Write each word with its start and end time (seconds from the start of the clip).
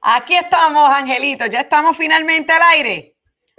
Aquí 0.00 0.36
estamos, 0.36 0.88
Angelito. 0.90 1.46
Ya 1.46 1.60
estamos 1.60 1.96
finalmente 1.96 2.52
al 2.52 2.62
aire. 2.74 3.16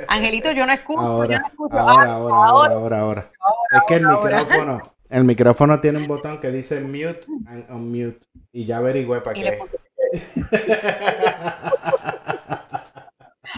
Angelito, 0.07 0.51
yo 0.51 0.65
no 0.65 0.71
escucho. 0.71 1.01
Ahora, 1.01 1.35
yo 1.35 1.39
no 1.41 1.47
escucho. 1.47 1.77
ahora, 1.77 2.03
Ah, 2.09 2.13
ahora, 2.13 2.35
ahora, 2.35 2.73
ahora, 2.73 2.99
ahora. 3.01 3.31
Es 3.71 3.81
que 3.87 3.95
el 3.95 4.07
micrófono, 4.07 4.95
el 5.09 5.23
micrófono 5.25 5.79
tiene 5.81 5.97
un 5.97 6.07
botón 6.07 6.39
que 6.39 6.49
dice 6.51 6.79
mute 6.79 7.21
and 7.47 7.69
unmute. 7.69 8.19
Y 8.53 8.65
ya 8.65 8.77
averigüé 8.77 9.19
para 9.21 9.33
qué. 9.33 9.59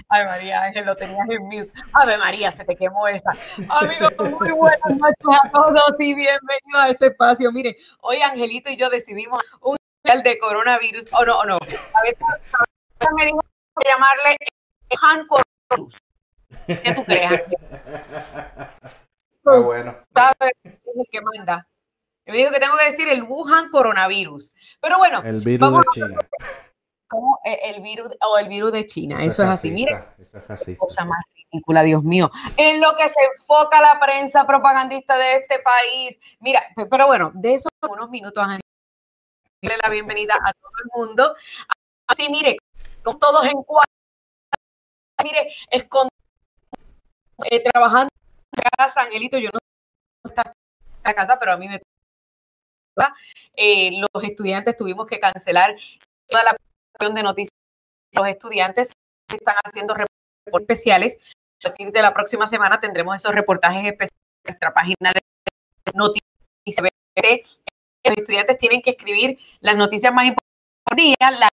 Ay, 0.07 0.25
María 0.25 0.63
Ángel, 0.63 0.85
lo 0.85 0.95
tenías 0.95 1.29
en 1.29 1.43
mute. 1.43 1.71
Ave 1.93 2.17
María, 2.17 2.51
se 2.51 2.65
te 2.65 2.75
quemó 2.75 3.07
esa. 3.07 3.31
Amigos, 3.69 4.11
muy 4.39 4.51
buenas 4.51 4.79
noches 4.89 5.39
a 5.43 5.49
todos 5.51 5.93
y 5.99 6.13
bienvenidos 6.13 6.75
a 6.75 6.89
este 6.89 7.07
espacio. 7.07 7.51
Mire, 7.51 7.75
hoy 8.01 8.21
Angelito 8.21 8.69
y 8.69 8.77
yo 8.77 8.89
decidimos 8.89 9.41
un 9.61 9.77
especial 10.13 10.23
de 10.23 10.37
coronavirus. 10.37 11.07
O 11.13 11.25
no, 11.25 11.39
o 11.39 11.45
no. 11.45 11.55
A 11.55 11.59
veces, 12.03 12.21
a 12.21 12.37
veces 12.37 13.13
me 13.15 13.25
dijo 13.25 13.39
que 13.81 13.89
llamarle 13.89 14.37
Han 15.01 15.27
Coronavirus. 15.27 15.97
¿Qué 16.67 16.93
tú 16.93 17.03
crees? 17.05 17.43
Ah, 19.45 19.57
bueno. 19.59 19.95
¿Sabes? 20.13 20.53
Es 20.63 20.73
el 20.95 21.05
que 21.11 21.21
manda. 21.21 21.67
Me 22.25 22.37
dijo 22.37 22.51
que 22.51 22.59
tengo 22.59 22.77
que 22.77 22.85
decir 22.85 23.09
el 23.09 23.23
Wuhan 23.23 23.69
coronavirus. 23.69 24.53
Pero 24.79 24.97
bueno, 24.97 25.21
El 25.23 25.41
virus 25.41 25.59
Vamos 25.71 25.85
de 25.95 26.01
China. 26.01 26.19
como 27.07 27.39
el, 27.43 27.81
virus 27.81 28.13
o 28.21 28.37
el 28.37 28.47
virus 28.47 28.71
de 28.71 28.85
China. 28.85 29.17
Eso, 29.23 29.43
es 29.43 29.49
así. 29.49 29.69
Racista, 29.71 30.13
Eso 30.19 30.37
es 30.37 30.47
racista. 30.47 30.79
cosa 30.79 31.03
más 31.05 31.19
ridícula, 31.35 31.81
Dios 31.83 32.03
mío. 32.03 32.29
En 32.57 32.79
lo 32.79 32.95
que 32.95 33.09
se 33.09 33.19
enfoca 33.37 33.81
la 33.81 33.99
prensa 33.99 34.45
propagandista 34.45 35.17
de 35.17 35.37
este 35.37 35.59
país. 35.59 36.19
Mira, 36.39 36.61
pe- 36.75 36.85
pero 36.85 37.07
bueno, 37.07 37.31
de 37.33 37.55
eso 37.55 37.69
unos 37.89 38.09
minutos, 38.09 38.43
Ángel, 38.43 38.61
darle 39.61 39.77
la 39.81 39.89
bienvenida 39.89 40.35
a 40.35 40.53
todo 40.53 40.71
el 40.83 40.89
mundo. 40.95 41.35
Así, 42.07 42.29
mire, 42.29 42.57
con 43.03 43.19
todos 43.19 43.45
en 43.45 43.61
cuatro, 43.63 43.91
mire, 45.23 45.53
escondidos, 45.69 46.11
eh, 47.49 47.63
trabajando 47.63 48.09
en 48.57 48.63
casa, 48.77 49.01
Angelito, 49.01 49.37
yo 49.37 49.49
no 49.53 49.59
sé 49.59 50.31
está 50.31 50.43
en 50.45 50.53
la 51.03 51.13
casa, 51.13 51.39
pero 51.39 51.53
a 51.53 51.57
mí 51.57 51.67
me. 51.67 51.81
Eh, 53.55 53.91
los 53.99 54.23
estudiantes 54.23 54.77
tuvimos 54.77 55.07
que 55.07 55.19
cancelar 55.19 55.75
toda 56.27 56.43
la 56.43 56.55
producción 56.55 57.15
de 57.15 57.23
noticias. 57.23 57.57
Los 58.13 58.27
estudiantes 58.27 58.93
están 59.27 59.55
haciendo 59.63 59.93
reportes 59.93 60.61
especiales. 60.61 61.19
A 61.63 61.69
partir 61.69 61.91
de 61.91 62.01
la 62.01 62.13
próxima 62.13 62.47
semana 62.47 62.79
tendremos 62.79 63.15
esos 63.15 63.33
reportajes 63.33 63.85
especiales 63.85 64.19
en 64.43 64.51
nuestra 64.51 64.73
página 64.73 65.13
de 65.13 65.21
noticias. 65.93 66.31
Los 68.03 68.17
estudiantes 68.17 68.57
tienen 68.57 68.81
que 68.81 68.91
escribir 68.91 69.37
las 69.59 69.75
noticias 69.75 70.13
más 70.13 70.25
importantes 70.25 71.15
la- 71.19 71.49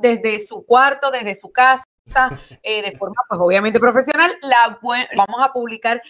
desde 0.00 0.40
su 0.40 0.64
cuarto, 0.64 1.10
desde 1.10 1.34
su 1.34 1.52
casa, 1.52 1.84
eh, 2.62 2.82
de 2.82 2.96
forma, 2.96 3.22
pues 3.28 3.40
obviamente 3.40 3.78
profesional. 3.78 4.32
La 4.42 4.78
vamos 4.82 5.40
a 5.42 5.52
publicar 5.52 6.02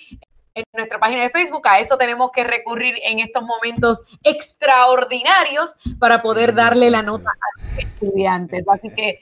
en 0.54 0.64
nuestra 0.74 0.98
página 0.98 1.22
de 1.22 1.30
Facebook. 1.30 1.66
A 1.66 1.78
eso 1.80 1.96
tenemos 1.96 2.30
que 2.30 2.44
recurrir 2.44 2.94
en 3.04 3.18
estos 3.18 3.42
momentos 3.42 4.02
extraordinarios 4.22 5.74
para 5.98 6.22
poder 6.22 6.54
darle 6.54 6.90
la 6.90 7.02
nota 7.02 7.30
a 7.30 7.60
los 7.60 7.78
estudiantes. 7.78 8.64
Así 8.68 8.90
que 8.90 9.20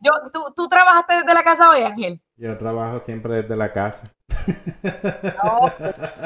yo, 0.00 0.12
¿tú, 0.32 0.52
tú 0.56 0.68
trabajaste 0.68 1.16
desde 1.16 1.34
la 1.34 1.42
casa 1.42 1.70
hoy, 1.70 1.82
Ángel? 1.82 2.20
Yo 2.40 2.56
trabajo 2.56 3.00
siempre 3.00 3.42
desde 3.42 3.54
la 3.54 3.70
casa. 3.70 4.10
No, 5.44 5.66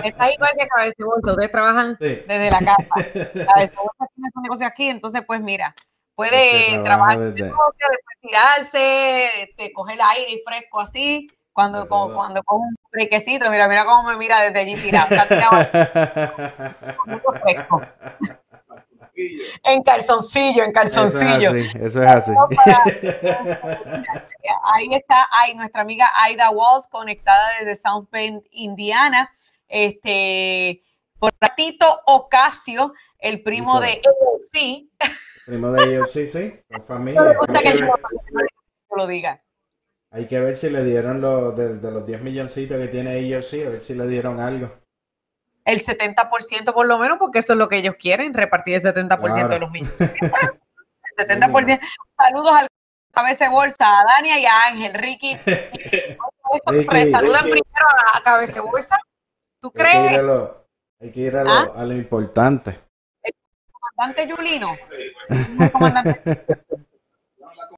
estás 0.04 0.30
igual 0.32 0.52
que 0.56 0.68
Cabecebolsa, 0.68 1.30
ustedes 1.32 1.50
trabajan 1.50 1.96
Sí. 1.98 2.22
desde 2.28 2.50
la 2.52 2.58
casa. 2.60 2.94
Cabecebolsa 3.04 4.06
tiene 4.14 4.30
su 4.32 4.40
negocio 4.40 4.64
aquí, 4.66 4.88
entonces 4.90 5.22
pues 5.26 5.40
mira, 5.40 5.74
puede 6.14 6.68
Este, 6.74 6.84
trabajar 6.84 7.18
desde- 7.18 7.42
negocio, 7.42 7.86
después 7.90 8.18
tirarse, 8.20 9.42
este, 9.42 9.72
coger 9.72 9.98
aire 10.12 10.40
fresco 10.46 10.80
así, 10.80 11.28
cuando, 11.52 11.88
como- 11.88 12.04
luego. 12.06 12.20
cuando 12.20 12.42
con 12.44 12.60
un 12.60 12.76
brequecito, 12.92 13.50
mira, 13.50 13.66
mira 13.66 13.84
cómo 13.84 14.04
me 14.08 14.16
mira 14.16 14.40
desde 14.42 14.60
allí 14.60 14.76
tirado, 14.76 15.08
está 15.12 15.26
tirado 15.26 15.50
con 17.68 17.80
En 19.62 19.82
calzoncillo, 19.82 20.64
en 20.64 20.70
Eso 20.76 21.06
es 21.06 21.14
calzoncillo. 21.14 21.50
así, 21.50 21.70
eso 21.80 22.02
es 22.02 22.08
así. 22.08 22.32
Ahí 24.64 24.88
está 24.94 25.26
ay, 25.30 25.54
nuestra 25.54 25.82
amiga 25.82 26.10
Aida 26.22 26.50
Walls 26.50 26.86
conectada 26.90 27.48
desde 27.58 27.76
South 27.76 28.08
Bend, 28.10 28.42
Indiana. 28.50 29.30
Este, 29.68 30.82
por 31.18 31.32
ratito 31.40 32.00
Ocasio, 32.06 32.92
el 33.18 33.42
primo 33.42 33.80
de 33.80 34.00
AOC. 34.04 35.10
Primo 35.46 35.72
de 35.72 35.84
ellos, 35.84 36.10
sí, 36.12 36.26
sí, 36.26 36.54
No 36.68 36.82
familia. 36.82 37.36
que 37.62 37.74
ver, 37.74 37.90
lo 38.96 39.06
diga. 39.06 39.42
hay 40.10 40.26
que 40.26 40.38
ver 40.40 40.56
si 40.56 40.70
le 40.70 40.84
dieron 40.84 41.20
los 41.20 41.56
de, 41.56 41.78
de 41.78 41.90
los 41.90 42.06
10 42.06 42.22
milloncitos 42.22 42.78
que 42.78 42.88
tiene 42.88 43.18
ellos, 43.18 43.46
sí, 43.48 43.62
a 43.62 43.68
ver 43.70 43.80
si 43.82 43.94
le 43.94 44.06
dieron 44.06 44.40
algo. 44.40 44.70
El 45.64 45.82
70% 45.84 46.72
por 46.74 46.86
lo 46.86 46.98
menos, 46.98 47.18
porque 47.18 47.38
eso 47.38 47.54
es 47.54 47.58
lo 47.58 47.68
que 47.68 47.76
ellos 47.78 47.94
quieren, 47.98 48.34
repartir 48.34 48.74
el 48.74 48.82
70% 48.82 49.48
de 49.48 49.58
los 49.58 49.70
millones. 49.70 49.94
El 51.16 51.28
70%. 51.28 51.80
Saludos 52.16 52.52
al 52.54 52.68
cabeza 53.12 53.44
de 53.44 53.50
bolsa, 53.52 54.00
a 54.00 54.04
Dania 54.16 54.38
y 54.40 54.46
a 54.46 54.64
Ángel. 54.66 54.92
Ricky, 54.94 55.36
Ricky, 55.46 57.10
saludan 57.12 57.44
Ricky. 57.44 57.60
primero 57.62 57.86
a, 58.14 58.22
cabeza 58.22 58.60
bolsa. 58.60 58.98
¿Tú 59.60 59.72
Hay 59.76 59.80
que 59.80 59.80
ir 59.80 59.86
a 59.86 60.08
crees? 60.08 60.22
lo, 60.24 60.66
hay 61.00 61.12
que 61.12 61.20
ir 61.20 61.36
a 61.36 61.44
lo, 61.44 61.50
¿Ah? 61.50 61.72
a 61.76 61.84
lo 61.84 61.94
importante. 61.94 62.80
Comandante 63.96 64.26
Yulino. 64.26 64.74
El 65.30 65.70
comandante 65.70 66.20
Yo 67.38 67.46
no 67.46 67.54
la 67.54 67.68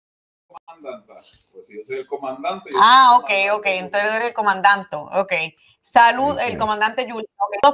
comandanta. 0.49 1.15
Pues 1.53 1.67
si 1.67 1.77
yo 1.77 1.85
soy 1.85 1.99
el 1.99 2.07
comandante. 2.07 2.71
yo 2.73 2.79
Ah, 2.81 3.19
ok, 3.19 3.25
ok. 3.25 3.63
comandante. 3.63 3.79
Entonces 3.79 4.11
eres 4.15 4.29
el 4.29 4.35
comandante. 4.35 4.97
Ok. 4.97 5.33
Salud, 5.91 6.37
el 6.41 6.59
comandante 6.59 7.09
Julio. 7.09 7.29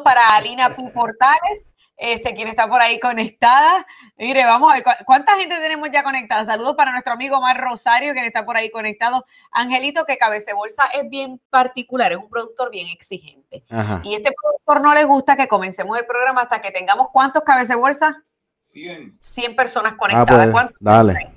Para 0.05 0.37
Alina 0.37 0.69
P. 0.69 0.83
Portales, 0.91 1.65
este, 1.97 2.35
quien 2.35 2.47
está 2.47 2.69
por 2.69 2.83
ahí 2.83 3.01
conectada. 3.01 3.87
Mire, 4.19 4.45
vamos 4.45 4.71
a 4.71 4.75
ver 4.75 4.85
cu- 4.85 5.05
cuánta 5.07 5.35
gente 5.37 5.57
tenemos 5.57 5.91
ya 5.91 6.03
conectada. 6.03 6.45
Saludos 6.45 6.77
para 6.77 6.93
nuestro 6.93 7.15
amigo 7.15 7.41
Mar 7.41 7.59
Rosario, 7.59 8.13
quien 8.13 8.27
está 8.27 8.45
por 8.45 8.57
ahí 8.59 8.71
conectado. 8.71 9.25
Angelito, 9.51 10.05
que 10.05 10.19
Cabecebolsa 10.19 10.85
es 10.93 11.09
bien 11.09 11.41
particular, 11.49 12.13
es 12.13 12.19
un 12.19 12.29
productor 12.29 12.71
bien 12.71 12.89
exigente. 12.89 13.65
Ajá. 13.71 14.03
Y 14.05 14.15
este 14.15 14.31
productor 14.41 14.83
no 14.83 14.93
le 14.93 15.05
gusta 15.05 15.35
que 15.35 15.49
comencemos 15.49 15.99
el 15.99 16.05
programa 16.05 16.43
hasta 16.43 16.61
que 16.61 16.71
tengamos 16.71 17.09
cuántos 17.13 17.45
Cabecebolsa? 17.45 18.23
100. 18.61 19.17
100 19.23 19.57
personas 19.57 19.95
Ah, 19.95 19.97
conectadas. 19.99 20.49
pues, 20.53 20.67
dale. 20.81 21.33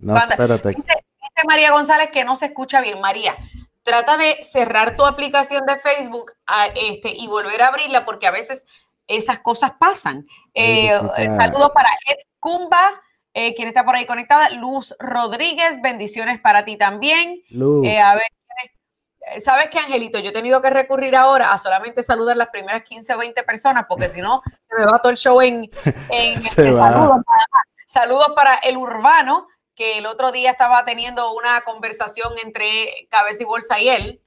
No, 0.00 0.14
¿Cuántas? 0.14 0.30
espérate. 0.32 0.68
Dice, 0.70 0.82
dice 0.82 1.46
María 1.46 1.70
González 1.70 2.10
que 2.10 2.24
no 2.24 2.34
se 2.34 2.46
escucha 2.46 2.80
bien. 2.80 3.00
María, 3.00 3.36
trata 3.82 4.16
de 4.16 4.38
cerrar 4.42 4.96
tu 4.96 5.04
aplicación 5.04 5.64
de 5.66 5.78
Facebook 5.78 6.32
a, 6.46 6.66
este, 6.66 7.10
y 7.10 7.26
volver 7.26 7.62
a 7.62 7.68
abrirla 7.68 8.04
porque 8.04 8.26
a 8.26 8.30
veces 8.30 8.64
esas 9.06 9.40
cosas 9.40 9.72
pasan. 9.78 10.26
Eh, 10.54 10.90
saludos 11.36 11.70
para 11.74 11.90
Ed 12.06 12.18
Cumba, 12.38 13.02
eh, 13.34 13.54
quien 13.54 13.68
está 13.68 13.84
por 13.84 13.96
ahí 13.96 14.06
conectada. 14.06 14.50
Luz 14.50 14.94
Rodríguez, 14.98 15.80
bendiciones 15.82 16.40
para 16.40 16.64
ti 16.64 16.76
también. 16.76 17.42
Luz. 17.50 17.86
Eh, 17.86 17.98
a 17.98 18.14
ver, 18.14 19.40
¿sabes 19.40 19.68
qué, 19.70 19.78
Angelito? 19.78 20.18
Yo 20.18 20.30
he 20.30 20.34
tenido 20.34 20.62
que 20.62 20.70
recurrir 20.70 21.16
ahora 21.16 21.52
a 21.52 21.58
solamente 21.58 22.02
saludar 22.02 22.36
las 22.36 22.48
primeras 22.48 22.82
15 22.82 23.14
o 23.14 23.18
20 23.18 23.42
personas 23.42 23.86
porque 23.88 24.08
si 24.08 24.20
no, 24.20 24.42
se 24.68 24.76
me 24.78 24.86
va 24.86 25.00
todo 25.00 25.10
el 25.10 25.18
show 25.18 25.40
en, 25.40 25.68
este, 26.10 26.72
saludos. 26.72 27.22
Saludos 27.86 28.32
para 28.36 28.54
el 28.54 28.76
urbano, 28.76 29.48
que 29.80 29.96
el 29.96 30.04
otro 30.04 30.30
día 30.30 30.50
estaba 30.50 30.84
teniendo 30.84 31.32
una 31.32 31.62
conversación 31.62 32.34
entre 32.44 33.08
Cabeza 33.10 33.42
y 33.42 33.46
Bolsa 33.46 33.80
y 33.80 33.88
él. 33.88 34.22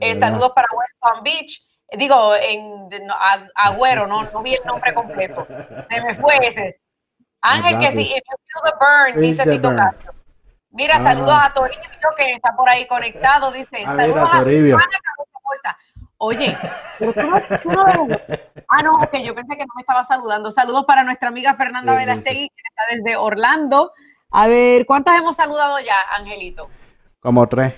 Eh, 0.00 0.16
saludos 0.16 0.50
para 0.52 0.66
West 0.76 0.94
Palm 0.98 1.22
Beach. 1.22 1.62
Digo, 1.92 2.34
en 2.34 2.88
no, 3.06 3.14
a- 3.14 3.46
Agüero, 3.54 4.08
no, 4.08 4.24
no 4.24 4.42
vi 4.42 4.54
el 4.54 4.64
nombre 4.64 4.92
completo. 4.92 5.46
Se 5.88 6.02
me 6.02 6.16
fue 6.16 6.38
ese. 6.44 6.80
Ángel, 7.40 7.78
que 7.78 7.92
sí, 7.92 8.00
if 8.16 8.24
you 8.28 8.36
feel 8.48 8.64
the 8.64 8.72
burn, 8.80 9.20
dice 9.22 9.44
Tito 9.44 9.68
burn. 9.68 9.76
Castro. 9.78 10.12
Mira, 10.70 10.96
Ah. 10.96 10.98
saludos 10.98 11.38
a 11.40 11.54
Toribio, 11.54 12.10
que 12.16 12.32
está 12.32 12.56
por 12.56 12.68
ahí 12.68 12.88
conectado. 12.88 13.52
Dice, 13.52 13.84
Ah, 13.86 13.94
saludos 13.94 14.24
a 14.24 14.30
Cabeza 14.40 15.38
Bolsa. 15.44 15.78
Oye, 16.18 16.56
pero 16.98 17.12
tú 17.12 17.22
no, 17.22 17.40
tú 17.62 17.70
no- 17.70 18.16
Ah, 18.66 18.82
no, 18.82 18.96
ok, 18.96 19.18
yo 19.22 19.36
pensé 19.36 19.54
que 19.56 19.64
no 19.66 19.72
me 19.76 19.82
estaba 19.82 20.02
saludando. 20.02 20.50
Saludos 20.50 20.84
para 20.84 21.04
nuestra 21.04 21.28
amiga 21.28 21.54
Fernanda 21.54 21.92
sí, 21.92 21.98
Velastegui, 22.00 22.48
que 22.48 22.62
está 22.70 22.82
desde 22.96 23.16
Orlando. 23.16 23.92
A 24.30 24.48
ver, 24.48 24.86
¿cuántos 24.86 25.14
hemos 25.14 25.36
saludado 25.36 25.78
ya, 25.80 25.96
Angelito? 26.16 26.68
Como 27.20 27.46
tres. 27.48 27.74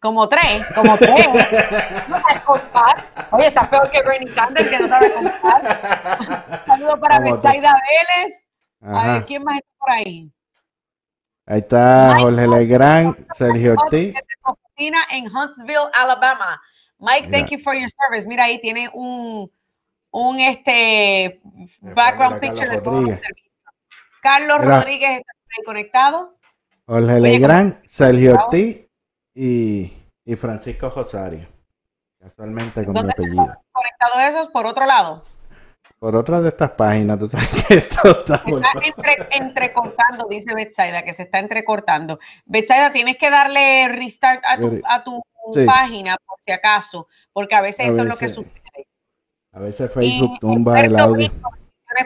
Como 0.00 0.28
tres, 0.28 0.64
como 0.74 0.96
tres. 0.96 1.26
No 2.08 2.20
sabes 2.20 2.42
contar. 2.42 3.04
Oye, 3.32 3.48
estás 3.48 3.68
peor 3.68 3.90
que 3.90 4.02
Bernie 4.02 4.28
Sanders, 4.32 4.68
que 4.68 4.78
no 4.78 4.88
sabe 4.88 5.12
contar. 5.12 6.62
Saludos 6.66 7.00
para. 7.00 7.18
Betsaida 7.18 7.72
Vélez. 7.72 8.46
A 8.80 8.86
ver, 8.86 9.10
Ajá. 9.16 9.26
¿quién 9.26 9.42
más 9.42 9.56
está 9.56 9.70
por 9.78 9.90
ahí? 9.90 10.32
Ahí 11.46 11.58
está 11.58 12.16
Jorge 12.20 12.46
Legrand, 12.46 13.26
Sergio 13.32 13.72
Ortiz. 13.72 14.14
Oficina 14.44 14.98
en 15.10 15.24
Huntsville, 15.24 15.90
Alabama. 15.92 16.60
Mike, 16.98 17.28
thank 17.30 17.48
you 17.50 17.58
for 17.58 17.74
your 17.74 17.90
service. 17.90 18.28
Mira, 18.28 18.44
ahí 18.44 18.60
tiene 18.60 18.88
un, 18.92 19.50
un 20.10 20.38
este 20.38 21.40
background 21.80 22.38
picture 22.38 22.68
de 22.68 22.80
todos 22.80 23.02
los 23.02 23.18
servicios. 23.18 23.56
Carlos 24.22 24.60
Mira. 24.60 24.78
Rodríguez 24.78 25.10
está 25.18 25.32
conectado. 25.64 26.36
Jorge 26.86 27.20
Legrand, 27.20 27.82
Sergio. 27.86 28.34
Ortiz 28.34 28.86
y, 29.34 29.92
y 30.24 30.36
Francisco 30.36 30.90
Rosario. 30.90 31.46
Casualmente 32.18 32.84
con 32.84 32.94
mi 32.94 33.00
¿Dónde 33.00 33.12
apellido. 33.12 33.62
Conectado 33.72 34.20
esos 34.20 34.48
por 34.48 34.66
otro 34.66 34.86
lado. 34.86 35.24
Por 35.98 36.14
otra 36.14 36.40
de 36.40 36.50
estas 36.50 36.70
páginas, 36.72 37.18
tú 37.18 37.28
sabes 37.28 37.48
que 37.64 37.74
esto 37.74 38.10
está 38.10 38.38
Se 38.38 38.50
por 38.50 38.62
está 38.64 38.84
entre, 38.84 39.36
entrecortando, 39.36 40.26
dice 40.28 40.54
Betsaida, 40.54 41.02
que 41.02 41.12
se 41.12 41.24
está 41.24 41.40
entrecortando. 41.40 42.20
Betsaida, 42.44 42.92
tienes 42.92 43.16
que 43.16 43.30
darle 43.30 43.88
restart 43.88 44.42
a 44.44 44.56
tu, 44.58 44.80
a 44.84 45.02
tu 45.02 45.22
sí. 45.52 45.64
página 45.64 46.16
por 46.24 46.38
si 46.40 46.52
acaso, 46.52 47.08
porque 47.32 47.54
a 47.56 47.60
veces 47.60 47.86
A 47.86 47.88
eso 47.88 48.02
es 48.02 48.08
lo 48.08 48.16
que 48.16 48.28
sucede. 48.28 48.86
A 49.52 49.60
veces 49.60 49.92
Facebook 49.92 50.34
Y 50.36 50.38
tumba 50.38 50.80
el 50.80 50.96
audio. 50.96 51.32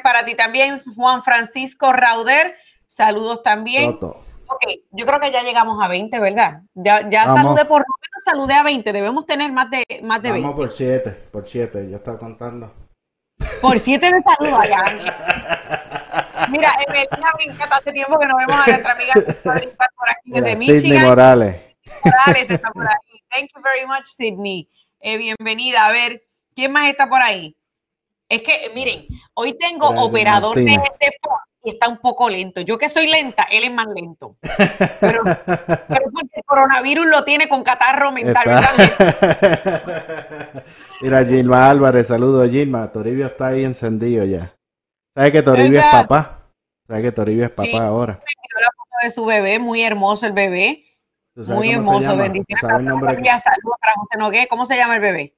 Para 0.02 0.24
ti 0.24 0.34
también, 0.34 0.78
Juan 0.96 1.22
Francisco 1.22 1.92
Rauder, 1.92 2.54
saludos 2.92 3.42
también. 3.42 3.98
Toto. 3.98 4.24
Ok, 4.48 4.64
yo 4.90 5.06
creo 5.06 5.18
que 5.18 5.32
ya 5.32 5.42
llegamos 5.42 5.82
a 5.82 5.88
20, 5.88 6.18
¿verdad? 6.20 6.60
Ya, 6.74 7.08
ya 7.08 7.24
Vamos. 7.24 7.42
saludé, 7.42 7.64
por 7.64 7.80
lo 7.80 7.94
menos 8.02 8.24
saludé 8.24 8.54
a 8.54 8.62
20, 8.62 8.92
debemos 8.92 9.24
tener 9.24 9.50
más 9.50 9.70
de, 9.70 9.82
más 10.02 10.20
de 10.22 10.30
20. 10.30 10.42
Vamos 10.46 10.56
por 10.56 10.70
siete, 10.70 11.10
por 11.32 11.46
siete, 11.46 11.88
yo 11.90 11.96
estaba 11.96 12.18
contando. 12.18 12.70
Por 13.60 13.78
7 13.78 14.06
de 14.06 14.22
saludo 14.22 14.56
allá. 14.60 14.84
Mira, 16.48 16.70
Evelina 16.86 17.32
Brincat, 17.34 17.72
hace 17.72 17.92
tiempo 17.92 18.18
que 18.18 18.26
no 18.26 18.36
vemos 18.36 18.54
a 18.54 18.66
nuestra 18.70 18.92
amiga 18.92 19.14
por 19.42 20.08
aquí 20.08 20.20
Mira, 20.26 20.46
desde 20.46 20.56
Sidney 20.64 20.82
Michigan. 20.82 21.06
Morales. 21.06 21.62
Morales 22.04 22.50
está 22.50 22.70
por 22.70 22.86
ahí. 22.86 23.20
Thank 23.30 23.50
you 23.54 23.62
very 23.62 23.86
much, 23.86 24.04
Sydney. 24.04 24.68
Eh, 25.00 25.16
bienvenida. 25.16 25.86
A 25.86 25.92
ver, 25.92 26.22
¿quién 26.54 26.70
más 26.72 26.88
está 26.88 27.08
por 27.08 27.20
ahí? 27.22 27.56
Es 28.28 28.42
que, 28.42 28.70
miren, 28.74 29.06
hoy 29.34 29.56
tengo 29.58 29.88
Gracias, 29.88 30.08
operador 30.08 30.56
de, 30.56 30.64
Martina. 30.64 30.96
de 31.00 31.12
Fox 31.22 31.42
y 31.64 31.70
está 31.70 31.88
un 31.88 31.98
poco 31.98 32.28
lento. 32.28 32.60
Yo 32.60 32.78
que 32.78 32.88
soy 32.88 33.06
lenta, 33.06 33.44
él 33.50 33.64
es 33.64 33.72
más 33.72 33.86
lento. 33.94 34.36
Pero, 35.00 35.22
pero 35.24 36.04
porque 36.12 36.30
el 36.34 36.44
coronavirus 36.44 37.06
lo 37.06 37.24
tiene 37.24 37.48
con 37.48 37.62
catarro 37.62 38.12
mental. 38.12 38.44
Mira, 41.02 41.24
Gilma 41.24 41.70
Álvarez, 41.70 42.08
saludos 42.08 42.50
Gilma. 42.50 42.90
Toribio 42.90 43.26
está 43.26 43.48
ahí 43.48 43.64
encendido 43.64 44.24
ya. 44.24 44.54
¿Sabes 45.16 45.32
que 45.32 45.42
Toribio 45.42 45.78
es 45.78 45.84
papá? 45.86 46.48
¿Sabes 46.86 47.02
que 47.02 47.12
Toribio 47.12 47.44
es 47.44 47.50
papá 47.50 47.62
Sí. 47.64 47.76
ahora? 47.76 48.14
Vio 48.14 48.60
la 48.60 48.68
foto 48.76 48.90
de 49.04 49.10
su 49.10 49.24
bebé, 49.24 49.58
muy 49.58 49.82
hermoso 49.82 50.26
el 50.26 50.32
bebé. 50.32 50.84
¿Tú 51.34 51.44
sabes 51.44 51.58
Muy 51.58 51.70
hermoso. 51.72 52.16
Bendiciones. 52.16 52.60
Saludos 52.60 53.00
para 53.80 53.94
José 53.94 54.18
Nogué. 54.18 54.46
¿Cómo 54.48 54.66
se 54.66 54.76
llama 54.76 54.96
el 54.96 55.00
bebé? 55.00 55.34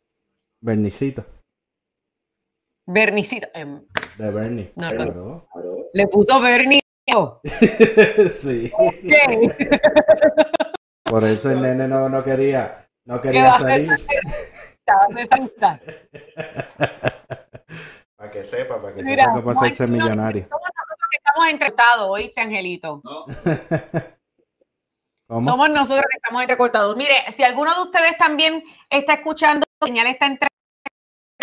Bernicito, 0.61 1.25
Bernicito. 2.87 3.47
Em, 3.55 3.81
de 4.19 4.31
Bernie. 4.31 4.73
No, 4.77 4.91
no. 4.91 5.47
Le 5.95 6.09
puso 6.09 6.41
Bernie. 6.41 6.81
sí. 8.41 8.73
¿Qué? 9.03 9.79
Por 11.05 11.23
eso 11.25 11.51
el 11.51 11.61
nene 11.63 11.87
no, 11.87 12.09
no 12.09 12.25
quería, 12.25 12.89
no 13.05 13.21
¿Qué 13.21 13.29
quería 13.29 13.53
salir. 13.53 13.91
Para 18.17 18.31
que 18.31 18.43
sepa, 18.43 18.81
para 18.81 18.95
que 18.95 19.03
Mira, 19.03 19.35
sepa 19.35 19.51
hay- 19.51 19.57
hacerse 19.57 19.87
no, 19.87 19.93
millonario. 19.93 20.49
Somos 20.49 20.69
nosotros 20.75 21.09
que 21.11 21.17
estamos 21.19 21.49
entrecortados, 21.51 22.09
¿oíste, 22.09 22.41
Angelito? 22.41 23.01
¿no? 23.05 23.25
¿Cómo? 25.29 25.43
Somos 25.43 25.71
nosotros 25.71 26.05
que 26.11 26.17
estamos 26.17 26.43
entrecortados. 26.43 26.97
Mire, 26.97 27.31
si 27.31 27.45
alguno 27.45 27.73
de 27.75 27.83
ustedes 27.83 28.17
también 28.19 28.65
está 28.91 29.15
escuchando 29.15 29.65
señal 29.83 30.07
está 30.07 30.27
entre 30.27 30.49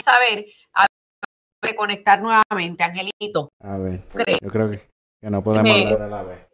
saber 0.04 0.46
a 0.74 0.88
reconectar 1.62 2.22
nuevamente, 2.22 2.84
Angelito. 2.84 3.50
A 3.62 3.78
ver, 3.78 4.02
¿Crees? 4.14 4.40
yo 4.42 4.50
creo 4.50 4.70
que, 4.72 4.82
que 5.22 5.30
no 5.30 5.44
podemos 5.44 5.64
Me- 5.64 5.84
hablar 5.86 6.02
a 6.02 6.08
la 6.08 6.24
vez. 6.24 6.48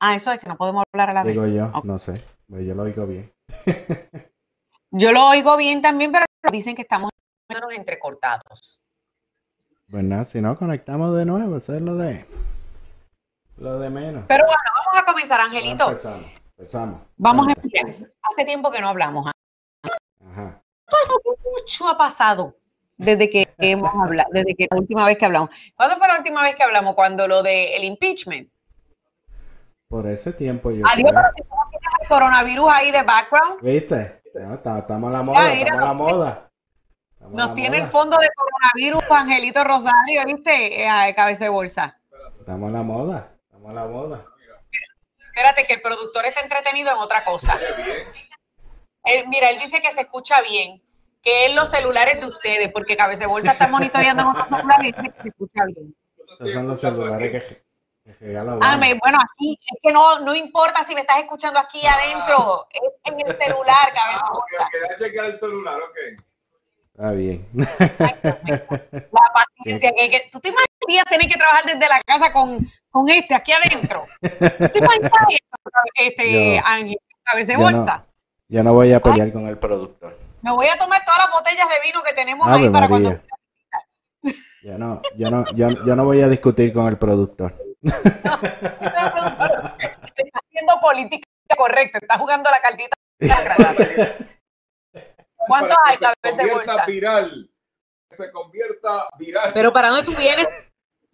Ah, 0.00 0.14
eso 0.14 0.30
es 0.32 0.38
que 0.40 0.46
no 0.48 0.56
podemos 0.56 0.84
hablar 0.92 1.10
a 1.10 1.12
la 1.14 1.22
vez. 1.22 1.32
Digo 1.32 1.46
yo, 1.46 1.72
no 1.84 1.98
sé, 1.98 2.22
pues 2.48 2.66
yo 2.66 2.74
lo 2.74 2.82
oigo 2.84 3.06
bien. 3.06 3.32
Yo 4.92 5.12
lo 5.12 5.26
oigo 5.26 5.56
bien 5.58 5.82
también, 5.82 6.10
pero 6.10 6.24
dicen 6.50 6.74
que 6.74 6.82
estamos 6.82 7.10
entrecortados. 7.74 8.78
Pues 9.90 10.04
nada, 10.04 10.24
si 10.24 10.40
no, 10.40 10.56
conectamos 10.56 11.14
de 11.16 11.26
nuevo, 11.26 11.56
eso 11.58 11.74
es 11.74 11.82
lo 11.82 11.96
de, 11.96 12.24
lo 13.58 13.78
de 13.78 13.90
menos. 13.90 14.24
Pero 14.26 14.44
bueno, 14.46 14.58
vamos 14.74 15.02
a 15.02 15.04
comenzar, 15.04 15.40
Ahora 15.40 15.52
Angelito. 15.52 15.88
Empezamos, 15.88 16.30
empezamos. 16.56 17.00
Vamos 17.16 17.48
a 17.48 17.50
empezar. 17.52 18.10
Hace 18.22 18.44
tiempo 18.44 18.70
que 18.70 18.80
no 18.80 18.88
hablamos. 18.88 19.30
Ajá. 20.30 20.62
Pasó 20.86 21.20
mucho 21.44 21.88
ha 21.88 21.98
pasado 21.98 22.56
desde 22.96 23.28
que 23.30 23.48
hemos 23.58 23.90
hablado, 23.94 24.28
desde 24.32 24.54
que 24.54 24.66
la 24.70 24.78
última 24.78 25.04
vez 25.06 25.18
que 25.18 25.24
hablamos. 25.26 25.50
¿Cuándo 25.76 25.96
fue 25.96 26.08
la 26.08 26.16
última 26.18 26.42
vez 26.42 26.54
que 26.56 26.62
hablamos? 26.62 26.94
Cuando 26.94 27.28
lo 27.28 27.42
del 27.42 27.84
impeachment. 27.84 28.50
Por 29.88 30.06
ese 30.08 30.32
tiempo 30.32 30.70
yo 30.72 30.84
Adiós, 30.86 31.12
creo. 31.12 31.22
pero 31.36 31.46
el 32.02 32.08
coronavirus 32.08 32.70
ahí 32.72 32.90
de 32.90 33.02
background, 33.02 33.60
¿Viste? 33.62 34.20
Estamos 34.34 35.08
a 35.08 35.12
la 35.12 35.22
moda, 35.22 35.52
estamos 35.52 35.82
a 35.82 35.86
la 35.86 35.92
moda. 35.94 36.50
Estamos 37.12 37.34
nos 37.34 37.48
la 37.50 37.54
tiene 37.54 37.78
el 37.78 37.86
fondo 37.86 38.18
de 38.18 38.28
coronavirus 38.34 39.10
Angelito 39.10 39.64
Rosario, 39.64 40.24
¿viste? 40.26 40.84
Eh, 40.84 41.14
cabeza 41.14 41.44
de 41.44 41.50
bolsa. 41.50 41.98
Estamos 42.40 42.68
a 42.68 42.72
la 42.72 42.82
moda, 42.82 43.32
estamos 43.44 43.70
a 43.70 43.74
la 43.74 43.86
moda. 43.86 44.24
Espérate, 45.28 45.66
que 45.66 45.74
el 45.74 45.82
productor 45.82 46.24
está 46.26 46.40
entretenido 46.40 46.90
en 46.90 46.98
otra 46.98 47.24
cosa. 47.24 47.54
Él- 49.04 49.28
mira, 49.28 49.50
él 49.50 49.58
dice 49.60 49.80
que 49.80 49.90
se 49.92 50.00
escucha 50.02 50.40
bien, 50.42 50.82
que 51.26 51.46
es 51.46 51.54
los 51.56 51.68
celulares 51.68 52.20
de 52.20 52.26
ustedes, 52.26 52.70
porque 52.72 52.96
cabeza 52.96 53.26
bolsa 53.26 53.50
está 53.52 53.66
monitoreando 53.66 54.22
en 54.22 54.28
otros 54.28 54.46
celulares 54.48 54.84
y 54.84 54.92
dice 54.92 55.10
que 55.12 55.22
se 55.22 55.28
escucha 55.30 55.64
bien. 55.66 55.92
Estos 56.30 56.52
son 56.52 56.68
los 56.68 56.80
celulares 56.80 57.30
que, 57.32 57.66
Ah, 58.62 58.76
me- 58.76 58.94
bueno, 59.02 59.18
aquí 59.20 59.58
es 59.72 59.78
que 59.82 59.92
no, 59.92 60.20
no 60.20 60.32
importa 60.36 60.84
si 60.84 60.94
me 60.94 61.00
estás 61.00 61.18
escuchando 61.18 61.58
aquí 61.58 61.80
adentro, 61.84 62.68
es 62.70 62.92
en 63.12 63.18
el 63.18 63.36
celular, 63.36 63.92
cabeza 63.92 64.20
Ah, 64.22 64.30
ok, 64.32 64.38
bolsa. 64.38 64.66
ok, 64.66 64.72
déjame 64.72 64.96
chequear 64.98 65.24
el 65.26 65.36
celular, 65.36 65.80
ok. 65.80 65.96
Está 66.94 67.10
bien. 67.10 67.46
La 67.52 69.32
paciencia 69.34 69.92
que, 69.96 70.10
que- 70.10 70.28
tú 70.30 70.38
te 70.38 70.48
imaginas 70.50 71.04
tener 71.10 71.28
que 71.28 71.36
trabajar 71.38 71.64
desde 71.64 71.88
la 71.88 72.00
casa 72.06 72.32
con, 72.32 72.58
con 72.90 73.08
este 73.08 73.34
aquí 73.34 73.50
adentro. 73.50 74.04
¿Tú 74.20 74.28
te 74.68 74.78
imaginas 74.78 75.12
esto, 75.30 75.56
este 75.96 76.58
Ángel, 76.64 76.96
cabeza 77.24 77.52
de 77.52 77.58
yo 77.58 77.70
no. 77.70 77.76
bolsa? 77.78 78.04
Yo 78.48 78.62
no 78.62 78.72
voy 78.72 78.92
a 78.92 79.00
pelear 79.00 79.32
con 79.32 79.48
el 79.48 79.58
productor. 79.58 80.16
Me 80.42 80.52
voy 80.52 80.66
a 80.68 80.78
tomar 80.78 81.04
todas 81.04 81.20
las 81.24 81.30
botellas 81.32 81.68
de 81.68 81.74
vino 81.86 82.02
que 82.02 82.12
tenemos 82.12 82.46
Ave 82.46 82.64
ahí 82.64 82.70
para 82.70 82.88
cuando. 82.88 83.20
Yo 84.62 84.78
no, 84.78 85.00
yo 85.16 85.30
no, 85.30 85.44
yo, 85.54 85.68
yo 85.84 85.96
no 85.96 86.04
voy 86.04 86.20
a 86.22 86.28
discutir 86.28 86.72
con 86.72 86.88
el 86.88 86.98
productor. 86.98 87.54
está 87.82 88.40
haciendo 90.44 90.80
política 90.80 91.28
correcta, 91.56 91.98
está 91.98 92.18
jugando 92.18 92.50
la 92.50 92.60
cartita. 92.60 92.96
¿Cuánto 95.36 95.74
hay, 95.84 95.96
se 95.96 96.04
cabeza 96.04 96.42
de 96.42 96.48
convierta 96.48 96.72
bolsa? 96.72 96.86
viral. 96.86 97.50
Que 98.10 98.16
se 98.16 98.32
convierta 98.32 99.08
viral. 99.18 99.50
Pero 99.54 99.72
¿para 99.72 99.90
dónde 99.90 100.04
tú 100.04 100.16
vienes? 100.16 100.48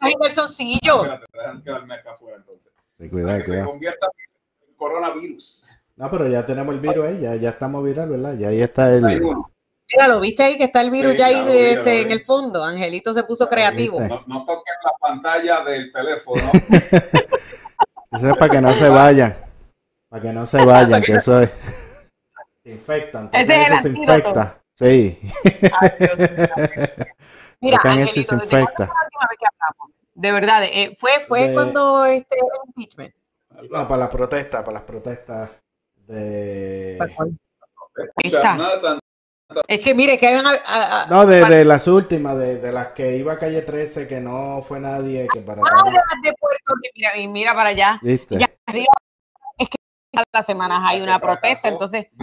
En 0.00 0.18
calzoncillo. 0.18 1.02
Espérate, 1.04 1.26
déjame 1.32 1.62
quedarme 1.62 1.94
acá 1.94 2.12
afuera 2.12 2.36
entonces. 2.38 2.72
Cuidado, 3.10 3.38
que 3.38 3.44
se 3.44 3.50
cuidado. 3.50 3.70
convierta 3.70 4.06
viral 4.16 4.42
el 4.68 4.76
coronavirus. 4.76 5.70
No, 5.96 6.10
pero 6.10 6.26
ya 6.28 6.44
tenemos 6.46 6.74
el 6.74 6.80
virus 6.80 7.06
ahí, 7.06 7.20
ya, 7.20 7.34
ya 7.36 7.50
estamos 7.50 7.84
viral, 7.84 8.08
¿verdad? 8.08 8.34
Ya 8.36 8.48
ahí 8.48 8.62
está 8.62 8.92
el. 8.94 9.02
Mira, 9.02 10.08
lo 10.08 10.20
viste 10.20 10.42
ahí 10.42 10.56
que 10.56 10.64
está 10.64 10.80
el 10.80 10.90
virus 10.90 11.12
Sí, 11.12 11.18
ya 11.18 11.26
ahí 11.26 11.44
de- 11.44 11.72
este, 11.72 12.00
en 12.02 12.10
el 12.12 12.22
fondo. 12.22 12.64
Angelito 12.64 13.12
se 13.12 13.24
puso 13.24 13.46
creativo. 13.48 14.00
No, 14.00 14.22
no 14.26 14.44
toquen 14.46 14.74
la 14.84 14.92
pantalla 14.98 15.64
del 15.64 15.92
teléfono. 15.92 16.42
Eso 18.12 18.28
es 18.30 18.36
para 18.38 18.50
que 18.50 18.60
no 18.60 18.74
se 18.74 18.88
vayan. 18.88 19.36
Para 20.08 20.22
que 20.22 20.32
no 20.32 20.44
se 20.46 20.64
vayan, 20.64 21.02
que 21.02 21.12
eso 21.12 21.40
es. 21.40 21.50
Se 22.62 22.70
infectan. 22.70 23.28
Ese 23.32 23.60
es 23.60 23.70
el 23.72 23.80
se 23.82 23.88
infecta. 23.88 24.62
Sí. 24.76 25.18
Ay, 25.80 25.90
Dios. 25.98 26.30
Mira, 27.60 27.80
Angelito, 27.82 28.12
se 28.12 28.18
¿desde 28.20 28.26
cuándo 28.36 28.44
infecta. 28.44 28.86
fue 28.86 28.94
la 28.94 29.04
última 29.04 29.26
vez 29.28 29.38
que 29.40 29.46
hablamos? 29.46 29.90
De 30.14 30.32
verdad, 30.32 30.62
eh, 30.64 30.96
fue, 31.00 31.10
fue 31.26 31.48
De- 31.48 31.54
cuando 31.54 32.04
este 32.04 32.36
impeachment. 32.66 33.14
No, 33.68 33.88
para 33.88 33.96
las 33.96 34.10
protestas, 34.10 34.60
para 34.62 34.72
las 34.74 34.82
protestas 34.82 35.50
de. 36.06 36.98
Está. 38.24 38.98
Es 39.68 39.80
que 39.80 39.94
mire, 39.94 40.18
que 40.18 40.26
hay 40.28 40.40
una. 40.40 40.52
a- 40.64 41.02
a- 41.02 41.06
No, 41.06 41.26
de, 41.26 41.42
para- 41.42 41.56
de 41.56 41.64
las 41.66 41.86
últimas, 41.86 42.38
de, 42.38 42.58
de 42.58 42.72
las 42.72 42.88
que 42.88 43.16
iba 43.16 43.34
a 43.34 43.38
calle 43.38 43.60
13, 43.62 44.08
que 44.08 44.18
no 44.20 44.62
fue 44.62 44.80
nadie, 44.80 45.28
que 45.32 45.40
para 45.40 45.60
Ah, 45.62 45.82
de 45.84 45.90
las 45.92 46.04
de 46.22 46.32
Puerto 46.40 46.72
Rico. 46.82 46.90
Mira, 46.94 47.16
y 47.18 47.28
mira 47.28 47.54
para 47.54 47.68
allá. 47.70 47.98
¿Viste? 48.02 48.38
Ya, 48.38 48.48
digo, 48.72 48.92
es 49.58 49.68
que 49.68 49.76
todas 50.10 50.24
las 50.32 50.46
semanas 50.46 50.80
hay 50.84 51.02
una 51.02 51.18
protesta, 51.18 51.68
entonces, 51.68 52.06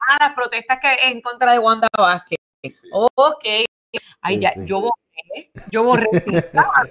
ah, 0.00 0.16
las 0.20 0.34
protestas 0.34 0.78
que 0.80 1.08
en 1.10 1.20
contra 1.20 1.52
de 1.52 1.58
Wanda 1.58 1.88
Vázquez. 1.96 2.38
Sí. 2.62 2.72
Ok. 2.92 3.44
Ay, 4.22 4.36
Sí, 4.36 4.40
ya, 4.40 4.52
sí. 4.52 4.60
yo 4.66 4.80
borré, 4.80 5.50
yo 5.70 5.82
borré. 5.84 6.06
Ah. 6.54 6.84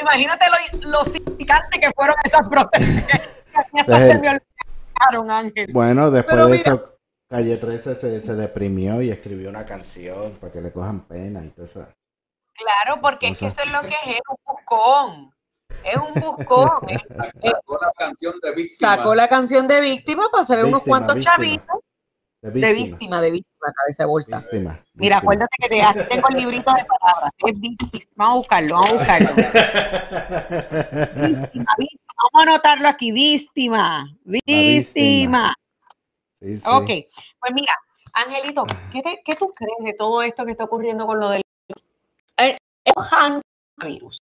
Imagínate 0.00 0.46
lo, 0.80 0.90
lo 0.90 1.04
significantes 1.04 1.80
que 1.80 1.90
fueron 1.94 2.16
esas 2.24 2.48
protestas. 2.48 3.37
Que 3.52 3.80
hasta 3.80 4.00
Sí. 4.00 4.06
se 4.08 4.18
me 4.18 4.28
olvidaron, 4.30 5.30
Ángel. 5.30 5.70
Bueno, 5.72 6.10
después 6.10 6.34
Pero 6.36 6.46
de 6.48 6.56
mira. 6.58 6.72
eso, 6.72 6.94
Calle 7.28 7.56
13 7.58 7.94
se, 7.94 8.20
se 8.20 8.34
deprimió 8.34 9.02
y 9.02 9.10
escribió 9.10 9.50
una 9.50 9.64
canción 9.66 10.32
para 10.40 10.50
que 10.52 10.60
le 10.62 10.72
cojan 10.72 11.00
pena 11.06 11.44
y 11.44 11.48
todo 11.50 11.66
eso. 11.66 11.86
Claro, 12.54 13.00
porque 13.00 13.28
es 13.28 13.38
que 13.38 13.46
eso 13.46 13.62
es 13.62 13.70
lo 13.70 13.80
que 13.82 13.88
es, 13.88 14.16
es 14.16 14.20
un 14.28 14.36
buscón. 14.46 15.32
Es 15.84 15.96
un 15.96 16.14
buscón. 16.20 16.70
Sacó 17.42 17.78
la 17.80 17.92
canción 17.96 18.34
de 18.42 18.52
víctima. 18.54 18.96
Sacó 18.96 19.14
la 19.14 19.28
canción 19.28 19.68
de 19.68 19.80
víctima 19.80 20.28
para 20.30 20.42
hacer 20.42 20.64
unos 20.64 20.82
cuantos 20.82 21.14
víctima. 21.16 21.36
chavitos. 21.36 21.80
De 22.40 22.50
De 22.52 22.72
víctima, 22.72 23.20
de 23.20 23.30
víctima, 23.32 23.72
cabeza 23.76 24.04
de 24.04 24.08
bolsa. 24.08 24.36
Víctima, 24.38 24.80
Mira, 24.94 25.18
acuérdate 25.18 25.54
que 25.60 25.68
te 25.68 25.82
aquí 25.82 26.00
tengo 26.08 26.28
el 26.28 26.36
librito 26.36 26.72
de 26.72 26.84
palabras. 26.84 27.32
Es 27.38 27.60
víctima. 27.60 28.04
Vamos 28.16 28.32
a 28.32 28.36
buscarlo, 28.38 28.74
vamos 28.76 28.92
a 28.92 28.96
buscarlo. 28.96 29.28
Víctima, 31.28 31.74
víctima. 31.78 32.07
Vamos 32.18 32.32
a 32.34 32.42
anotarlo 32.42 32.88
aquí. 32.88 33.12
Víctima. 33.12 34.12
Víctima. 34.24 35.54
Sí, 36.40 36.58
sí. 36.58 36.64
Ok. 36.68 36.86
Pues 37.40 37.52
mira, 37.54 37.72
Angelito, 38.12 38.64
¿qué, 38.92 39.02
te- 39.02 39.22
qué 39.24 39.34
tú 39.36 39.52
crees 39.54 39.76
de 39.84 39.92
todo 39.94 40.22
esto 40.22 40.44
que 40.44 40.50
está 40.52 40.64
ocurriendo 40.64 41.06
con 41.06 41.18
lo 41.20 41.30
del 41.30 41.42
el, 42.36 42.56
el 42.84 42.92
Wuhan 42.96 43.40
virus 43.84 44.18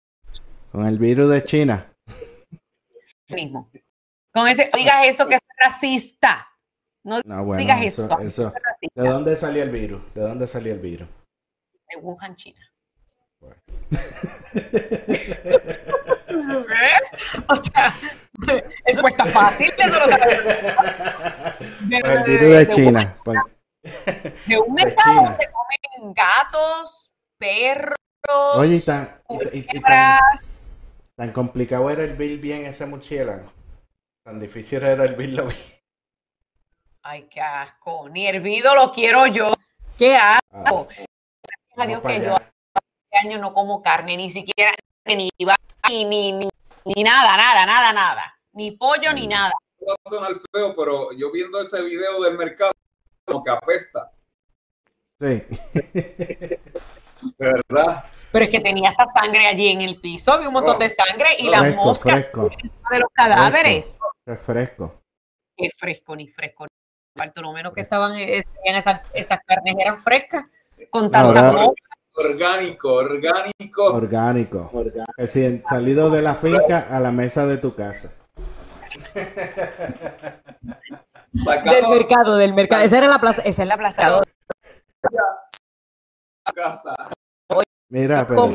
Con 0.72 0.86
el 0.86 0.98
virus 0.98 1.28
de 1.30 1.44
China. 1.44 1.92
mismo? 3.28 3.70
Con 4.32 4.48
ese, 4.48 4.70
digas 4.74 5.06
eso 5.06 5.26
que 5.28 5.34
es 5.36 5.40
racista. 5.58 6.46
No 7.04 7.20
No, 7.24 7.44
bueno, 7.44 7.60
digas 7.60 7.82
eso, 7.82 8.04
eso. 8.06 8.18
eso- 8.20 8.46
es 8.48 8.54
racista. 8.62 9.02
¿De 9.02 9.08
dónde 9.08 9.36
salió 9.36 9.62
el 9.62 9.70
virus? 9.70 10.02
¿De 10.14 10.20
dónde 10.22 10.46
salió 10.46 10.72
el 10.74 10.80
virus? 10.80 11.08
De 11.88 11.96
Wuhan, 12.00 12.34
China. 12.36 12.60
Bueno. 13.40 13.56
o 17.48 17.56
sea, 17.56 17.94
eso 18.84 19.02
cuesta 19.02 19.24
fácil, 19.26 19.72
eso 19.76 19.98
lo 19.98 20.08
sabes. 20.08 20.44
De- 21.80 21.96
El 21.98 22.22
virus 22.24 22.40
de 22.40 22.56
de 22.58 22.68
China. 22.68 23.16
Pues, 23.24 23.38
De 24.46 24.58
un 24.58 24.76
China. 24.76 24.94
donde 25.06 25.48
comen 25.50 26.14
gatos, 26.14 27.12
perros, 27.38 27.96
Oye, 28.54 28.76
y 28.76 28.80
tan, 28.80 29.16
y- 29.52 29.58
y- 29.58 29.80
tan, 29.80 30.18
tan 31.16 31.32
complicado 31.32 31.88
era 31.90 32.02
el 32.02 32.14
bill 32.16 32.38
bien 32.38 32.66
ese 32.66 32.84
murciélago. 32.86 33.52
Tan 34.24 34.40
difícil 34.40 34.82
era 34.82 35.04
el 35.04 35.14
bill 35.14 35.36
lo 35.36 35.46
bien. 35.46 35.60
Ay, 37.02 37.28
qué 37.30 37.40
asco. 37.40 38.08
Ni 38.08 38.26
hervido 38.26 38.74
lo 38.74 38.90
quiero 38.92 39.26
yo. 39.28 39.52
Qué 39.96 40.16
asco. 40.16 40.88
Ah, 40.90 41.04
Gracias 41.76 41.78
a 41.78 41.86
Dios 41.86 42.02
que 42.02 42.20
yo 42.24 42.34
allá. 42.34 42.52
este 43.04 43.18
año 43.28 43.38
no 43.38 43.54
como 43.54 43.80
carne, 43.82 44.16
ni 44.16 44.28
siquiera 44.28 44.72
ni 45.14 45.30
ni, 45.38 45.46
ni, 45.88 46.04
ni, 46.04 46.32
ni, 46.32 46.48
ni 46.84 47.02
nada, 47.04 47.36
nada, 47.36 47.66
nada, 47.66 47.92
nada. 47.92 48.38
Ni 48.52 48.72
pollo 48.72 49.12
ni 49.12 49.26
nada. 49.26 49.52
Va 49.86 49.94
a 50.04 50.08
sonar 50.08 50.32
feo, 50.52 50.74
pero 50.74 51.12
yo 51.12 51.30
viendo 51.30 51.60
ese 51.60 51.82
video 51.82 52.22
del 52.22 52.36
mercado, 52.36 52.72
como 53.24 53.44
que 53.44 53.50
apesta, 53.50 54.10
Sí. 55.20 55.42
de 55.74 56.60
verdad. 57.38 58.04
Pero 58.32 58.44
es 58.44 58.50
que 58.50 58.60
tenía 58.60 58.90
esta 58.90 59.06
sangre 59.14 59.46
allí 59.46 59.68
en 59.68 59.80
el 59.82 60.00
piso, 60.00 60.32
había 60.32 60.48
un 60.48 60.54
montón 60.54 60.78
de 60.78 60.88
sangre 60.90 61.28
y 61.38 61.48
las 61.48 61.60
Fresco, 61.60 61.84
moscas 61.84 62.12
fresco. 62.20 62.50
de 62.90 62.98
los 62.98 63.10
cadáveres. 63.12 63.98
Es 64.26 64.40
fresco. 64.42 65.02
Qué 65.56 65.70
fresco, 65.78 66.16
ni 66.16 66.28
fresco. 66.28 66.64
ni 66.64 66.70
Falto 67.22 67.40
lo 67.40 67.52
menos 67.52 67.72
que 67.72 67.80
estaban, 67.82 68.14
eh, 68.16 68.44
tenían 68.56 68.76
esas, 68.78 69.00
esas 69.14 69.38
carnes 69.46 69.74
eran 69.78 69.98
frescas, 70.00 70.44
con 70.90 71.14
Ahora- 71.14 71.40
tantas 71.50 71.66
moscas. 72.16 72.24
Orgánico, 72.24 72.92
orgánico. 72.92 73.84
Orgánico. 73.84 74.70
Recién 75.16 75.62
salido 75.68 76.10
de 76.10 76.22
la 76.22 76.34
finca 76.34 76.86
a 76.94 77.00
la 77.00 77.12
mesa 77.12 77.46
de 77.46 77.58
tu 77.58 77.74
casa. 77.74 78.12
Del 81.32 81.88
mercado, 81.88 82.36
del 82.36 82.54
mercado. 82.54 82.82
Esa 82.82 82.98
era 82.98 83.08
la 83.08 83.20
plaza, 83.20 83.42
esa 83.42 83.62
es 83.62 83.68
la 83.68 83.76
plaza. 83.76 84.20
casa. 86.54 86.94
Mira, 87.88 88.26
pero 88.26 88.54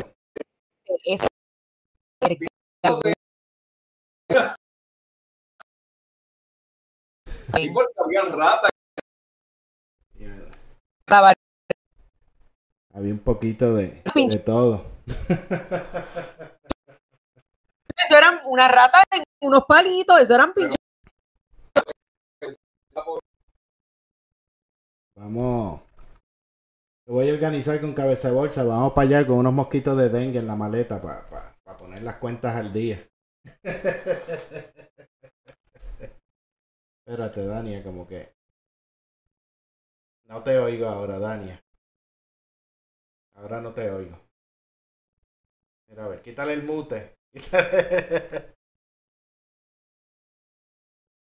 Sí, 7.54 7.70
porque 7.70 7.92
había 8.04 8.22
ratas. 8.34 8.70
estaba 11.00 11.32
había 12.92 13.12
un 13.12 13.20
poquito 13.20 13.74
de, 13.74 14.02
de 14.14 14.38
todo. 14.38 14.84
Eso 18.04 18.16
eran 18.16 18.40
una 18.46 18.68
rata 18.68 19.02
en 19.10 19.22
unos 19.40 19.64
palitos, 19.66 20.20
eso 20.20 20.34
eran 20.34 20.52
pinches. 20.52 20.76
Vamos. 25.14 25.82
Lo 27.06 27.14
voy 27.14 27.30
a 27.30 27.34
organizar 27.34 27.80
con 27.80 27.94
cabeza 27.94 28.28
de 28.28 28.34
bolsa. 28.34 28.64
Vamos 28.64 28.92
para 28.92 29.08
allá 29.08 29.26
con 29.26 29.38
unos 29.38 29.52
mosquitos 29.52 29.96
de 29.96 30.08
dengue 30.08 30.38
en 30.38 30.46
la 30.46 30.56
maleta 30.56 31.00
para 31.00 31.76
poner 31.78 32.02
las 32.02 32.16
cuentas 32.16 32.54
al 32.56 32.72
día. 32.72 33.08
Espérate, 37.06 37.44
Dania, 37.44 37.82
como 37.82 38.06
que. 38.06 38.32
No 40.24 40.42
te 40.42 40.58
oigo 40.58 40.86
ahora, 40.86 41.18
Dania. 41.18 41.61
Ahora 43.42 43.60
no 43.60 43.74
te 43.74 43.90
oigo. 43.90 44.18
Mira, 45.88 46.04
a 46.06 46.08
ver, 46.08 46.22
quítale 46.22 46.54
el 46.54 46.64
mute. 46.64 47.18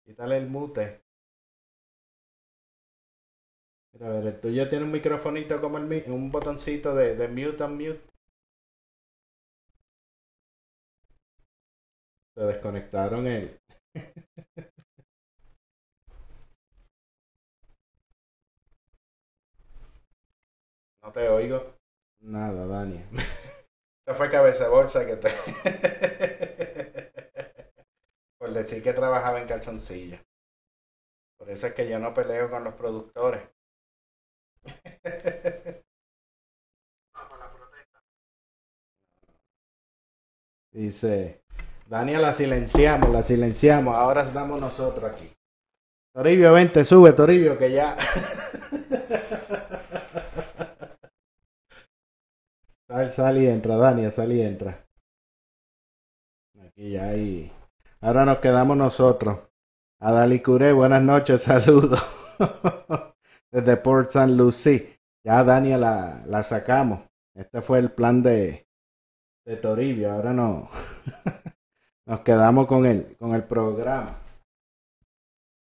Quítale 0.04 0.38
el 0.38 0.48
mute. 0.50 1.04
Mira, 3.92 4.08
a 4.08 4.12
ver, 4.14 4.28
el 4.28 4.40
tuyo 4.40 4.70
tiene 4.70 4.86
un 4.86 4.92
microfonito 4.94 5.60
como 5.60 5.78
el 5.78 5.84
mío, 5.88 6.04
un 6.08 6.32
botoncito 6.32 6.96
de, 6.96 7.18
de 7.18 7.28
mute 7.28 7.62
and 7.66 7.74
mute. 7.82 8.02
Se 12.36 12.42
desconectaron 12.46 13.28
el. 13.28 13.60
No 21.02 21.12
te 21.12 21.28
oigo. 21.28 21.77
Nada, 22.28 22.68
Dani. 22.68 23.02
Eso 24.06 24.16
fue 24.16 24.30
cabeza 24.30 24.68
bolsa 24.68 25.06
que 25.06 25.16
te. 25.16 25.30
Por 28.38 28.52
decir 28.52 28.84
que 28.84 28.92
trabajaba 28.92 29.40
en 29.40 29.48
calzoncillo. 29.48 30.18
Por 31.40 31.50
eso 31.50 31.68
es 31.68 31.74
que 31.74 31.88
yo 31.88 32.00
no 32.00 32.14
peleo 32.14 32.50
con 32.50 32.66
los 32.66 32.74
productores. 32.74 33.44
Dice, 40.74 41.42
Daniel, 41.86 42.24
la 42.24 42.34
silenciamos, 42.34 43.10
la 43.10 43.24
silenciamos, 43.24 43.96
ahora 43.96 44.24
estamos 44.24 44.60
nosotros 44.60 45.10
aquí. 45.10 45.34
Toribio, 46.14 46.52
vente, 46.52 46.84
sube, 46.84 47.14
Toribio, 47.14 47.58
que 47.58 47.72
ya. 47.72 47.96
sal, 52.88 53.12
sal 53.12 53.38
y 53.38 53.48
entra, 53.48 53.76
Daniel, 53.76 54.12
sal 54.12 54.32
y 54.32 54.42
entra. 54.42 54.86
Aquí 56.66 56.92
ya 56.92 57.10
hay. 57.10 57.52
Ahora 58.02 58.26
nos 58.26 58.38
quedamos 58.38 58.78
nosotros. 58.78 59.40
Adali 60.00 60.42
Curé, 60.42 60.72
buenas 60.74 61.02
noches, 61.02 61.42
saludos. 61.44 62.02
Desde 63.52 63.78
Port 63.78 64.12
San 64.12 64.38
Lucie. 64.38 65.00
Ya 65.24 65.44
Daniel 65.44 65.82
la, 65.82 66.24
la 66.26 66.44
sacamos. 66.44 67.02
Este 67.36 67.62
fue 67.62 67.80
el 67.80 67.92
plan 67.92 68.24
de, 68.24 68.68
de 69.46 69.56
Toribio. 69.58 70.12
Ahora 70.12 70.34
no. 70.34 70.70
Nos 72.06 72.22
quedamos 72.22 72.68
con 72.68 72.86
el, 72.86 73.18
con 73.18 73.36
el 73.36 73.44
programa. 73.44 74.22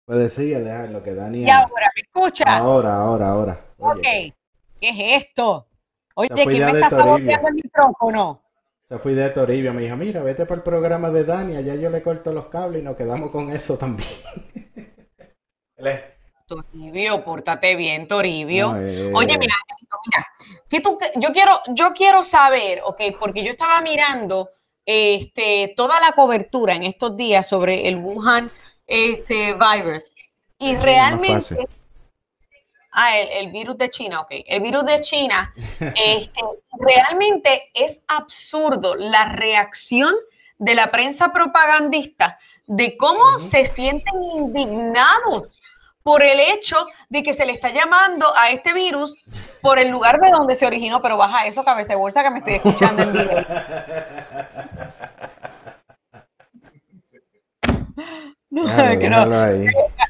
Pues 0.05 0.19
decía, 0.19 0.59
dejarlo 0.59 1.03
que 1.03 1.15
Dani. 1.15 1.45
Y 1.45 1.51
ahora, 1.51 1.91
¿me 1.95 2.03
escuchas? 2.03 2.47
Ahora, 2.49 2.97
ahora, 2.97 3.29
ahora. 3.29 3.61
ok. 3.79 4.03
¿Qué 4.03 4.35
es 4.81 5.25
esto? 5.25 5.69
Oye, 6.15 6.29
¿quién 6.29 6.49
me 6.49 6.73
está 6.73 6.91
saboteando 6.91 7.49
el 7.49 7.55
micrófono? 7.55 8.43
se 8.93 8.99
fue 8.99 9.15
de 9.15 9.31
Toribio. 9.31 9.73
Me 9.73 9.83
dijo, 9.83 9.97
mira, 9.97 10.23
vete 10.23 10.45
para 10.45 10.57
el 10.57 10.63
programa 10.63 11.11
de 11.11 11.25
Dani. 11.25 11.57
Allá 11.57 11.75
yo 11.77 11.89
le 11.89 12.03
corto 12.03 12.31
los 12.33 12.47
cables 12.47 12.83
y 12.83 12.85
nos 12.85 12.95
quedamos 12.95 13.31
con 13.31 13.51
eso 13.51 13.79
también. 13.79 14.09
Toribio, 16.47 17.25
pórtate 17.25 17.75
bien, 17.75 18.07
Toribio. 18.07 18.77
eh, 18.77 19.11
Oye, 19.15 19.39
mira, 19.39 19.55
mira, 20.07 20.27
que 20.69 20.81
tú, 20.81 20.99
yo 21.17 21.31
quiero, 21.33 21.61
yo 21.69 21.93
quiero 21.95 22.23
saber, 22.23 22.83
ok, 22.85 23.01
porque 23.19 23.43
yo 23.43 23.51
estaba 23.51 23.81
mirando 23.81 24.51
este, 24.85 25.73
toda 25.75 25.99
la 25.99 26.13
cobertura 26.13 26.75
en 26.75 26.83
estos 26.83 27.17
días 27.17 27.49
sobre 27.49 27.89
el 27.89 27.97
Wuhan 27.97 28.51
este, 28.87 29.55
virus 29.55 30.15
y 30.59 30.77
realmente. 30.77 31.67
Ah, 32.93 33.19
el, 33.19 33.29
el 33.29 33.53
virus 33.53 33.77
de 33.79 33.91
China, 33.91 34.21
ok, 34.21 34.31
el 34.47 34.63
virus 34.63 34.85
de 34.85 35.01
China, 35.01 35.53
este, 35.81 36.41
realmente 36.79 37.71
es 37.75 38.03
absurdo 38.07 38.95
la 38.95 39.27
reacción 39.27 40.15
de 40.59 40.75
la 40.75 40.91
prensa 40.91 41.33
propagandista 41.33 42.39
de 42.67 42.97
cómo 42.97 43.41
se 43.41 43.67
sienten 43.67 44.23
indignados 44.37 45.59
por 46.03 46.23
el 46.23 46.39
hecho 46.41 46.87
de 47.09 47.23
que 47.23 47.33
se 47.33 47.47
le 47.47 47.53
está 47.53 47.71
llamando 47.71 48.27
a 48.37 48.51
este 48.51 48.73
virus 48.73 49.17
por 49.61 49.79
el 49.79 49.89
lugar 49.89 50.21
de 50.21 50.31
donde 50.31 50.55
se 50.55 50.67
originó, 50.67 51.01
pero 51.01 51.17
baja 51.17 51.47
eso, 51.47 51.65
cabeza 51.65 51.93
de 51.93 51.99
bolsa, 51.99 52.23
que 52.23 52.31
me 52.31 52.39
estoy 52.39 52.55
escuchando 52.55 53.03
en 53.03 53.13
vivo. 53.13 53.31
No, 58.53 58.99
que 58.99 59.09
no. 59.09 59.43
Ahí. 59.43 59.67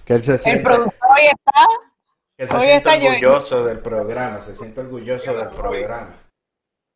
El 0.06 0.62
productor 0.62 1.10
hoy 1.10 1.26
está. 1.26 1.66
Que 2.42 2.48
se 2.48 2.58
siente 2.58 2.88
orgulloso 2.88 3.64
del 3.64 3.78
programa, 3.78 4.40
se 4.40 4.56
siente 4.56 4.80
orgulloso 4.80 5.32
del 5.32 5.48
programa. 5.50 6.16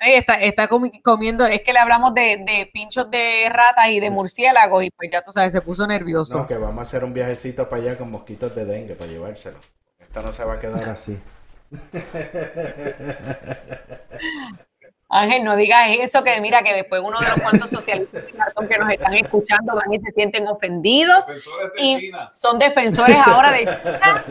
Está, 0.00 0.34
está 0.34 0.68
comiendo, 1.04 1.46
es 1.46 1.62
que 1.62 1.72
le 1.72 1.78
hablamos 1.78 2.12
de, 2.14 2.42
de, 2.44 2.68
pinchos 2.74 3.08
de 3.12 3.48
ratas 3.48 3.90
y 3.90 4.00
de 4.00 4.10
murciélagos 4.10 4.82
y 4.82 4.90
pues 4.90 5.08
ya 5.12 5.22
tú 5.22 5.30
sabes, 5.30 5.52
se 5.52 5.60
puso 5.60 5.86
nervioso. 5.86 6.36
No, 6.36 6.48
que 6.48 6.56
vamos 6.56 6.80
a 6.80 6.82
hacer 6.82 7.04
un 7.04 7.14
viajecito 7.14 7.68
para 7.68 7.80
allá 7.80 7.96
con 7.96 8.10
mosquitos 8.10 8.56
de 8.56 8.64
dengue 8.64 8.96
para 8.96 9.08
llevárselo. 9.08 9.58
Esta 10.00 10.20
no 10.20 10.32
se 10.32 10.42
va 10.42 10.54
a 10.54 10.58
quedar 10.58 10.88
así. 10.88 11.16
Ángel, 15.08 15.44
no 15.44 15.54
digas 15.54 15.88
eso, 16.00 16.24
que 16.24 16.40
mira 16.40 16.62
que 16.62 16.74
después 16.74 17.00
uno 17.04 17.18
de 17.20 17.28
los 17.28 17.40
cuantos 17.40 17.70
socialistas 17.70 18.24
que 18.24 18.78
nos 18.78 18.90
están 18.90 19.14
escuchando 19.14 19.76
van 19.76 19.92
y 19.92 20.00
se 20.00 20.10
sienten 20.10 20.48
ofendidos 20.48 21.24
y 21.78 22.10
son 22.32 22.58
defensores 22.58 23.16
ahora 23.24 23.52
de 23.52 23.60
China. 23.60 24.24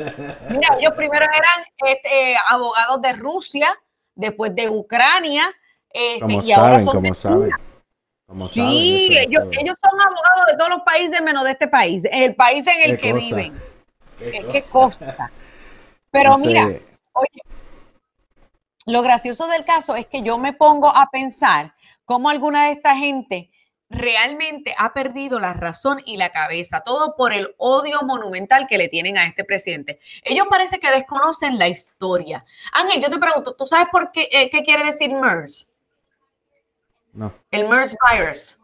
Mira, 0.49 0.77
ellos 0.77 0.93
primero 0.95 1.25
eran 1.25 1.65
este, 1.77 2.35
abogados 2.49 3.01
de 3.01 3.13
Rusia, 3.13 3.79
después 4.15 4.53
de 4.53 4.69
Ucrania, 4.69 5.43
este, 5.89 6.33
y 6.43 6.51
ahora 6.51 6.79
son 6.81 7.01
de 7.01 7.11
China. 7.11 7.59
sí, 8.51 9.17
ellos, 9.17 9.45
ellos, 9.51 9.77
son 9.79 10.01
abogados 10.01 10.45
de 10.51 10.57
todos 10.57 10.69
los 10.71 10.81
países 10.81 11.21
menos 11.21 11.45
de 11.45 11.51
este 11.51 11.69
país, 11.69 12.03
el 12.11 12.35
país 12.35 12.67
en 12.67 12.91
el 12.91 12.99
que 12.99 13.13
viven. 13.13 13.53
¿Qué, 14.17 14.63
cosa? 14.69 15.31
Pero 16.11 16.37
mira, 16.37 16.65
oye, 17.13 17.41
lo 18.85 19.01
gracioso 19.01 19.47
del 19.47 19.65
caso 19.65 19.95
es 19.95 20.05
que 20.07 20.21
yo 20.21 20.37
me 20.37 20.53
pongo 20.53 20.95
a 20.95 21.09
pensar 21.11 21.73
cómo 22.05 22.29
alguna 22.29 22.65
de 22.65 22.73
esta 22.73 22.95
gente 22.95 23.49
realmente 23.89 24.75
ha 24.77 24.93
perdido 24.93 25.39
la 25.39 25.53
razón 25.53 26.01
y 26.05 26.17
la 26.17 26.29
cabeza, 26.29 26.81
todo 26.81 27.15
por 27.15 27.33
el 27.33 27.53
odio 27.57 28.01
monumental 28.03 28.67
que 28.67 28.77
le 28.77 28.87
tienen 28.87 29.17
a 29.17 29.25
este 29.25 29.43
presidente. 29.43 29.99
Ellos 30.23 30.47
parece 30.49 30.79
que 30.79 30.91
desconocen 30.91 31.57
la 31.57 31.67
historia. 31.67 32.45
Ángel, 32.73 33.01
yo 33.01 33.09
te 33.09 33.17
pregunto, 33.17 33.55
¿tú 33.55 33.65
sabes 33.65 33.87
por 33.91 34.11
qué, 34.11 34.27
eh, 34.31 34.49
qué 34.49 34.63
quiere 34.63 34.83
decir 34.85 35.13
MERS? 35.13 35.71
No. 37.13 37.33
El 37.51 37.67
MERS 37.67 37.95
virus. 38.11 38.57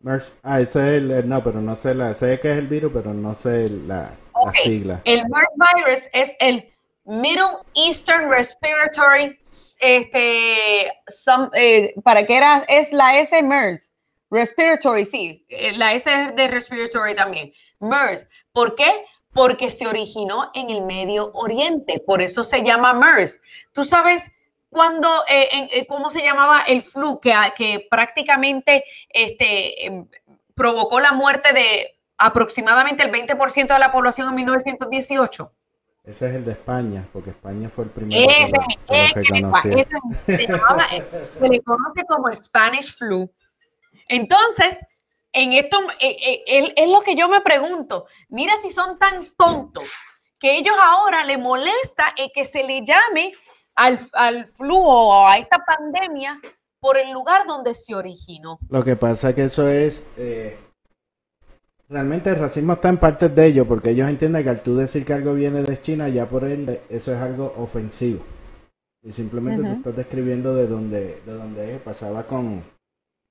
MERS, 0.00 0.32
ah, 0.42 0.60
ese 0.60 0.96
es 0.96 1.02
el, 1.02 1.28
no, 1.28 1.42
pero 1.42 1.60
no 1.60 1.74
sé, 1.76 1.94
la, 1.94 2.14
sé 2.14 2.38
que 2.38 2.52
es 2.52 2.58
el 2.58 2.68
virus, 2.68 2.92
pero 2.92 3.12
no 3.12 3.34
sé 3.34 3.68
la, 3.68 4.12
la 4.44 4.52
sigla. 4.52 5.02
El 5.04 5.28
MERS 5.28 5.48
virus 5.74 6.08
es 6.12 6.34
el 6.38 6.75
Middle 7.06 7.58
Eastern 7.74 8.28
Respiratory, 8.28 9.38
este, 9.78 10.86
eh, 11.54 11.94
para 12.02 12.26
qué 12.26 12.36
era, 12.36 12.64
es 12.66 12.92
la 12.92 13.18
S 13.18 13.42
MERS, 13.42 13.92
Respiratory, 14.28 15.04
sí, 15.04 15.46
eh, 15.48 15.72
la 15.76 15.92
S 15.92 16.10
de 16.10 16.48
Respiratory 16.48 17.14
también, 17.14 17.52
MERS. 17.78 18.26
¿Por 18.52 18.74
qué? 18.74 19.04
Porque 19.32 19.70
se 19.70 19.86
originó 19.86 20.50
en 20.52 20.70
el 20.70 20.82
Medio 20.82 21.30
Oriente, 21.32 22.02
por 22.04 22.22
eso 22.22 22.42
se 22.42 22.64
llama 22.64 22.92
MERS. 22.92 23.40
¿Tú 23.72 23.84
sabes 23.84 24.32
cuándo, 24.68 25.08
eh, 25.28 25.86
cómo 25.88 26.10
se 26.10 26.22
llamaba 26.22 26.62
el 26.62 26.82
flu 26.82 27.20
que, 27.20 27.32
que 27.56 27.86
prácticamente 27.88 28.84
este, 29.10 29.86
em, 29.86 30.08
provocó 30.56 30.98
la 30.98 31.12
muerte 31.12 31.52
de 31.52 32.00
aproximadamente 32.18 33.04
el 33.04 33.12
20% 33.12 33.74
de 33.74 33.78
la 33.78 33.92
población 33.92 34.28
en 34.28 34.34
1918? 34.34 35.52
Ese 36.06 36.28
es 36.28 36.34
el 36.36 36.44
de 36.44 36.52
España, 36.52 37.04
porque 37.12 37.30
España 37.30 37.68
fue 37.68 37.84
el 37.84 37.90
primero 37.90 38.30
ese, 38.30 38.52
que, 38.86 39.24
se, 39.24 40.36
se, 40.38 41.48
le 41.48 41.60
conoce 41.62 42.04
como 42.08 42.32
Spanish 42.32 42.96
flu. 42.96 43.28
Entonces, 44.08 44.78
en 45.32 45.52
esto 45.52 45.80
eh, 45.98 46.44
eh, 46.46 46.74
es 46.76 46.88
lo 46.88 47.00
que 47.00 47.16
yo 47.16 47.28
me 47.28 47.40
pregunto. 47.40 48.06
Mira 48.28 48.56
si 48.56 48.70
son 48.70 49.00
tan 49.00 49.26
tontos 49.36 49.90
que 50.38 50.56
ellos 50.56 50.76
ahora 50.80 51.24
le 51.24 51.38
molesta 51.38 52.14
que 52.32 52.44
se 52.44 52.62
le 52.62 52.84
llame 52.84 53.32
al, 53.74 53.98
al 54.12 54.46
flu 54.46 54.76
o 54.76 55.26
a 55.26 55.38
esta 55.38 55.58
pandemia 55.58 56.40
por 56.78 56.96
el 56.98 57.10
lugar 57.10 57.48
donde 57.48 57.74
se 57.74 57.96
originó. 57.96 58.60
Lo 58.68 58.84
que 58.84 58.94
pasa 58.94 59.30
es 59.30 59.34
que 59.34 59.44
eso 59.44 59.68
es 59.68 60.06
eh, 60.16 60.56
Realmente 61.88 62.30
el 62.30 62.36
racismo 62.36 62.72
está 62.72 62.88
en 62.88 62.96
parte 62.96 63.28
de 63.28 63.46
ellos, 63.46 63.66
porque 63.66 63.90
ellos 63.90 64.08
entienden 64.08 64.42
que 64.42 64.50
al 64.50 64.60
tú 64.60 64.74
decir 64.74 65.04
que 65.04 65.12
algo 65.12 65.34
viene 65.34 65.62
de 65.62 65.80
China, 65.80 66.08
ya 66.08 66.28
por 66.28 66.44
ende 66.44 66.82
eso 66.88 67.12
es 67.12 67.20
algo 67.20 67.54
ofensivo. 67.56 68.20
Y 69.04 69.12
simplemente 69.12 69.62
tú 69.62 69.68
estás 69.68 69.96
describiendo 69.96 70.52
de 70.52 70.66
dónde, 70.66 71.20
de 71.24 71.32
dónde 71.32 71.76
es. 71.76 71.80
Pasaba 71.80 72.26
con, 72.26 72.64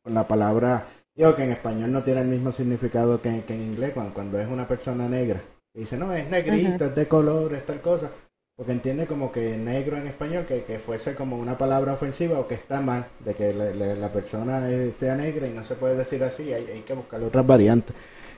con 0.01 0.13
la 0.13 0.25
palabra, 0.25 0.87
digo 1.13 1.35
que 1.35 1.43
en 1.43 1.51
español 1.51 1.91
no 1.91 2.01
tiene 2.01 2.21
el 2.21 2.27
mismo 2.27 2.53
significado 2.53 3.21
que, 3.21 3.27
en 3.27 3.61
inglés, 3.61 3.91
cuando, 3.93 4.13
cuando 4.13 4.39
es 4.39 4.47
una 4.47 4.65
persona 4.65 5.09
negra. 5.09 5.41
Y 5.73 5.79
dice, 5.79 5.97
no, 5.97 6.13
es 6.13 6.29
negrito, 6.29 6.85
es 6.85 6.95
de 6.95 7.07
color, 7.09 7.53
es 7.53 7.65
tal 7.65 7.81
cosa. 7.81 8.09
Porque 8.55 8.71
entiende 8.71 9.05
como 9.05 9.33
que 9.33 9.57
negro 9.57 9.97
en 9.97 10.07
español, 10.07 10.45
que, 10.45 10.63
que 10.63 10.79
fuese 10.79 11.13
como 11.13 11.37
una 11.37 11.57
palabra 11.57 11.91
ofensiva 11.91 12.39
o 12.39 12.47
que 12.47 12.55
está 12.55 12.79
mal, 12.79 13.07
de 13.19 13.33
que 13.33 13.53
la 13.53 14.13
persona 14.13 14.65
sea 14.95 15.17
negra 15.17 15.45
y 15.45 15.51
no 15.51 15.61
se 15.61 15.75
puede 15.75 15.97
decir 15.97 16.23
así, 16.23 16.53
hay, 16.53 16.65
hay 16.67 16.81
que 16.83 16.93
buscar 16.93 17.21
otras 17.21 17.45
variantes. 17.45 17.93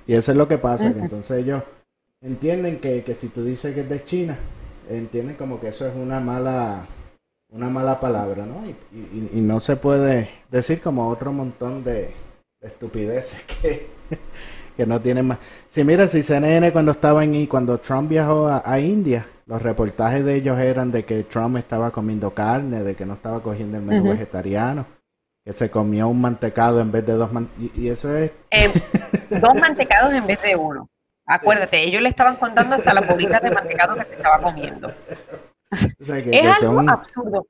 Y 0.08 0.14
eso 0.14 0.32
es 0.32 0.38
lo 0.38 0.48
que 0.48 0.58
pasa, 0.58 0.94
que 0.94 1.00
entonces 1.00 1.44
ellos 1.44 1.62
entienden 2.22 2.80
que, 2.80 3.04
que 3.04 3.14
si 3.14 3.28
tú 3.28 3.44
dices 3.44 3.74
que 3.74 3.82
es 3.82 3.90
de 3.90 4.04
China, 4.04 4.38
entienden 4.90 5.36
como 5.36 5.60
que 5.60 5.68
eso 5.68 5.86
es 5.86 5.96
una 5.96 6.20
mala 6.20 6.88
una 7.50 7.70
mala 7.70 8.00
palabra, 8.00 8.46
¿no? 8.46 8.66
Y, 8.66 9.38
y, 9.38 9.42
no 9.42 9.62
se 9.62 9.78
puede 9.78 10.30
decir 10.52 10.82
como 10.82 11.08
otro 11.08 11.32
montón 11.32 11.82
de, 11.82 12.14
estupideces 12.60 13.40
que, 13.62 13.88
que, 14.76 14.86
no 14.86 15.00
tienen 15.00 15.28
más. 15.28 15.40
Si 15.68 15.84
mira, 15.84 16.08
si 16.08 16.24
CNN 16.24 16.72
cuando 16.74 16.92
estaba 16.92 17.24
en 17.24 17.46
cuando 17.46 17.78
Trump 17.78 18.10
viajó 18.10 18.48
a, 18.48 18.80
India, 18.80 19.28
los 19.46 19.62
reportajes 19.62 20.26
de 20.26 20.36
ellos 20.36 20.60
eran 20.60 20.92
de 20.92 21.06
que 21.06 21.24
Trump 21.24 21.56
estaba 21.58 21.92
comiendo 21.92 22.34
carne, 22.34 22.84
de 22.84 22.96
que 22.96 23.06
no 23.06 23.14
estaba 23.14 23.42
cogiendo 23.42 23.78
el 23.78 23.84
menú 23.84 24.10
vegetariano 24.10 24.97
que 25.48 25.54
se 25.54 25.72
comió 25.72 26.10
un 26.10 26.20
mantecado 26.20 26.82
en 26.82 26.92
vez 26.92 27.06
de 27.06 27.14
dos 27.14 27.30
y, 27.58 27.72
y, 27.82 27.88
eso 27.88 28.14
es 28.18 28.34
eh, 28.52 28.70
dos 29.42 29.56
mantecados 29.56 30.12
en 30.12 30.28
vez 30.28 30.42
de 30.42 30.58
uno. 30.58 30.90
Acuérdate 31.26 31.82
ellos 31.84 32.02
le 32.02 32.10
estaban 32.10 32.36
contando 32.36 32.76
hasta 32.76 32.94
las 32.94 33.08
bolitas 33.08 33.42
de 33.42 33.52
mantecado 33.52 33.96
que 33.96 34.04
se 34.04 34.14
estaba 34.16 34.42
comiendo. 34.42 34.94
Es 35.72 36.62
algo 36.62 36.82
absurdo. 36.90 37.48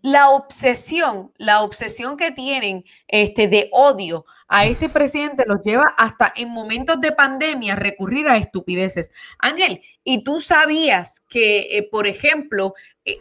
La 0.00 0.30
obsesión 0.30 1.32
la 1.36 1.62
obsesión 1.62 2.16
que 2.16 2.30
tienen 2.30 2.84
este 3.08 3.48
de 3.48 3.68
odio 3.72 4.26
a 4.46 4.66
este 4.66 4.88
presidente 4.88 5.44
los 5.44 5.60
lleva 5.62 5.92
hasta 5.98 6.32
en 6.36 6.50
momentos 6.50 7.00
de 7.00 7.10
pandemia 7.10 7.74
recurrir 7.74 8.28
a 8.28 8.36
estupideces. 8.36 9.10
Ángel 9.40 9.82
y 10.04 10.22
tú 10.22 10.38
sabías 10.38 11.18
que 11.28 11.78
eh, 11.78 11.88
por 11.90 12.06
ejemplo 12.06 12.74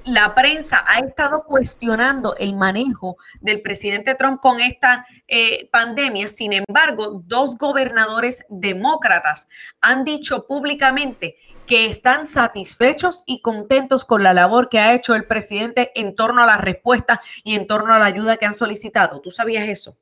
la 0.06 0.34
prensa 0.34 0.84
ha 0.88 1.00
estado 1.00 1.44
cuestionando 1.44 2.36
el 2.38 2.56
manejo 2.56 3.18
del 3.42 3.62
presidente 3.62 4.16
Trump 4.16 4.40
con 4.42 4.60
esta 4.60 5.06
eh, 5.28 5.70
pandemia. 5.72 6.28
Sin 6.28 6.54
embargo, 6.54 7.22
dos 7.26 7.58
gobernadores 7.58 8.46
demócratas 8.50 9.48
han 9.82 10.06
dicho 10.06 10.48
públicamente 10.48 11.38
que 11.68 11.88
están 11.88 12.26
satisfechos 12.26 13.24
y 13.26 13.42
contentos 13.42 14.06
con 14.06 14.24
la 14.24 14.34
labor 14.34 14.70
que 14.70 14.80
ha 14.80 14.94
hecho 14.94 15.16
el 15.16 15.26
presidente 15.26 15.92
en 15.96 16.16
torno 16.16 16.44
a 16.44 16.46
la 16.46 16.58
respuesta 16.58 17.22
y 17.44 17.56
en 17.56 17.68
torno 17.68 17.94
a 17.94 18.00
la 18.00 18.06
ayuda 18.06 18.38
que 18.38 18.46
han 18.46 18.54
solicitado. 18.54 19.22
¿Tú 19.22 19.32
sabías 19.32 19.68
eso? 19.68 19.98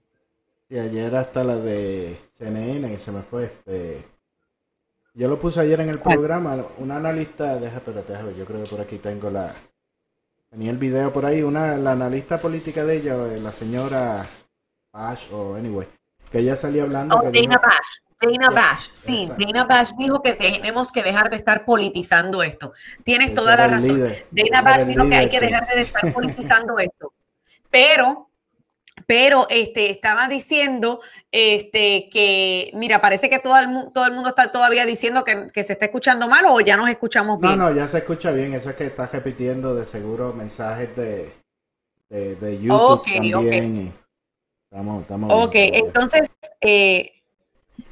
Y 0.69 0.77
ayer 0.77 1.15
hasta 1.15 1.43
la 1.43 1.57
de 1.57 2.17
CNN, 2.31 2.89
que 2.89 2.99
se 2.99 3.11
me 3.11 3.21
fue 3.21 3.45
este... 3.45 4.07
Yo 5.13 5.27
lo 5.27 5.37
puse 5.37 5.59
ayer 5.59 5.81
en 5.81 5.89
el 5.89 5.99
programa, 5.99 6.65
un 6.77 6.89
analista, 6.89 7.57
déjame, 7.57 8.01
déjame, 8.07 8.33
yo 8.33 8.45
creo 8.45 8.63
que 8.63 8.69
por 8.69 8.79
aquí 8.79 8.97
tengo 8.97 9.29
la, 9.29 9.53
Tenía 10.51 10.71
el 10.71 10.77
video 10.77 11.13
por 11.13 11.25
ahí, 11.25 11.41
una, 11.43 11.77
la 11.77 11.93
analista 11.93 12.37
política 12.37 12.83
de 12.83 12.97
ella, 12.97 13.15
la 13.15 13.53
señora 13.53 14.25
Bash, 14.91 15.31
o 15.31 15.55
anyway, 15.55 15.87
que 16.29 16.39
ella 16.39 16.57
salía 16.57 16.83
hablando. 16.83 17.15
Oh, 17.15 17.31
Dana 17.31 17.57
Bash. 17.57 17.99
Dana 18.19 18.49
Bash, 18.49 18.89
sí, 18.91 19.31
Dana 19.37 19.63
Bash 19.63 19.91
dijo 19.97 20.21
que 20.21 20.33
tenemos 20.33 20.91
que 20.91 21.03
dejar 21.03 21.29
de 21.29 21.37
estar 21.37 21.63
politizando 21.63 22.43
esto. 22.43 22.73
Tienes 23.05 23.33
toda 23.33 23.55
la 23.55 23.67
razón. 23.67 23.97
Dana 24.29 24.61
Bash 24.61 24.85
dijo 24.87 25.07
que 25.07 25.15
hay 25.15 25.29
que 25.29 25.39
dejar 25.39 25.67
de 25.67 25.81
estar 25.81 26.13
politizando 26.13 26.77
esto. 26.79 27.13
Pero 27.69 28.30
pero 29.05 29.47
este, 29.49 29.89
estaba 29.91 30.27
diciendo 30.27 31.01
este, 31.31 32.09
que, 32.11 32.71
mira, 32.73 33.01
parece 33.01 33.29
que 33.29 33.39
todo 33.39 33.57
el, 33.57 33.91
todo 33.93 34.05
el 34.05 34.13
mundo 34.13 34.29
está 34.29 34.51
todavía 34.51 34.85
diciendo 34.85 35.23
que, 35.23 35.63
se 35.63 35.73
está 35.73 35.85
escuchando 35.85 36.27
mal 36.27 36.45
o 36.47 36.59
ya 36.59 36.77
nos 36.77 36.89
escuchamos 36.89 37.39
bien. 37.39 37.57
No, 37.57 37.69
no, 37.69 37.75
ya 37.75 37.87
se 37.87 37.99
escucha 37.99 38.31
bien. 38.31 38.53
Eso 38.53 38.69
es 38.69 38.75
que 38.75 38.85
estás 38.85 39.11
repitiendo 39.11 39.75
de 39.75 39.85
seguro 39.85 40.33
mensajes 40.33 40.95
de, 40.95 41.33
de, 42.09 42.59
YouTube 42.59 43.03
también. 43.31 43.93
estamos, 44.71 45.05
ok, 45.29 45.53
entonces, 45.55 46.29
eh, 46.59 47.11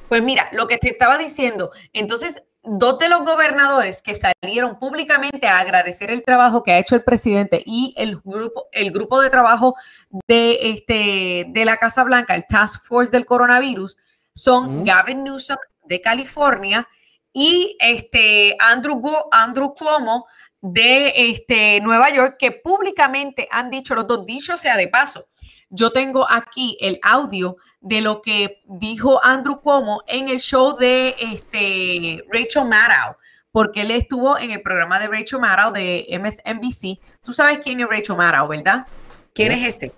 pues 0.07 0.21
mira, 0.23 0.49
lo 0.51 0.67
que 0.67 0.77
te 0.77 0.89
estaba 0.89 1.17
diciendo, 1.17 1.71
entonces 1.93 2.43
dos 2.63 2.99
de 2.99 3.09
los 3.09 3.21
gobernadores 3.21 4.01
que 4.01 4.15
salieron 4.15 4.79
públicamente 4.79 5.47
a 5.47 5.59
agradecer 5.59 6.11
el 6.11 6.23
trabajo 6.23 6.63
que 6.63 6.73
ha 6.73 6.79
hecho 6.79 6.95
el 6.95 7.03
presidente 7.03 7.63
y 7.65 7.93
el 7.97 8.19
grupo, 8.23 8.67
el 8.71 8.91
grupo 8.91 9.21
de 9.21 9.29
trabajo 9.29 9.75
de, 10.27 10.59
este, 10.61 11.45
de 11.49 11.65
la 11.65 11.77
Casa 11.77 12.03
Blanca, 12.03 12.35
el 12.35 12.45
Task 12.47 12.85
Force 12.85 13.11
del 13.11 13.25
coronavirus, 13.25 13.97
son 14.33 14.83
Gavin 14.85 15.23
Newsom 15.23 15.57
de 15.85 16.01
California 16.01 16.87
y 17.33 17.77
este 17.79 18.55
Andrew, 18.59 19.01
Andrew 19.31 19.73
Cuomo 19.73 20.27
de 20.61 21.13
este, 21.15 21.79
Nueva 21.81 22.09
York, 22.09 22.35
que 22.37 22.51
públicamente 22.51 23.47
han 23.51 23.69
dicho, 23.69 23.95
los 23.95 24.07
dos 24.07 24.25
dichos 24.25 24.59
sea 24.59 24.75
de 24.75 24.87
paso. 24.87 25.27
Yo 25.69 25.91
tengo 25.91 26.29
aquí 26.29 26.77
el 26.81 26.99
audio 27.03 27.57
de 27.81 28.01
lo 28.01 28.21
que 28.21 28.61
dijo 28.65 29.23
Andrew 29.23 29.61
Cuomo 29.61 30.03
en 30.07 30.29
el 30.29 30.39
show 30.39 30.77
de 30.77 31.15
este, 31.19 32.23
Rachel 32.31 32.65
Maddow, 32.65 33.15
porque 33.51 33.81
él 33.81 33.91
estuvo 33.91 34.37
en 34.37 34.51
el 34.51 34.61
programa 34.61 34.99
de 34.99 35.07
Rachel 35.07 35.39
Maddow 35.39 35.71
de 35.71 36.05
MSNBC. 36.19 36.99
Tú 37.23 37.33
sabes 37.33 37.59
quién 37.59 37.79
es 37.79 37.87
Rachel 37.87 38.17
Maddow, 38.17 38.47
¿verdad? 38.47 38.85
¿Quién 39.33 39.51
es 39.53 39.67
este? 39.67 39.93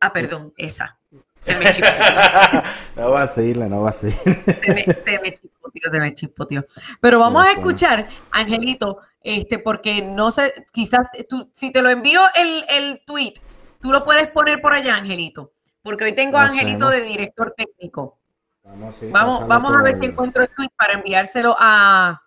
Ah, 0.00 0.12
perdón, 0.12 0.52
esa. 0.56 0.98
Se 1.40 1.56
me 1.56 1.64
no 2.96 3.10
va 3.10 3.22
a 3.22 3.26
seguirle, 3.26 3.68
no 3.68 3.82
va 3.82 3.90
a 3.90 3.92
seguir. 3.92 4.16
Se 4.16 4.74
me, 4.74 4.84
se 4.84 5.20
me 5.20 5.30
tío, 5.32 5.90
se 5.90 5.98
me. 5.98 6.64
Pero 7.00 7.18
vamos 7.18 7.44
a 7.44 7.52
escuchar, 7.52 8.08
Angelito, 8.30 9.00
este, 9.20 9.58
porque 9.58 10.00
no 10.00 10.30
sé, 10.30 10.66
quizás 10.72 11.08
tú, 11.28 11.50
si 11.52 11.70
te 11.70 11.82
lo 11.82 11.90
envío 11.90 12.20
el, 12.34 12.64
el 12.68 13.02
tweet, 13.04 13.34
tú 13.82 13.92
lo 13.92 14.04
puedes 14.04 14.30
poner 14.30 14.62
por 14.62 14.72
allá, 14.72 14.96
Angelito 14.96 15.53
porque 15.84 16.04
hoy 16.04 16.12
tengo 16.14 16.38
a 16.38 16.46
Angelito 16.46 16.88
de 16.88 17.02
director 17.02 17.54
técnico. 17.56 18.18
Vamos, 18.64 19.46
vamos, 19.46 19.76
a 19.76 19.82
ver 19.82 19.98
si 19.98 20.06
encuentro 20.06 20.42
el 20.42 20.48
tweet 20.48 20.70
para 20.76 20.94
enviárselo 20.94 21.54
a... 21.58 22.22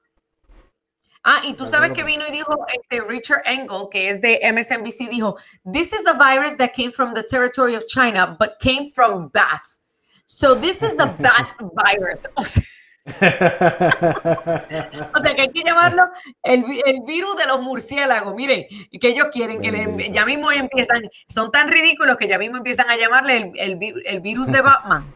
Ah, 1.24 1.42
y 1.44 1.56
tú 1.56 1.66
sabes 1.66 1.92
que 1.92 2.04
vino 2.04 2.24
y 2.26 2.32
dijo 2.32 2.56
este 2.68 3.04
Richard 3.04 3.42
Engel, 3.46 3.90
que 3.92 4.10
es 4.10 4.22
de 4.22 4.40
MSNBC, 4.44 5.10
dijo, 5.10 5.38
This 5.70 5.92
is 5.92 6.06
a 6.06 6.14
virus 6.14 6.56
that 6.58 6.70
came 6.74 6.92
from 6.92 7.16
the 7.16 7.24
territory 7.24 7.76
of 7.76 7.86
China, 7.88 8.38
but 8.40 8.60
came 8.62 8.92
from 8.92 9.30
bats. 9.30 9.82
So 10.28 10.56
this 10.56 10.84
is 10.84 11.00
a 11.00 11.08
bat 11.20 11.56
virus. 11.60 12.28
o 12.36 12.46
sea 12.46 12.64
que 15.36 15.42
hay 15.42 15.52
que 15.52 15.64
llamarlo 15.64 16.04
el, 16.44 16.66
el, 16.86 17.02
virus 17.06 17.38
de 17.38 17.46
los 17.46 17.62
murciélagos. 17.62 18.36
Miren, 18.36 18.66
que 19.00 19.08
ellos 19.08 19.28
quieren 19.32 19.62
que 19.62 19.72
le, 19.72 20.12
ya 20.12 20.26
mismo 20.26 20.52
empiezan, 20.52 21.02
son 21.30 21.50
tan 21.52 21.70
ridículos 21.70 22.18
que 22.18 22.28
ya 22.28 22.38
mismo 22.38 22.58
empiezan 22.58 22.90
a 22.90 22.98
llamarle 22.98 23.54
el, 23.56 24.04
el, 24.06 24.20
virus 24.20 24.52
de 24.52 24.62
Batman. 24.62 25.14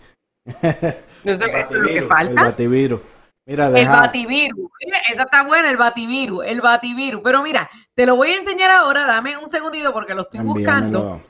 No 1.24 1.36
sé 1.36 1.52
qué 1.52 1.68
lo 1.70 1.88
que 1.88 2.02
falta. 2.04 2.42
El 2.42 2.48
bativirus. 2.48 3.02
Mira, 3.46 3.68
El 3.68 3.88
bativirus. 3.88 4.70
esa 5.10 5.24
está 5.24 5.44
buena, 5.44 5.70
el 5.70 5.78
bativirus, 5.78 6.46
el 6.46 6.62
bativirus. 6.62 7.22
Pero 7.24 7.44
mira, 7.44 7.70
te 7.94 8.06
lo 8.06 8.16
voy 8.16 8.30
a 8.30 8.38
enseñar 8.38 8.72
ahora, 8.72 9.06
dame 9.06 9.38
un 9.38 9.48
segundito 9.48 9.92
porque 9.92 10.16
lo 10.16 10.22
estoy 10.22 10.40
buscando. 10.42 11.22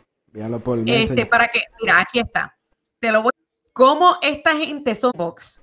por 0.63 0.79
este, 0.85 1.25
para 1.25 1.47
que, 1.47 1.63
mira, 1.81 1.99
aquí 1.99 2.19
está. 2.19 2.55
Te 2.99 3.11
lo 3.11 3.23
voy. 3.23 3.31
¿Cómo 3.73 4.17
esta 4.21 4.55
gente 4.55 4.93
son 4.93 5.11
box? 5.15 5.59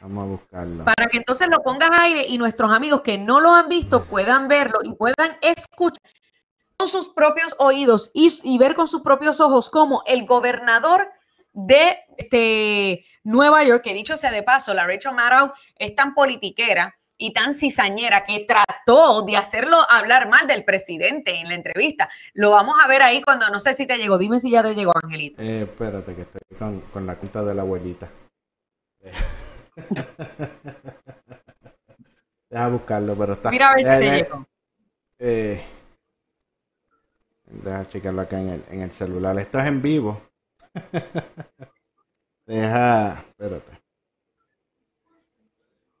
Vamos 0.00 0.24
a 0.24 0.26
buscarlo. 0.26 0.84
Para 0.84 1.06
que 1.08 1.18
entonces 1.18 1.48
lo 1.48 1.62
pongas 1.62 1.90
aire 1.92 2.26
y 2.28 2.38
nuestros 2.38 2.72
amigos 2.72 3.02
que 3.02 3.18
no 3.18 3.40
lo 3.40 3.52
han 3.52 3.68
visto 3.68 4.04
puedan 4.04 4.48
verlo 4.48 4.78
y 4.82 4.94
puedan 4.94 5.36
escuchar 5.40 6.02
con 6.76 6.88
sus 6.88 7.08
propios 7.08 7.56
oídos 7.58 8.10
y, 8.14 8.56
ver 8.58 8.76
con 8.76 8.86
sus 8.86 9.02
propios 9.02 9.40
ojos 9.40 9.68
cómo 9.68 10.04
el 10.06 10.26
gobernador 10.26 11.08
de 11.52 11.98
este, 12.16 13.04
Nueva 13.24 13.64
York, 13.64 13.82
que 13.82 13.94
dicho 13.94 14.16
sea 14.16 14.30
de 14.30 14.44
paso, 14.44 14.72
la 14.74 14.86
Rachel 14.86 15.12
Maddow 15.12 15.52
es 15.76 15.96
tan 15.96 16.14
politiquera 16.14 16.94
y 17.16 17.32
tan 17.32 17.52
cizañera 17.52 18.24
que 18.24 18.46
trató 18.46 19.22
de 19.22 19.36
hacerlo 19.36 19.78
hablar 19.90 20.28
mal 20.28 20.46
del 20.46 20.64
presidente 20.64 21.34
en 21.34 21.48
la 21.48 21.56
entrevista. 21.56 22.08
Lo 22.32 22.52
vamos 22.52 22.76
a 22.80 22.86
ver 22.86 23.02
ahí 23.02 23.22
cuando, 23.22 23.48
no 23.48 23.58
sé 23.58 23.74
si 23.74 23.84
te 23.84 23.98
llegó, 23.98 24.16
dime 24.16 24.38
si 24.38 24.52
ya 24.52 24.62
te 24.62 24.76
llegó, 24.76 24.92
Angelito. 25.02 25.42
Eh, 25.42 25.62
espérate, 25.62 26.14
que 26.14 26.22
estoy 26.22 26.40
con, 26.56 26.80
con 26.92 27.06
la 27.08 27.16
cuenta 27.16 27.42
de 27.42 27.54
la 27.56 27.62
abuelita. 27.62 28.08
Deja 32.50 32.68
buscarlo, 32.68 33.16
pero 33.16 33.34
está. 33.34 33.50
Mira 33.50 33.70
a 33.70 33.74
ver 33.74 33.84
si 33.84 33.84
te 33.84 34.28
eh, 35.20 35.64
deja 37.44 37.88
checarlo 37.88 38.22
acá 38.22 38.40
en 38.40 38.48
el, 38.48 38.64
en 38.70 38.80
el 38.82 38.92
celular. 38.92 39.36
Esto 39.38 39.58
es 39.58 39.66
en 39.66 39.82
vivo. 39.82 40.22
deja. 42.46 43.24
Espérate. 43.28 43.82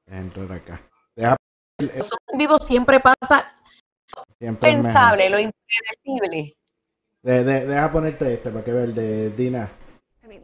Deja 0.06 0.20
entrar 0.20 0.52
acá. 0.52 0.80
Deja. 1.14 1.36
En 1.78 2.38
vivo 2.38 2.58
siempre 2.58 3.00
pasa. 3.00 3.54
Siempre 4.38 4.70
pensable, 4.70 5.28
lo 5.28 5.38
impredecible. 5.38 6.56
De, 7.22 7.44
de, 7.44 7.66
deja 7.66 7.92
ponerte 7.92 8.32
este 8.32 8.50
para 8.50 8.64
que 8.64 8.72
vea 8.72 8.84
el 8.84 8.94
de 8.94 9.28
Dina. 9.30 9.70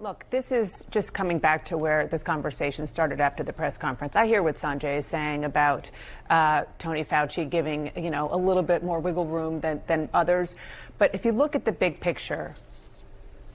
Look, 0.04 0.26
this 0.28 0.52
is 0.52 0.84
just 0.90 1.14
coming 1.14 1.38
back 1.38 1.64
to 1.64 1.78
where 1.78 2.06
this 2.06 2.22
conversation 2.22 2.86
started 2.86 3.22
after 3.22 3.42
the 3.42 3.54
press 3.54 3.78
conference. 3.78 4.16
I 4.16 4.26
hear 4.26 4.42
what 4.42 4.56
Sanjay 4.56 4.98
is 4.98 5.06
saying 5.06 5.46
about 5.46 5.90
uh, 6.28 6.64
Tony 6.78 7.04
Fauci 7.04 7.48
giving, 7.48 7.90
you 7.96 8.10
know, 8.10 8.28
a 8.30 8.36
little 8.36 8.62
bit 8.62 8.84
more 8.84 9.00
wiggle 9.00 9.24
room 9.24 9.60
than, 9.60 9.80
than 9.86 10.10
others. 10.12 10.56
But 10.98 11.14
if 11.14 11.24
you 11.24 11.32
look 11.32 11.54
at 11.54 11.64
the 11.64 11.72
big 11.72 12.00
picture, 12.00 12.54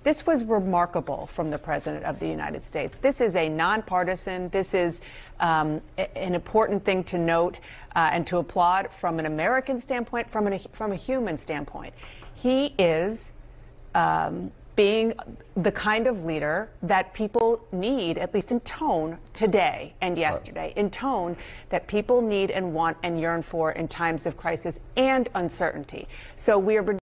this 0.02 0.26
was 0.26 0.44
remarkable 0.44 1.28
from 1.28 1.52
the 1.52 1.60
President 1.60 2.04
of 2.06 2.20
the 2.20 2.28
United 2.28 2.64
States. 2.64 2.98
This 2.98 3.22
is 3.22 3.36
a 3.36 3.48
nonpartisan, 3.48 4.50
this 4.50 4.74
is 4.74 5.02
um, 5.40 5.82
an 6.00 6.34
important 6.34 6.84
thing 6.84 7.04
to 7.04 7.20
note 7.20 7.60
uh, 7.96 8.10
and 8.12 8.26
to 8.26 8.38
applaud 8.38 8.90
from 8.92 9.20
an 9.20 9.28
American 9.28 9.80
standpoint, 9.80 10.32
from, 10.32 10.48
an, 10.48 10.58
from 10.74 10.94
a 10.94 10.96
human 10.96 11.38
standpoint. 11.38 11.94
He 12.34 12.74
is 12.80 13.34
um, 13.94 14.52
being 14.80 15.13
the 15.58 15.74
kind 15.74 16.08
of 16.08 16.24
leader 16.24 16.70
that 16.82 17.13
people 17.13 17.60
need, 17.74 18.18
at 18.18 18.34
least 18.34 18.50
in 18.50 18.62
tone, 18.62 19.18
today 19.34 19.94
and 20.00 20.18
yesterday, 20.18 20.68
right. 20.68 20.78
in 20.78 20.89
tone 20.89 21.36
that 21.68 21.86
people 21.86 22.22
need 22.22 22.50
and 22.50 22.74
want 22.74 22.96
and 23.04 23.20
yearn 23.20 23.42
for 23.42 23.74
in 23.74 23.89
times 23.89 24.26
of 24.26 24.38
crisis 24.38 24.80
and 24.96 25.28
uncertainty. 25.36 26.08
So 26.38 26.58
we 26.58 26.78
are. 26.78 26.98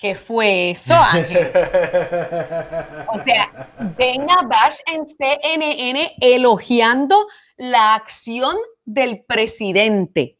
¿Qué 0.00 0.14
fue 0.16 0.70
eso, 0.70 0.94
Ángel? 0.94 1.46
o 3.12 3.22
sea, 3.22 3.68
Dana 3.98 4.48
Bash 4.48 4.78
en 4.86 5.04
CNN 5.06 6.12
elogiando 6.22 7.26
la 7.58 7.94
acción 7.96 8.56
del 8.86 9.24
presidente. 9.28 10.35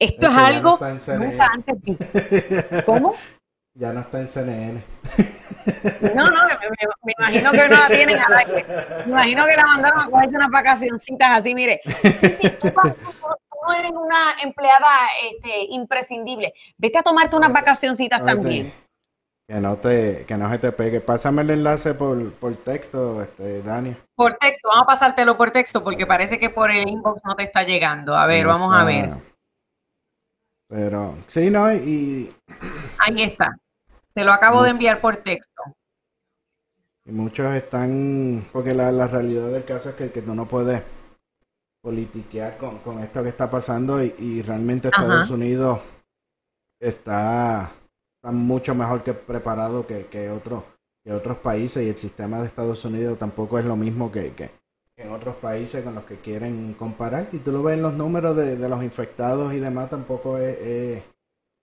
Esto 0.00 0.28
es, 0.28 0.36
algo 0.36 0.78
no 0.80 1.18
nunca 1.18 1.46
antes 1.52 1.82
visto. 1.82 2.06
¿Cómo? 2.86 3.14
Ya 3.74 3.92
no 3.92 4.00
está 4.00 4.18
en 4.18 4.28
CNN. 4.28 4.82
No, 6.14 6.30
no, 6.30 6.46
me, 6.46 7.12
imagino 7.18 7.52
que 7.52 7.68
no 7.68 7.76
la 7.76 7.88
tienen 7.88 8.18
a 8.18 8.28
la 8.28 8.44
que, 8.44 8.64
Me 9.06 9.12
imagino 9.12 9.44
que 9.44 9.56
la 9.56 9.66
mandaron 9.66 10.00
a 10.00 10.10
cogerse 10.10 10.36
unas 10.36 10.50
vacacioncitas 10.50 11.38
así, 11.38 11.54
mire. 11.54 11.80
Sí, 11.84 12.28
sí, 12.40 12.50
tú, 12.60 12.72
no 12.74 13.74
eres 13.74 13.90
una 13.90 14.36
empleada 14.42 15.08
este, 15.30 15.64
imprescindible. 15.70 16.54
Vete 16.78 16.98
a 16.98 17.02
tomarte 17.02 17.36
unas 17.36 17.52
vacacioncitas 17.52 18.24
también. 18.24 18.72
Que 19.46 19.60
no, 19.60 19.76
te, 19.76 20.24
que 20.26 20.36
no 20.36 20.48
se 20.48 20.58
te 20.58 20.72
pegue. 20.72 21.00
Pásame 21.00 21.42
el 21.42 21.50
enlace 21.50 21.92
por, 21.94 22.32
por 22.34 22.56
texto, 22.56 23.22
este, 23.22 23.62
Dani. 23.62 23.94
Por 24.14 24.36
texto, 24.38 24.68
vamos 24.68 24.84
a 24.84 24.86
pasártelo 24.86 25.36
por 25.36 25.50
texto 25.50 25.84
porque 25.84 26.06
parece 26.06 26.38
que 26.38 26.50
por 26.50 26.70
el 26.70 26.88
inbox 26.88 27.20
no 27.24 27.34
te 27.34 27.44
está 27.44 27.64
llegando. 27.64 28.16
A 28.16 28.26
ver, 28.26 28.46
vamos 28.46 28.74
a 28.74 28.84
ver. 28.84 29.10
Pero, 30.70 31.16
sí, 31.26 31.50
no, 31.50 31.72
y... 31.74 32.32
Ahí 32.98 33.22
está. 33.22 33.58
Te 34.14 34.22
lo 34.22 34.32
acabo 34.32 34.62
de 34.62 34.70
enviar 34.70 35.00
por 35.00 35.16
texto. 35.16 35.62
Y 37.04 37.10
muchos 37.10 37.52
están, 37.54 38.46
porque 38.52 38.72
la, 38.72 38.92
la 38.92 39.08
realidad 39.08 39.50
del 39.50 39.64
caso 39.64 39.90
es 39.90 39.96
que, 39.96 40.12
que 40.12 40.22
tú 40.22 40.32
no 40.32 40.46
puedes 40.46 40.80
politiquear 41.82 42.56
con, 42.56 42.78
con 42.78 43.00
esto 43.00 43.20
que 43.22 43.30
está 43.30 43.50
pasando 43.50 44.02
y, 44.04 44.14
y 44.18 44.42
realmente 44.42 44.88
Estados 44.88 45.30
Unidos 45.30 45.80
está, 46.80 47.72
está, 48.14 48.30
mucho 48.30 48.72
mejor 48.74 49.02
que 49.02 49.14
preparado 49.14 49.86
que, 49.86 50.06
que, 50.06 50.30
otros, 50.30 50.62
que 51.02 51.12
otros 51.12 51.38
países 51.38 51.82
y 51.82 51.88
el 51.88 51.96
sistema 51.96 52.38
de 52.38 52.46
Estados 52.46 52.84
Unidos 52.84 53.18
tampoco 53.18 53.58
es 53.58 53.64
lo 53.64 53.74
mismo 53.74 54.12
que, 54.12 54.34
que, 54.34 54.50
en 55.00 55.10
otros 55.10 55.34
países 55.36 55.82
con 55.82 55.94
los 55.94 56.04
que 56.04 56.16
quieren 56.16 56.74
comparar. 56.74 57.28
Y 57.32 57.38
tú 57.38 57.52
lo 57.52 57.62
ves 57.62 57.74
en 57.74 57.82
los 57.82 57.94
números 57.94 58.36
de, 58.36 58.56
de 58.56 58.68
los 58.68 58.82
infectados 58.82 59.52
y 59.54 59.58
demás, 59.58 59.88
tampoco 59.88 60.38
es, 60.38 61.02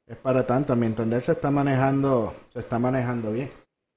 es, 0.08 0.18
para 0.18 0.46
tanto. 0.46 0.74
A 0.74 0.76
mi 0.76 0.88
entender 0.88 1.22
se 1.22 1.34
está 1.34 1.52
manejando, 1.52 2.34
se 2.52 2.60
está 2.60 2.80
manejando 2.80 3.32
bien. 3.32 3.52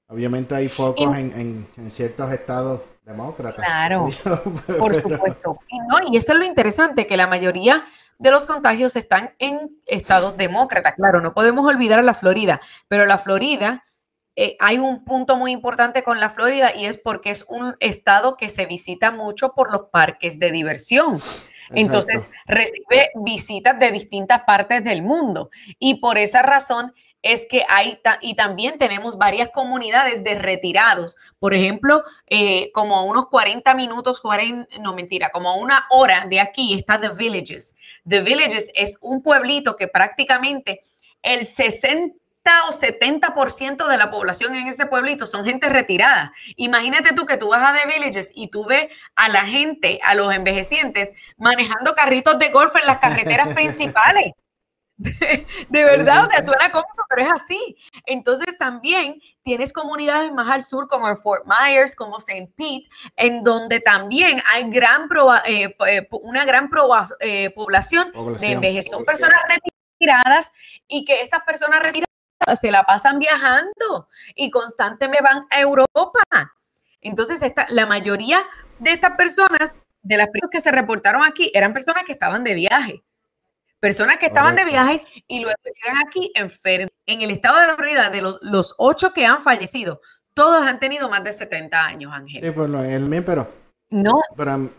Obviamente 0.07 0.53
hay 0.53 0.67
focos 0.67 1.15
en, 1.15 1.67
en, 1.77 1.91
ciertos 1.91 2.31
estados 2.31 2.81
demócratas. 3.03 3.65
Claro, 3.65 4.07
por 4.77 5.01
supuesto. 5.01 5.59
Y, 5.69 5.79
no, 5.79 5.97
y 6.11 6.17
eso 6.17 6.33
es 6.33 6.37
lo 6.37 6.45
interesante, 6.45 7.07
que 7.07 7.17
la 7.17 7.27
mayoría 7.27 7.85
de 8.19 8.29
los 8.29 8.45
contagios 8.45 8.95
están 8.95 9.33
en 9.39 9.79
estados 9.87 10.37
demócratas. 10.37 10.95
Claro, 10.95 11.21
no 11.21 11.33
podemos 11.33 11.65
olvidar 11.65 11.99
a 11.99 12.03
la 12.03 12.13
Florida, 12.13 12.61
pero 12.87 13.05
la 13.05 13.17
Florida 13.17 13.85
eh, 14.43 14.57
hay 14.59 14.79
un 14.79 15.05
punto 15.05 15.37
muy 15.37 15.51
importante 15.51 16.01
con 16.01 16.19
la 16.19 16.31
Florida 16.31 16.75
y 16.75 16.85
es 16.85 16.97
porque 16.97 17.29
es 17.29 17.45
un 17.47 17.75
estado 17.79 18.37
que 18.37 18.49
se 18.49 18.65
visita 18.65 19.11
mucho 19.11 19.53
por 19.53 19.71
los 19.71 19.89
parques 19.91 20.39
de 20.39 20.51
diversión. 20.51 21.19
Entonces 21.69 22.23
recibe 22.47 23.11
visitas 23.23 23.79
de 23.79 23.91
distintas 23.91 24.41
partes 24.41 24.83
del 24.83 25.03
mundo 25.03 25.51
y 25.77 26.01
por 26.01 26.17
esa 26.17 26.41
razón 26.41 26.91
es 27.21 27.45
que 27.45 27.63
hay, 27.69 27.99
y 28.21 28.33
también 28.33 28.79
tenemos 28.79 29.15
varias 29.15 29.51
comunidades 29.51 30.23
de 30.23 30.33
retirados, 30.33 31.17
por 31.37 31.53
ejemplo, 31.53 32.03
eh, 32.25 32.71
como 32.71 32.97
a 32.97 33.03
unos 33.03 33.27
40 33.27 33.75
minutos, 33.75 34.21
40, 34.21 34.79
no 34.79 34.95
mentira, 34.95 35.29
como 35.29 35.51
a 35.51 35.55
una 35.55 35.85
hora 35.91 36.25
de 36.27 36.39
aquí 36.39 36.73
está 36.73 36.99
The 36.99 37.09
Villages. 37.09 37.75
The 38.09 38.23
Villages 38.23 38.71
es 38.73 38.97
un 39.01 39.21
pueblito 39.21 39.75
que 39.75 39.87
prácticamente 39.87 40.81
el 41.21 41.45
60 41.45 42.15
o 42.67 42.71
70% 42.71 43.87
de 43.87 43.97
la 43.97 44.11
población 44.11 44.55
en 44.55 44.67
ese 44.67 44.85
pueblito 44.85 45.25
son 45.25 45.45
gente 45.45 45.69
retirada. 45.69 46.33
Imagínate 46.55 47.13
tú 47.13 47.25
que 47.25 47.37
tú 47.37 47.49
vas 47.49 47.61
a 47.61 47.77
The 47.77 47.87
Villages 47.87 48.31
y 48.35 48.49
tú 48.49 48.65
ves 48.65 48.87
a 49.15 49.29
la 49.29 49.45
gente, 49.45 49.99
a 50.03 50.15
los 50.15 50.33
envejecientes, 50.33 51.11
manejando 51.37 51.93
carritos 51.93 52.39
de 52.39 52.49
golf 52.49 52.75
en 52.75 52.85
las 52.85 52.97
carreteras 52.97 53.49
principales. 53.53 54.33
De, 54.97 55.83
verdad, 55.83 56.25
o 56.25 56.29
sea, 56.29 56.45
suena 56.45 56.71
cómodo, 56.71 57.05
pero 57.09 57.23
es 57.23 57.31
así. 57.33 57.75
Entonces 58.05 58.55
también 58.59 59.19
tienes 59.43 59.73
comunidades 59.73 60.31
más 60.31 60.47
al 60.47 60.61
sur 60.63 60.87
como 60.87 61.09
en 61.09 61.17
Fort 61.17 61.45
Myers, 61.47 61.95
como 61.95 62.17
St. 62.17 62.53
Pete, 62.55 62.87
en 63.15 63.43
donde 63.43 63.79
también 63.79 64.39
hay 64.51 64.69
gran 64.69 65.09
eh, 65.47 65.75
eh, 65.87 66.07
una 66.11 66.45
gran 66.45 66.69
eh, 67.19 67.49
población, 67.49 68.11
de 68.39 68.51
envejecientes. 68.51 68.91
Son 68.91 69.03
personas 69.03 69.41
retiradas 69.47 70.51
y 70.87 71.03
que 71.03 71.21
estas 71.21 71.41
personas 71.45 71.81
retiradas 71.81 72.10
se 72.59 72.71
la 72.71 72.83
pasan 72.83 73.19
viajando 73.19 74.09
y 74.35 74.49
constantemente 74.51 75.23
van 75.23 75.45
a 75.49 75.59
Europa. 75.59 76.21
Entonces, 77.01 77.41
esta, 77.41 77.65
la 77.69 77.85
mayoría 77.85 78.43
de 78.79 78.93
estas 78.93 79.15
personas, 79.17 79.75
de 80.01 80.17
las 80.17 80.27
personas 80.27 80.51
que 80.51 80.61
se 80.61 80.71
reportaron 80.71 81.23
aquí, 81.23 81.51
eran 81.53 81.73
personas 81.73 82.03
que 82.03 82.13
estaban 82.13 82.43
de 82.43 82.53
viaje. 82.53 83.03
Personas 83.79 84.17
que 84.17 84.27
estaban 84.27 84.55
de 84.55 84.63
viaje 84.63 85.03
y 85.27 85.39
luego 85.39 85.57
llegan 85.63 86.07
aquí 86.07 86.31
enfermos. 86.35 86.91
En 87.07 87.23
el 87.23 87.31
estado 87.31 87.59
de 87.59 87.67
la 87.67 87.75
Florida, 87.75 88.09
de 88.11 88.21
los, 88.21 88.75
ocho 88.77 89.11
que 89.11 89.25
han 89.25 89.41
fallecido, 89.41 90.01
todos 90.35 90.65
han 90.65 90.79
tenido 90.79 91.09
más 91.09 91.23
de 91.23 91.33
70 91.33 91.83
años, 91.83 92.13
Ángel. 92.13 92.43
Sí, 92.43 92.51
pues 92.51 92.69
el 92.69 93.23
pero. 93.23 93.51
No. 93.89 94.21
Pero. 94.37 94.69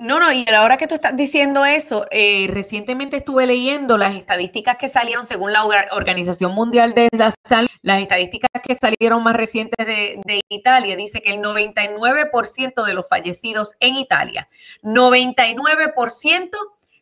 No, 0.00 0.20
no, 0.20 0.30
y 0.30 0.44
a 0.46 0.52
la 0.52 0.64
hora 0.64 0.76
que 0.76 0.86
tú 0.86 0.94
estás 0.94 1.16
diciendo 1.16 1.64
eso, 1.64 2.06
eh, 2.12 2.46
recientemente 2.52 3.16
estuve 3.16 3.48
leyendo 3.48 3.98
las 3.98 4.14
estadísticas 4.14 4.76
que 4.76 4.88
salieron 4.88 5.24
según 5.24 5.52
la 5.52 5.64
Organización 5.90 6.52
Mundial 6.54 6.94
de 6.94 7.08
la 7.10 7.34
Salud, 7.44 7.68
las 7.82 8.00
estadísticas 8.00 8.48
que 8.62 8.76
salieron 8.76 9.24
más 9.24 9.34
recientes 9.34 9.84
de, 9.84 10.40
Italia, 10.48 10.94
dice 10.94 11.20
que 11.20 11.34
el 11.34 11.42
99% 11.42 12.86
de 12.86 12.94
los 12.94 13.08
fallecidos 13.08 13.74
en 13.80 13.96
Italia, 13.96 14.48
99% 14.82 16.50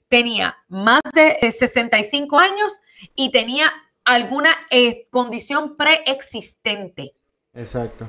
tenía 0.08 0.56
más 0.68 1.02
de 1.14 1.52
65 1.52 2.38
años 2.38 2.80
y 3.14 3.30
tenía 3.30 3.74
alguna 4.06 4.56
eh, 4.70 5.06
condición 5.10 5.76
preexistente. 5.76 7.12
Exacto. 7.52 8.08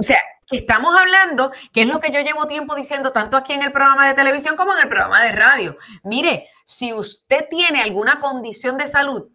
O 0.00 0.02
sea, 0.02 0.18
estamos 0.50 0.98
hablando, 0.98 1.52
que 1.74 1.82
es 1.82 1.86
lo 1.86 2.00
que 2.00 2.10
yo 2.10 2.20
llevo 2.20 2.46
tiempo 2.46 2.74
diciendo 2.74 3.12
tanto 3.12 3.36
aquí 3.36 3.52
en 3.52 3.60
el 3.60 3.70
programa 3.70 4.08
de 4.08 4.14
televisión 4.14 4.56
como 4.56 4.72
en 4.72 4.80
el 4.80 4.88
programa 4.88 5.22
de 5.22 5.32
radio. 5.32 5.76
Mire, 6.04 6.48
si 6.64 6.94
usted 6.94 7.48
tiene 7.50 7.82
alguna 7.82 8.18
condición 8.18 8.78
de 8.78 8.88
salud, 8.88 9.28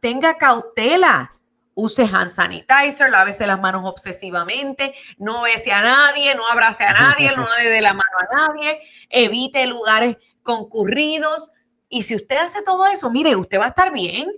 tenga 0.00 0.36
cautela. 0.36 1.36
Use 1.76 2.02
hand 2.02 2.30
sanitizer, 2.30 3.08
lávese 3.08 3.46
las 3.46 3.60
manos 3.60 3.82
obsesivamente, 3.84 4.92
no 5.18 5.42
bese 5.42 5.70
a 5.70 5.80
nadie, 5.80 6.34
no 6.34 6.48
abrace 6.48 6.82
a 6.82 6.92
nadie, 6.92 7.30
no 7.36 7.46
le 7.58 7.68
dé 7.68 7.80
la 7.80 7.92
mano 7.92 8.10
a 8.18 8.36
nadie, 8.36 8.80
evite 9.10 9.64
lugares 9.68 10.16
concurridos. 10.42 11.52
Y 11.88 12.02
si 12.02 12.16
usted 12.16 12.38
hace 12.38 12.62
todo 12.62 12.88
eso, 12.88 13.08
mire, 13.12 13.36
usted 13.36 13.60
va 13.60 13.66
a 13.66 13.68
estar 13.68 13.92
bien. 13.92 14.28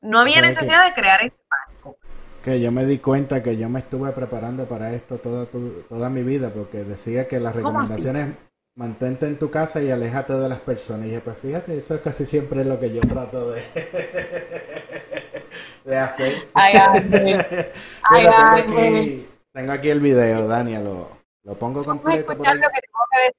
No 0.00 0.18
había 0.18 0.42
necesidad 0.42 0.84
de 0.84 0.94
crear 0.94 1.24
este 1.24 1.42
que 2.42 2.60
yo 2.60 2.72
me 2.72 2.84
di 2.84 2.98
cuenta 2.98 3.42
que 3.42 3.56
yo 3.56 3.68
me 3.68 3.78
estuve 3.78 4.10
preparando 4.12 4.66
para 4.66 4.92
esto 4.92 5.18
toda, 5.18 5.46
toda 5.88 6.10
mi 6.10 6.22
vida, 6.22 6.50
porque 6.50 6.84
decía 6.84 7.28
que 7.28 7.40
las 7.40 7.54
recomendaciones 7.54 8.34
mantente 8.74 9.26
en 9.26 9.38
tu 9.38 9.50
casa 9.50 9.80
y 9.80 9.90
aléjate 9.90 10.34
de 10.34 10.48
las 10.48 10.60
personas. 10.60 11.06
Y 11.06 11.10
dije, 11.10 11.20
pues 11.20 11.38
fíjate, 11.38 11.78
eso 11.78 11.94
es 11.94 12.00
casi 12.00 12.26
siempre 12.26 12.64
lo 12.64 12.80
que 12.80 12.92
yo 12.92 13.00
trato 13.02 13.52
de, 13.52 13.62
de 15.84 15.98
hacer. 15.98 16.48
Ay, 16.54 16.72
tengo, 17.10 17.38
aquí, 18.36 19.28
tengo, 19.52 19.72
aquí, 19.72 19.90
el 19.90 20.00
video, 20.00 20.48
Daniel, 20.48 20.84
lo, 20.84 21.10
lo 21.44 21.58
pongo 21.58 21.84
completo. 21.84 22.26
Vamos 22.26 22.28
a 22.28 22.32
escuchar 22.32 22.56
lo 22.56 22.68
que 22.68 22.80
tengo 22.80 22.98
que 23.10 23.18
decir 23.20 23.36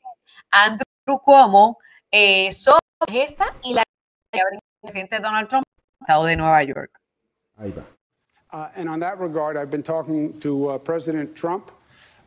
Andrew 0.51 1.19
Cuomo 1.21 1.77
eh, 2.11 2.51
sobre 2.51 2.79
esta 3.09 3.55
y 3.63 3.73
la 3.73 3.83
presidente 4.81 5.19
Donald 5.19 5.47
Trump, 5.47 5.65
Estado 5.99 6.25
de 6.25 6.35
Nueva 6.35 6.63
York. 6.63 6.91
Ahí 7.57 7.71
va. 7.71 7.83
Uh, 8.53 8.69
and 8.75 8.87
on 8.87 8.99
that 8.99 9.19
regard, 9.19 9.57
I've 9.57 9.71
been 9.71 9.81
talking 9.81 10.39
to 10.41 10.69
uh, 10.69 10.77
President 10.77 11.35
Trump. 11.35 11.71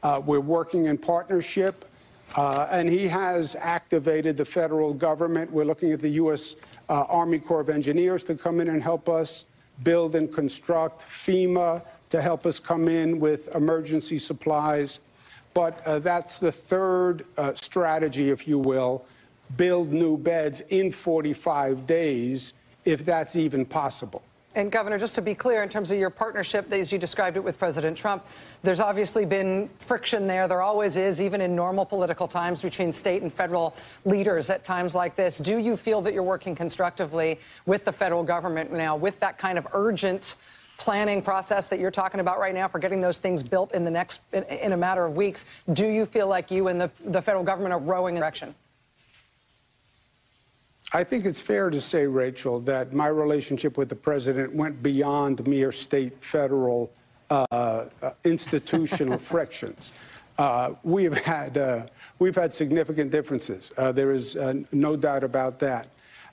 Uh, 0.02 0.20
we're 0.26 0.40
working 0.40 0.86
in 0.86 0.98
partnership, 0.98 1.84
uh, 2.36 2.66
and 2.68 2.88
he 2.88 3.06
has 3.06 3.54
activated 3.54 4.36
the 4.36 4.44
federal 4.44 4.92
government. 4.92 5.48
We're 5.52 5.64
looking 5.64 5.92
at 5.92 6.02
the 6.02 6.08
U.S. 6.10 6.56
Uh, 6.88 7.04
Army 7.04 7.38
Corps 7.38 7.60
of 7.60 7.68
Engineers 7.68 8.24
to 8.24 8.34
come 8.34 8.58
in 8.60 8.68
and 8.68 8.82
help 8.82 9.08
us 9.08 9.44
build 9.84 10.16
and 10.16 10.32
construct, 10.32 11.02
FEMA 11.02 11.80
to 12.08 12.20
help 12.20 12.44
us 12.44 12.58
come 12.58 12.88
in 12.88 13.20
with 13.20 13.54
emergency 13.54 14.18
supplies. 14.18 14.98
But 15.54 15.80
uh, 15.86 16.00
that's 16.00 16.40
the 16.40 16.50
third 16.52 17.24
strategy, 17.54 18.30
if 18.30 18.48
you 18.48 18.58
will, 18.58 19.04
build 19.56 19.92
new 19.92 20.16
beds 20.16 20.60
in 20.70 20.90
45 20.90 21.86
days, 21.86 22.54
if 22.84 23.04
that's 23.04 23.36
even 23.36 23.64
possible. 23.64 24.22
And 24.56 24.72
Governor, 24.72 24.98
just 24.98 25.14
to 25.16 25.22
be 25.22 25.34
clear, 25.34 25.62
in 25.62 25.68
terms 25.68 25.90
of 25.90 25.98
your 25.98 26.08
partnership, 26.08 26.72
as 26.72 26.90
you 26.90 26.98
described 26.98 27.36
it 27.36 27.44
with 27.44 27.58
President 27.58 27.94
Trump, 27.94 28.24
there's 28.62 28.80
obviously 28.80 29.26
been 29.26 29.68
friction 29.80 30.26
there. 30.26 30.48
There 30.48 30.62
always 30.62 30.96
is, 30.96 31.20
even 31.20 31.42
in 31.42 31.54
normal 31.54 31.84
political 31.84 32.26
times, 32.26 32.62
between 32.62 32.90
state 32.90 33.20
and 33.20 33.30
federal 33.30 33.76
leaders 34.06 34.48
at 34.48 34.64
times 34.64 34.94
like 34.94 35.14
this. 35.14 35.36
Do 35.36 35.58
you 35.58 35.76
feel 35.76 36.00
that 36.00 36.14
you're 36.14 36.22
working 36.22 36.54
constructively 36.54 37.38
with 37.66 37.84
the 37.84 37.92
federal 37.92 38.22
government 38.22 38.72
now, 38.72 38.96
with 38.96 39.20
that 39.20 39.36
kind 39.36 39.58
of 39.58 39.66
urgent 39.74 40.36
planning 40.78 41.20
process 41.20 41.66
that 41.66 41.78
you're 41.78 41.90
talking 41.90 42.20
about 42.20 42.38
right 42.38 42.54
now 42.54 42.66
for 42.66 42.78
getting 42.78 43.02
those 43.02 43.18
things 43.18 43.42
built 43.42 43.72
in 43.72 43.84
the 43.84 43.90
next 43.90 44.22
in, 44.32 44.42
in 44.44 44.72
a 44.72 44.76
matter 44.76 45.04
of 45.04 45.14
weeks? 45.16 45.44
Do 45.74 45.86
you 45.86 46.06
feel 46.06 46.28
like 46.28 46.50
you 46.50 46.68
and 46.68 46.80
the, 46.80 46.90
the 47.04 47.20
federal 47.20 47.44
government 47.44 47.74
are 47.74 47.78
rowing 47.78 48.16
in 48.16 48.20
direction? 48.22 48.54
I 50.92 51.02
think 51.02 51.24
it's 51.24 51.40
fair 51.40 51.68
to 51.68 51.80
say, 51.80 52.06
Rachel, 52.06 52.60
that 52.60 52.92
my 52.92 53.08
relationship 53.08 53.76
with 53.76 53.88
the 53.88 53.96
president 53.96 54.54
went 54.54 54.82
beyond 54.82 55.44
mere 55.46 55.72
state 55.72 56.22
federal 56.22 56.92
uh, 57.28 57.44
uh, 57.50 57.86
institutional 58.22 59.18
frictions. 59.32 59.92
Uh, 60.38 60.74
we 60.84 61.02
have 61.02 61.18
had 61.18 61.58
uh, 61.58 61.86
we've 62.20 62.36
had 62.36 62.54
significant 62.54 63.10
differences. 63.10 63.72
Uh, 63.76 63.90
there 63.90 64.12
is 64.12 64.36
uh, 64.36 64.54
no 64.70 64.94
doubt 64.94 65.24
about 65.24 65.58
that, 65.58 65.88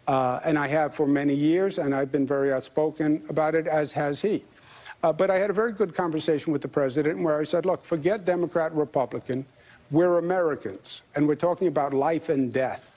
and 0.07 0.59
I 0.59 0.67
have 0.67 0.93
for 0.93 1.07
many 1.07 1.33
years, 1.33 1.79
and 1.79 1.95
I've 1.95 2.11
been 2.11 2.27
very 2.27 2.53
outspoken 2.53 3.25
about 3.29 3.55
it, 3.55 3.65
as 3.65 3.91
has 3.93 4.21
he. 4.21 4.43
but 5.01 5.31
I 5.31 5.37
had 5.39 5.49
a 5.49 5.53
very 5.53 5.71
good 5.71 5.95
conversation 5.95 6.53
with 6.53 6.61
the 6.61 6.67
president 6.67 7.23
where 7.23 7.39
I 7.39 7.43
said, 7.43 7.65
"Look, 7.65 7.83
forget 7.83 8.23
Democrat, 8.23 8.71
Republican. 8.75 9.45
We're 9.89 10.19
Americans, 10.19 11.01
and 11.15 11.27
we're 11.27 11.35
talking 11.35 11.67
about 11.67 11.93
life 11.93 12.29
and 12.29 12.53
death." 12.53 12.92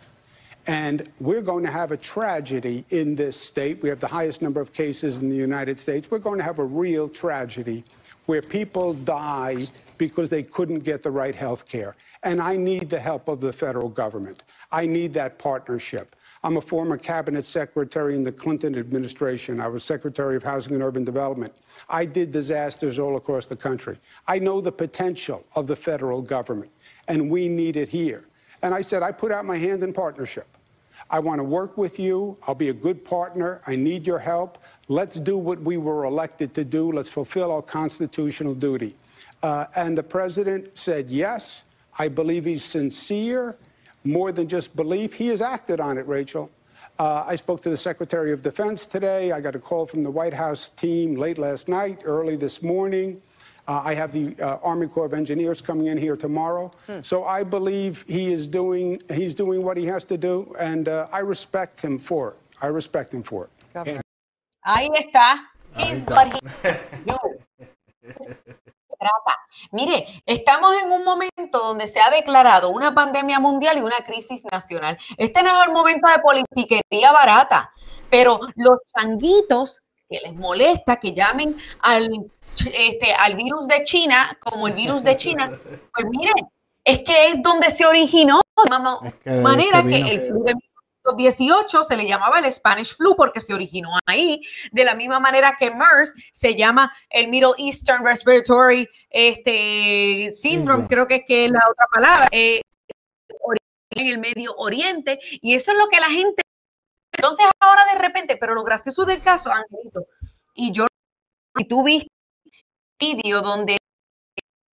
And 0.66 1.08
we're 1.20 1.42
going 1.42 1.64
to 1.64 1.70
have 1.70 1.92
a 1.92 1.96
tragedy 1.96 2.84
in 2.90 3.14
this 3.14 3.40
state. 3.40 3.80
We 3.82 3.88
have 3.88 4.00
the 4.00 4.08
highest 4.08 4.42
number 4.42 4.60
of 4.60 4.72
cases 4.72 5.18
in 5.18 5.28
the 5.28 5.36
United 5.36 5.78
States. 5.78 6.10
We're 6.10 6.18
going 6.18 6.38
to 6.38 6.44
have 6.44 6.58
a 6.58 6.64
real 6.64 7.08
tragedy 7.08 7.84
where 8.26 8.42
people 8.42 8.92
die 8.92 9.66
because 9.98 10.28
they 10.28 10.42
couldn't 10.42 10.80
get 10.80 11.04
the 11.04 11.10
right 11.10 11.34
health 11.34 11.68
care. 11.68 11.94
And 12.24 12.40
I 12.40 12.56
need 12.56 12.90
the 12.90 12.98
help 12.98 13.28
of 13.28 13.40
the 13.40 13.52
federal 13.52 13.88
government. 13.88 14.42
I 14.72 14.86
need 14.86 15.14
that 15.14 15.38
partnership. 15.38 16.16
I'm 16.42 16.56
a 16.56 16.60
former 16.60 16.96
cabinet 16.96 17.44
secretary 17.44 18.14
in 18.14 18.24
the 18.24 18.32
Clinton 18.32 18.76
administration. 18.76 19.60
I 19.60 19.68
was 19.68 19.84
Secretary 19.84 20.36
of 20.36 20.42
Housing 20.42 20.74
and 20.74 20.82
Urban 20.82 21.04
Development. 21.04 21.60
I 21.88 22.04
did 22.04 22.32
disasters 22.32 22.98
all 22.98 23.16
across 23.16 23.46
the 23.46 23.56
country. 23.56 23.98
I 24.26 24.38
know 24.38 24.60
the 24.60 24.72
potential 24.72 25.44
of 25.54 25.66
the 25.66 25.76
federal 25.76 26.20
government, 26.20 26.70
and 27.08 27.30
we 27.30 27.48
need 27.48 27.76
it 27.76 27.88
here. 27.88 28.26
And 28.62 28.74
I 28.74 28.80
said, 28.80 29.02
I 29.02 29.12
put 29.12 29.32
out 29.32 29.44
my 29.44 29.56
hand 29.56 29.82
in 29.82 29.92
partnership. 29.92 30.46
I 31.10 31.20
want 31.20 31.38
to 31.38 31.44
work 31.44 31.78
with 31.78 31.98
you. 31.98 32.36
I'll 32.46 32.54
be 32.54 32.68
a 32.68 32.74
good 32.74 33.04
partner. 33.04 33.60
I 33.66 33.76
need 33.76 34.06
your 34.06 34.18
help. 34.18 34.58
Let's 34.88 35.16
do 35.16 35.38
what 35.38 35.60
we 35.60 35.76
were 35.76 36.04
elected 36.04 36.54
to 36.54 36.64
do. 36.64 36.90
Let's 36.90 37.08
fulfill 37.08 37.52
our 37.52 37.62
constitutional 37.62 38.54
duty. 38.54 38.94
Uh, 39.42 39.66
and 39.76 39.96
the 39.96 40.02
president 40.02 40.76
said 40.76 41.08
yes. 41.08 41.64
I 41.98 42.08
believe 42.08 42.44
he's 42.44 42.64
sincere, 42.64 43.56
more 44.04 44.32
than 44.32 44.48
just 44.48 44.76
belief. 44.76 45.14
He 45.14 45.28
has 45.28 45.40
acted 45.40 45.80
on 45.80 45.98
it, 45.98 46.06
Rachel. 46.06 46.50
Uh, 46.98 47.24
I 47.26 47.36
spoke 47.36 47.62
to 47.62 47.70
the 47.70 47.76
Secretary 47.76 48.32
of 48.32 48.42
Defense 48.42 48.86
today. 48.86 49.32
I 49.32 49.40
got 49.40 49.54
a 49.54 49.58
call 49.58 49.86
from 49.86 50.02
the 50.02 50.10
White 50.10 50.32
House 50.32 50.70
team 50.70 51.14
late 51.14 51.38
last 51.38 51.68
night, 51.68 52.00
early 52.04 52.36
this 52.36 52.62
morning. 52.62 53.20
Uh, 53.68 53.82
I 53.84 53.94
have 53.94 54.12
the 54.12 54.34
uh, 54.40 54.58
Army 54.62 54.86
Corps 54.86 55.06
of 55.06 55.14
Engineers 55.14 55.60
coming 55.60 55.86
in 55.88 55.98
here 55.98 56.16
tomorrow. 56.16 56.70
So 57.02 57.24
I 57.24 57.42
believe 57.42 58.04
he 58.06 58.32
is 58.32 58.46
doing 58.46 59.00
he's 59.12 59.34
doing 59.34 59.62
what 59.64 59.76
he 59.76 59.86
has 59.86 60.04
to 60.04 60.16
do, 60.16 60.54
and 60.58 60.88
uh, 60.88 61.08
I 61.12 61.18
respect 61.20 61.80
him 61.80 61.98
for 61.98 62.30
it. 62.30 62.36
I 62.62 62.68
respect 62.68 63.12
him 63.12 63.22
for 63.22 63.44
it. 63.44 63.50
Governor. 63.74 64.02
Ahí 64.64 64.88
está. 64.96 65.48
Ahí 65.74 65.88
He's 65.90 65.98
está. 65.98 66.14
what 66.14 66.32
he 66.32 66.40
do. 67.06 67.18
Trata. 68.98 69.34
Mire, 69.72 70.22
estamos 70.24 70.74
en 70.82 70.90
un 70.90 71.04
momento 71.04 71.58
donde 71.58 71.86
se 71.86 72.00
ha 72.00 72.10
declarado 72.10 72.70
una 72.70 72.94
pandemia 72.94 73.38
mundial 73.40 73.76
y 73.78 73.80
una 73.80 73.98
crisis 74.04 74.42
nacional. 74.50 74.96
Este 75.18 75.42
no 75.42 75.60
es 75.60 75.66
el 75.66 75.72
momento 75.72 76.08
de 76.08 76.18
politiquería 76.20 77.12
barata, 77.12 77.70
pero 78.08 78.40
los 78.54 78.78
changuitos 78.96 79.82
que 80.08 80.20
les 80.20 80.34
molesta 80.34 80.96
que 80.96 81.12
llamen 81.12 81.56
al, 81.80 82.08
este, 82.72 83.12
al 83.12 83.34
virus 83.34 83.66
de 83.66 83.84
China 83.84 84.36
como 84.40 84.68
el 84.68 84.74
virus 84.74 85.02
de 85.04 85.16
China, 85.16 85.50
pues 85.94 86.06
miren, 86.10 86.48
es 86.84 87.00
que 87.00 87.28
es 87.28 87.42
donde 87.42 87.70
se 87.70 87.84
originó 87.84 88.40
de 88.56 88.70
misma 88.70 89.00
Es 89.04 89.14
que 89.14 89.30
manera 89.40 89.78
este 89.78 89.90
que 89.90 89.96
vino. 89.96 90.08
el 90.08 90.20
flu 90.20 90.44
de 90.44 90.54
1918 90.54 91.84
se 91.84 91.96
le 91.96 92.06
llamaba 92.06 92.38
el 92.38 92.50
Spanish 92.50 92.96
flu 92.96 93.14
porque 93.16 93.40
se 93.40 93.54
originó 93.54 93.90
ahí, 94.06 94.40
de 94.72 94.84
la 94.84 94.94
misma 94.94 95.20
manera 95.20 95.56
que 95.58 95.70
MERS 95.70 96.14
se 96.32 96.54
llama 96.54 96.92
el 97.10 97.28
Middle 97.28 97.54
Eastern 97.58 98.04
Respiratory 98.04 98.88
este, 99.10 100.32
Syndrome, 100.32 100.34
Syndrome. 100.34 100.86
creo 100.86 101.06
que 101.08 101.16
es 101.16 101.22
que 101.26 101.44
es 101.46 101.50
la 101.50 101.62
otra 101.70 101.86
palabra, 101.92 102.28
eh, 102.30 102.60
en 103.90 104.06
el 104.08 104.18
Medio 104.18 104.54
Oriente, 104.56 105.18
y 105.40 105.54
eso 105.54 105.72
es 105.72 105.78
lo 105.78 105.88
que 105.88 105.98
la 105.98 106.10
gente, 106.10 106.42
entonces 107.12 107.46
ahora 107.60 107.84
de 107.92 107.98
repente, 107.98 108.36
pero 108.36 108.54
lo 108.54 108.62
gracioso 108.62 109.04
del 109.04 109.22
caso, 109.22 109.50
Angelito, 109.50 110.06
y 110.54 110.70
yo, 110.72 110.86
y 111.56 111.64
tú 111.64 111.82
viste 111.82 112.15
vídeo 112.98 113.42
donde 113.42 113.78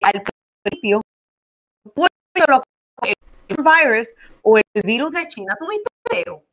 al 0.03 0.23
principio, 0.63 1.01
pues, 1.95 2.11
lo- 2.49 2.63
el 3.03 3.15
virus 3.65 4.15
o 4.43 4.59
el 4.59 4.65
virus 4.85 5.13
de 5.13 5.29
China, 5.29 5.57
¿tú 5.59 5.69
viste 5.69 5.89
el 6.11 6.17
video? 6.19 6.45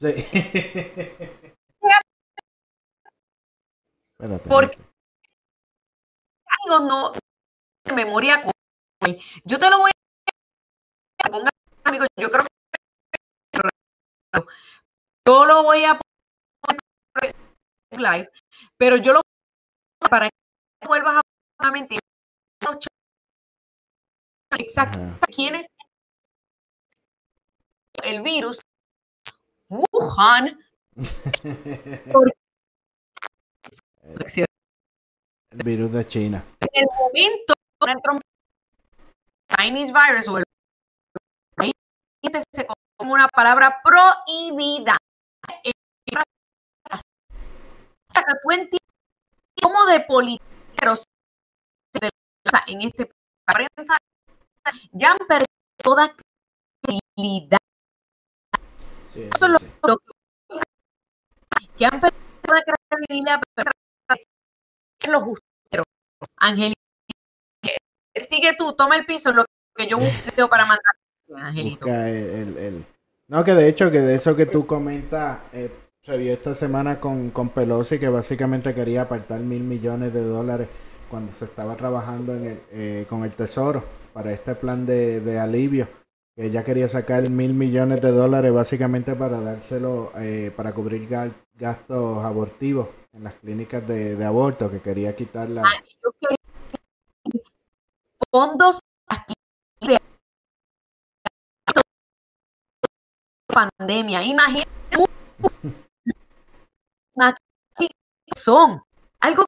Sí. 0.00 0.14
Espérate, 4.04 4.48
Porque- 4.48 4.76
espérate. 4.76 4.88
algo 6.66 6.86
no 6.88 7.12
de 7.84 7.92
memoria. 7.94 8.42
Yo 9.44 9.58
te 9.58 9.70
lo 9.70 9.78
voy 9.78 9.90
a 11.24 11.28
ponga, 11.30 11.50
amigo, 11.84 12.04
yo 12.16 12.30
creo 12.30 12.42
que 12.44 12.48
yo 15.26 15.44
lo 15.46 15.62
voy 15.62 15.84
a 15.84 15.98
poner 16.62 17.34
en 17.92 18.02
live, 18.02 18.30
pero 18.76 18.96
yo 18.96 19.12
lo 19.12 19.20
para 20.10 20.26
que 20.28 20.36
vuelvas 20.86 21.20
a 21.58 21.70
mentir. 21.70 22.00
Exacto. 24.58 24.98
Ajá. 24.98 25.18
¿Quién 25.34 25.54
es 25.54 25.66
el 28.02 28.22
virus? 28.22 28.60
Wuhan. 29.68 30.58
El 35.50 35.64
virus 35.64 35.92
de 35.92 36.06
China. 36.06 36.44
en 36.60 36.68
el 36.82 36.86
momento 36.98 37.54
Chinese 39.56 39.92
virus 39.92 40.28
o 40.28 40.38
el 40.38 40.44
se 42.52 42.66
como 42.96 43.12
una 43.12 43.28
palabra 43.28 43.80
prohibida 43.82 44.96
hasta 46.90 47.04
que 48.14 48.34
tú 48.42 48.78
cómo 49.62 49.84
de 49.86 50.00
politiqueros 50.00 50.57
o 50.86 52.50
sea, 52.50 52.64
en 52.66 52.82
este 52.82 53.10
prensa 53.46 53.96
ya 54.92 55.12
han 55.12 55.18
perdido 55.26 55.46
toda 55.82 56.14
credibilidad. 56.82 57.58
Sí, 59.06 59.28
eso 59.34 59.46
es 59.46 59.60
sí, 59.60 59.66
lo, 59.82 59.96
que, 61.76 61.86
han 61.86 62.00
perdido 62.00 62.22
toda 62.42 62.62
credibilidad 62.88 63.40
pero 63.54 63.70
es 65.00 65.08
lo 65.10 65.20
justo. 65.20 65.42
Angelito 66.36 66.78
sigue 68.22 68.54
tú 68.56 68.72
toma 68.74 68.96
el 68.96 69.06
piso 69.06 69.32
lo 69.32 69.44
que 69.74 69.86
yo 69.88 69.98
busco 69.98 70.48
para 70.48 70.64
mandar. 70.66 70.94
Angelito. 71.36 71.86
Busca 71.86 72.08
el, 72.08 72.16
el- 72.16 72.58
el- 72.58 72.86
No, 73.28 73.44
que 73.44 73.52
de 73.54 73.68
hecho, 73.68 73.90
que 73.90 74.00
de 74.00 74.14
eso 74.14 74.34
que 74.34 74.46
tú 74.46 74.66
comentas, 74.66 75.40
eh, 75.52 75.70
se 76.08 76.16
vio 76.16 76.32
esta 76.32 76.54
semana 76.54 76.98
con, 76.98 77.28
con 77.30 77.50
Pelosi, 77.50 77.98
que 77.98 78.08
básicamente 78.08 78.74
quería 78.74 79.02
apartar 79.02 79.40
mil 79.40 79.62
millones 79.62 80.14
de 80.14 80.22
dólares 80.22 80.66
cuando 81.10 81.30
se 81.30 81.44
estaba 81.44 81.76
trabajando 81.76 82.34
en 82.34 82.44
el, 82.46 82.62
eh, 82.70 83.06
con 83.06 83.24
el 83.24 83.32
Tesoro 83.32 83.84
para 84.14 84.32
este 84.32 84.54
plan 84.54 84.86
de, 84.86 85.20
de 85.20 85.38
alivio. 85.38 85.86
Ella 86.34 86.64
quería 86.64 86.88
sacar 86.88 87.28
mil 87.28 87.52
millones 87.52 88.00
de 88.00 88.10
dólares 88.10 88.50
básicamente 88.54 89.16
para 89.16 89.38
dárselo, 89.42 90.10
eh, 90.14 90.50
para 90.56 90.72
cubrir 90.72 91.06
gastos 91.54 92.24
abortivos 92.24 92.88
en 93.12 93.24
las 93.24 93.34
clínicas 93.34 93.86
de, 93.86 94.16
de 94.16 94.24
aborto, 94.24 94.70
que 94.70 94.80
quería 94.80 95.14
quitar 95.14 95.50
la... 95.50 95.62
Ah, 95.62 95.82
yo 96.02 96.10
fondos 98.30 98.80
de 99.82 99.98
pandemia. 103.46 104.24
Imagínate 104.24 104.68
algo 109.20 109.44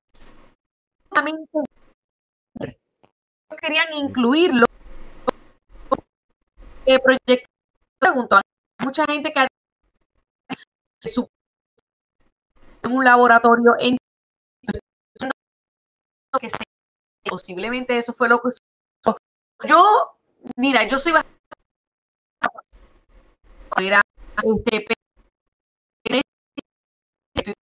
que 3.51 3.57
querían 3.57 3.93
incluirlo. 3.95 4.67
Eh, 6.87 6.99
proyecto 6.99 7.49
pregunto 7.99 8.37
a 8.37 8.43
mucha 8.85 9.05
gente 9.07 9.33
que 9.33 9.47
su 11.05 11.29
en 12.83 12.93
un 12.93 13.05
laboratorio 13.05 13.75
en 13.79 13.97
que 16.41 16.49
se- 16.51 16.59
posiblemente 17.29 17.97
eso 17.99 18.13
fue 18.13 18.29
lo 18.29 18.41
que 18.41 18.51
yo 19.67 19.85
mira 20.57 20.87
yo 20.89 20.99
soy 20.99 21.13
bastante 21.13 21.39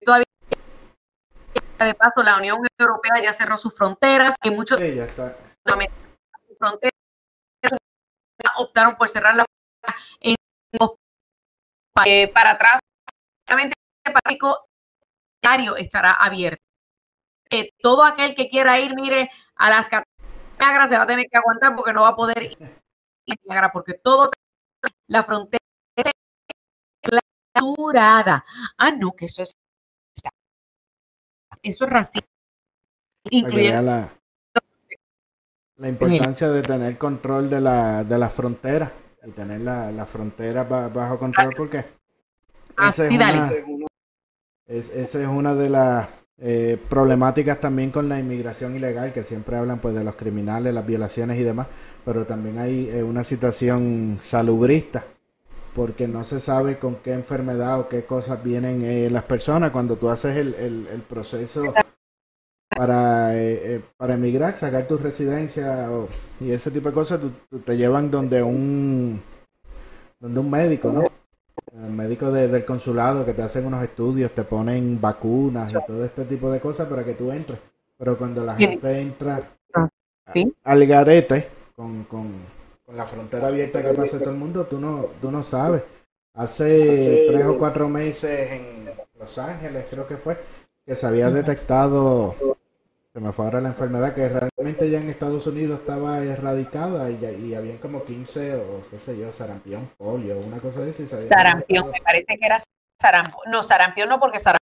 todavía 0.05 0.25
de 1.85 1.95
paso 1.95 2.23
la 2.23 2.37
Unión 2.37 2.59
Europea 2.79 3.23
ya 3.23 3.33
cerró 3.33 3.57
sus 3.59 3.75
fronteras 3.77 4.35
que 4.41 4.51
muchos 4.51 4.79
Sí, 4.79 4.95
ya 4.95 5.05
está. 5.05 5.37
fronteras 6.59 6.93
optaron 8.57 8.97
por 8.97 9.09
cerrar 9.09 9.35
la 9.35 9.45
en 10.21 10.35
eh, 12.05 12.29
para 12.29 12.51
atrás. 12.53 12.81
El 13.47 14.13
Pacífico 14.13 14.67
diario 15.43 15.77
estará 15.77 16.13
abierto. 16.13 16.63
Eh, 17.51 17.71
todo 17.81 18.05
aquel 18.05 18.35
que 18.35 18.49
quiera 18.49 18.79
ir 18.79 18.95
mire 18.95 19.31
a 19.57 19.71
las 19.71 19.89
Niágara 20.59 20.89
se 20.89 20.97
va 20.99 21.05
a 21.05 21.07
tener 21.07 21.27
que 21.31 21.39
aguantar 21.39 21.75
porque 21.75 21.93
no 21.93 22.03
va 22.03 22.09
a 22.09 22.17
poder 22.17 22.43
ir 22.43 22.59
a 22.63 23.35
Niágara 23.45 23.73
porque 23.73 23.95
todo 23.95 24.31
la 25.07 25.23
frontera 25.23 25.61
clausurada. 27.55 28.45
Ah 28.77 28.91
no 28.91 29.13
que 29.13 29.27
eso 29.27 29.43
es 29.43 29.53
eso 31.63 31.85
es 31.85 31.91
racismo 31.91 32.27
incluyendo 33.31 33.83
la, 33.83 34.13
la 35.77 35.89
importancia 35.89 36.49
de 36.51 36.63
tener 36.63 36.99
control 36.99 37.49
de 37.51 37.61
la, 37.61 38.05
de 38.05 38.19
la 38.19 38.31
frontera 38.31 38.93
y 39.27 39.31
tener 39.31 39.61
la, 39.61 39.91
la 39.93 40.07
frontera 40.07 40.65
ba- 40.65 40.89
bajo 40.89 41.19
control 41.19 41.55
porque 41.57 41.85
Ah, 42.77 42.89
esa 42.91 43.05
es, 43.05 43.11
una, 43.11 43.49
es, 44.67 44.91
esa 44.91 45.21
es 45.23 45.27
una 45.27 45.55
de 45.55 45.69
las 45.69 46.09
eh, 46.39 46.79
problemáticas 46.89 47.59
también 47.61 47.91
con 47.91 48.09
la 48.09 48.21
inmigración 48.21 48.77
ilegal 48.77 49.13
que 49.13 49.25
siempre 49.25 49.57
hablan 49.57 49.81
pues 49.81 49.95
de 49.97 50.05
los 50.05 50.15
criminales, 50.15 50.73
las 50.73 50.87
violaciones 50.87 51.39
y 51.39 51.43
demás, 51.43 51.67
pero 52.05 52.25
también 52.25 52.59
hay 52.59 52.89
eh, 52.89 53.03
una 53.03 53.25
situación 53.25 54.19
salubrista 54.23 55.07
porque 55.75 56.09
no 56.09 56.25
se 56.25 56.41
sabe 56.41 56.79
con 56.79 56.97
qué 56.97 57.13
enfermedad 57.13 57.81
o 57.81 57.89
qué 57.89 58.05
cosas 58.05 58.43
vienen 58.43 58.83
eh, 58.85 59.09
las 59.11 59.23
personas 59.25 59.71
cuando 59.71 59.97
tú 59.97 60.09
haces 60.09 60.37
el, 60.37 60.55
el, 60.55 60.87
el 60.93 61.03
proceso 61.03 61.73
para, 62.75 63.35
eh, 63.37 63.77
eh, 63.77 63.85
para 63.97 64.15
emigrar, 64.15 64.57
sacar 64.57 64.87
tu 64.87 64.99
residencia 64.99 65.91
o- 65.91 66.09
y 66.41 66.51
ese 66.53 66.71
tipo 66.71 66.89
de 66.89 66.95
cosas, 66.95 67.21
tú, 67.21 67.31
tú 67.51 67.59
te 67.61 67.77
llevan 67.77 68.11
donde 68.11 68.43
un 68.43 69.21
donde 70.21 70.41
un 70.41 70.51
médico, 70.51 70.93
¿no? 70.93 71.03
El 71.73 71.91
médico 71.93 72.31
de- 72.33 72.49
del 72.49 72.65
consulado 72.65 73.25
que 73.25 73.35
te 73.35 73.43
hacen 73.43 73.67
unos 73.67 73.83
estudios, 73.83 74.33
te 74.33 74.43
ponen 74.45 75.01
vacunas 75.01 75.71
y 75.73 75.77
todo 75.87 76.05
este 76.05 76.25
tipo 76.25 76.51
de 76.51 76.59
cosas 76.61 76.89
para 76.89 77.05
que 77.05 77.15
tú 77.15 77.31
entres. 77.31 77.59
Pero 77.97 78.17
cuando 78.19 78.45
la 78.45 78.55
gente 78.55 79.01
entra 79.01 79.41
Sí. 80.33 80.53
al 80.65 80.87
garete 80.87 81.49
con, 81.75 82.05
con, 82.05 82.33
con 82.89 82.97
la 82.97 83.05
frontera 83.05 83.49
abierta 83.49 83.83
que 83.83 83.93
pasa 83.93 84.19
todo 84.19 84.31
el 84.31 84.37
mundo, 84.37 84.65
tú 84.65 84.81
no, 84.81 85.03
tú 85.21 85.31
no 85.31 85.43
sabes 85.43 85.83
hace 86.33 87.27
tres 87.31 87.45
o 87.45 87.59
cuatro 87.59 87.87
meses 87.87 88.51
en 88.51 88.91
Los 89.19 89.37
Ángeles, 89.37 89.85
creo 89.91 90.07
que 90.07 90.17
fue, 90.17 90.39
que 90.87 90.95
se 90.95 91.07
había 91.07 91.29
detectado, 91.29 92.35
se 93.13 93.21
me 93.21 93.31
fue 93.33 93.45
ahora 93.45 93.61
la 93.61 93.69
enfermedad, 93.69 94.15
que 94.15 94.27
realmente 94.27 94.89
ya 94.89 95.01
en 95.01 95.11
Estados 95.11 95.47
Unidos 95.47 95.81
estaba 95.81 96.25
erradicada 96.25 97.11
y, 97.11 97.23
y 97.27 97.55
habían 97.55 97.77
como 97.77 98.05
15 98.05 98.55
o 98.55 98.87
qué 98.89 98.99
sé 98.99 99.19
yo, 99.19 99.31
sarampión, 99.33 99.91
polio, 99.99 100.39
una 100.39 100.59
cosa 100.59 100.81
de. 100.81 100.91
Sarampión, 100.91 101.91
me 101.91 102.01
parece 102.01 102.39
que 102.39 102.47
era 102.47 102.57
sarampión. 102.99 103.43
No, 103.51 103.63
sarampión 103.63 104.09
no, 104.09 104.19
porque 104.19 104.39
sarampión. 104.39 104.59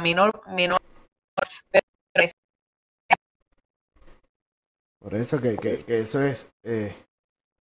Menor, 0.00 0.32
por 5.02 5.14
eso 5.16 5.40
que, 5.40 5.56
que, 5.56 5.78
que 5.78 6.00
eso 6.00 6.20
es, 6.20 6.46
eh, 6.62 6.94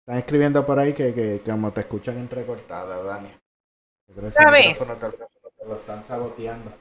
están 0.01 0.19
escribiendo 0.19 0.67
por 0.67 0.79
ahí 0.79 0.93
que, 0.93 1.15
que, 1.15 1.41
como 1.41 1.73
te 1.73 1.81
escuchan 1.81 2.19
entrecortada, 2.19 3.03
Dani. 3.03 3.35
¿Sabes? 4.31 4.79
Te 5.59 5.67
lo 5.67 5.77
están 5.77 6.03
saboteando. 6.03 6.73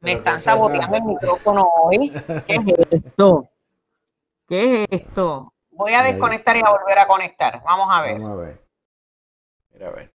Me 0.00 0.14
están 0.14 0.40
saboteando 0.40 0.96
el 0.96 1.02
micrófono 1.02 1.70
hoy. 1.82 2.10
¿Qué 2.46 2.54
es 2.54 3.04
esto? 3.04 3.48
¿Qué 4.48 4.82
es 4.82 4.88
esto? 4.90 5.52
Voy 5.70 5.92
a 5.92 6.02
desconectar 6.02 6.56
y 6.56 6.60
a 6.64 6.70
volver 6.70 6.98
a 6.98 7.06
conectar. 7.06 7.62
Vamos 7.62 7.88
a 7.90 8.02
ver. 8.02 8.20
Vamos 8.20 8.38
a 8.38 8.42
ver. 8.42 8.64
Mira 9.72 9.88
a 9.88 9.92
ver. 9.92 10.12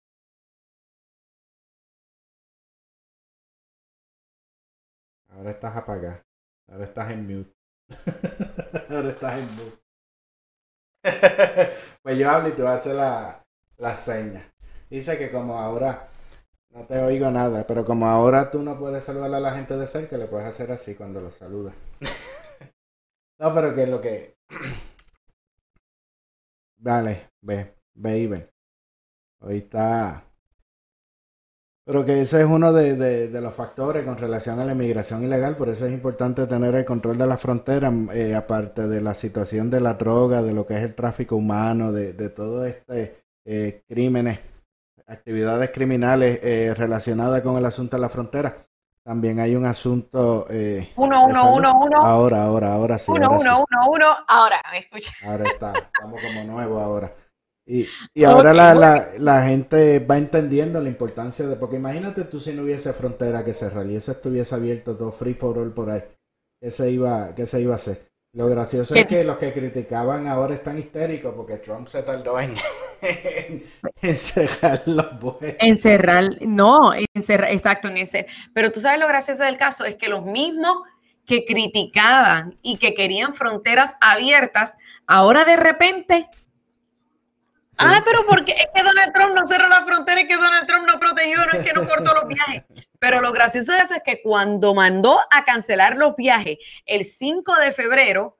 Ahora 5.30 5.50
estás 5.50 5.76
apagado. 5.76 6.22
Ahora 6.68 6.84
estás 6.84 7.10
en 7.10 7.26
mute. 7.26 7.56
Ahora 8.90 9.08
estás 9.08 9.38
en 9.38 9.56
mute. 9.56 9.87
Pues 12.02 12.18
yo 12.18 12.30
hablo 12.30 12.54
y 12.56 12.62
a 12.62 12.74
hacer 12.74 12.94
la, 12.94 13.44
la 13.76 13.94
seña. 13.94 14.52
Dice 14.90 15.18
que 15.18 15.30
como 15.30 15.58
ahora 15.58 16.08
no 16.70 16.86
te 16.86 16.98
oigo 16.98 17.30
nada, 17.30 17.66
pero 17.66 17.84
como 17.84 18.06
ahora 18.06 18.50
tú 18.50 18.62
no 18.62 18.78
puedes 18.78 19.04
saludar 19.04 19.34
a 19.34 19.40
la 19.40 19.52
gente 19.52 19.76
de 19.76 19.86
cerca, 19.86 20.16
le 20.16 20.26
puedes 20.26 20.46
hacer 20.46 20.70
así 20.70 20.94
cuando 20.94 21.20
lo 21.20 21.30
saludas. 21.30 21.74
no, 23.38 23.54
pero 23.54 23.74
que 23.74 23.82
es 23.82 23.88
lo 23.88 24.00
que. 24.00 24.36
Dale, 26.76 27.30
ve, 27.42 27.74
ve 27.94 28.18
y 28.18 28.26
ve. 28.26 28.50
Hoy 29.40 29.58
está. 29.58 30.27
Pero 31.88 32.04
que 32.04 32.20
ese 32.20 32.42
es 32.42 32.46
uno 32.46 32.70
de, 32.70 32.96
de, 32.96 33.28
de, 33.28 33.40
los 33.40 33.54
factores 33.54 34.04
con 34.04 34.18
relación 34.18 34.60
a 34.60 34.64
la 34.66 34.72
inmigración 34.72 35.24
ilegal, 35.24 35.56
por 35.56 35.70
eso 35.70 35.86
es 35.86 35.92
importante 35.94 36.46
tener 36.46 36.74
el 36.74 36.84
control 36.84 37.16
de 37.16 37.26
la 37.26 37.38
frontera, 37.38 37.90
eh, 38.12 38.34
aparte 38.34 38.86
de 38.86 39.00
la 39.00 39.14
situación 39.14 39.70
de 39.70 39.80
la 39.80 39.94
droga, 39.94 40.42
de 40.42 40.52
lo 40.52 40.66
que 40.66 40.76
es 40.76 40.84
el 40.84 40.94
tráfico 40.94 41.36
humano, 41.36 41.90
de, 41.90 42.12
de 42.12 42.28
todo 42.28 42.66
este 42.66 43.24
eh, 43.46 43.84
crímenes, 43.88 44.38
actividades 45.06 45.70
criminales 45.70 46.38
eh, 46.42 46.74
relacionadas 46.76 47.40
con 47.40 47.56
el 47.56 47.64
asunto 47.64 47.96
de 47.96 48.02
la 48.02 48.10
frontera. 48.10 48.54
También 49.02 49.40
hay 49.40 49.56
un 49.56 49.64
asunto. 49.64 50.46
Eh, 50.50 50.92
uno, 50.96 51.24
uno, 51.24 51.54
uno, 51.54 51.72
uno. 51.72 52.04
Ahora, 52.04 52.42
ahora, 52.42 52.74
ahora 52.74 52.98
sí. 52.98 53.10
Uno, 53.10 53.24
ahora 53.24 53.38
uno, 53.38 53.56
sí. 53.56 53.64
uno, 53.70 53.90
uno. 53.92 54.06
Ahora, 54.26 54.60
me 54.70 54.80
escucha. 54.80 55.10
Ahora 55.26 55.44
está, 55.46 55.72
estamos 55.72 56.20
como 56.20 56.44
nuevo 56.44 56.80
ahora. 56.80 57.10
Y, 57.70 57.86
y 58.14 58.24
ahora 58.24 58.54
la, 58.54 58.74
la, 58.74 59.08
la, 59.18 59.42
gente 59.42 59.98
va 59.98 60.16
entendiendo 60.16 60.80
la 60.80 60.88
importancia 60.88 61.46
de, 61.46 61.54
porque 61.56 61.76
imagínate 61.76 62.24
tú 62.24 62.40
si 62.40 62.54
no 62.54 62.62
hubiese 62.62 62.94
frontera 62.94 63.44
que 63.44 63.52
cerrar 63.52 63.86
y 63.90 63.96
eso 63.96 64.10
estuviese 64.10 64.54
abierto 64.54 64.96
todo 64.96 65.12
free 65.12 65.34
for 65.34 65.58
all 65.58 65.74
por 65.74 65.90
ahí, 65.90 66.02
¿qué 66.62 66.70
se 66.70 66.90
iba, 66.90 67.34
qué 67.34 67.44
se 67.44 67.60
iba 67.60 67.74
a 67.74 67.76
hacer? 67.76 68.08
Lo 68.32 68.48
gracioso 68.48 68.94
es 68.94 69.06
que 69.06 69.22
los 69.22 69.36
que 69.36 69.52
criticaban 69.52 70.28
ahora 70.28 70.54
están 70.54 70.78
histéricos 70.78 71.34
porque 71.34 71.58
Trump 71.58 71.88
se 71.88 72.02
tardó 72.02 72.40
en, 72.40 72.54
en, 73.02 73.64
en 74.00 74.16
cerrar 74.16 74.82
los 74.86 75.20
buenos. 75.20 75.56
Encerrar, 75.58 76.24
no, 76.40 76.92
encerrar, 77.14 77.52
exacto, 77.52 77.88
en 77.88 77.98
ese. 77.98 78.26
Pero 78.54 78.72
tú 78.72 78.80
sabes 78.80 78.98
lo 78.98 79.08
gracioso 79.08 79.44
del 79.44 79.58
caso 79.58 79.84
es 79.84 79.96
que 79.96 80.08
los 80.08 80.24
mismos 80.24 80.78
que 81.26 81.44
criticaban 81.44 82.58
y 82.62 82.78
que 82.78 82.94
querían 82.94 83.34
fronteras 83.34 83.96
abiertas, 84.00 84.78
ahora 85.06 85.44
de 85.44 85.56
repente. 85.56 86.28
Ah, 87.78 88.02
pero 88.04 88.20
porque 88.26 88.52
es 88.52 88.68
que 88.74 88.82
Donald 88.82 89.12
Trump 89.12 89.34
no 89.34 89.46
cerró 89.46 89.68
la 89.68 89.84
frontera, 89.84 90.20
es 90.20 90.28
que 90.28 90.36
Donald 90.36 90.66
Trump 90.66 90.86
no 90.86 90.98
protegió, 90.98 91.36
no 91.46 91.52
es 91.52 91.64
que 91.64 91.72
no 91.72 91.86
cortó 91.86 92.12
los 92.14 92.26
viajes. 92.26 92.64
Pero 92.98 93.20
lo 93.20 93.32
gracioso 93.32 93.72
de 93.72 93.78
eso 93.78 93.94
es 93.94 94.02
que 94.04 94.20
cuando 94.20 94.74
mandó 94.74 95.20
a 95.30 95.44
cancelar 95.44 95.96
los 95.96 96.16
viajes 96.16 96.58
el 96.84 97.04
5 97.04 97.56
de 97.56 97.72
febrero, 97.72 98.36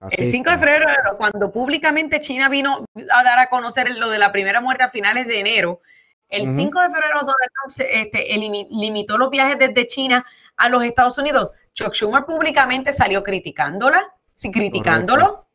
Así 0.00 0.16
el 0.18 0.30
5 0.32 0.50
de 0.50 0.58
febrero, 0.58 0.86
cuando 1.16 1.52
públicamente 1.52 2.20
China 2.20 2.48
vino 2.48 2.84
a 3.12 3.22
dar 3.22 3.38
a 3.38 3.48
conocer 3.48 3.88
lo 3.96 4.10
de 4.10 4.18
la 4.18 4.32
primera 4.32 4.60
muerte 4.60 4.82
a 4.82 4.90
finales 4.90 5.28
de 5.28 5.38
enero, 5.38 5.80
el 6.28 6.42
uh 6.42 6.46
-huh. 6.46 6.56
5 6.56 6.80
de 6.80 6.88
febrero 6.88 7.20
Donald 7.20 7.52
Trump 7.54 7.70
se, 7.70 8.00
este, 8.00 8.26
limitó 8.70 9.16
los 9.16 9.30
viajes 9.30 9.56
desde 9.58 9.86
China 9.86 10.24
a 10.56 10.68
los 10.68 10.82
Estados 10.82 11.18
Unidos. 11.18 11.52
Chuck 11.72 11.94
Schumer 11.94 12.24
públicamente 12.24 12.92
salió 12.92 13.22
criticándola, 13.22 14.12
sí, 14.34 14.50
criticándolo. 14.50 15.46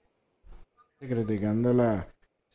Sí, 1.01 1.07
criticándola. 1.07 2.07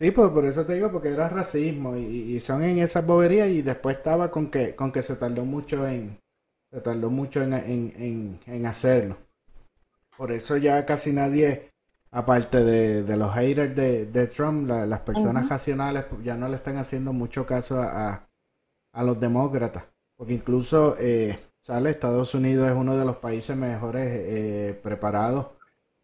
Sí, 0.02 0.10
pues 0.10 0.30
por 0.30 0.44
eso 0.44 0.66
te 0.66 0.74
digo, 0.74 0.90
porque 0.90 1.10
era 1.10 1.28
racismo 1.28 1.96
y, 1.96 2.00
y, 2.34 2.40
son 2.40 2.64
en 2.64 2.80
esas 2.80 3.06
boberías 3.06 3.46
y 3.50 3.62
después 3.62 3.98
estaba 3.98 4.32
con 4.32 4.50
que, 4.50 4.74
con 4.74 4.90
que 4.90 5.00
se 5.00 5.14
tardó 5.14 5.44
mucho 5.44 5.86
en, 5.86 6.18
se 6.72 6.80
tardó 6.80 7.08
mucho 7.08 7.40
en, 7.40 7.52
en, 7.52 7.92
en, 7.96 8.40
en 8.46 8.66
hacerlo. 8.66 9.16
Por 10.16 10.32
eso 10.32 10.56
ya 10.56 10.84
casi 10.84 11.12
nadie, 11.12 11.70
aparte 12.10 12.64
de, 12.64 13.04
de 13.04 13.16
los 13.16 13.32
haters 13.32 13.76
de, 13.76 14.06
de 14.06 14.26
Trump, 14.26 14.66
la, 14.66 14.86
las 14.86 14.98
personas 15.02 15.44
uh 15.44 15.46
-huh. 15.46 15.50
racionales 15.50 16.06
ya 16.24 16.34
no 16.36 16.48
le 16.48 16.56
están 16.56 16.78
haciendo 16.78 17.12
mucho 17.12 17.46
caso 17.46 17.80
a, 17.80 18.28
a 18.92 19.02
los 19.04 19.20
demócratas. 19.20 19.84
Porque 20.16 20.34
incluso, 20.34 20.96
eh, 20.98 21.38
sale, 21.60 21.90
Estados 21.90 22.34
Unidos 22.34 22.68
es 22.68 22.76
uno 22.76 22.96
de 22.96 23.04
los 23.04 23.18
países 23.18 23.56
mejores 23.56 24.08
eh, 24.10 24.80
preparados 24.82 25.61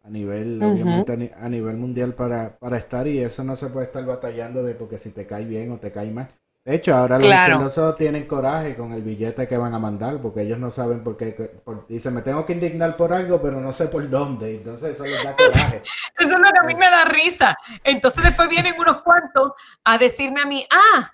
a 0.08 0.10
nivel, 0.10 0.58
uh 0.62 0.66
-huh. 0.66 0.72
obviamente 0.72 1.34
a, 1.38 1.48
nivel 1.48 1.76
mundial 1.76 2.14
para, 2.14 2.58
para 2.58 2.78
estar 2.78 3.06
y 3.06 3.18
eso 3.18 3.44
no 3.44 3.56
se 3.56 3.68
puede 3.68 3.86
estar 3.86 4.04
batallando 4.04 4.62
de 4.62 4.74
porque 4.74 4.98
si 4.98 5.10
te 5.10 5.26
cae 5.26 5.44
bien 5.44 5.70
o 5.70 5.78
te 5.78 5.92
cae 5.92 6.10
mal. 6.10 6.28
De 6.64 6.74
hecho, 6.74 6.94
ahora 6.94 7.18
claro. 7.18 7.54
los 7.54 7.66
izquierdosos 7.66 7.96
tienen 7.96 8.26
coraje 8.26 8.76
con 8.76 8.92
el 8.92 9.02
billete 9.02 9.48
que 9.48 9.56
van 9.56 9.72
a 9.72 9.78
mandar 9.78 10.20
porque 10.20 10.42
ellos 10.42 10.58
no 10.58 10.70
saben 10.70 11.02
por 11.02 11.16
qué. 11.16 11.32
Por, 11.64 11.86
dicen, 11.86 12.12
me 12.12 12.20
tengo 12.20 12.44
que 12.44 12.52
indignar 12.52 12.94
por 12.94 13.12
algo, 13.12 13.40
pero 13.40 13.58
no 13.60 13.72
sé 13.72 13.86
por 13.86 14.08
dónde. 14.10 14.56
Entonces 14.56 14.90
eso 14.90 15.06
les 15.06 15.22
da 15.24 15.34
coraje. 15.34 15.82
eso 16.18 16.28
es 16.28 16.38
lo 16.38 16.52
que 16.52 16.58
a 16.58 16.66
mí 16.66 16.74
me 16.74 16.90
da 16.90 17.06
risa. 17.06 17.56
Entonces 17.84 18.22
después 18.22 18.50
vienen 18.50 18.74
unos 18.78 19.02
cuantos 19.02 19.52
a 19.84 19.96
decirme 19.96 20.42
a 20.42 20.46
mí, 20.46 20.66
ah, 20.70 21.12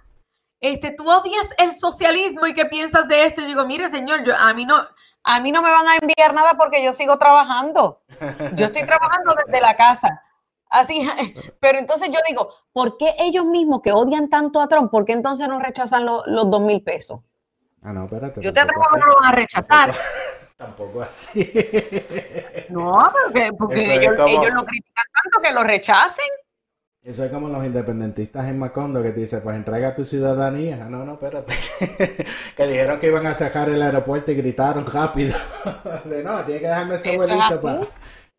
este, 0.60 0.90
tú 0.90 1.08
odias 1.08 1.48
el 1.58 1.72
socialismo 1.72 2.46
y 2.46 2.54
qué 2.54 2.64
piensas 2.64 3.06
de 3.06 3.24
esto. 3.24 3.42
Y 3.42 3.46
digo, 3.46 3.64
mire, 3.64 3.88
señor, 3.88 4.24
yo, 4.24 4.36
a 4.36 4.54
mí 4.54 4.64
no, 4.64 4.76
a 5.24 5.40
mí 5.40 5.50
no 5.50 5.62
me 5.62 5.70
van 5.70 5.88
a 5.88 5.96
enviar 5.96 6.34
nada 6.34 6.54
porque 6.56 6.84
yo 6.84 6.92
sigo 6.92 7.18
trabajando. 7.18 8.02
Yo 8.54 8.66
estoy 8.66 8.84
trabajando 8.84 9.34
desde 9.44 9.60
la 9.60 9.76
casa. 9.76 10.22
Así, 10.68 11.08
pero 11.60 11.78
entonces 11.78 12.10
yo 12.10 12.18
digo, 12.28 12.50
¿por 12.72 12.98
qué 12.98 13.14
ellos 13.18 13.46
mismos 13.46 13.80
que 13.82 13.92
odian 13.92 14.28
tanto 14.28 14.60
a 14.60 14.68
Trump, 14.68 14.90
por 14.90 15.04
qué 15.04 15.12
entonces 15.12 15.48
no 15.48 15.58
rechazan 15.60 16.04
lo, 16.04 16.24
los 16.26 16.50
dos 16.50 16.60
mil 16.60 16.82
pesos? 16.82 17.20
Ah, 17.82 17.92
no, 17.92 18.04
espérate. 18.04 18.40
Yo 18.42 18.52
te 18.52 18.60
atrevo 18.60 18.84
que 18.92 19.00
no 19.00 19.06
lo 19.06 19.14
van 19.16 19.32
a 19.32 19.32
rechazar. 19.32 19.92
Tampoco, 19.92 20.50
tampoco 20.56 21.02
así. 21.02 21.52
No, 22.70 23.12
porque, 23.24 23.50
porque 23.58 23.94
ellos, 23.94 24.16
como... 24.16 24.28
ellos 24.28 24.52
lo 24.52 24.64
critican 24.64 25.04
tanto 25.22 25.40
que 25.42 25.52
lo 25.52 25.62
rechacen. 25.62 26.24
Eso 27.04 27.22
es 27.22 27.30
como 27.30 27.50
los 27.50 27.62
independentistas 27.62 28.48
en 28.48 28.58
Macondo 28.58 29.02
que 29.02 29.10
te 29.10 29.20
dicen, 29.20 29.42
pues 29.42 29.54
entrega 29.54 29.94
tu 29.94 30.06
ciudadanía. 30.06 30.88
No, 30.88 31.04
no, 31.04 31.12
espérate. 31.12 31.52
que 32.56 32.66
dijeron 32.66 32.98
que 32.98 33.08
iban 33.08 33.26
a 33.26 33.34
sacar 33.34 33.68
el 33.68 33.82
aeropuerto 33.82 34.32
y 34.32 34.36
gritaron 34.36 34.86
rápido. 34.86 35.36
de, 36.06 36.24
no, 36.24 36.42
tiene 36.44 36.62
que 36.62 36.66
dejarme 36.66 36.94
ese 36.94 37.12
abuelito 37.12 37.60
para 37.60 37.80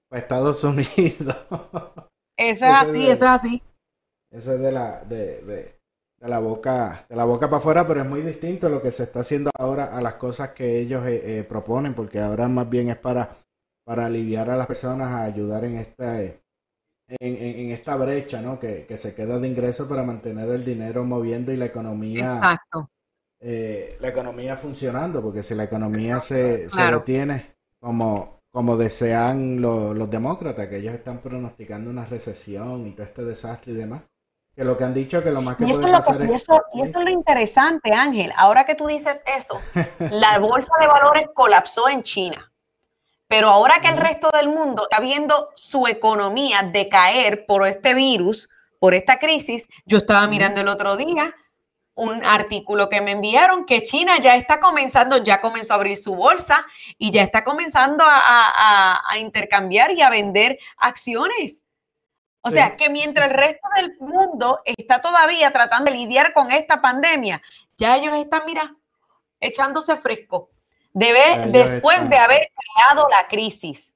pa 0.09 0.18
Estados 0.18 0.63
Unidos. 0.63 1.38
Eso 2.38 2.66
es 2.66 2.72
así, 2.72 3.07
eso 3.07 3.24
es 3.24 3.32
así. 3.32 3.63
Eso 4.30 4.53
es 4.53 4.59
de 4.59 4.72
la, 4.72 5.03
de, 5.05 5.41
de, 5.43 5.80
de, 6.20 6.28
la 6.28 6.39
boca, 6.39 7.05
de 7.07 7.16
la 7.16 7.24
boca 7.24 7.47
para 7.47 7.59
afuera, 7.59 7.88
pero 7.88 8.01
es 8.01 8.07
muy 8.07 8.22
distinto 8.22 8.68
lo 8.68 8.82
que 8.82 8.91
se 8.91 9.03
está 9.03 9.22
haciendo 9.22 9.51
ahora 9.57 9.95
a 9.95 10.01
las 10.01 10.16
cosas 10.16 10.49
que 10.49 10.80
ellos 10.80 11.05
eh, 11.05 11.39
eh, 11.39 11.43
proponen, 11.45 11.93
porque 11.93 12.20
ahora 12.20 12.49
más 12.49 12.70
bien 12.70 12.89
es 12.89 12.97
para, 12.97 13.38
para 13.86 14.07
aliviar 14.07 14.49
a 14.49 14.57
las 14.57 14.68
personas 14.68 15.11
a 15.11 15.24
ayudar 15.24 15.63
en 15.63 15.78
esta, 15.78 16.22
eh, 16.22 16.41
en, 17.08 17.18
en, 17.36 17.60
en, 17.60 17.72
esta 17.72 17.95
brecha, 17.95 18.41
¿no? 18.41 18.60
Que, 18.60 18.86
que, 18.86 18.97
se 18.97 19.14
queda 19.14 19.39
de 19.39 19.47
ingreso 19.47 19.88
para 19.88 20.03
mantener 20.03 20.49
el 20.49 20.64
dinero 20.64 21.03
moviendo 21.03 21.51
y 21.51 21.58
la 21.58 21.66
economía. 21.66 22.36
Exacto. 22.36 22.89
la 23.39 24.08
economía 24.08 24.56
funcionando, 24.56 25.22
porque 25.22 25.43
si 25.43 25.56
la 25.56 25.66
economía 25.66 26.20
se, 26.20 26.68
claro. 26.70 26.97
se 26.97 27.14
detiene, 27.14 27.56
como 27.80 28.36
como 28.56 28.78
desean 28.78 29.60
los, 29.60 29.93
los, 29.97 30.10
demócratas, 30.10 30.70
que 30.70 30.78
ellos 30.78 30.93
están 30.93 31.18
pronosticando 31.18 31.89
una 31.89 32.06
recesión 32.06 32.88
y 32.88 32.91
todo 32.91 33.03
este 33.06 33.26
desastre 33.26 33.74
y 33.74 33.76
demás. 33.76 34.03
Que 34.56 34.64
lo 34.64 34.78
que 34.78 34.86
han 34.86 34.93
dicho 34.93 35.22
que 35.22 35.30
lo 35.30 35.41
más 35.41 35.58
que 35.58 35.66
y 35.66 35.74
puede 35.74 35.82
eso 35.82 35.91
pasar 35.91 36.18
que, 36.20 36.24
es... 36.24 36.30
Y 36.30 36.34
eso, 36.36 36.64
y 36.74 36.82
eso 36.82 36.99
es 36.99 37.06
lo 37.06 37.12
interesante, 37.12 37.91
Ángel. 37.91 38.32
Ahora 38.38 38.66
que 38.66 38.76
tú 38.76 38.88
dices 38.88 39.22
eso, 39.26 39.60
la 40.10 40.39
bolsa 40.39 40.72
de 40.80 40.88
valores 40.88 41.28
colapsó 41.34 41.89
en 41.89 42.03
China. 42.03 42.49
Pero 43.28 43.49
ahora 43.49 43.80
que 43.82 43.88
el 43.88 43.97
resto 43.97 44.30
del 44.32 44.49
mundo 44.49 44.84
está 44.84 45.01
viendo 45.01 45.49
su 45.55 45.88
economía 45.88 46.61
decaer 46.63 47.45
por 47.45 47.65
este 47.67 47.93
virus, 47.93 48.49
por 48.80 48.93
esta 48.93 49.17
crisis. 49.19 49.67
Yo 49.86 49.97
estaba 49.97 50.28
mirando 50.28 50.61
el 50.61 50.67
otro 50.67 50.95
día 50.95 51.36
un 51.95 52.26
artículo 52.26 52.89
que 52.89 53.01
me 53.01 53.11
enviaron 53.11 53.65
que 53.65 53.82
China 53.84 54.19
ya 54.19 54.36
está 54.36 54.59
comenzando, 54.59 55.23
ya 55.23 55.39
comenzó 55.39 55.73
a 55.73 55.78
abrir 55.78 55.95
su 55.95 56.13
bolsa 56.13 56.65
y 56.97 57.11
ya 57.11 57.23
está 57.23 57.43
comenzando 57.45 58.03
a, 58.05 59.01
a 59.09 59.17
intercambiar 59.17 59.91
y 59.91 60.01
a 60.01 60.09
vender 60.09 60.59
acciones. 60.78 61.63
O 62.47 62.51
sea, 62.51 62.78
que 62.78 62.91
mientras 62.91 63.28
el 63.32 63.36
resto 63.36 63.67
del 63.76 63.97
mundo 63.99 64.59
está 64.65 65.01
todavía 65.01 65.51
tratando 65.51 65.89
de 65.89 65.97
lidiar 65.97 66.32
con 66.32 66.51
esta 66.51 66.80
pandemia, 66.80 67.41
ya 67.76 67.97
ellos 67.97 68.15
están, 68.17 68.43
mira, 68.45 68.76
echándose 69.39 69.97
fresco. 69.97 70.51
Debe, 70.96 71.52
después 71.52 72.10
de 72.10 72.16
haber 72.16 72.50
creado 72.56 73.06
la 73.10 73.28
crisis. 73.28 73.93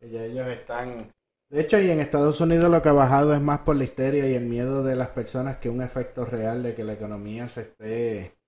Ya 0.00 0.24
ellos 0.24 0.48
están. 0.48 1.12
De 1.50 1.60
hecho, 1.60 1.78
y 1.78 1.90
en 1.90 2.00
Estados 2.00 2.40
Unidos 2.40 2.70
lo 2.70 2.80
que 2.80 2.88
ha 2.88 2.92
bajado 2.92 3.34
es 3.34 3.40
más 3.42 3.58
por 3.58 3.76
la 3.76 3.84
histeria 3.84 4.26
y 4.26 4.34
el 4.34 4.46
miedo 4.46 4.82
de 4.82 4.96
las 4.96 5.08
personas 5.08 5.58
que 5.58 5.68
un 5.68 5.82
efecto 5.82 6.24
real 6.24 6.62
de 6.62 6.74
que 6.74 6.84
la 6.84 6.94
economía 6.94 7.48
se 7.48 7.60
esté 7.62 8.38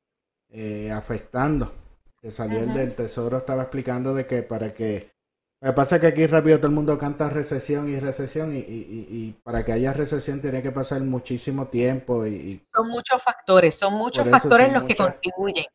eh, 0.49 0.91
afectando. 0.91 1.75
Que 2.23 2.31
salió 2.31 2.61
el 2.61 2.73
del 2.73 2.95
Tesoro, 2.95 3.37
estaba 3.37 3.63
explicando 3.63 4.15
de 4.15 4.27
que 4.27 4.43
para 4.43 4.73
que 4.73 5.13
lo 5.61 5.69
que 5.69 5.75
pasa 5.75 5.97
es 5.97 6.01
que 6.01 6.07
aquí 6.09 6.27
rápido 6.27 6.57
todo 6.57 6.69
el 6.69 6.75
mundo 6.75 6.97
canta 6.97 7.29
recesión 7.29 7.89
y 7.89 8.01
recesión 8.01 8.53
y, 8.57 9.37
para 9.45 9.65
que 9.65 9.73
haya 9.73 9.93
recesión 9.93 10.41
tiene 10.41 10.63
que 10.63 10.73
pasar 10.73 11.01
muchísimo 11.03 11.69
tiempo 11.69 12.27
y... 12.27 12.65
son 12.73 12.89
muchos 12.89 13.23
factores, 13.23 13.75
son 13.77 13.95
muchos 13.95 14.29
factores 14.29 14.73
los 14.73 14.85
que 14.85 14.97
contribuyen. 14.97 15.67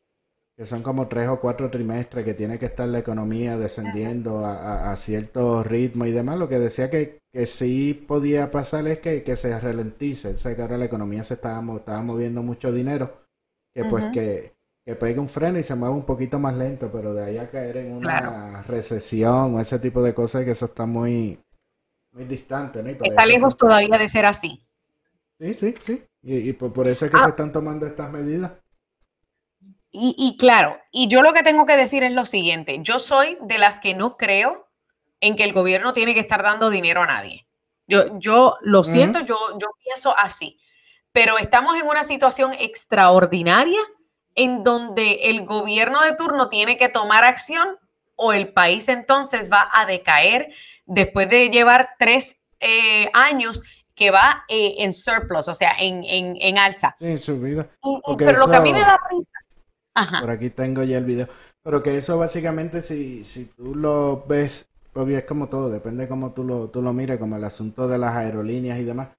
Que 0.57 0.65
son 0.65 0.81
como 0.81 1.07
tres 1.07 1.29
o 1.29 1.39
cuatro 1.39 1.69
trimestres 1.69 2.25
que 2.25 2.33
tiene 2.33 2.57
que 2.57 2.65
estar 2.65 2.87
la 2.87 2.99
economía 2.99 3.57
descendiendo 3.57 4.43
a, 4.43 4.95
cierto 4.95 5.63
ritmo 5.63 6.05
y 6.05 6.11
demás. 6.11 6.39
Lo 6.39 6.49
que 6.49 6.57
decía 6.57 6.89
que, 6.89 7.19
que 7.31 7.45
sí 7.45 7.93
podía 7.93 8.49
pasar 8.49 8.87
es 8.87 8.97
que, 8.97 9.21
que 9.23 9.35
se 9.35 9.57
ralentice, 9.59 10.29
o 10.29 10.37
sea 10.37 10.55
que 10.55 10.61
ahora 10.63 10.77
la 10.77 10.85
economía 10.85 11.23
se 11.23 11.35
estaba, 11.35 11.75
estaba 11.75 12.01
moviendo 12.01 12.41
mucho 12.41 12.71
dinero, 12.71 13.21
que 13.71 13.85
pues 13.85 14.05
que 14.11 14.57
que 14.87 14.95
pegue 14.95 15.19
un 15.19 15.27
freno 15.27 15.59
y 15.59 15.63
se 15.63 15.75
mueva 15.75 15.93
un 15.93 16.05
poquito 16.05 16.39
más 16.39 16.55
lento, 16.55 16.89
pero 16.89 17.13
de 17.13 17.21
ahí 17.21 17.37
a 17.37 17.49
caer 17.49 17.75
en 17.75 17.91
una 17.91 18.63
recesión 18.63 19.53
o 19.53 19.59
ese 19.59 19.79
tipo 19.79 20.01
de 20.01 20.13
cosas, 20.13 20.45
que 20.45 20.51
eso 20.51 20.63
está 20.63 20.85
muy, 20.85 21.37
muy 22.13 22.23
distante. 22.23 22.81
¿no? 22.81 22.91
Está 22.91 23.25
lejos 23.25 23.57
todavía 23.57 23.97
de 23.97 24.07
ser 24.07 24.25
así. 24.25 24.65
Sí, 25.41 25.53
sí, 25.55 25.75
sí. 25.81 26.03
Y, 26.23 26.53
por, 26.53 26.87
eso 26.87 27.03
es 27.03 27.11
que 27.11 27.17
se 27.17 27.25
ah. 27.25 27.29
están 27.31 27.51
tomando 27.51 27.85
estas 27.85 28.13
medidas. 28.13 28.53
Y, 29.99 30.15
y, 30.17 30.37
claro, 30.37 30.79
y 30.91 31.07
yo 31.07 31.21
lo 31.21 31.33
que 31.33 31.43
tengo 31.43 31.65
que 31.65 31.75
decir 31.75 32.03
es 32.03 32.11
lo 32.11 32.25
siguiente, 32.25 32.77
yo 32.81 32.99
soy 32.99 33.37
de 33.41 33.57
las 33.57 33.79
que 33.79 33.95
no 33.95 34.15
creo 34.15 34.67
en 35.21 35.35
que 35.35 35.43
el 35.43 35.53
gobierno 35.53 35.93
tiene 35.93 36.13
que 36.13 36.19
estar 36.19 36.43
dando 36.43 36.69
dinero 36.69 37.01
a 37.01 37.07
nadie. 37.07 37.47
Yo, 37.87 38.19
yo 38.19 38.57
lo 38.61 38.83
siento, 38.83 39.21
yo, 39.21 39.37
yo 39.59 39.69
pienso 39.83 40.15
así, 40.17 40.59
pero 41.11 41.37
estamos 41.39 41.75
en 41.77 41.87
una 41.87 42.03
situación 42.03 42.53
extraordinaria 42.53 43.79
en 44.35 44.63
donde 44.63 45.21
el 45.23 45.45
gobierno 45.45 46.01
de 46.01 46.15
turno 46.15 46.49
tiene 46.49 46.77
que 46.77 46.89
tomar 46.89 47.23
acción 47.23 47.77
o 48.15 48.33
el 48.33 48.53
país 48.53 48.87
entonces 48.89 49.51
va 49.51 49.67
a 49.73 49.85
decaer 49.85 50.49
después 50.85 51.29
de 51.29 51.49
llevar 51.49 51.91
tres 51.97 52.37
eh, 52.59 53.09
años 53.13 53.63
que 53.95 54.11
va 54.11 54.43
eh, 54.47 54.75
en 54.77 54.93
surplus, 54.93 55.47
o 55.47 55.53
sea, 55.55 55.75
en, 55.79 56.03
en, 56.05 56.57
alza. 56.59 56.95
Sí, 56.99 57.17
subida. 57.17 57.67
pero 58.15 58.37
lo 58.37 58.47
que 58.47 58.55
a 58.55 58.61
mí 58.61 58.71
me 58.71 58.81
da 58.81 58.99
risa. 59.09 59.36
Por 60.19 60.29
aquí 60.29 60.49
tengo 60.49 60.83
ya 60.83 60.97
el 60.97 61.05
video. 61.05 61.27
Pero 61.63 61.83
que 61.83 61.97
eso 61.97 62.17
básicamente, 62.17 62.81
si, 62.81 63.23
si 63.23 63.45
tú 63.45 63.75
lo 63.75 64.25
ves, 64.27 64.67
obvio 64.93 65.17
es 65.17 65.25
como 65.25 65.47
todo, 65.49 65.69
depende 65.69 66.07
cómo 66.07 66.33
tú 66.33 66.43
lo, 66.43 66.69
tú 66.69 66.81
lo 66.81 66.93
mires, 66.93 67.17
como 67.17 67.35
el 67.35 67.43
asunto 67.43 67.87
de 67.87 67.97
las 67.97 68.15
aerolíneas 68.15 68.79
y 68.79 68.83
demás 68.83 69.09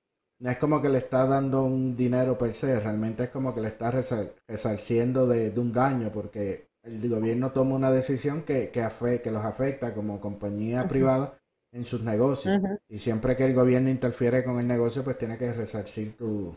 no 0.41 0.51
es 0.51 0.57
como 0.57 0.81
que 0.81 0.89
le 0.89 0.99
está 0.99 1.27
dando 1.27 1.65
un 1.65 1.97
dinero 1.97 2.39
per 2.39 2.55
se, 2.55 2.79
realmente 2.79 3.25
es 3.25 3.29
como 3.31 3.55
que 3.55 3.61
le 3.61 3.69
está 3.69 3.91
resarciendo 3.91 5.27
de, 5.27 5.53
un 5.59 5.73
daño, 5.73 6.13
porque 6.13 6.69
el 6.83 7.09
gobierno 7.09 7.51
toma 7.51 7.75
una 7.75 7.91
decisión 7.91 8.43
que, 8.43 8.71
que, 8.71 8.89
que 9.23 9.31
los 9.31 9.45
afecta 9.45 9.93
como 9.95 10.21
compañía 10.21 10.87
privada 10.87 11.37
en 11.73 11.85
sus 11.85 12.03
negocios. 12.03 12.61
Y 12.89 12.99
siempre 13.01 13.37
que 13.37 13.45
el 13.45 13.55
gobierno 13.55 13.91
interfiere 13.91 14.45
con 14.45 14.61
el 14.61 14.69
negocio, 14.69 15.03
pues 15.03 15.19
tiene 15.19 15.37
que 15.37 15.53
resarcir 15.53 16.17
tus 16.17 16.57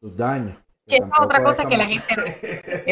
daños. 0.00 0.56
Que 0.88 0.96
esa 0.96 1.06
es 1.06 1.20
otra 1.20 1.42
cosa 1.42 1.66
que 1.66 1.76
la 1.76 1.86
gente 1.86 2.14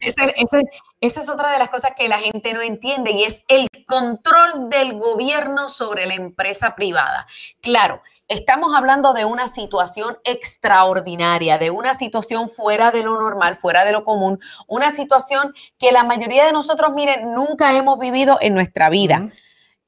esa, 0.00 0.26
esa, 0.36 0.60
es 1.00 1.28
otra 1.28 1.50
de 1.52 1.58
las 1.58 1.68
cosas 1.68 1.92
que 1.96 2.08
la 2.08 2.18
gente 2.18 2.54
no 2.54 2.62
entiende 2.62 3.10
y 3.10 3.24
es 3.24 3.42
el 3.48 3.66
control 3.86 4.70
del 4.70 4.94
gobierno 4.94 5.68
sobre 5.68 6.06
la 6.06 6.14
empresa 6.14 6.76
privada. 6.76 7.26
Claro, 7.60 8.00
estamos 8.28 8.74
hablando 8.76 9.12
de 9.12 9.24
una 9.24 9.48
situación 9.48 10.18
extraordinaria, 10.24 11.58
de 11.58 11.70
una 11.70 11.94
situación 11.94 12.48
fuera 12.48 12.90
de 12.92 13.02
lo 13.02 13.20
normal, 13.20 13.56
fuera 13.56 13.84
de 13.84 13.92
lo 13.92 14.04
común, 14.04 14.38
una 14.68 14.90
situación 14.90 15.52
que 15.78 15.90
la 15.90 16.04
mayoría 16.04 16.46
de 16.46 16.52
nosotros, 16.52 16.92
miren, 16.94 17.32
nunca 17.32 17.76
hemos 17.76 17.98
vivido 17.98 18.38
en 18.40 18.54
nuestra 18.54 18.88
vida. 18.88 19.30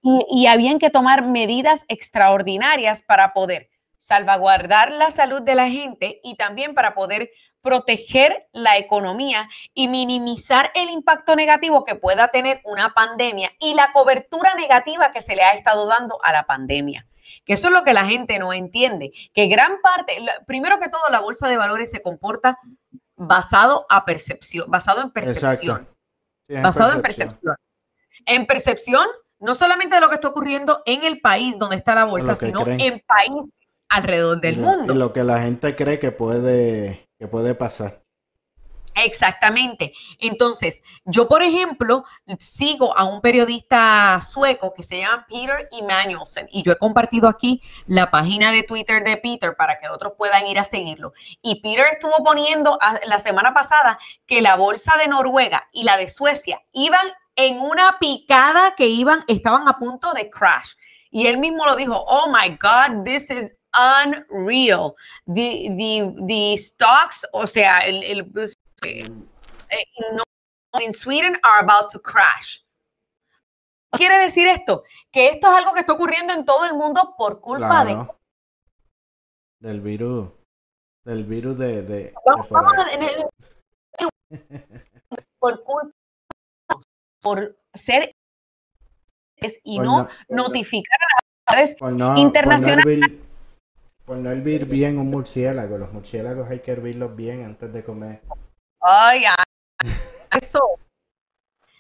y, 0.02 0.24
y 0.30 0.46
habían 0.46 0.78
que 0.78 0.90
tomar 0.90 1.24
medidas 1.24 1.84
extraordinarias 1.88 3.02
para 3.02 3.32
poder 3.32 3.70
salvaguardar 3.98 4.92
la 4.92 5.10
salud 5.10 5.42
de 5.42 5.54
la 5.54 5.68
gente 5.68 6.20
y 6.22 6.36
también 6.36 6.74
para 6.74 6.94
poder 6.94 7.30
proteger 7.66 8.46
la 8.52 8.78
economía 8.78 9.48
y 9.74 9.88
minimizar 9.88 10.70
el 10.74 10.88
impacto 10.88 11.34
negativo 11.34 11.84
que 11.84 11.96
pueda 11.96 12.28
tener 12.28 12.60
una 12.64 12.94
pandemia 12.94 13.50
y 13.58 13.74
la 13.74 13.92
cobertura 13.92 14.54
negativa 14.54 15.10
que 15.10 15.20
se 15.20 15.34
le 15.34 15.42
ha 15.42 15.54
estado 15.54 15.86
dando 15.86 16.22
a 16.22 16.32
la 16.32 16.46
pandemia. 16.46 17.08
Que 17.44 17.54
eso 17.54 17.66
es 17.66 17.72
lo 17.72 17.82
que 17.82 17.92
la 17.92 18.04
gente 18.04 18.38
no 18.38 18.52
entiende, 18.52 19.10
que 19.34 19.48
gran 19.48 19.80
parte, 19.82 20.16
primero 20.46 20.78
que 20.78 20.88
todo, 20.88 21.02
la 21.10 21.20
bolsa 21.20 21.48
de 21.48 21.56
valores 21.56 21.90
se 21.90 22.02
comporta 22.02 22.58
basado 23.16 23.86
a 23.88 24.04
percepción, 24.04 24.70
basado 24.70 25.02
en 25.02 25.10
percepción. 25.10 25.88
basado 26.48 26.92
en 26.92 27.02
percepción. 27.02 27.56
En 28.26 28.46
percepción, 28.46 29.06
no 29.40 29.54
solamente 29.54 29.96
de 29.96 30.00
lo 30.00 30.08
que 30.08 30.16
está 30.16 30.28
ocurriendo 30.28 30.82
en 30.86 31.04
el 31.04 31.20
país 31.20 31.58
donde 31.58 31.76
está 31.76 31.94
la 31.94 32.04
bolsa, 32.04 32.36
sino 32.36 32.64
en 32.66 33.02
países 33.06 33.52
alrededor 33.88 34.40
del 34.40 34.58
mundo. 34.58 34.94
Y 34.94 34.96
lo 34.96 35.12
que 35.12 35.24
la 35.24 35.40
gente 35.42 35.76
cree 35.76 35.98
que 35.98 36.12
puede, 36.12 37.08
que 37.18 37.28
puede 37.28 37.54
pasar. 37.54 38.06
Exactamente. 38.96 39.92
Entonces, 40.18 40.82
yo, 41.04 41.28
por 41.28 41.42
ejemplo, 41.42 42.04
sigo 42.40 42.96
a 42.96 43.04
un 43.04 43.20
periodista 43.20 44.18
sueco 44.22 44.72
que 44.72 44.82
se 44.82 44.98
llama 44.98 45.26
Peter 45.28 45.68
Emanuelsen 45.70 46.48
y 46.50 46.62
yo 46.62 46.72
he 46.72 46.78
compartido 46.78 47.28
aquí 47.28 47.60
la 47.86 48.10
página 48.10 48.52
de 48.52 48.62
Twitter 48.62 49.04
de 49.04 49.18
Peter 49.18 49.54
para 49.54 49.78
que 49.78 49.90
otros 49.90 50.14
puedan 50.16 50.46
ir 50.46 50.58
a 50.58 50.64
seguirlo. 50.64 51.12
Y 51.42 51.60
Peter 51.60 51.84
estuvo 51.92 52.24
poniendo 52.24 52.78
la 53.06 53.18
semana 53.18 53.52
pasada 53.52 53.98
que 54.26 54.40
la 54.40 54.56
bolsa 54.56 54.96
de 54.96 55.08
Noruega 55.08 55.68
y 55.72 55.84
la 55.84 55.98
de 55.98 56.08
Suecia 56.08 56.62
iban 56.72 57.06
en 57.36 57.60
una 57.60 57.98
picada 57.98 58.74
que 58.76 58.86
iban, 58.86 59.24
estaban 59.28 59.68
a 59.68 59.78
punto 59.78 60.14
de 60.14 60.30
crash. 60.30 60.70
Y 61.10 61.26
él 61.26 61.36
mismo 61.36 61.66
lo 61.66 61.76
dijo, 61.76 62.02
oh 62.06 62.28
my 62.28 62.56
God, 62.56 63.04
this 63.04 63.30
is 63.30 63.54
unreal. 63.76 64.96
The, 65.26 65.68
the, 65.76 66.14
the 66.26 66.56
stocks, 66.56 67.26
o 67.32 67.46
sea, 67.46 67.80
el, 67.80 68.02
el 68.02 68.32
eh, 68.84 69.08
in 70.82 70.92
Sweden 70.92 71.38
are 71.42 71.60
about 71.60 71.90
to 71.92 71.98
crash. 71.98 72.60
¿Qué 73.92 73.98
quiere 73.98 74.18
decir 74.18 74.46
esto? 74.48 74.84
Que 75.12 75.28
esto 75.28 75.48
es 75.50 75.56
algo 75.56 75.72
que 75.72 75.80
está 75.80 75.92
ocurriendo 75.92 76.32
en 76.32 76.44
todo 76.44 76.64
el 76.64 76.74
mundo 76.74 77.14
por 77.16 77.40
culpa 77.40 77.84
de... 77.84 78.06
Del 79.60 79.80
virus. 79.80 80.30
Del 81.04 81.24
virus 81.24 81.56
de... 81.56 81.82
de, 81.82 82.14
por 85.38 85.62
culpa 85.62 85.92
por 87.26 87.58
ser 87.74 88.14
y 89.64 89.80
no, 89.80 90.08
notificar 90.28 90.98
a 91.46 91.56
las 91.56 91.70
autoridades 91.80 92.18
internacionales 92.18 93.20
por 94.06 94.16
no 94.16 94.30
hervir 94.30 94.64
bien 94.64 94.98
un 94.98 95.10
murciélago. 95.10 95.76
Los 95.76 95.92
murciélagos 95.92 96.48
hay 96.48 96.60
que 96.60 96.70
hervirlos 96.70 97.14
bien 97.14 97.44
antes 97.44 97.72
de 97.72 97.84
comer. 97.84 98.22
Ay, 98.80 99.24
eso. 100.40 100.60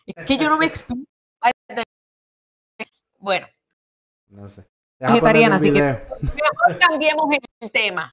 Es 0.04 0.26
que 0.26 0.36
yo 0.36 0.50
no 0.50 0.58
me 0.58 0.66
explico. 0.66 1.08
Bueno. 3.18 3.46
No 4.28 4.48
sé. 4.48 4.66
Vegetariana, 4.98 5.56
así 5.56 5.72
que 5.72 5.80
mejor 5.80 6.78
cambiemos 6.78 7.26
el 7.60 7.70
tema. 7.70 8.12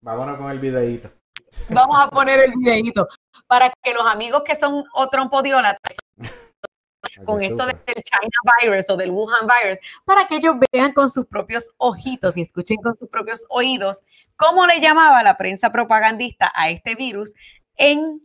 Vámonos 0.00 0.36
con 0.36 0.50
el 0.50 0.58
videíto. 0.58 1.10
Vamos 1.70 1.96
a 2.00 2.08
poner 2.08 2.40
el 2.40 2.52
videíto 2.56 3.08
para 3.46 3.72
que 3.82 3.94
los 3.94 4.06
amigos 4.06 4.42
que 4.44 4.54
son 4.54 4.84
trompodiolatras 5.10 5.96
con 7.24 7.42
esto 7.42 7.66
del 7.66 7.76
China 7.84 8.28
virus 8.62 8.90
o 8.90 8.96
del 8.96 9.10
Wuhan 9.10 9.46
virus, 9.46 9.78
para 10.04 10.26
que 10.26 10.36
ellos 10.36 10.56
vean 10.72 10.92
con 10.92 11.08
sus 11.08 11.26
propios 11.26 11.72
ojitos 11.78 12.36
y 12.36 12.42
escuchen 12.42 12.78
con 12.82 12.96
sus 12.96 13.08
propios 13.08 13.46
oídos 13.50 14.00
cómo 14.36 14.66
le 14.66 14.80
llamaba 14.80 15.22
la 15.22 15.36
prensa 15.36 15.70
propagandista 15.70 16.52
a 16.54 16.70
este 16.70 16.94
virus 16.94 17.32
en 17.76 18.20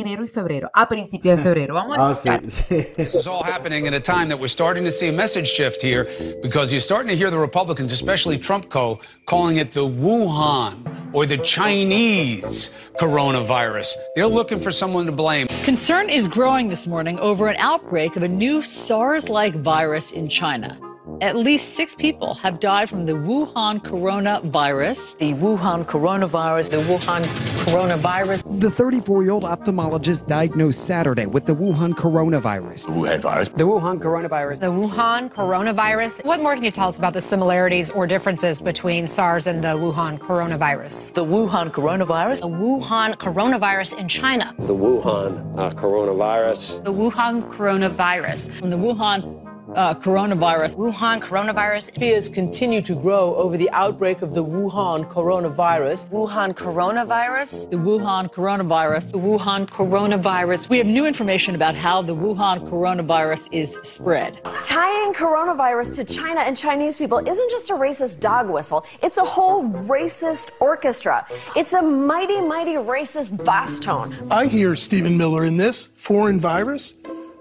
enero 0.00 0.24
y 0.24 0.28
febrero, 0.28 0.70
a 0.74 0.88
principios 0.88 1.36
de 1.38 1.42
febrero. 1.42 1.74
Vamos 1.74 1.98
a 1.98 2.08
Ah, 2.08 2.14
sí, 2.14 2.28
sí. 2.48 2.94
This 2.96 3.14
is 3.14 3.26
all 3.26 3.42
happening 3.42 3.86
at 3.86 3.94
a 3.94 4.00
time 4.00 4.28
that 4.28 4.38
we're 4.38 4.48
starting 4.48 4.84
to 4.84 4.90
see 4.90 5.08
a 5.08 5.12
message 5.12 5.48
shift 5.48 5.82
here 5.82 6.08
because 6.42 6.72
you're 6.72 6.80
starting 6.80 7.08
to 7.08 7.16
hear 7.16 7.30
the 7.30 7.38
Republicans, 7.38 7.92
especially 7.92 8.38
Trump 8.38 8.68
Co., 8.70 8.98
calling 9.26 9.58
it 9.58 9.72
the 9.72 9.80
Wuhan 9.86 10.84
or 11.14 11.26
the 11.26 11.38
Chinese 11.38 12.70
coronavirus. 13.00 13.94
They're 14.16 14.26
looking 14.26 14.60
for 14.60 14.72
someone 14.72 15.06
to 15.06 15.12
blame. 15.12 15.46
Concern 15.64 16.08
is 16.08 16.26
growing 16.26 16.68
this 16.68 16.86
morning 16.86 17.18
over 17.18 17.48
an 17.48 17.56
outbreak 17.58 18.16
of 18.16 18.22
a 18.22 18.28
new 18.28 18.62
SARS 18.62 19.28
like 19.28 19.54
virus 19.56 20.12
in 20.12 20.28
China. 20.28 20.78
At 21.20 21.36
least 21.36 21.74
six 21.74 21.94
people 21.96 22.34
have 22.34 22.60
died 22.60 22.88
from 22.88 23.06
the 23.06 23.12
Wuhan 23.12 23.82
coronavirus. 23.82 25.18
The 25.18 25.32
Wuhan 25.34 25.84
coronavirus, 25.84 26.70
the 26.70 26.76
Wuhan 26.76 27.22
coronavirus. 27.64 28.60
The 28.60 28.70
34 28.70 29.22
year 29.24 29.32
old 29.32 29.42
ophthalmologist 29.42 30.28
diagnosed 30.28 30.86
Saturday 30.86 31.26
with 31.26 31.46
the 31.46 31.56
Wuhan 31.56 31.94
coronavirus. 31.94 32.86
Wuhan 32.86 33.20
virus. 33.20 33.48
The 33.48 33.64
Wuhan 33.64 34.00
coronavirus. 34.00 34.60
The 34.60 34.66
Wuhan 34.66 35.32
coronavirus. 35.32 36.24
What 36.24 36.40
more 36.40 36.54
can 36.54 36.62
you 36.62 36.70
tell 36.70 36.88
us 36.88 36.98
about 36.98 37.14
the 37.14 37.22
similarities 37.22 37.90
or 37.90 38.06
differences 38.06 38.60
between 38.60 39.08
SARS 39.08 39.48
and 39.48 39.62
the 39.62 39.76
Wuhan 39.76 40.18
coronavirus? 40.18 41.14
The 41.14 41.24
Wuhan 41.24 41.72
coronavirus. 41.72 42.40
The 42.40 42.48
Wuhan 42.48 43.14
coronavirus 43.16 43.98
in 43.98 44.06
China. 44.06 44.54
The 44.58 44.74
Wuhan 44.74 45.58
uh, 45.58 45.70
coronavirus. 45.72 46.84
The 46.84 46.92
Wuhan 46.92 47.42
coronavirus. 47.50 48.52
From 48.60 48.70
the 48.70 48.76
Wuhan 48.76 49.41
uh, 49.74 49.94
coronavirus. 49.94 50.76
Wuhan 50.76 51.20
coronavirus. 51.20 51.98
Fears 51.98 52.28
continue 52.28 52.82
to 52.82 52.94
grow 52.94 53.34
over 53.36 53.56
the 53.56 53.70
outbreak 53.70 54.22
of 54.22 54.34
the 54.34 54.44
Wuhan 54.44 55.08
coronavirus. 55.10 56.08
Wuhan 56.10 56.54
coronavirus. 56.54 57.70
The 57.70 57.76
Wuhan 57.76 58.32
coronavirus. 58.32 59.12
The 59.12 59.18
Wuhan 59.18 59.66
coronavirus. 59.66 60.68
We 60.68 60.78
have 60.78 60.86
new 60.86 61.06
information 61.06 61.54
about 61.54 61.74
how 61.74 62.02
the 62.02 62.14
Wuhan 62.14 62.68
coronavirus 62.68 63.48
is 63.52 63.78
spread. 63.82 64.40
Tying 64.62 65.12
coronavirus 65.14 65.96
to 65.96 66.04
China 66.04 66.40
and 66.40 66.56
Chinese 66.56 66.96
people 66.96 67.18
isn't 67.18 67.50
just 67.50 67.70
a 67.70 67.74
racist 67.74 68.20
dog 68.20 68.50
whistle, 68.50 68.84
it's 69.02 69.18
a 69.18 69.24
whole 69.24 69.64
racist 69.64 70.50
orchestra. 70.60 71.26
It's 71.56 71.72
a 71.72 71.82
mighty, 71.82 72.40
mighty 72.40 72.74
racist 72.74 73.44
bass 73.44 73.78
tone. 73.78 74.14
I 74.30 74.46
hear 74.46 74.74
Stephen 74.74 75.16
Miller 75.16 75.44
in 75.44 75.56
this 75.56 75.88
foreign 75.94 76.38
virus 76.38 76.94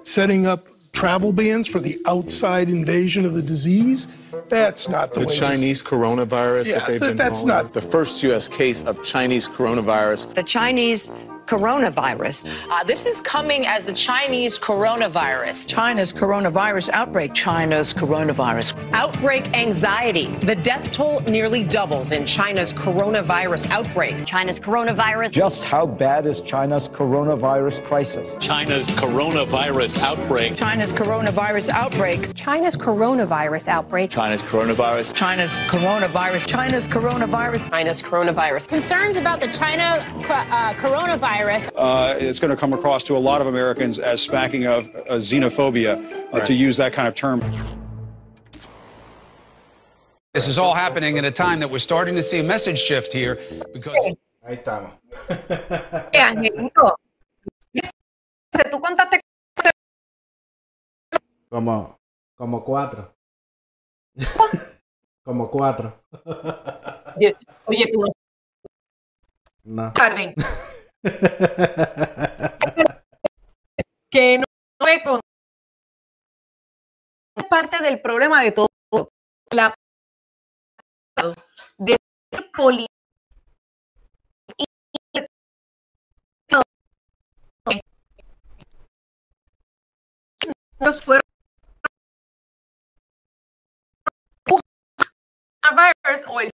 setting 0.03 0.45
up 0.45 0.67
travel 0.93 1.33
bans 1.33 1.67
for 1.67 1.79
the 1.79 1.99
outside 2.05 2.69
invasion 2.69 3.25
of 3.25 3.33
the 3.33 3.41
disease. 3.41 4.07
That's 4.49 4.89
not 4.89 5.13
the, 5.13 5.21
the 5.21 5.27
way 5.27 5.35
Chinese 5.35 5.81
this... 5.81 5.91
coronavirus 5.91 6.67
yeah, 6.67 6.79
that 6.79 6.87
they've 6.87 6.99
th- 6.99 7.09
been 7.11 7.17
that's 7.17 7.41
calling 7.41 7.63
not 7.63 7.73
the 7.73 7.81
first 7.81 8.21
U.S. 8.23 8.47
case 8.47 8.81
of 8.81 9.03
Chinese 9.03 9.47
coronavirus. 9.47 10.33
The 10.35 10.43
Chinese 10.43 11.09
coronavirus. 11.51 12.47
Uh, 12.69 12.81
this 12.85 13.05
is 13.05 13.19
coming 13.19 13.65
as 13.65 13.83
the 13.83 13.91
Chinese 13.91 14.57
coronavirus. 14.57 15.67
China's 15.67 16.13
coronavirus 16.13 16.87
outbreak. 16.93 17.33
China's 17.33 17.93
coronavirus. 17.93 18.67
Outbreak 18.93 19.43
anxiety. 19.53 20.27
The 20.51 20.55
death 20.55 20.93
toll 20.93 21.19
nearly 21.21 21.65
doubles 21.65 22.13
in 22.13 22.25
China's 22.25 22.71
coronavirus 22.71 23.69
outbreak. 23.69 24.25
China's 24.25 24.61
coronavirus. 24.61 25.31
Just 25.31 25.65
how 25.65 25.85
bad 25.85 26.25
is 26.25 26.39
China's 26.39 26.87
coronavirus 26.87 27.83
crisis? 27.83 28.37
China's 28.39 28.89
coronavirus 28.91 29.99
outbreak. 29.99 30.55
China's 30.55 30.93
coronavirus 30.93 31.67
outbreak. 31.67 32.33
China's 32.33 32.77
coronavirus 32.77 33.67
outbreak. 33.67 34.09
China's 34.09 34.41
coronavirus. 34.41 35.13
China's 35.13 35.51
coronavirus. 35.67 36.47
China's 36.47 36.87
coronavirus. 36.87 37.69
China's 37.69 38.01
coronavirus. 38.01 38.69
Concerns 38.69 39.17
about 39.17 39.41
the 39.41 39.49
China 39.49 40.05
uh, 40.29 40.73
coronavirus. 40.75 41.40
Uh, 41.75 42.15
it's 42.17 42.39
going 42.39 42.51
to 42.51 42.57
come 42.57 42.73
across 42.73 43.03
to 43.03 43.17
a 43.17 43.19
lot 43.19 43.41
of 43.41 43.47
Americans 43.47 43.99
as 43.99 44.21
smacking 44.21 44.65
of 44.65 44.87
uh, 44.89 45.15
xenophobia, 45.15 45.97
uh, 45.97 46.29
right. 46.33 46.45
to 46.45 46.53
use 46.53 46.77
that 46.77 46.93
kind 46.93 47.07
of 47.07 47.15
term. 47.15 47.41
This 50.33 50.47
is 50.47 50.57
all 50.57 50.73
happening 50.73 51.17
at 51.17 51.25
a 51.25 51.31
time 51.31 51.59
that 51.59 51.69
we're 51.69 51.79
starting 51.79 52.15
to 52.15 52.21
see 52.21 52.39
a 52.39 52.43
message 52.43 52.79
shift 52.79 53.11
here 53.11 53.39
because. 53.73 53.95
Ahí 54.43 54.57
estamos. 54.57 54.91
Tú 58.69 58.79
contaste 58.79 59.21
como, 61.49 61.99
como 62.35 62.63
cuatro. 62.63 63.13
como 65.23 65.49
cuatro. 65.49 65.93
Oye, 67.17 67.35
oye 67.65 67.91
tú 67.91 68.05
no. 69.63 69.91
Carmen. 69.93 70.33
que 74.11 74.37
no 74.37 74.45
me 74.85 75.01
con 75.03 75.19
parte 77.49 77.81
del 77.81 77.99
problema 78.01 78.43
de 78.43 78.51
todo 78.51 78.67
la 79.49 79.73
de 81.79 81.97
política 82.55 82.91
fueron 91.03 91.21
coronavirus 94.43 96.25
o 96.27 96.41
el 96.41 96.51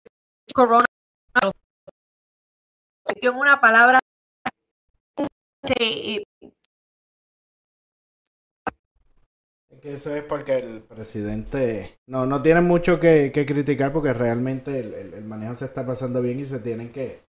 en 3.06 3.34
una 3.34 3.60
palabra 3.60 3.98
de, 5.62 6.24
que 9.82 9.94
eso 9.94 10.14
es 10.14 10.22
porque 10.22 10.58
el 10.58 10.80
presidente 10.82 11.98
no 12.06 12.24
no 12.24 12.40
tiene 12.40 12.60
mucho 12.60 13.00
que, 13.00 13.32
que 13.32 13.44
criticar 13.44 13.92
porque 13.92 14.12
realmente 14.12 14.78
el, 14.78 14.94
el, 14.94 15.14
el, 15.14 15.24
manejo 15.24 15.56
se 15.56 15.64
está 15.64 15.84
pasando 15.84 16.22
bien 16.22 16.38
y 16.38 16.46
se 16.46 16.60
tienen 16.60 16.92
que, 16.92 17.24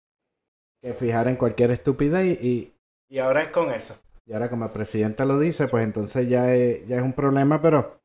que 0.79 0.93
fijar 0.93 1.27
en 1.27 1.35
cualquier 1.35 1.71
estupidez 1.71 2.39
y, 2.39 2.47
y, 2.47 2.73
y, 3.09 3.19
ahora 3.19 3.41
es 3.41 3.47
con 3.47 3.71
eso. 3.71 3.95
Y 4.27 4.33
ahora 4.33 4.51
como 4.51 4.65
el 4.65 4.71
presidente 4.71 5.25
lo 5.25 5.39
dice 5.39 5.67
pues 5.67 5.83
entonces 5.83 6.29
ya 6.29 6.53
es, 6.53 6.85
ya 6.87 6.97
es 6.97 7.03
un 7.03 7.13
problema 7.13 7.59
pero 7.59 7.99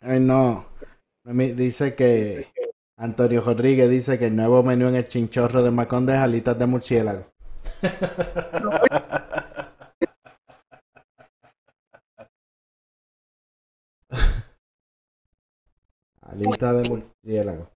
él 0.00 0.26
no 0.26 0.66
dice 1.24 1.94
que 1.94 2.48
Antonio 2.96 3.42
Rodríguez 3.42 3.90
dice 3.90 4.18
que 4.18 4.28
el 4.28 4.36
nuevo 4.36 4.62
menú 4.62 4.88
en 4.88 4.96
el 4.96 5.08
chinchorro 5.08 5.62
de 5.62 5.70
Macondo 5.70 6.12
es 6.12 6.18
alitas 6.18 6.58
de 6.58 6.66
murciélago 6.66 7.26
Alita 16.34 16.72
de 16.72 16.88
murciélago. 16.88 17.70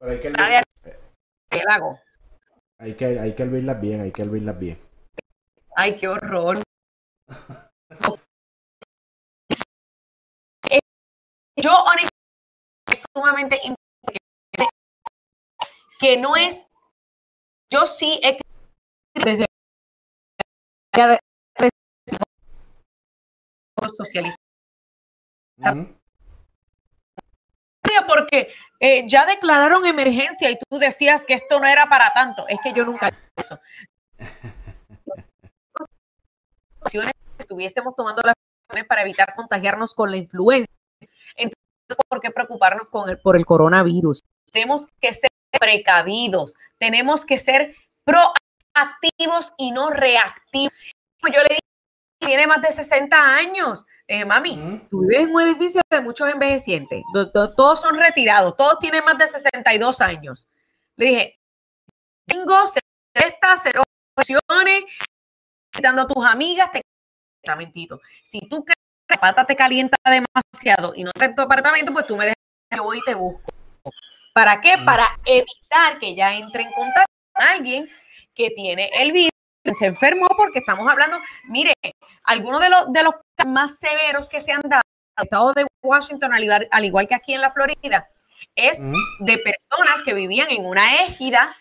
hay 0.00 0.20
que, 0.20 0.28
hervir, 0.28 0.64
hay 2.78 2.94
que 2.94 3.06
hay 3.06 3.34
que 3.34 3.42
hervirlas 3.42 3.78
bien, 3.78 4.00
hay 4.00 4.10
que 4.10 4.22
hervirlas 4.22 4.58
bien. 4.58 4.78
Ay, 5.76 5.96
qué 5.96 6.08
horror. 6.08 6.62
Yo 11.56 11.72
honestamente 11.72 12.08
es 12.90 13.04
sumamente 13.14 13.56
importante 13.56 14.74
que 16.00 16.16
no 16.16 16.36
es 16.36 16.70
yo 17.70 17.84
sí 17.84 18.18
he 18.22 18.38
desde 19.14 19.44
socialista 23.94 24.47
Porque 28.06 28.52
eh, 28.80 29.04
ya 29.08 29.26
declararon 29.26 29.84
emergencia 29.84 30.50
y 30.50 30.58
tú 30.68 30.78
decías 30.78 31.24
que 31.24 31.34
esto 31.34 31.60
no 31.60 31.66
era 31.66 31.88
para 31.88 32.12
tanto. 32.12 32.46
Es 32.48 32.58
que 32.62 32.72
yo 32.72 32.84
nunca 32.84 33.10
eso. 33.36 33.58
Estuviésemos 37.38 37.94
tomando 37.96 38.22
las 38.22 38.34
para 38.86 39.02
evitar 39.02 39.34
contagiarnos 39.34 39.94
con 39.94 40.10
la 40.10 40.18
influenza. 40.18 40.70
Entonces, 41.34 41.56
¿por 42.08 42.20
qué 42.20 42.30
preocuparnos 42.30 42.88
con 42.88 43.08
el, 43.08 43.18
por 43.18 43.36
el 43.36 43.46
coronavirus? 43.46 44.22
Tenemos 44.52 44.88
que 45.00 45.12
ser 45.12 45.30
precavidos, 45.58 46.54
tenemos 46.78 47.24
que 47.24 47.38
ser 47.38 47.74
proactivos 48.04 49.54
y 49.56 49.72
no 49.72 49.90
reactivos. 49.90 50.72
Yo 51.22 51.42
le 51.42 51.48
dije, 51.48 51.60
tiene 52.18 52.46
más 52.46 52.60
de 52.62 52.72
60 52.72 53.36
años. 53.36 53.86
Eh, 54.06 54.24
mami, 54.24 54.86
tú 54.90 55.00
vives 55.00 55.20
en 55.20 55.34
un 55.34 55.40
edificio 55.42 55.80
de 55.90 56.00
muchos 56.00 56.28
envejecientes, 56.28 57.02
do, 57.12 57.26
do, 57.26 57.54
todos 57.54 57.80
son 57.80 57.96
retirados, 57.96 58.56
todos 58.56 58.78
tienen 58.78 59.04
más 59.04 59.18
de 59.18 59.28
62 59.28 60.00
años. 60.00 60.48
Le 60.96 61.06
dije, 61.06 61.40
tengo 62.26 62.54
estas 63.14 63.62
cero 63.62 63.82
opciones, 64.16 64.84
quitando 65.70 66.02
a 66.02 66.06
tus 66.06 66.24
amigas, 66.24 66.70
te 66.72 66.82
apartamentito. 67.42 68.00
Si 68.22 68.40
tú 68.40 68.64
crees 68.64 68.76
que 69.06 69.14
la 69.14 69.20
pata 69.20 69.46
te 69.46 69.56
calienta 69.56 69.96
demasiado 70.04 70.92
y 70.94 71.04
no 71.04 71.12
traes 71.12 71.34
tu 71.34 71.42
apartamento, 71.42 71.92
pues 71.92 72.06
tú 72.06 72.16
me 72.16 72.24
dejas 72.24 72.36
que 72.70 72.80
voy 72.80 72.98
y 72.98 73.02
te 73.02 73.14
busco. 73.14 73.50
¿Para 74.34 74.60
qué? 74.60 74.74
-huh. 74.74 74.84
Para 74.84 75.18
evitar 75.24 75.98
que 75.98 76.14
ya 76.14 76.34
entre 76.34 76.62
en 76.62 76.72
contacto 76.72 77.12
con 77.32 77.46
alguien 77.46 77.88
que 78.34 78.50
tiene 78.50 78.90
el 78.94 79.12
virus 79.12 79.37
se 79.74 79.86
enfermó 79.86 80.28
porque 80.36 80.60
estamos 80.60 80.90
hablando, 80.90 81.18
mire, 81.44 81.72
algunos 82.24 82.60
de 82.60 82.68
los, 82.68 82.92
de 82.92 83.02
los 83.02 83.14
más 83.46 83.78
severos 83.78 84.28
que 84.28 84.40
se 84.40 84.52
han 84.52 84.62
dado 84.62 84.82
en 84.82 85.22
el 85.22 85.24
estado 85.24 85.52
de 85.52 85.66
Washington, 85.82 86.32
al 86.32 86.44
igual, 86.44 86.68
al 86.70 86.84
igual 86.84 87.08
que 87.08 87.14
aquí 87.14 87.34
en 87.34 87.40
la 87.40 87.52
Florida, 87.52 88.06
es 88.54 88.82
de 89.20 89.38
personas 89.38 90.02
que 90.04 90.14
vivían 90.14 90.50
en 90.50 90.64
una 90.64 91.02
égida 91.04 91.56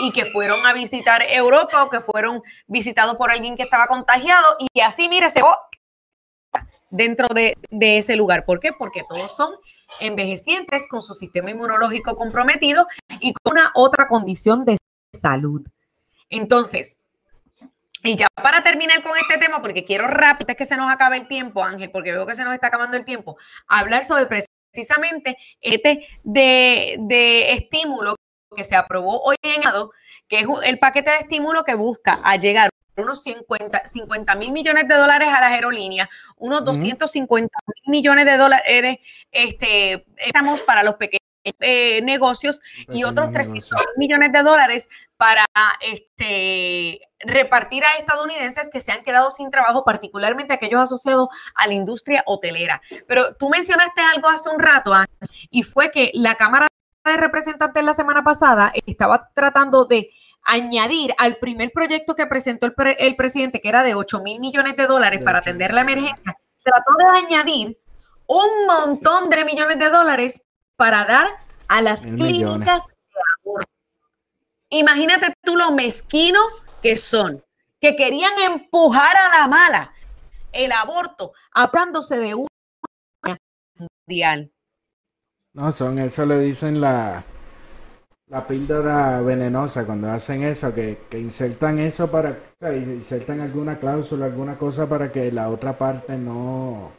y 0.00 0.12
que 0.12 0.26
fueron 0.26 0.64
a 0.66 0.72
visitar 0.72 1.22
Europa 1.28 1.82
o 1.82 1.90
que 1.90 2.00
fueron 2.00 2.42
visitados 2.66 3.16
por 3.16 3.30
alguien 3.30 3.56
que 3.56 3.64
estaba 3.64 3.86
contagiado 3.86 4.56
y 4.72 4.80
así, 4.80 5.08
mire, 5.08 5.30
se 5.30 5.42
dentro 6.90 7.28
de, 7.28 7.56
de 7.70 7.98
ese 7.98 8.16
lugar. 8.16 8.44
¿Por 8.44 8.60
qué? 8.60 8.72
Porque 8.72 9.04
todos 9.08 9.34
son 9.34 9.54
envejecientes 10.00 10.86
con 10.88 11.02
su 11.02 11.14
sistema 11.14 11.50
inmunológico 11.50 12.14
comprometido 12.16 12.86
y 13.20 13.32
con 13.32 13.52
una 13.54 13.72
otra 13.74 14.08
condición 14.08 14.64
de 14.64 14.76
salud. 15.12 15.66
Entonces, 16.30 16.97
para 18.42 18.62
terminar 18.62 19.02
con 19.02 19.16
este 19.16 19.38
tema, 19.38 19.60
porque 19.60 19.84
quiero 19.84 20.06
rápido, 20.06 20.44
antes 20.44 20.56
que 20.56 20.66
se 20.66 20.76
nos 20.76 20.90
acabe 20.90 21.16
el 21.16 21.28
tiempo, 21.28 21.64
Ángel, 21.64 21.90
porque 21.90 22.12
veo 22.12 22.26
que 22.26 22.34
se 22.34 22.44
nos 22.44 22.54
está 22.54 22.68
acabando 22.68 22.96
el 22.96 23.04
tiempo, 23.04 23.36
hablar 23.66 24.04
sobre 24.04 24.26
precisamente 24.26 25.36
este 25.60 26.06
de, 26.22 26.96
de 27.00 27.52
estímulo 27.52 28.16
que 28.54 28.64
se 28.64 28.76
aprobó 28.76 29.20
hoy 29.22 29.36
en 29.42 29.62
que 30.28 30.40
es 30.40 30.46
el 30.64 30.78
paquete 30.78 31.10
de 31.10 31.18
estímulo 31.18 31.64
que 31.64 31.74
busca 31.74 32.20
a 32.22 32.36
llegar 32.36 32.70
unos 32.96 33.22
50, 33.22 33.86
50 33.86 34.34
mil 34.34 34.52
millones 34.52 34.88
de 34.88 34.94
dólares 34.94 35.28
a 35.28 35.40
las 35.40 35.52
aerolíneas, 35.52 36.08
unos 36.36 36.64
250 36.64 37.48
mil 37.66 37.92
millones 37.92 38.24
de 38.24 38.36
dólares 38.36 38.98
este, 39.30 40.04
estamos 40.16 40.62
para 40.62 40.82
los 40.82 40.96
pequeños 40.96 41.18
eh, 41.60 42.02
negocios 42.02 42.60
y 42.92 43.04
otros 43.04 43.32
300 43.32 43.70
millones 43.96 44.32
de 44.32 44.42
dólares 44.42 44.88
para 45.18 45.44
este, 45.80 47.00
repartir 47.18 47.84
a 47.84 47.98
estadounidenses 47.98 48.70
que 48.72 48.80
se 48.80 48.92
han 48.92 49.02
quedado 49.02 49.30
sin 49.30 49.50
trabajo, 49.50 49.84
particularmente 49.84 50.54
aquellos 50.54 50.80
asociados 50.80 51.28
a 51.54 51.66
la 51.66 51.74
industria 51.74 52.22
hotelera. 52.24 52.80
Pero 53.06 53.34
tú 53.34 53.50
mencionaste 53.50 54.00
algo 54.00 54.28
hace 54.28 54.48
un 54.48 54.60
rato, 54.60 54.92
y 55.50 55.64
fue 55.64 55.90
que 55.90 56.12
la 56.14 56.36
Cámara 56.36 56.68
de 57.04 57.16
Representantes 57.16 57.84
la 57.84 57.94
semana 57.94 58.22
pasada 58.22 58.72
estaba 58.86 59.30
tratando 59.34 59.84
de 59.84 60.10
añadir 60.44 61.14
al 61.18 61.36
primer 61.36 61.72
proyecto 61.72 62.14
que 62.14 62.26
presentó 62.26 62.66
el, 62.66 62.74
el 62.98 63.16
presidente, 63.16 63.60
que 63.60 63.68
era 63.68 63.82
de 63.82 63.94
8 63.94 64.22
mil 64.22 64.38
millones 64.38 64.76
de 64.76 64.86
dólares 64.86 65.22
para 65.24 65.38
atender 65.38 65.74
la 65.74 65.80
emergencia, 65.80 66.38
trató 66.62 66.92
de 66.96 67.18
añadir 67.18 67.78
un 68.28 68.66
montón 68.66 69.30
de 69.30 69.44
millones 69.44 69.78
de 69.80 69.90
dólares 69.90 70.42
para 70.76 71.04
dar 71.04 71.26
a 71.66 71.82
las 71.82 72.02
clínicas 72.02 72.86
de 72.86 73.20
aborto. 73.42 73.77
Imagínate 74.70 75.34
tú 75.42 75.56
lo 75.56 75.72
mezquino 75.72 76.40
que 76.82 76.96
son, 76.96 77.42
que 77.80 77.96
querían 77.96 78.32
empujar 78.38 79.16
a 79.16 79.38
la 79.38 79.48
mala 79.48 79.92
el 80.52 80.72
aborto, 80.72 81.32
hablándose 81.52 82.18
de 82.18 82.34
un 82.34 82.48
mundial. 84.06 84.50
No, 85.54 85.72
son, 85.72 85.98
eso 85.98 86.26
le 86.26 86.38
dicen 86.40 86.80
la, 86.80 87.24
la 88.26 88.46
píldora 88.46 89.20
venenosa 89.22 89.86
cuando 89.86 90.10
hacen 90.10 90.42
eso, 90.42 90.72
que, 90.74 91.06
que 91.08 91.18
insertan 91.18 91.78
eso 91.78 92.10
para, 92.10 92.30
o 92.30 92.58
sea, 92.58 92.76
insertan 92.76 93.40
alguna 93.40 93.78
cláusula, 93.78 94.26
alguna 94.26 94.58
cosa 94.58 94.88
para 94.88 95.10
que 95.10 95.32
la 95.32 95.48
otra 95.48 95.76
parte 95.76 96.16
no, 96.16 96.92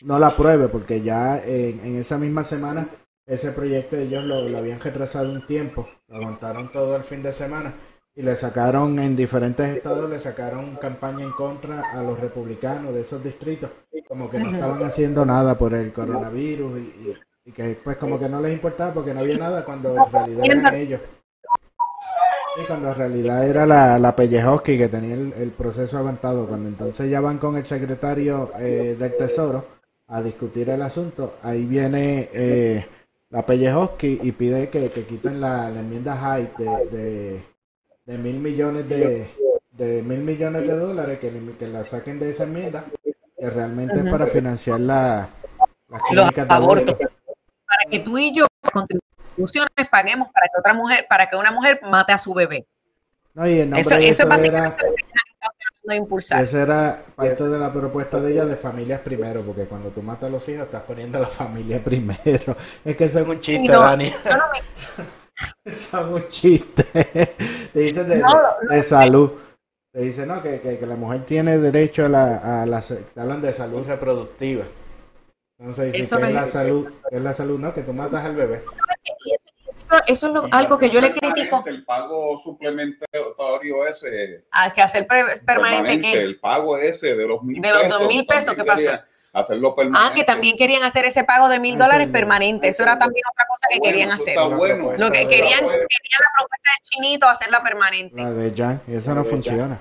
no 0.00 0.18
la 0.18 0.28
apruebe, 0.28 0.68
porque 0.68 1.02
ya 1.02 1.38
en 1.38 1.96
esa 1.96 2.18
misma 2.18 2.42
semana 2.42 2.88
ese 3.26 3.52
proyecto 3.52 3.96
ellos 3.96 4.24
lo, 4.24 4.48
lo, 4.48 4.58
habían 4.58 4.80
retrasado 4.80 5.30
un 5.30 5.46
tiempo, 5.46 5.88
lo 6.08 6.16
aguantaron 6.16 6.72
todo 6.72 6.96
el 6.96 7.04
fin 7.04 7.22
de 7.22 7.32
semana 7.32 7.74
y 8.14 8.22
le 8.22 8.36
sacaron 8.36 8.98
en 8.98 9.16
diferentes 9.16 9.76
estados, 9.76 10.10
le 10.10 10.18
sacaron 10.18 10.76
campaña 10.76 11.24
en 11.24 11.32
contra 11.32 11.90
a 11.92 12.02
los 12.02 12.18
republicanos 12.20 12.92
de 12.92 13.00
esos 13.00 13.22
distritos, 13.22 13.70
como 14.06 14.28
que 14.28 14.38
no 14.38 14.50
estaban 14.50 14.82
haciendo 14.82 15.24
nada 15.24 15.56
por 15.56 15.72
el 15.72 15.92
coronavirus 15.92 16.78
y, 16.78 17.14
y, 17.46 17.52
que 17.52 17.78
pues 17.82 17.96
como 17.96 18.18
que 18.18 18.28
no 18.28 18.40
les 18.40 18.52
importaba 18.52 18.92
porque 18.92 19.14
no 19.14 19.20
había 19.20 19.38
nada 19.38 19.64
cuando 19.64 19.96
en 19.96 20.12
realidad 20.12 20.44
eran 20.44 20.74
ellos. 20.74 21.00
Y 22.62 22.66
cuando 22.66 22.90
en 22.90 22.94
realidad 22.94 23.46
era 23.46 23.64
la, 23.64 23.98
la 23.98 24.14
Pellejoski 24.14 24.76
que 24.76 24.88
tenía 24.88 25.14
el, 25.14 25.32
el, 25.32 25.52
proceso 25.52 25.96
aguantado, 25.96 26.46
cuando 26.46 26.68
entonces 26.68 27.08
ya 27.08 27.22
van 27.22 27.38
con 27.38 27.56
el 27.56 27.64
secretario 27.64 28.50
eh, 28.58 28.94
del 28.98 29.16
Tesoro 29.16 29.64
a 30.08 30.20
discutir 30.20 30.68
el 30.68 30.82
asunto, 30.82 31.32
ahí 31.42 31.64
viene... 31.64 32.28
Eh, 32.32 32.86
la 33.32 33.44
Pellejoski 33.46 34.20
y 34.22 34.32
pide 34.32 34.68
que, 34.68 34.90
que 34.90 35.06
quiten 35.06 35.40
la, 35.40 35.70
la, 35.70 35.80
enmienda 35.80 36.14
Hyde 36.14 36.52
de, 36.58 36.96
de, 36.96 37.44
de, 38.04 38.18
mil 38.18 38.38
millones 38.38 38.86
de, 38.86 39.26
de 39.70 40.02
mil 40.02 40.18
millones 40.18 40.62
de 40.68 40.76
dólares, 40.76 41.18
que, 41.18 41.32
que 41.58 41.66
la 41.66 41.82
saquen 41.82 42.18
de 42.18 42.28
esa 42.28 42.44
enmienda, 42.44 42.84
que 43.02 43.50
realmente 43.50 44.00
es 44.00 44.10
para 44.10 44.26
financiar 44.26 44.80
la, 44.80 45.30
las 45.88 46.02
clínicas 46.02 46.46
de 46.46 46.54
aborto. 46.54 46.98
Para 46.98 47.90
que 47.90 48.00
tú 48.00 48.18
y 48.18 48.36
yo, 48.36 48.46
contribuciones, 48.70 49.88
paguemos 49.90 50.28
para 50.30 50.46
que 50.48 50.60
otra 50.60 50.74
mujer, 50.74 51.06
para 51.08 51.30
que 51.30 51.36
una 51.36 51.52
mujer 51.52 51.80
mate 51.84 52.12
a 52.12 52.18
su 52.18 52.34
bebé. 52.34 52.66
No, 53.32 53.48
y 53.48 53.60
el 53.60 53.70
nombre 53.70 53.80
eso, 53.80 53.94
de 53.96 54.08
eso, 54.08 54.30
eso 54.30 54.44
era, 54.44 54.76
de 55.84 55.96
impulsar. 55.96 56.42
Esa 56.42 56.62
era 56.62 57.04
parte 57.14 57.48
de 57.48 57.58
la 57.58 57.72
propuesta 57.72 58.20
de 58.20 58.32
ella 58.32 58.44
de 58.46 58.56
familias 58.56 59.00
primero, 59.00 59.42
porque 59.42 59.66
cuando 59.66 59.90
tú 59.90 60.02
matas 60.02 60.24
a 60.28 60.30
los 60.30 60.48
hijos 60.48 60.64
estás 60.64 60.82
poniendo 60.82 61.18
a 61.18 61.22
la 61.22 61.28
familia 61.28 61.82
primero. 61.84 62.56
Es 62.84 62.96
que 62.96 63.04
eso 63.04 63.20
es 63.20 63.28
un 63.28 63.40
chiste, 63.40 63.72
no, 63.72 63.80
Dani. 63.80 64.10
no 64.24 64.36
me- 64.52 65.72
Son 65.72 66.12
un 66.12 66.28
chiste. 66.28 66.84
Te 67.72 67.80
dicen 67.80 68.08
de, 68.08 68.18
No, 68.18 68.28
de- 68.28 68.66
no, 68.68 68.74
de 68.74 68.82
salud. 68.82 69.32
Te 69.92 70.00
dicen, 70.02 70.28
no, 70.28 70.40
que, 70.42 70.60
que, 70.60 70.78
que 70.78 70.86
la 70.86 70.96
mujer 70.96 71.24
tiene 71.26 71.58
derecho 71.58 72.06
a 72.06 72.08
la, 72.08 72.62
a 72.62 72.66
la... 72.66 72.80
Te 72.80 73.20
hablan 73.20 73.42
de 73.42 73.52
salud 73.52 73.86
reproductiva. 73.86 74.64
Entonces 75.58 75.92
dicen 75.92 76.04
Eso 76.06 76.16
que 76.16 76.24
es 76.24 76.32
la 76.34 76.46
salud, 76.46 76.88
es 77.10 77.22
la 77.22 77.32
salud, 77.32 77.58
no, 77.58 77.72
que 77.72 77.82
tú 77.82 77.92
matas 77.92 78.24
al 78.24 78.34
bebé. 78.34 78.62
Eso 80.06 80.26
es 80.28 80.32
lo- 80.32 80.48
algo 80.50 80.78
que 80.78 80.90
yo 80.90 81.00
le 81.00 81.12
critico. 81.12 81.62
El 81.66 81.84
pago 81.84 82.38
suplementario 82.38 83.34
ese. 83.88 84.44
A 84.50 84.72
que 84.72 84.82
hacer 84.82 85.06
pre- 85.06 85.24
permanente, 85.44 86.00
que 86.00 86.12
El 86.20 86.38
pago 86.40 86.76
ese 86.78 87.14
de 87.14 87.26
los 87.26 87.42
mil 87.42 87.60
De 87.60 87.70
los 87.70 87.82
pesos, 87.82 87.98
dos 88.00 88.08
mil 88.08 88.26
pesos, 88.26 88.54
¿qué 88.54 88.64
pasó? 88.64 88.90
Hacerlo 89.34 89.74
permanente. 89.74 90.10
Ah, 90.10 90.14
que 90.14 90.24
también 90.24 90.58
querían 90.58 90.82
hacer 90.82 91.06
ese 91.06 91.24
pago 91.24 91.48
de 91.48 91.58
mil 91.58 91.78
dólares 91.78 92.06
permanente. 92.08 92.68
Eso 92.68 92.82
era 92.82 92.98
también 92.98 93.24
otra 93.32 93.46
cosa 93.48 93.66
que 93.70 93.78
Bueno, 93.78 93.92
querían 93.92 94.10
eso 94.10 94.22
hacer. 94.22 94.28
está 94.36 94.44
bueno. 94.44 94.92
Lo 94.98 95.10
que 95.10 95.18
Está 95.22 95.30
querían, 95.30 95.64
bueno. 95.64 95.78
querían 95.88 96.20
la 96.20 96.30
propuesta 96.36 96.70
del 96.76 96.88
chinito 96.90 97.28
hacerla 97.28 97.62
permanente. 97.62 98.16
La 98.22 98.30
de 98.30 98.52
Jan, 98.54 98.82
y 98.86 98.94
eso 98.94 99.14
no 99.14 99.24
funciona. 99.24 99.80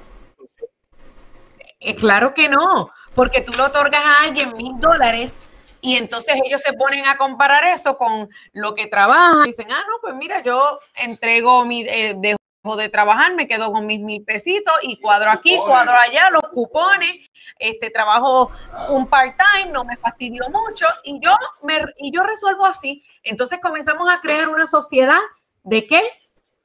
Eh, 1.82 1.96
claro 1.96 2.34
que 2.34 2.48
no, 2.48 2.92
porque 3.16 3.42
tú 3.42 3.52
le 3.54 3.64
otorgas 3.64 4.02
a 4.06 4.24
alguien 4.24 4.56
mil 4.56 4.80
dólares 4.80 5.38
y 5.82 5.98
entonces 5.98 6.36
ellos 6.46 6.62
se 6.62 6.74
ponen 6.74 7.06
a 7.06 7.18
comparar 7.18 7.64
eso 7.66 7.98
con 7.98 8.30
lo 8.54 8.76
que 8.76 8.88
trabajan. 8.88 9.44
Dicen, 9.44 9.68
ah, 9.72 9.84
no, 9.90 10.00
pues 10.00 10.16
mira, 10.16 10.42
yo 10.44 10.80
entrego 10.96 11.66
mi, 11.66 11.82
eh, 11.88 12.16
dejo 12.16 12.78
de 12.78 12.90
trabajar, 12.90 13.34
me 13.34 13.48
quedo 13.48 13.72
con 13.72 13.88
mis 13.88 14.00
mil 14.00 14.24
pesitos 14.24 14.74
y 14.84 15.00
cuadro 15.00 15.32
aquí, 15.32 15.58
cuadro 15.58 15.94
allá, 15.94 16.30
los 16.30 16.44
cupones, 16.54 17.28
este 17.58 17.90
trabajo 17.90 18.52
un 18.90 19.08
part-time, 19.08 19.72
no 19.72 19.84
me 19.84 19.98
fastidio 19.98 20.44
mucho 20.50 20.86
y 21.04 21.20
yo, 21.20 21.32
me, 21.64 21.84
y 21.98 22.12
yo 22.12 22.22
resuelvo 22.22 22.66
así. 22.66 23.04
Entonces 23.24 23.60
comenzamos 23.60 24.08
a 24.10 24.20
crear 24.22 24.48
una 24.50 24.68
sociedad 24.68 25.20
de 25.64 25.88
qué? 25.88 26.02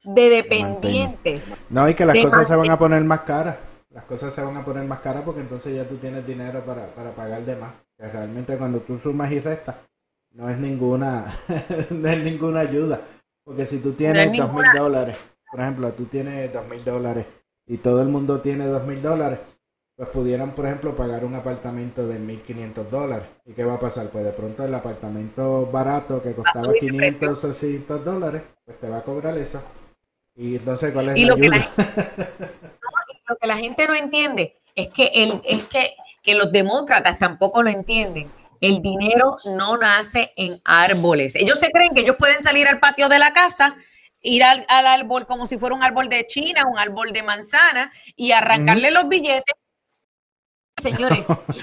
De 0.03 0.29
dependientes. 0.29 1.45
No, 1.69 1.89
y 1.89 1.95
que 1.95 2.05
las 2.05 2.17
cosas 2.17 2.47
se 2.47 2.55
van 2.55 2.69
a 2.69 2.77
poner 2.77 3.03
más 3.03 3.21
caras. 3.21 3.57
Las 3.97 4.05
cosas 4.05 4.31
se 4.31 4.43
van 4.43 4.55
a 4.55 4.63
poner 4.63 4.85
más 4.85 4.99
caras 4.99 5.23
porque 5.23 5.41
entonces 5.41 5.75
ya 5.75 5.89
tú 5.89 5.95
tienes 5.95 6.23
dinero 6.23 6.63
para, 6.63 6.85
para 6.93 7.15
pagar 7.15 7.43
de 7.43 7.55
más. 7.55 7.73
Que 7.97 8.07
realmente 8.07 8.55
cuando 8.55 8.81
tú 8.81 8.99
sumas 8.99 9.31
y 9.31 9.39
restas, 9.39 9.75
no 10.33 10.47
es 10.47 10.59
ninguna, 10.59 11.25
no 11.89 12.07
es 12.07 12.23
ninguna 12.23 12.59
ayuda. 12.59 13.01
Porque 13.43 13.65
si 13.65 13.79
tú 13.79 13.93
tienes 13.93 14.29
es 14.31 14.37
dos 14.37 14.53
mil 14.53 14.65
dólares, 14.77 15.17
por 15.49 15.61
ejemplo, 15.61 15.91
tú 15.93 16.05
tienes 16.05 16.53
dos 16.53 16.67
mil 16.67 16.85
dólares 16.85 17.25
y 17.65 17.77
todo 17.77 18.03
el 18.03 18.09
mundo 18.09 18.39
tiene 18.39 18.67
dos 18.67 18.85
mil 18.85 19.01
dólares, 19.01 19.39
pues 19.95 20.09
pudieran, 20.09 20.51
por 20.51 20.67
ejemplo, 20.67 20.95
pagar 20.95 21.25
un 21.25 21.33
apartamento 21.33 22.07
de 22.07 22.19
1.500 22.19 22.89
dólares. 22.91 23.27
¿Y 23.47 23.53
qué 23.53 23.63
va 23.63 23.73
a 23.73 23.79
pasar? 23.79 24.09
Pues 24.09 24.23
de 24.23 24.31
pronto 24.31 24.63
el 24.63 24.75
apartamento 24.75 25.65
barato 25.71 26.21
que 26.21 26.35
costaba 26.35 26.67
subir 26.67 26.83
de 26.83 26.89
500 26.89 27.29
o 27.29 27.51
600 27.51 28.05
dólares, 28.05 28.43
pues 28.63 28.79
te 28.79 28.89
va 28.89 28.97
a 28.97 29.03
cobrar 29.03 29.35
eso. 29.39 29.59
Y 30.35 30.57
entonces, 30.57 30.93
¿cuál 30.93 31.09
es 31.09 31.17
Y 31.17 31.25
la 31.25 31.29
lo 31.29 31.35
que 31.37 31.49
la 31.49 31.55
ayuda? 31.55 32.29
que 33.47 33.53
la 33.53 33.57
gente 33.57 33.87
no 33.87 33.95
entiende 33.95 34.55
es 34.75 34.89
que 34.89 35.07
el, 35.13 35.41
es 35.43 35.63
que, 35.65 35.95
que 36.21 36.35
los 36.35 36.51
demócratas 36.51 37.17
tampoco 37.17 37.63
lo 37.63 37.69
entienden. 37.69 38.31
El 38.59 38.81
dinero 38.81 39.37
no 39.45 39.77
nace 39.77 40.33
en 40.35 40.59
árboles. 40.65 41.35
Ellos 41.35 41.59
se 41.59 41.71
creen 41.71 41.93
que 41.93 42.01
ellos 42.01 42.15
pueden 42.17 42.41
salir 42.41 42.67
al 42.67 42.79
patio 42.79 43.07
de 43.07 43.19
la 43.19 43.31
casa, 43.31 43.75
ir 44.21 44.43
al, 44.43 44.65
al 44.67 44.87
árbol 44.87 45.25
como 45.27 45.47
si 45.47 45.57
fuera 45.57 45.75
un 45.75 45.83
árbol 45.83 46.09
de 46.09 46.25
China, 46.27 46.65
un 46.67 46.77
árbol 46.77 47.13
de 47.13 47.23
manzana, 47.23 47.91
y 48.15 48.31
arrancarle 48.31 48.91
los 48.91 49.07
billetes. 49.07 49.55
Señores, 50.81 51.19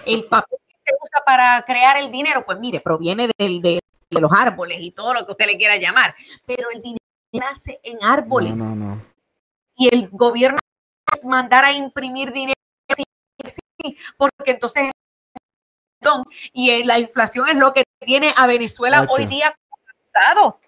el 0.07 0.24
papel 0.24 0.59
que 0.68 0.74
se 0.87 0.93
usa 1.03 1.22
para 1.24 1.62
crear 1.66 1.97
el 1.97 2.11
dinero, 2.11 2.45
pues 2.47 2.59
mire, 2.59 2.80
proviene 2.80 3.28
del, 3.39 3.61
de, 3.61 3.80
de 4.11 4.20
los 4.20 4.32
árboles 4.32 4.78
y 4.80 4.91
todo 4.93 5.14
lo 5.14 5.24
que 5.26 5.32
usted 5.32 5.47
le 5.47 5.57
quiera 5.59 5.76
llamar. 5.76 6.14
Pero 6.47 6.68
el 6.72 6.80
dinero 6.82 6.99
nace 7.32 7.80
en 7.82 8.03
árboles 8.03 8.61
No, 8.61 8.70
no, 8.70 8.87
no. 8.97 9.03
y 9.76 9.93
el 9.93 10.09
gobierno 10.11 10.59
mandar 11.22 11.64
a 11.64 11.72
imprimir 11.72 12.32
dinero 12.32 12.54
porque 14.16 14.52
entonces 14.52 14.90
y 16.52 16.70
eh, 16.70 16.84
la 16.84 16.98
inflación 16.98 17.48
es 17.48 17.56
lo 17.56 17.72
que 17.72 17.84
tiene 18.04 18.32
a 18.36 18.46
Venezuela 18.46 19.06
hoy 19.08 19.24
día 19.26 19.54
colapsado, 19.68 20.60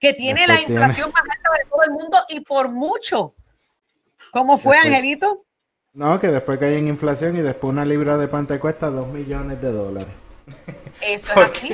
que 0.00 0.14
tiene 0.14 0.46
la 0.46 0.56
tiene- 0.56 0.72
inflación 0.74 1.12
más 1.12 1.22
alta 1.22 1.50
de 1.62 1.68
todo 1.70 1.82
el 1.82 1.90
mundo 1.90 2.18
y 2.28 2.40
por 2.40 2.70
mucho. 2.70 3.34
¿Cómo 4.30 4.56
fue, 4.58 4.76
Después- 4.76 4.94
Angelito? 4.94 5.44
No, 5.92 6.18
que 6.20 6.28
después 6.28 6.58
cae 6.58 6.76
en 6.78 6.88
inflación 6.88 7.36
y 7.36 7.40
después 7.40 7.70
una 7.70 7.84
libra 7.84 8.16
de 8.18 8.28
pan 8.28 8.46
te 8.46 8.58
cuesta 8.58 8.88
2 8.90 9.08
millones 9.08 9.60
de 9.62 9.72
dólares. 9.72 10.14
Eso 11.00 11.32
es 11.32 11.36
así. 11.54 11.72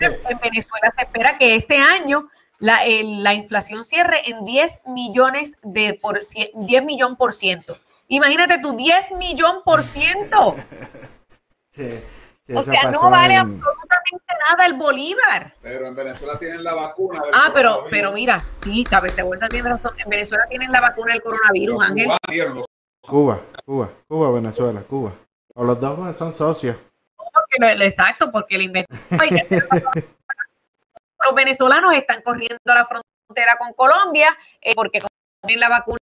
En 0.00 0.38
Venezuela 0.42 0.92
se 0.96 1.02
espera 1.02 1.38
que 1.38 1.54
este 1.56 1.76
año 1.78 2.28
la, 2.62 2.84
el- 2.86 3.24
la 3.24 3.34
inflación 3.34 3.82
cierre 3.84 4.22
en 4.30 4.44
10 4.44 4.82
millones 4.86 5.58
de 5.64 5.94
por 6.00 6.20
cien- 6.20 6.50
10 6.54 6.84
millón 6.84 7.16
por 7.16 7.34
ciento. 7.34 7.76
Imagínate 8.06 8.58
tú, 8.62 8.74
10 8.76 9.12
millón 9.12 9.62
por 9.64 9.82
ciento. 9.82 10.54
Sí, 11.74 11.88
sí, 12.42 12.52
O 12.54 12.62
sea, 12.62 12.90
no 12.90 13.08
vale 13.08 13.32
en- 13.32 13.40
absolutamente 13.40 14.24
nada 14.50 14.66
el 14.66 14.74
bolívar. 14.74 15.54
Pero 15.62 15.86
en 15.86 15.94
Venezuela 15.96 16.38
tienen 16.38 16.62
la 16.62 16.74
vacuna. 16.74 17.22
del 17.22 17.30
Ah, 17.34 17.50
pero, 17.54 17.86
pero 17.90 18.12
mira, 18.12 18.44
sí, 18.56 18.84
cabeza 18.84 19.24
bolsa 19.24 19.48
tiene 19.48 19.70
razón. 19.70 19.94
En 19.98 20.10
Venezuela 20.10 20.44
tienen 20.50 20.70
la 20.70 20.82
vacuna 20.82 21.14
del 21.14 21.22
coronavirus, 21.22 21.78
Los 21.80 21.90
Ángel. 21.90 22.10
Cuba, 23.00 23.40
Cuba, 23.64 23.88
Cuba, 24.06 24.30
Venezuela, 24.32 24.82
Cuba. 24.82 25.14
O 25.54 25.64
los 25.64 25.80
dos 25.80 26.14
son 26.16 26.34
socios. 26.34 26.76
Porque 27.16 27.72
exacto, 27.86 28.30
porque 28.30 28.58
le 28.58 28.64
inventó. 28.64 28.94
Los 31.24 31.34
venezolanos 31.34 31.94
están 31.94 32.22
corriendo 32.22 32.58
a 32.66 32.74
la 32.74 32.84
frontera 32.86 33.56
con 33.58 33.72
Colombia 33.74 34.36
eh, 34.60 34.74
porque 34.74 35.00
tienen 35.42 35.60
la 35.60 35.68
vacuna. 35.68 35.98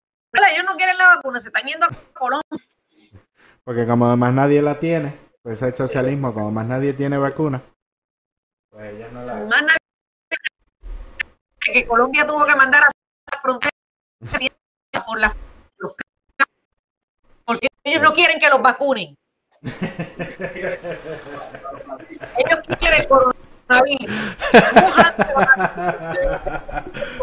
Ellos 0.53 0.65
no 0.65 0.77
quieren 0.77 0.97
la 0.99 1.17
vacuna, 1.17 1.41
se 1.41 1.49
están 1.49 1.67
yendo 1.67 1.87
a 1.87 1.91
Colombia. 2.13 2.67
Porque 3.65 3.87
como 3.87 4.17
más 4.17 4.33
nadie 4.33 4.63
la 4.63 4.79
tiene, 4.79 5.17
pues 5.43 5.61
el 5.63 5.75
socialismo, 5.75 6.33
como 6.33 6.51
más 6.51 6.67
nadie 6.67 6.93
tiene 6.95 7.19
vacuna, 7.19 7.63
pues 8.71 8.95
ellos 8.95 9.13
no 9.13 9.23
la... 9.25 9.35
Más 9.35 9.63
nadie- 9.63 9.77
que 11.61 11.87
Colombia 11.87 12.27
tuvo 12.27 12.45
que 12.47 12.55
mandar 12.57 12.85
a 12.85 12.87
la 13.35 13.41
frontera 13.41 13.71
por 15.07 15.21
la 15.21 15.37
porque 17.45 17.67
ellos 17.85 18.03
no 18.03 18.13
quieren 18.13 18.39
que 18.39 18.49
los 18.49 18.63
vacunen. 18.63 19.15
Ellos 22.39 22.61
quieren 22.79 23.01
el 23.01 23.09
coronavirus. 23.09 23.40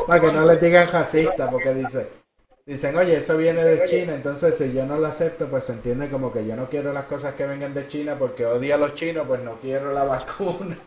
Para 0.08 0.22
que 0.22 0.32
no 0.32 0.45
le 0.45 0.56
digan 0.58 0.88
racista, 0.88 1.50
porque 1.50 1.74
dice, 1.74 2.08
dicen, 2.66 2.95
oye, 2.95 3.18
eso 3.18 3.36
viene 3.36 3.64
de 3.64 3.86
China, 3.86 4.14
entonces 4.14 4.58
si 4.58 4.72
yo 4.72 4.86
no 4.86 4.98
lo 4.98 5.08
acepto, 5.08 5.50
pues 5.50 5.66
se 5.66 5.74
entiende 5.74 6.10
como 6.10 6.32
que 6.32 6.45
yo 6.45 6.56
no 6.56 6.70
quiero 6.70 6.93
las 6.93 7.04
cosas 7.06 7.34
que 7.36 7.45
vengan 7.45 7.74
de 7.74 7.86
China 7.88 8.16
porque 8.18 8.45
odio 8.45 8.76
a 8.76 8.78
los 8.78 8.95
chinos, 8.95 9.28
pues 9.28 9.41
no 9.41 9.60
quiero 9.60 9.91
la 9.91 10.06
vacuna. 10.06 10.78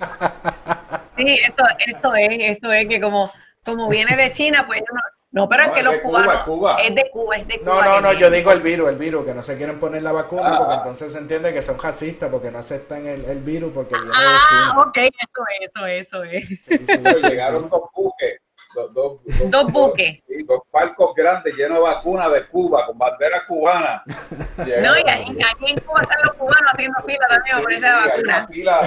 Sí, 1.16 1.38
eso, 1.46 1.62
eso 1.86 2.14
es, 2.14 2.28
eso 2.58 2.72
es 2.72 2.88
que 2.88 2.98
como, 3.00 3.30
como 3.62 3.88
viene 3.88 4.16
de 4.16 4.32
China, 4.32 4.64
pues 4.66 4.80
no, 4.80 5.00
no, 5.32 5.48
pero 5.48 5.62
No, 5.64 5.68
es 5.70 5.76
que 5.76 5.82
los 5.84 5.92
de 5.92 6.00
Cuba, 6.02 6.22
cubanos 6.22 6.42
Cuba. 6.44 6.76
es 6.82 6.94
de 6.94 7.10
Cuba, 7.12 7.36
es 7.36 7.46
de 7.48 7.58
Cuba. 7.60 7.74
No, 7.74 7.82
no, 7.82 8.00
no, 8.00 8.12
yo 8.14 8.30
digo 8.30 8.50
el 8.52 8.60
virus, 8.62 8.88
el 8.88 8.96
virus, 8.96 9.24
que 9.24 9.32
no 9.34 9.42
se 9.42 9.56
quieren 9.56 9.78
poner 9.78 10.02
la 10.02 10.12
vacuna 10.12 10.54
Ah, 10.54 10.58
porque 10.58 10.74
entonces 10.74 11.12
se 11.12 11.18
entiende 11.18 11.52
que 11.52 11.62
son 11.62 11.78
racistas 11.78 12.28
porque 12.30 12.50
no 12.50 12.58
aceptan 12.58 13.06
el, 13.06 13.24
el 13.24 13.38
virus 13.40 13.72
porque 13.72 13.94
viene 13.94 14.10
de 14.10 14.14
Ah, 14.16 14.38
China. 14.48 14.82
ok, 14.82 14.96
eso 14.98 15.42
es, 15.60 15.70
eso 15.70 15.86
es, 15.86 16.00
eso 16.10 16.22
es. 16.24 16.44
Sí, 16.66 16.86
sí, 16.86 17.26
Llegaron 17.28 17.68
dos 17.68 17.82
buques. 17.94 18.40
Dos, 18.72 18.94
dos, 18.94 19.18
Dos 19.50 19.72
buques. 19.72 20.22
sí, 20.28 20.42
dos 20.44 20.62
barcos 20.72 21.12
grandes 21.16 21.52
llenos 21.54 21.78
de 21.78 21.82
vacunas 21.82 22.32
de 22.32 22.46
Cuba, 22.46 22.86
con 22.86 22.96
bandera 22.98 23.44
cubana. 23.46 24.02
No, 24.58 24.96
y 24.96 25.08
ahí, 25.08 25.24
ahí 25.26 25.70
en 25.72 25.80
Cuba 25.80 26.02
están 26.02 26.18
los 26.24 26.34
cubanos 26.34 26.72
haciendo 26.72 26.98
fila 27.06 27.26
también 27.28 27.56
la 27.64 27.78
Sí, 27.78 27.84
hay 27.84 28.08
vacuna. 28.08 28.36
una 28.36 28.46
fila. 28.48 28.80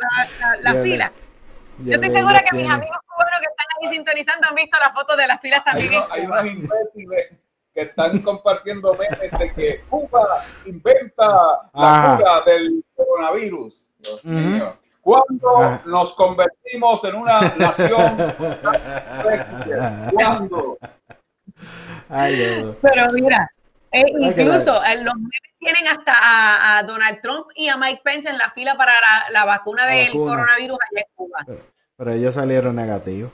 La, 0.00 0.28
la- 0.40 0.56
la 0.62 0.74
Yo 0.74 0.82
fila. 0.82 1.12
Yo 1.78 1.92
estoy 1.94 2.10
segura 2.10 2.40
que 2.50 2.56
mis 2.56 2.68
amigos 2.68 2.98
que 3.38 3.46
están 3.46 3.66
ahí 3.80 3.88
sintonizando 3.94 4.48
han 4.48 4.54
visto 4.54 4.78
las 4.78 4.92
fotos 4.92 5.16
de 5.16 5.26
las 5.26 5.40
filas 5.40 5.62
también 5.64 6.02
hay 6.10 6.22
unos 6.26 6.44
imbéciles 6.46 7.32
que 7.72 7.82
están 7.82 8.18
compartiendo 8.20 8.92
memes 8.94 9.30
de 9.38 9.52
que 9.52 9.80
Cuba 9.88 10.42
inventa 10.66 11.26
la 11.26 11.70
Ajá. 11.72 12.16
cura 12.16 12.40
del 12.46 12.84
coronavirus. 12.96 13.86
Dios 13.98 14.24
mío. 14.24 14.76
¿Cuándo 15.00 15.56
Ajá. 15.58 15.82
nos 15.86 16.14
convertimos 16.14 17.04
en 17.04 17.14
una 17.14 17.40
nación? 17.56 18.16
¿Cuándo? 20.12 20.78
Pero 22.82 23.12
mira, 23.12 23.50
eh, 23.92 24.04
incluso 24.18 24.82
eh, 24.84 25.02
los 25.02 25.14
memes 25.14 25.40
tienen 25.58 25.86
hasta 25.88 26.12
a, 26.12 26.78
a 26.78 26.82
Donald 26.82 27.20
Trump 27.22 27.46
y 27.54 27.68
a 27.68 27.76
Mike 27.76 28.00
Pence 28.02 28.28
en 28.28 28.38
la 28.38 28.50
fila 28.50 28.76
para 28.76 28.92
la, 28.92 29.30
la 29.30 29.44
vacuna 29.44 29.84
La 29.86 29.92
del 29.92 30.08
vacuna. 30.08 30.32
coronavirus 30.32 30.78
allá 30.90 31.00
en 31.06 31.14
Cuba. 31.14 31.38
Pero 32.00 32.12
ellos 32.12 32.34
salieron 32.34 32.76
negativos. 32.76 33.30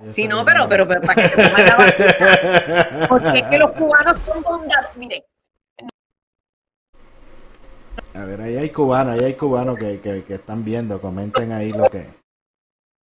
Ellos 0.00 0.14
Sí, 0.14 0.28
no, 0.28 0.44
pero, 0.44 0.68
pero, 0.68 0.86
pero 0.86 1.00
para 1.00 1.14
que 1.16 1.28
te 1.28 1.48
tomen 1.48 1.66
la 1.66 1.74
vacuna. 1.76 3.06
Porque 3.08 3.38
es 3.40 3.46
que 3.48 3.58
los 3.58 3.72
cubanos 3.72 4.16
son 4.24 4.42
bondadosos. 4.44 4.96
Miren, 4.96 5.24
A 8.14 8.24
ver, 8.24 8.42
ahí 8.42 8.56
hay 8.58 8.70
cubanos, 8.70 9.14
ahí 9.18 9.24
hay 9.24 9.34
cubanos 9.34 9.76
que, 9.76 10.00
que, 10.00 10.22
que 10.22 10.34
están 10.34 10.64
viendo, 10.64 11.00
comenten 11.00 11.50
ahí 11.50 11.72
lo 11.72 11.90
que... 11.90 12.06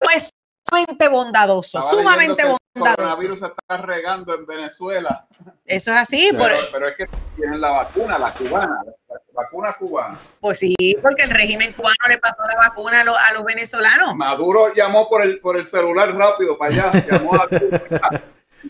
no 0.02 0.10
es 0.14 0.28
sumamente 0.68 1.08
bondadoso, 1.08 1.78
Estaba 1.78 1.90
sumamente 1.98 2.42
que 2.42 2.48
El 2.50 2.56
bondadoso. 2.74 2.96
coronavirus 2.96 3.38
se 3.38 3.46
está 3.46 3.76
regando 3.78 4.34
en 4.34 4.44
Venezuela. 4.44 5.26
Eso 5.64 5.92
es 5.92 5.96
así, 5.96 6.30
por, 6.32 6.48
Pero, 6.48 6.58
pero 6.72 6.88
es 6.88 6.96
que 6.96 7.06
tienen 7.36 7.58
la 7.58 7.70
vacuna, 7.70 8.18
la 8.18 8.34
cubana, 8.34 8.82
la 9.08 9.18
vacuna 9.34 9.74
cubana. 9.78 10.18
pues 10.40 10.58
sí, 10.58 10.74
porque 11.02 11.22
el 11.24 11.30
régimen 11.30 11.72
cubano 11.72 11.94
le 12.08 12.18
pasó 12.18 12.42
la 12.46 12.56
vacuna 12.68 13.00
a, 13.00 13.04
los- 13.04 13.16
a 13.18 13.32
los 13.34 13.44
venezolanos. 13.44 14.14
Maduro 14.16 14.72
llamó 14.74 15.08
por 15.08 15.22
el, 15.22 15.40
por 15.40 15.56
el 15.56 15.66
celular 15.66 16.14
rápido 16.14 16.56
para 16.58 16.72
allá, 16.72 16.92
llamó 17.10 17.34
a 17.34 17.46
Cuba. 17.48 17.80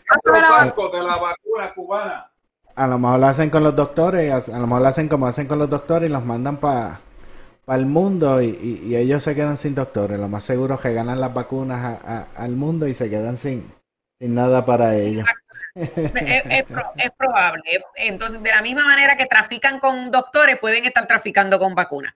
Pásame 0.09 0.41
la 0.41 0.47
Franco 0.55 0.89
de 0.91 1.03
la 1.03 1.17
vacuna 1.17 1.75
cubana. 1.75 2.31
A 2.75 2.87
lo 2.87 2.99
mejor 2.99 3.21
lo 3.21 3.27
hacen 3.27 3.51
con 3.51 3.63
los 3.63 3.77
doctores, 3.77 4.49
a, 4.49 4.59
lo 4.59 4.67
mejor 4.67 4.83
lo 4.83 4.89
hacen 4.89 5.09
como 5.09 5.27
hacen 5.27 5.47
con 5.47 5.59
los 5.59 5.69
doctores 5.69 6.09
y 6.09 6.13
los 6.13 6.25
mandan 6.25 6.57
para 6.57 7.01
el 7.69 7.85
mundo 7.87 8.41
y, 8.41 8.47
y- 8.47 8.83
y 8.89 8.97
ellos 8.97 9.23
se 9.23 9.35
quedan 9.35 9.57
sin 9.59 9.75
doctores. 9.75 10.19
Lo 10.19 10.29
más 10.29 10.45
seguro 10.45 10.75
es 10.77 10.81
que 10.81 10.93
ganan 10.95 11.21
las 11.21 11.35
vacunas 11.35 11.81
a- 11.81 12.01
a- 12.21 12.27
al 12.43 12.53
mundo 12.57 12.87
y 12.87 12.95
se 12.95 13.11
quedan 13.11 13.37
sin, 13.37 13.71
sin 14.19 14.35
nada 14.35 14.65
para 14.65 14.97
ellos. 14.97 15.27
Es, 15.75 15.93
es 16.51 16.65
pro- 16.65 16.93
es 16.97 17.11
probable. 17.17 17.85
Entonces, 17.97 18.43
de 18.43 18.51
la 18.51 18.61
misma 18.63 18.85
manera 18.85 19.17
que 19.17 19.27
trafican 19.27 19.79
con 19.79 20.11
doctores, 20.11 20.59
pueden 20.59 20.85
estar 20.85 21.07
traficando 21.07 21.59
con 21.59 21.75
vacunas. 21.75 22.15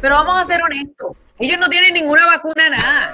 Pero 0.00 0.14
vamos 0.16 0.40
a 0.40 0.44
ser 0.44 0.62
honestos. 0.62 1.16
Ellos 1.38 1.58
no 1.58 1.68
tienen 1.68 1.94
ninguna 1.94 2.26
vacuna, 2.26 2.68
nada. 2.70 3.10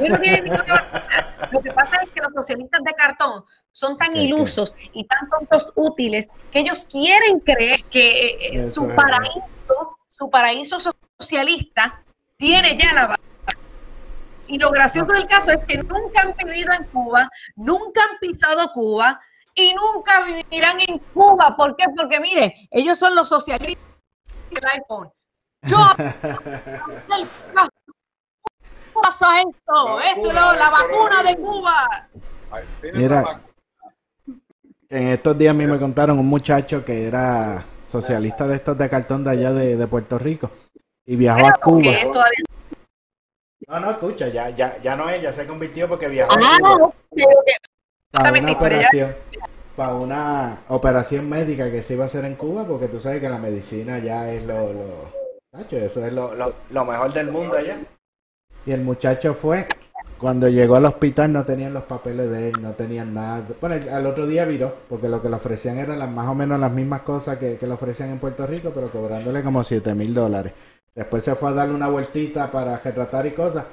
Ellos 0.00 0.08
no 0.10 0.18
tienen 0.20 0.44
ninguna 0.44 0.64
vacuna. 0.74 1.26
Lo 1.52 1.60
que 1.62 1.70
pasa 1.72 1.96
es 2.02 2.08
que 2.10 2.20
los 2.20 2.32
socialistas 2.32 2.80
de 2.82 2.92
cartón 2.94 3.44
son 3.72 3.96
tan 3.96 4.16
ilusos 4.16 4.74
y 4.92 5.04
tan 5.04 5.28
tontos 5.28 5.72
útiles 5.76 6.28
que 6.50 6.60
ellos 6.60 6.84
quieren 6.90 7.40
creer 7.40 7.84
que 7.84 8.26
eh, 8.28 8.56
eh, 8.58 8.62
su 8.68 8.88
paraíso, 8.94 9.98
su 10.08 10.30
paraíso 10.30 10.78
socialista 11.18 12.02
tiene 12.36 12.76
ya 12.76 12.92
la 12.94 13.06
vacuna. 13.08 13.28
Y 14.50 14.58
lo 14.58 14.70
gracioso 14.70 15.12
del 15.12 15.26
caso 15.28 15.52
es 15.52 15.64
que 15.64 15.78
nunca 15.78 16.22
han 16.22 16.34
vivido 16.36 16.72
en 16.72 16.82
Cuba, 16.86 17.30
nunca 17.54 18.02
han 18.02 18.18
pisado 18.18 18.72
Cuba 18.72 19.20
y 19.54 19.72
nunca 19.74 20.24
vivirán 20.24 20.78
en 20.88 20.98
Cuba. 21.14 21.54
¿Por 21.56 21.76
qué? 21.76 21.84
Porque 21.96 22.18
mire, 22.18 22.68
ellos 22.68 22.98
son 22.98 23.14
los 23.14 23.28
socialistas 23.28 23.86
del 24.50 24.64
iPhone. 24.72 25.08
Yo 25.62 25.76
pasa 29.00 29.40
esto, 29.40 30.00
esto 30.00 30.28
es 30.28 30.34
la 30.34 30.70
vacuna 30.70 31.22
de 31.22 31.36
Cuba. 31.36 32.08
Mira. 32.92 33.40
En 34.88 35.06
estos 35.08 35.36
días 35.38 35.52
a 35.52 35.54
mí 35.54 35.64
me 35.64 35.78
contaron 35.78 36.18
un 36.18 36.26
muchacho 36.26 36.84
que 36.84 37.06
era 37.06 37.64
socialista 37.86 38.48
de 38.48 38.56
estos 38.56 38.76
de 38.76 38.90
cartón 38.90 39.22
de 39.22 39.30
allá 39.30 39.52
de, 39.52 39.76
de 39.76 39.86
Puerto 39.86 40.18
Rico 40.18 40.50
y 41.06 41.14
viajó 41.14 41.46
a 41.46 41.52
Cuba. 41.52 41.92
No, 43.68 43.78
no, 43.80 43.90
escucha, 43.90 44.28
ya, 44.28 44.50
ya, 44.50 44.80
ya 44.82 44.96
no 44.96 45.08
es, 45.08 45.22
ya 45.22 45.32
se 45.32 45.46
convirtió 45.46 45.88
porque 45.88 46.08
viajó 46.08 46.32
Ah, 48.12 48.24
para 48.24 48.40
una 48.40 48.52
operación, 48.52 49.14
para 49.76 49.94
una 49.94 50.62
operación 50.68 51.28
médica 51.28 51.70
que 51.70 51.82
se 51.82 51.94
iba 51.94 52.04
a 52.04 52.06
hacer 52.06 52.24
en 52.24 52.34
Cuba 52.34 52.64
porque 52.66 52.88
tú 52.88 52.98
sabes 52.98 53.20
que 53.20 53.28
la 53.28 53.38
medicina 53.38 53.98
ya 53.98 54.32
es 54.32 54.44
lo, 54.44 54.72
lo, 54.72 55.20
Tacho, 55.52 55.76
eso 55.76 56.04
es 56.04 56.12
lo, 56.12 56.34
lo, 56.34 56.54
lo 56.70 56.84
mejor 56.84 57.12
del 57.12 57.30
mundo 57.30 57.56
allá. 57.56 57.78
Y 58.66 58.72
el 58.72 58.80
muchacho 58.82 59.32
fue, 59.34 59.66
cuando 60.18 60.48
llegó 60.48 60.76
al 60.76 60.86
hospital 60.86 61.32
no 61.32 61.44
tenían 61.44 61.72
los 61.72 61.84
papeles 61.84 62.30
de 62.30 62.48
él, 62.48 62.54
no 62.60 62.72
tenían 62.72 63.14
nada. 63.14 63.46
Bueno, 63.60 63.76
al 63.92 64.06
otro 64.06 64.26
día 64.26 64.44
viró, 64.44 64.74
porque 64.88 65.08
lo 65.08 65.22
que 65.22 65.28
le 65.28 65.36
ofrecían 65.36 65.78
eran 65.78 65.98
las, 65.98 66.10
más 66.10 66.28
o 66.28 66.34
menos 66.34 66.58
las 66.58 66.72
mismas 66.72 67.02
cosas 67.02 67.38
que, 67.38 67.56
que 67.56 67.66
le 67.66 67.74
ofrecían 67.74 68.10
en 68.10 68.18
Puerto 68.18 68.46
Rico, 68.46 68.70
pero 68.74 68.90
cobrándole 68.90 69.42
como 69.42 69.62
7 69.64 69.94
mil 69.94 70.12
dólares. 70.12 70.52
Después 70.94 71.24
se 71.24 71.34
fue 71.34 71.50
a 71.50 71.52
darle 71.52 71.74
una 71.74 71.88
vueltita 71.88 72.50
para 72.50 72.76
retratar 72.76 73.26
y 73.26 73.32
cosas. 73.32 73.64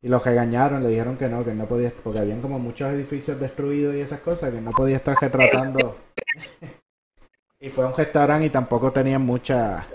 y 0.00 0.08
los 0.08 0.24
regañaron, 0.24 0.82
le 0.82 0.88
dijeron 0.88 1.16
que 1.16 1.28
no, 1.28 1.44
que 1.44 1.54
no 1.54 1.66
podía, 1.66 1.92
porque 2.02 2.18
habían 2.18 2.42
como 2.42 2.58
muchos 2.58 2.90
edificios 2.90 3.38
destruidos 3.38 3.94
y 3.94 4.00
esas 4.00 4.20
cosas, 4.20 4.50
que 4.50 4.60
no 4.60 4.72
podía 4.72 4.96
estar 4.96 5.16
retratando. 5.20 5.96
y 7.60 7.70
fue 7.70 7.84
a 7.84 7.88
un 7.88 7.94
restaurante 7.94 8.46
y 8.46 8.50
tampoco 8.50 8.92
tenían 8.92 9.22
mucha... 9.22 9.86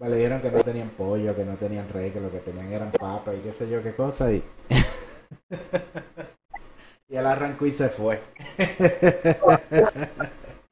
Le 0.00 0.16
dijeron 0.16 0.40
que 0.40 0.50
no 0.50 0.62
tenían 0.62 0.90
pollo, 0.90 1.34
que 1.34 1.44
no 1.44 1.56
tenían 1.56 1.88
rey, 1.88 2.10
que 2.10 2.20
lo 2.20 2.30
que 2.30 2.38
tenían 2.38 2.72
eran 2.72 2.92
papas 2.92 3.34
y 3.36 3.40
qué 3.40 3.52
sé 3.52 3.68
yo 3.68 3.82
qué 3.82 3.94
cosa. 3.94 4.32
Y, 4.32 4.44
y 7.08 7.16
él 7.16 7.26
arrancó 7.26 7.66
y 7.66 7.72
se 7.72 7.88
fue. 7.88 8.20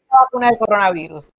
Vacuna 0.08 0.48
del 0.48 0.58
coronavirus. 0.58 1.32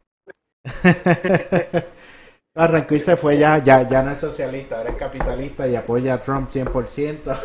Arrancó 2.57 2.95
y 2.95 3.01
se 3.01 3.15
fue 3.15 3.37
ya, 3.37 3.63
ya, 3.63 3.87
ya 3.87 4.01
no 4.01 4.11
es 4.11 4.19
socialista, 4.19 4.77
ahora 4.77 4.89
es 4.89 4.95
capitalista 4.95 5.67
y 5.67 5.75
apoya 5.75 6.15
a 6.15 6.21
Trump 6.21 6.49
100%. 6.51 7.39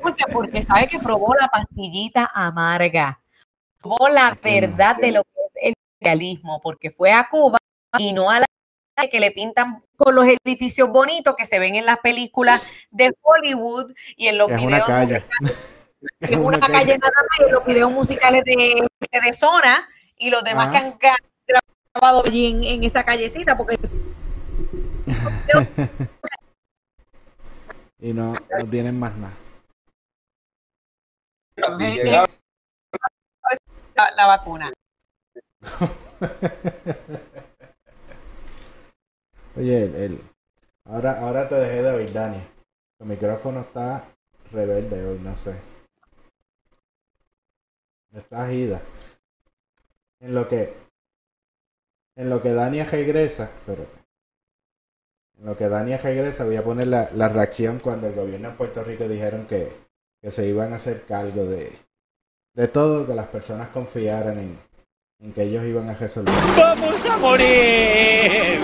Porque, 0.00 0.24
porque 0.32 0.62
sabe 0.62 0.86
que 0.86 0.98
probó 1.00 1.34
la 1.34 1.48
pastillita 1.48 2.30
amarga. 2.32 3.20
Probó 3.80 4.08
la 4.08 4.38
verdad 4.40 4.96
de 4.96 5.10
lo 5.12 5.24
que 5.24 5.30
es 5.62 5.68
el 5.68 5.74
socialismo, 5.98 6.60
porque 6.62 6.90
fue 6.92 7.12
a 7.12 7.28
Cuba 7.28 7.58
y 7.98 8.12
no 8.12 8.30
a 8.30 8.40
la 8.40 8.46
que 9.10 9.18
le 9.18 9.32
pintan 9.32 9.82
con 9.96 10.14
los 10.14 10.26
edificios 10.26 10.88
bonitos 10.90 11.34
que 11.34 11.44
se 11.44 11.58
ven 11.58 11.74
en 11.74 11.86
las 11.86 11.98
películas 11.98 12.62
de 12.90 13.12
Hollywood 13.22 13.92
y 14.16 14.28
en 14.28 14.38
los 14.38 14.50
Es 14.50 14.58
una 14.58 14.66
videos 14.66 14.86
calle. 14.86 15.24
musicales. 15.40 15.66
Es 16.20 16.36
una 16.38 16.58
calle 16.58 16.96
nada 16.96 17.12
más 17.28 17.40
y 17.40 17.42
en 17.44 17.52
los 17.52 17.64
videos 17.66 17.92
musicales 17.92 18.42
de, 18.44 18.88
de 19.22 19.32
zona 19.34 19.86
y 20.16 20.30
los 20.30 20.42
demás 20.42 20.68
Ajá. 20.68 20.96
que 20.98 21.08
han 21.08 21.16
grabado 21.94 22.22
allí 22.24 22.46
en, 22.46 22.64
en 22.64 22.84
esa 22.84 23.04
callecita, 23.04 23.56
porque 23.56 23.76
y 27.98 28.12
no, 28.12 28.34
no 28.58 28.70
tienen 28.70 28.98
más 28.98 29.16
nada. 29.16 29.34
Así 31.66 31.84
llega- 31.84 32.26
la, 33.96 34.10
la 34.16 34.26
vacuna. 34.26 34.72
Oye, 39.56 39.82
el, 39.84 39.94
el- 39.96 40.22
ahora, 40.86 41.20
ahora 41.20 41.48
te 41.48 41.54
dejé 41.56 41.82
de 41.82 41.90
oír, 41.90 42.12
Dani. 42.12 42.40
El 43.00 43.06
micrófono 43.06 43.60
está 43.60 44.06
rebelde 44.52 45.04
hoy, 45.04 45.18
no 45.18 45.34
sé. 45.36 45.60
Está 48.12 48.50
ida. 48.52 48.82
En 50.20 50.34
lo 50.34 50.46
que, 50.48 50.74
en 52.16 52.30
lo 52.30 52.42
que 52.42 52.52
Dani 52.52 52.82
regresa, 52.82 53.44
espérate. 53.44 54.00
En 55.38 55.46
lo 55.46 55.56
que 55.56 55.68
Dani 55.68 55.96
regresa, 55.96 56.44
voy 56.44 56.56
a 56.56 56.64
poner 56.64 56.88
la, 56.88 57.10
la 57.12 57.28
reacción 57.28 57.78
cuando 57.78 58.06
el 58.06 58.14
gobierno 58.14 58.50
de 58.50 58.56
Puerto 58.56 58.84
Rico 58.84 59.08
dijeron 59.08 59.46
que, 59.46 59.72
que 60.20 60.30
se 60.30 60.46
iban 60.46 60.72
a 60.72 60.76
hacer 60.76 61.04
cargo 61.06 61.44
de, 61.46 61.72
de 62.54 62.68
todo, 62.68 63.06
que 63.06 63.14
las 63.14 63.26
personas 63.26 63.68
confiaran 63.68 64.38
en, 64.38 64.58
en 65.20 65.32
que 65.32 65.44
ellos 65.44 65.64
iban 65.64 65.88
a 65.88 65.94
resolver. 65.94 66.34
¡Vamos 66.56 67.06
a 67.06 67.16
morir! 67.18 68.60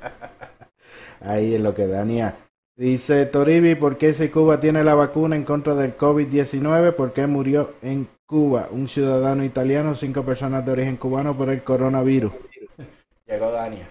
Ahí 1.20 1.54
en 1.54 1.62
lo 1.62 1.74
que 1.74 1.86
Dania 1.86 2.43
dice 2.76 3.26
Toribi, 3.26 3.74
¿por 3.74 3.98
qué 3.98 4.14
si 4.14 4.28
Cuba 4.28 4.60
tiene 4.60 4.84
la 4.84 4.94
vacuna 4.94 5.36
en 5.36 5.44
contra 5.44 5.74
del 5.74 5.96
COVID-19? 5.96 6.94
¿Por 6.94 7.12
qué 7.12 7.26
murió 7.26 7.74
en 7.82 8.08
Cuba 8.26 8.68
un 8.70 8.88
ciudadano 8.88 9.44
italiano, 9.44 9.94
cinco 9.94 10.24
personas 10.24 10.64
de 10.64 10.72
origen 10.72 10.96
cubano 10.96 11.36
por 11.36 11.50
el 11.50 11.62
coronavirus? 11.62 12.32
Llegó 13.26 13.50
Dania. 13.50 13.88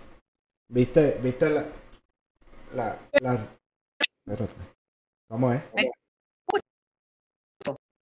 ¿Viste, 0.69 1.19
viste 1.21 1.49
la, 1.49 1.65
la. 3.21 3.47
¿Cómo 5.29 5.51
es? 5.51 5.61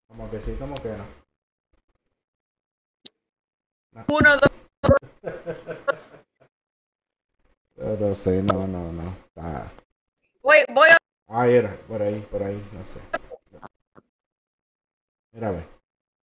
Como 0.08 0.30
que 0.30 0.40
sí, 0.40 0.54
como 0.58 0.74
que 0.74 0.88
no. 0.88 1.04
Uno, 4.08 4.36
dos. 4.36 4.50
No, 7.76 7.96
no 7.96 8.14
sé, 8.14 8.42
no, 8.42 8.66
no, 8.66 8.92
no. 8.92 9.16
Está- 9.26 9.72
Voy, 10.42 10.56
voy 10.74 10.88
Ah, 11.28 11.46
era, 11.46 11.76
por 11.86 12.02
ahí, 12.02 12.26
por 12.30 12.42
ahí, 12.42 12.60
no 12.72 12.82
sé. 12.82 12.98
Mira. 15.32 15.52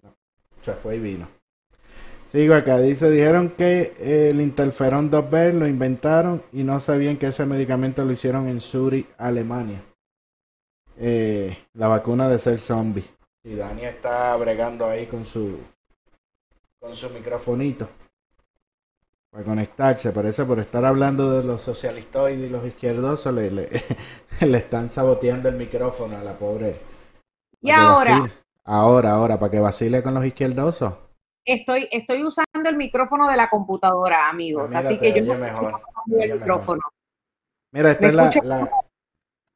No, 0.02 0.16
se 0.62 0.74
fue 0.74 0.96
y 0.96 1.00
vino. 1.00 1.28
Sigo 2.32 2.56
acá, 2.56 2.80
dice, 2.80 3.12
dijeron 3.12 3.50
que 3.50 3.94
el 4.00 4.40
interferón 4.40 5.12
2B 5.12 5.54
lo 5.54 5.68
inventaron 5.68 6.42
y 6.52 6.64
no 6.64 6.80
sabían 6.80 7.18
que 7.18 7.28
ese 7.28 7.46
medicamento 7.46 8.06
lo 8.06 8.12
hicieron 8.12 8.48
en 8.48 8.62
Zurich, 8.62 9.08
Alemania. 9.18 9.84
Eh, 10.98 11.58
la 11.74 11.90
vacuna 11.90 12.30
de 12.30 12.40
ser 12.40 12.60
zombie. 12.60 13.06
Y 13.44 13.56
Dani 13.56 13.84
está 13.84 14.36
bregando 14.38 14.88
ahí 14.88 15.06
con 15.06 15.26
su 15.26 15.60
con 16.80 16.96
su 16.96 17.10
microfonito 17.10 17.90
para 19.34 19.44
conectarse. 19.44 20.12
Parece 20.12 20.46
por 20.46 20.60
estar 20.60 20.86
hablando 20.86 21.32
de 21.32 21.44
los 21.44 21.62
socialistoides 21.64 22.48
y 22.48 22.50
los 22.50 22.64
izquierdosos 22.66 23.34
le, 23.34 23.50
le, 23.52 23.70
le 24.42 24.58
están 24.60 24.90
saboteando 24.92 25.50
el 25.50 25.56
micrófono 25.56 26.16
a 26.18 26.24
la 26.24 26.38
pobre. 26.38 26.80
Y 27.62 27.72
ahora 27.72 28.20
vacile. 28.20 28.34
Ahora, 28.66 29.12
ahora, 29.12 29.40
para 29.40 29.52
que 29.52 29.60
vacile 29.60 30.04
con 30.04 30.14
los 30.14 30.24
izquierdosos. 30.24 30.96
estoy, 31.46 31.90
estoy 31.92 32.24
usando 32.24 32.70
el 32.70 32.78
micrófono 32.78 33.28
de 33.28 33.36
la 33.36 33.50
computadora, 33.50 34.30
amigos. 34.30 34.74
Ah, 34.74 34.80
así 34.80 34.98
que 35.00 35.12
yo 35.14 35.36
mejor, 35.36 35.82
el. 36.12 36.40
Mira, 37.74 37.92
esta 37.92 38.02
¿Me 38.02 38.08
es 38.10 38.16
la, 38.16 38.58
la- 38.60 38.70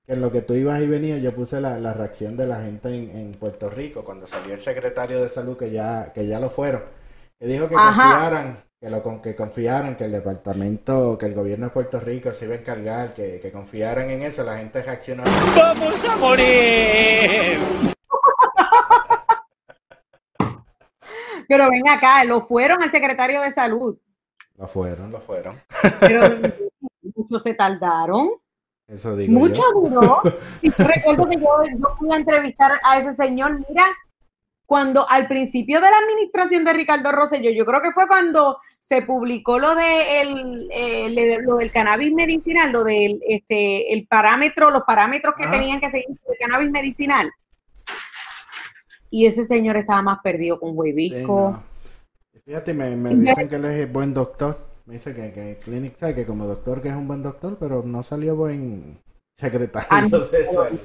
en 0.07 0.21
lo 0.21 0.31
que 0.31 0.41
tú 0.41 0.53
ibas 0.55 0.81
y 0.81 0.87
venías, 0.87 1.21
yo 1.21 1.35
puse 1.35 1.61
la, 1.61 1.79
la 1.79 1.93
reacción 1.93 2.35
de 2.35 2.47
la 2.47 2.61
gente 2.61 2.89
en, 2.89 3.15
en 3.15 3.31
Puerto 3.33 3.69
Rico 3.69 4.03
cuando 4.03 4.25
salió 4.25 4.53
el 4.53 4.61
secretario 4.61 5.21
de 5.21 5.29
salud 5.29 5.57
que 5.57 5.69
ya, 5.69 6.11
que 6.13 6.25
ya 6.27 6.39
lo 6.39 6.49
fueron. 6.49 6.83
Que 7.39 7.45
dijo 7.45 7.67
que 7.69 7.75
Ajá. 7.75 8.01
confiaran, 8.01 8.63
que 8.79 8.89
lo 8.91 9.01
con- 9.01 9.21
que 9.21 9.35
confiaran, 9.35 9.95
que 9.95 10.03
el 10.05 10.11
departamento, 10.11 11.17
que 11.17 11.25
el 11.25 11.33
gobierno 11.33 11.65
de 11.67 11.71
Puerto 11.71 11.99
Rico 11.99 12.31
se 12.31 12.45
iba 12.45 12.53
a 12.53 12.59
encargar, 12.59 13.13
que, 13.13 13.39
que 13.39 13.51
confiaran 13.51 14.09
en 14.11 14.21
eso, 14.21 14.43
la 14.43 14.57
gente 14.57 14.81
reaccionó. 14.83 15.23
¡Vamos 15.55 16.05
a 16.05 16.15
morir! 16.17 17.57
Pero 21.47 21.69
ven 21.71 21.87
acá, 21.87 22.23
lo 22.25 22.41
fueron 22.41 22.83
al 22.83 22.89
secretario 22.89 23.41
de 23.41 23.51
salud. 23.51 23.97
Lo 24.57 24.67
fueron, 24.67 25.11
lo 25.11 25.19
fueron. 25.21 25.59
Pero 25.99 26.21
muchos 27.15 27.41
se 27.41 27.53
tardaron. 27.53 28.29
Eso 28.87 29.15
digo 29.15 29.33
Mucho 29.33 29.61
yo. 29.73 29.89
duró. 29.89 30.21
Y 30.61 30.69
yo 30.69 30.75
recuerdo 30.85 31.27
que 31.27 31.35
yo, 31.37 31.47
yo 31.77 31.95
fui 31.97 32.11
a 32.13 32.17
entrevistar 32.17 32.73
a 32.83 32.97
ese 32.99 33.13
señor, 33.13 33.59
mira, 33.67 33.85
cuando 34.67 35.09
al 35.09 35.29
principio 35.29 35.79
de 35.79 35.89
la 35.89 35.97
administración 35.97 36.65
de 36.65 36.73
Ricardo 36.73 37.11
Rosselló, 37.13 37.49
yo 37.51 37.65
creo 37.65 37.81
que 37.81 37.93
fue 37.93 38.05
cuando 38.05 38.59
se 38.77 39.01
publicó 39.01 39.57
lo 39.57 39.73
de 39.75 40.21
el, 40.21 40.69
eh, 40.71 41.39
lo 41.41 41.55
del 41.55 41.71
cannabis 41.71 42.11
medicinal, 42.13 42.73
lo 42.73 42.83
del 42.83 43.21
este 43.25 43.93
el 43.93 44.05
parámetro, 44.07 44.69
los 44.69 44.83
parámetros 44.83 45.35
que 45.37 45.45
Ajá. 45.45 45.53
tenían 45.53 45.79
que 45.79 45.89
seguir 45.89 46.07
el 46.09 46.37
cannabis 46.37 46.69
medicinal. 46.69 47.31
Y 49.09 49.25
ese 49.25 49.43
señor 49.45 49.77
estaba 49.77 50.01
más 50.01 50.19
perdido 50.21 50.59
con 50.59 50.71
Sí, 50.71 50.75
huevisco. 50.75 51.51
no. 51.51 51.63
Fíjate, 52.45 52.73
me, 52.73 52.93
me 52.95 53.15
dicen 53.15 53.47
que 53.47 53.55
él 53.55 53.65
es 53.65 53.91
buen 53.91 54.13
doctor. 54.13 54.67
Me 54.85 54.95
dice 54.95 55.15
que, 55.15 55.31
que 55.31 55.59
Clinic, 55.63 55.97
sabe 55.97 56.13
que 56.13 56.25
como 56.25 56.45
doctor 56.45 56.81
que 56.81 56.89
es 56.89 56.95
un 56.95 57.07
buen 57.07 57.23
doctor, 57.23 57.57
pero 57.57 57.83
no 57.83 58.03
salió 58.03 58.35
buen 58.35 58.99
secretario 59.47 59.87
Ah, 59.91 60.01
de 60.01 60.09
salud. 60.45 60.79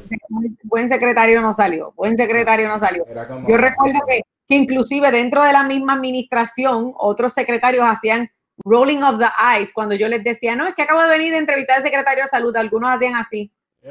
buen 0.65 0.87
secretario 0.89 1.41
no 1.41 1.53
salió, 1.55 1.93
buen 1.97 2.17
secretario 2.19 2.69
no 2.69 2.79
salió. 2.79 3.05
Era 3.09 3.27
como- 3.27 3.49
Yo 3.49 3.57
recuerdo 3.57 4.01
que, 4.07 4.21
que 4.49 4.57
inclusive 4.57 5.11
dentro 5.11 5.43
de 5.43 5.53
la 5.55 5.63
misma 5.65 5.95
administración, 5.95 6.93
otros 6.99 7.33
secretarios 7.33 7.85
hacían 7.89 8.31
rolling 8.65 9.03
of 9.03 9.19
the 9.19 9.29
eyes 9.57 9.73
cuando 9.73 9.95
yo 9.95 10.07
les 10.09 10.23
decía, 10.23 10.55
no, 10.55 10.67
es 10.67 10.75
que 10.75 10.83
acabo 10.83 11.01
de 11.03 11.09
venir 11.09 11.33
de 11.33 11.39
entrevistar 11.39 11.79
al 11.79 11.83
secretario 11.83 12.25
de 12.25 12.29
salud, 12.29 12.55
algunos 12.55 12.91
hacían 12.91 13.15
así. 13.15 13.51
Y 13.83 13.89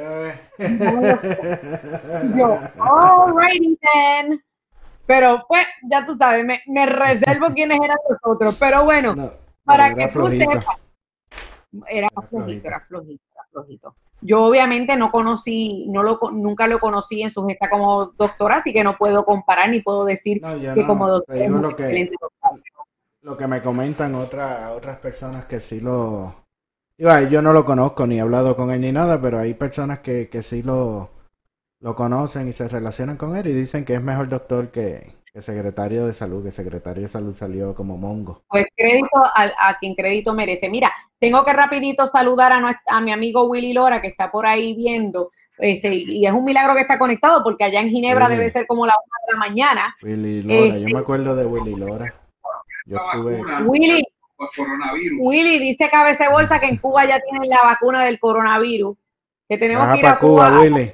yo, 2.38 2.60
alrighty 2.80 3.80
then. 3.82 4.40
Pero 5.08 5.44
pues, 5.50 5.66
ya 5.90 6.06
tú 6.06 6.16
sabes, 6.16 6.46
me, 6.46 6.62
me 6.68 6.86
reservo 6.86 7.48
quiénes 7.56 7.80
eran 7.84 7.98
los 8.08 8.20
otros. 8.24 8.56
Pero 8.60 8.84
bueno, 8.86 9.16
para 9.66 9.88
era 9.88 9.96
que 9.96 10.06
tú 10.06 10.12
flojito. 10.20 10.52
sepas, 10.52 10.76
era 11.90 12.08
flojito, 12.10 12.38
flojito. 12.38 12.68
era 12.68 12.80
flojito, 12.88 13.24
era 13.34 13.44
flojito. 13.52 13.96
Yo 14.22 14.44
obviamente 14.44 14.96
no 14.96 15.12
conocí, 15.12 15.88
no 15.90 16.04
lo, 16.04 16.20
nunca 16.32 16.68
lo 16.68 16.80
conocí 16.80 17.24
en 17.24 17.30
su 17.30 17.46
gesta 17.46 17.70
como 17.70 18.06
doctora, 18.06 18.58
así 18.58 18.72
que 18.72 18.84
no 18.84 18.98
puedo 18.98 19.26
comparar 19.26 19.70
ni 19.70 19.82
puedo 19.82 20.06
decir 20.06 20.42
que 20.42 20.82
no, 20.82 20.88
como 20.88 21.08
doctora 21.08 21.40
digo 21.40 21.58
lo 21.58 21.76
que-. 21.76 22.10
Lo 23.24 23.38
que 23.38 23.48
me 23.48 23.62
comentan 23.62 24.16
otras 24.16 24.72
otras 24.72 24.98
personas 24.98 25.46
que 25.46 25.60
sí 25.60 25.80
lo... 25.80 26.36
Yo 26.98 27.42
no 27.42 27.54
lo 27.54 27.66
conozco 27.66 28.06
ni 28.06 28.18
he 28.18 28.22
hablado 28.22 28.56
con 28.56 28.72
él 28.72 28.82
ni 28.82 28.92
nada, 28.92 29.20
pero 29.20 29.40
hay 29.40 29.56
personas 29.56 30.00
que, 30.00 30.30
que 30.30 30.44
sí 30.44 30.62
lo, 30.62 31.10
lo 31.80 31.96
conocen 31.96 32.48
y 32.48 32.54
se 32.54 32.68
relacionan 32.68 33.18
con 33.18 33.36
él 33.36 33.48
y 33.48 33.54
dicen 33.54 33.86
que 33.86 33.96
es 33.96 34.02
mejor 34.04 34.30
doctor 34.30 34.70
que, 34.70 35.16
que 35.34 35.42
secretario 35.42 36.08
de 36.08 36.14
salud, 36.14 36.44
que 36.44 36.52
secretario 36.52 37.04
de 37.04 37.08
salud 37.10 37.34
salió 37.34 37.74
como 37.74 37.98
mongo. 37.98 38.44
Pues 38.50 38.66
crédito 38.76 39.08
a, 39.24 39.50
a 39.70 39.78
quien 39.80 39.96
crédito 39.96 40.34
merece. 40.34 40.70
Mira, 40.70 40.92
tengo 41.20 41.46
que 41.46 41.54
rapidito 41.54 42.06
saludar 42.06 42.52
a, 42.52 42.60
nuestra- 42.60 42.98
a 42.98 43.00
mi 43.02 43.14
amigo 43.14 43.44
Willy 43.46 43.72
Lora, 43.72 44.02
que 44.02 44.10
está 44.10 44.30
por 44.30 44.46
ahí 44.46 44.76
viendo. 44.76 45.32
este, 45.58 45.94
y 45.94 46.26
es 46.26 46.32
un 46.34 46.44
milagro 46.44 46.74
que 46.74 46.82
está 46.82 47.00
conectado 47.00 47.44
porque 47.44 47.64
allá 47.64 47.80
en 47.80 47.90
Ginebra 47.90 48.28
debe 48.28 48.50
ser 48.50 48.68
como 48.68 48.86
la 48.86 48.94
una 48.94 49.18
de 49.28 49.34
la 49.34 49.40
mañana. 49.40 49.96
Willy 50.04 50.42
Lora, 50.44 50.66
yo 50.78 50.78
Este- 50.80 50.94
me 50.94 51.00
acuerdo 51.00 51.36
de 51.36 51.46
Willy 51.46 51.76
Lora. 51.76 52.14
Yo 52.86 52.98
estuve. 52.98 53.42
Willy, 53.68 54.04
coronavirus. 54.56 55.20
Willy 55.22 55.60
dice 55.60 55.90
Cabeza 55.90 56.26
de 56.26 56.32
Bolsa 56.32 56.60
que 56.60 56.66
en 56.66 56.78
Cuba 56.78 57.06
ya 57.08 57.22
tienen 57.22 57.48
la 57.48 57.60
vacuna 57.64 58.04
del 58.04 58.20
coronavirus, 58.20 58.98
que 59.48 59.58
tenemos 59.58 59.86
Baja 59.86 59.94
que 59.94 60.00
ir 60.00 60.06
a 60.08 60.10
para 60.10 60.20
Cuba, 60.20 60.50
Cuba. 60.50 60.60
Willy. 60.62 60.92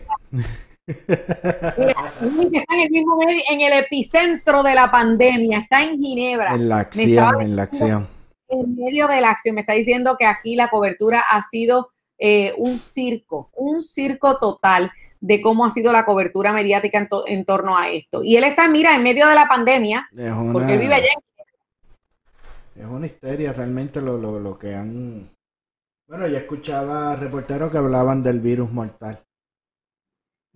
Mira, 0.88 2.60
está 2.62 2.74
en 2.76 2.80
el 2.82 2.90
mismo 2.90 3.18
medio, 3.18 3.42
en 3.50 3.62
el 3.62 3.74
epicentro 3.74 4.64
de 4.64 4.74
la 4.76 4.90
pandemia, 4.90 5.60
está 5.60 5.84
en 5.84 6.00
Ginebra. 6.02 6.56
En 6.56 6.70
la 6.70 6.80
acción, 6.80 7.42
en 7.42 7.56
la 7.56 7.64
acción. 7.64 8.08
en 8.48 8.76
medio 8.76 9.08
de 9.08 9.20
la 9.22 9.32
acción. 9.32 9.56
Me 9.56 9.62
está 9.62 9.74
diciendo 9.74 10.16
que 10.18 10.26
aquí 10.26 10.56
la 10.56 10.70
cobertura 10.70 11.22
ha 11.30 11.42
sido 11.42 11.90
eh, 12.18 12.54
un 12.58 12.80
circo, 12.80 13.50
un 13.56 13.82
circo 13.84 14.38
total 14.38 14.92
de 15.20 15.42
cómo 15.42 15.66
ha 15.66 15.70
sido 15.70 15.92
la 15.92 16.06
cobertura 16.06 16.54
mediática 16.54 16.98
en, 17.00 17.08
to- 17.10 17.28
en 17.28 17.44
torno 17.44 17.78
a 17.78 17.90
esto. 17.90 18.24
Y 18.24 18.38
él 18.38 18.44
está, 18.46 18.68
mira, 18.70 18.96
en 18.96 19.04
medio 19.04 19.28
de 19.28 19.36
la 19.36 19.48
pandemia, 19.48 20.08
una, 20.14 20.54
porque 20.54 20.78
vive 20.78 20.94
allá. 20.94 21.08
en- 22.76 22.84
es 22.84 22.88
una 22.88 23.08
histeria 23.08 23.52
realmente 23.54 24.00
lo, 24.02 24.18
lo, 24.18 24.40
lo 24.40 24.58
que 24.58 24.76
han... 24.76 25.30
Bueno, 26.08 26.28
yo 26.28 26.38
escuchaba 26.38 27.16
reporteros 27.16 27.72
que 27.72 27.78
hablaban 27.80 28.22
del 28.24 28.40
virus 28.40 28.72
mortal. 28.72 29.20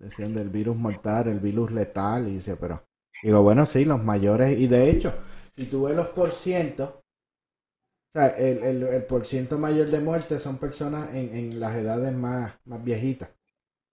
Decían 0.02 0.34
del 0.34 0.50
virus 0.50 0.76
mortal, 0.76 1.28
el 1.28 1.40
virus 1.40 1.70
letal, 1.72 2.28
y 2.28 2.34
dice, 2.34 2.56
pero... 2.56 2.84
Digo, 3.22 3.42
bueno, 3.42 3.64
sí, 3.66 3.84
los 3.84 4.02
mayores, 4.02 4.58
y 4.58 4.66
de 4.66 4.90
hecho, 4.90 5.14
si 5.54 5.66
tú 5.66 5.84
ves 5.84 5.94
los 5.96 6.08
porcientos, 6.08 6.90
o 6.90 8.12
sea, 8.12 8.28
el, 8.28 8.62
el, 8.62 8.82
el 8.82 9.04
porciento 9.04 9.58
mayor 9.58 9.88
de 9.88 10.00
muertes 10.00 10.42
son 10.42 10.58
personas 10.58 11.14
en, 11.14 11.34
en 11.34 11.60
las 11.60 11.74
edades 11.76 12.12
más, 12.12 12.54
más 12.66 12.84
viejitas. 12.84 13.30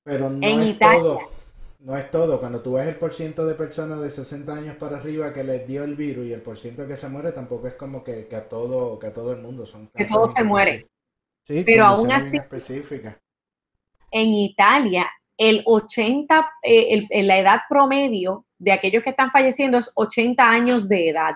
Pero 0.04 0.30
no 0.30 0.46
En 0.48 0.60
es 0.62 0.72
Italia. 0.72 1.00
todo. 1.00 1.20
No 1.80 1.98
es 1.98 2.12
todo. 2.12 2.40
Cuando 2.40 2.62
tú 2.62 2.74
ves 2.74 2.88
el 2.88 2.96
porciento 2.98 3.46
de 3.48 3.56
personas 3.56 4.02
de 4.02 4.10
60 4.10 4.54
años 4.54 4.76
para 4.78 4.98
arriba 4.98 5.34
que 5.34 5.44
les 5.44 5.68
dio 5.68 5.84
el 5.84 5.96
virus 5.96 6.26
y 6.28 6.34
el 6.34 6.42
porciento 6.42 6.88
que 6.88 6.98
se 6.98 7.10
muere, 7.10 7.32
tampoco 7.32 7.68
es 7.68 7.76
como 7.76 8.04
que, 8.04 8.28
que 8.28 8.36
a 8.36 8.50
todo 8.50 9.00
que 9.00 9.08
a 9.08 9.14
todo 9.14 9.34
el 9.34 9.42
mundo 9.42 9.66
son 9.66 9.90
Que 9.96 10.06
todos 10.06 10.34
se 10.34 10.42
en 10.42 10.48
mueren. 10.48 10.88
Sí, 11.46 11.64
Pero 11.66 11.86
aún 11.86 12.12
así- 12.12 12.32
bien 12.32 12.44
específicas. 12.44 13.18
en 14.12 14.30
Italia, 14.34 15.08
el 15.40 15.64
80, 15.66 16.52
eh, 16.62 17.08
el- 17.10 17.28
la 17.28 17.40
edad 17.40 17.62
promedio 17.70 18.46
de 18.60 18.74
aquellos 18.74 19.02
que 19.02 19.12
están 19.12 19.32
falleciendo 19.32 19.78
es 19.78 19.90
80 19.96 20.48
años 20.50 20.88
de 20.90 21.10
edad. 21.10 21.36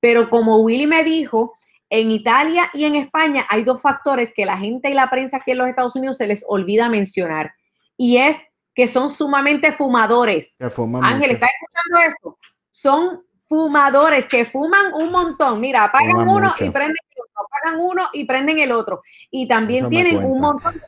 Pero 0.00 0.28
como 0.28 0.58
Willy 0.58 0.86
me 0.86 1.02
dijo, 1.02 1.54
en 1.88 2.10
Italia 2.10 2.68
y 2.74 2.84
en 2.84 2.94
España 2.94 3.46
hay 3.48 3.64
dos 3.64 3.80
factores 3.80 4.34
que 4.34 4.44
la 4.44 4.58
gente 4.58 4.90
y 4.90 4.94
la 4.94 5.08
prensa 5.08 5.38
aquí 5.38 5.52
en 5.52 5.58
los 5.58 5.68
Estados 5.68 5.96
Unidos 5.96 6.18
se 6.18 6.26
les 6.26 6.44
olvida 6.46 6.88
mencionar. 6.90 7.52
Y 7.96 8.18
es 8.18 8.44
que 8.74 8.86
son 8.86 9.08
sumamente 9.08 9.72
fumadores. 9.72 10.56
Ángel. 10.60 11.30
¿estás 11.30 11.50
escuchando 11.50 12.08
eso? 12.14 12.38
Son 12.70 13.22
fumadores 13.48 14.28
que 14.28 14.44
fuman 14.44 14.92
un 14.92 15.10
montón. 15.10 15.58
Mira, 15.60 15.84
apagan 15.84 16.10
Fuman 16.10 16.28
uno 16.28 16.48
mucho. 16.48 16.64
y 16.66 16.70
prenden 16.70 16.96
el 17.14 17.22
otro, 17.22 17.46
apagan 17.46 17.80
uno 17.80 18.02
y 18.12 18.24
prenden 18.26 18.58
el 18.58 18.72
otro. 18.72 19.00
Y 19.30 19.48
también 19.48 19.84
Eso 19.84 19.88
tienen 19.88 20.16
un 20.18 20.40
montón 20.40 20.74
de 20.74 20.80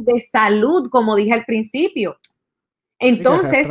de 0.00 0.20
salud, 0.20 0.88
como 0.90 1.16
dije 1.16 1.32
al 1.32 1.44
principio. 1.44 2.18
Entonces, 2.98 3.68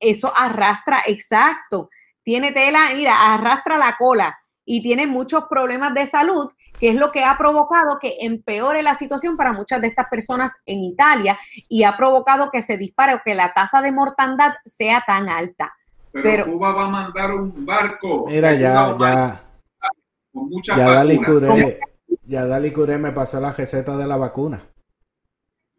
eso 0.00 0.32
arrastra, 0.34 1.02
exacto. 1.06 1.88
Tiene 2.22 2.52
tela, 2.52 2.90
mira, 2.94 3.34
arrastra 3.34 3.76
la 3.76 3.96
cola 3.98 4.38
y 4.64 4.82
tiene 4.82 5.06
muchos 5.06 5.44
problemas 5.48 5.92
de 5.94 6.06
salud, 6.06 6.50
que 6.78 6.90
es 6.90 6.96
lo 6.96 7.10
que 7.10 7.24
ha 7.24 7.36
provocado 7.36 7.98
que 8.00 8.16
empeore 8.20 8.82
la 8.82 8.94
situación 8.94 9.36
para 9.36 9.52
muchas 9.52 9.80
de 9.80 9.88
estas 9.88 10.08
personas 10.08 10.62
en 10.66 10.80
Italia 10.80 11.38
y 11.68 11.84
ha 11.84 11.96
provocado 11.96 12.50
que 12.50 12.62
se 12.62 12.76
dispare 12.76 13.14
o 13.14 13.20
que 13.24 13.34
la 13.34 13.52
tasa 13.52 13.80
de 13.80 13.92
mortandad 13.92 14.54
sea 14.64 15.02
tan 15.06 15.28
alta. 15.28 15.72
Pero, 16.12 16.22
Pero- 16.22 16.46
Cuba 16.46 16.74
va 16.74 16.84
a 16.84 16.90
mandar 16.90 17.32
un 17.32 17.64
barco. 17.64 18.26
Mira, 18.28 18.52
ya, 18.54 18.96
ya, 18.98 19.42
con 20.32 20.48
muchas 20.48 20.76
ya 20.76 20.88
Dali 20.88 21.18
vacunas. 21.18 21.76
Ya 22.32 22.46
Dali 22.46 22.72
Curé 22.72 22.96
me 22.96 23.12
pasó 23.12 23.38
la 23.40 23.52
receta 23.52 23.94
de 23.94 24.06
la 24.06 24.16
vacuna. 24.16 24.62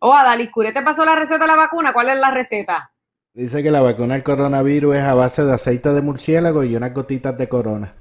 Oh, 0.01 0.13
Adalis 0.13 0.51
Curé, 0.51 0.71
¿te 0.71 0.83
pasó 0.83 1.03
la 1.03 1.15
receta 1.15 1.45
de 1.45 1.47
la 1.47 1.55
vacuna? 1.55 1.93
¿Cuál 1.93 2.09
es 2.09 2.19
la 2.19 2.29
receta? 2.29 2.93
Dice 3.33 3.63
que 3.63 3.71
la 3.71 3.81
vacuna 3.81 4.13
del 4.13 4.21
coronavirus 4.21 4.97
es 4.97 5.01
a 5.01 5.15
base 5.15 5.43
de 5.43 5.51
aceite 5.51 5.89
de 5.89 6.03
murciélago 6.03 6.63
y 6.63 6.75
unas 6.75 6.93
gotitas 6.93 7.35
de 7.39 7.49
corona. 7.49 7.95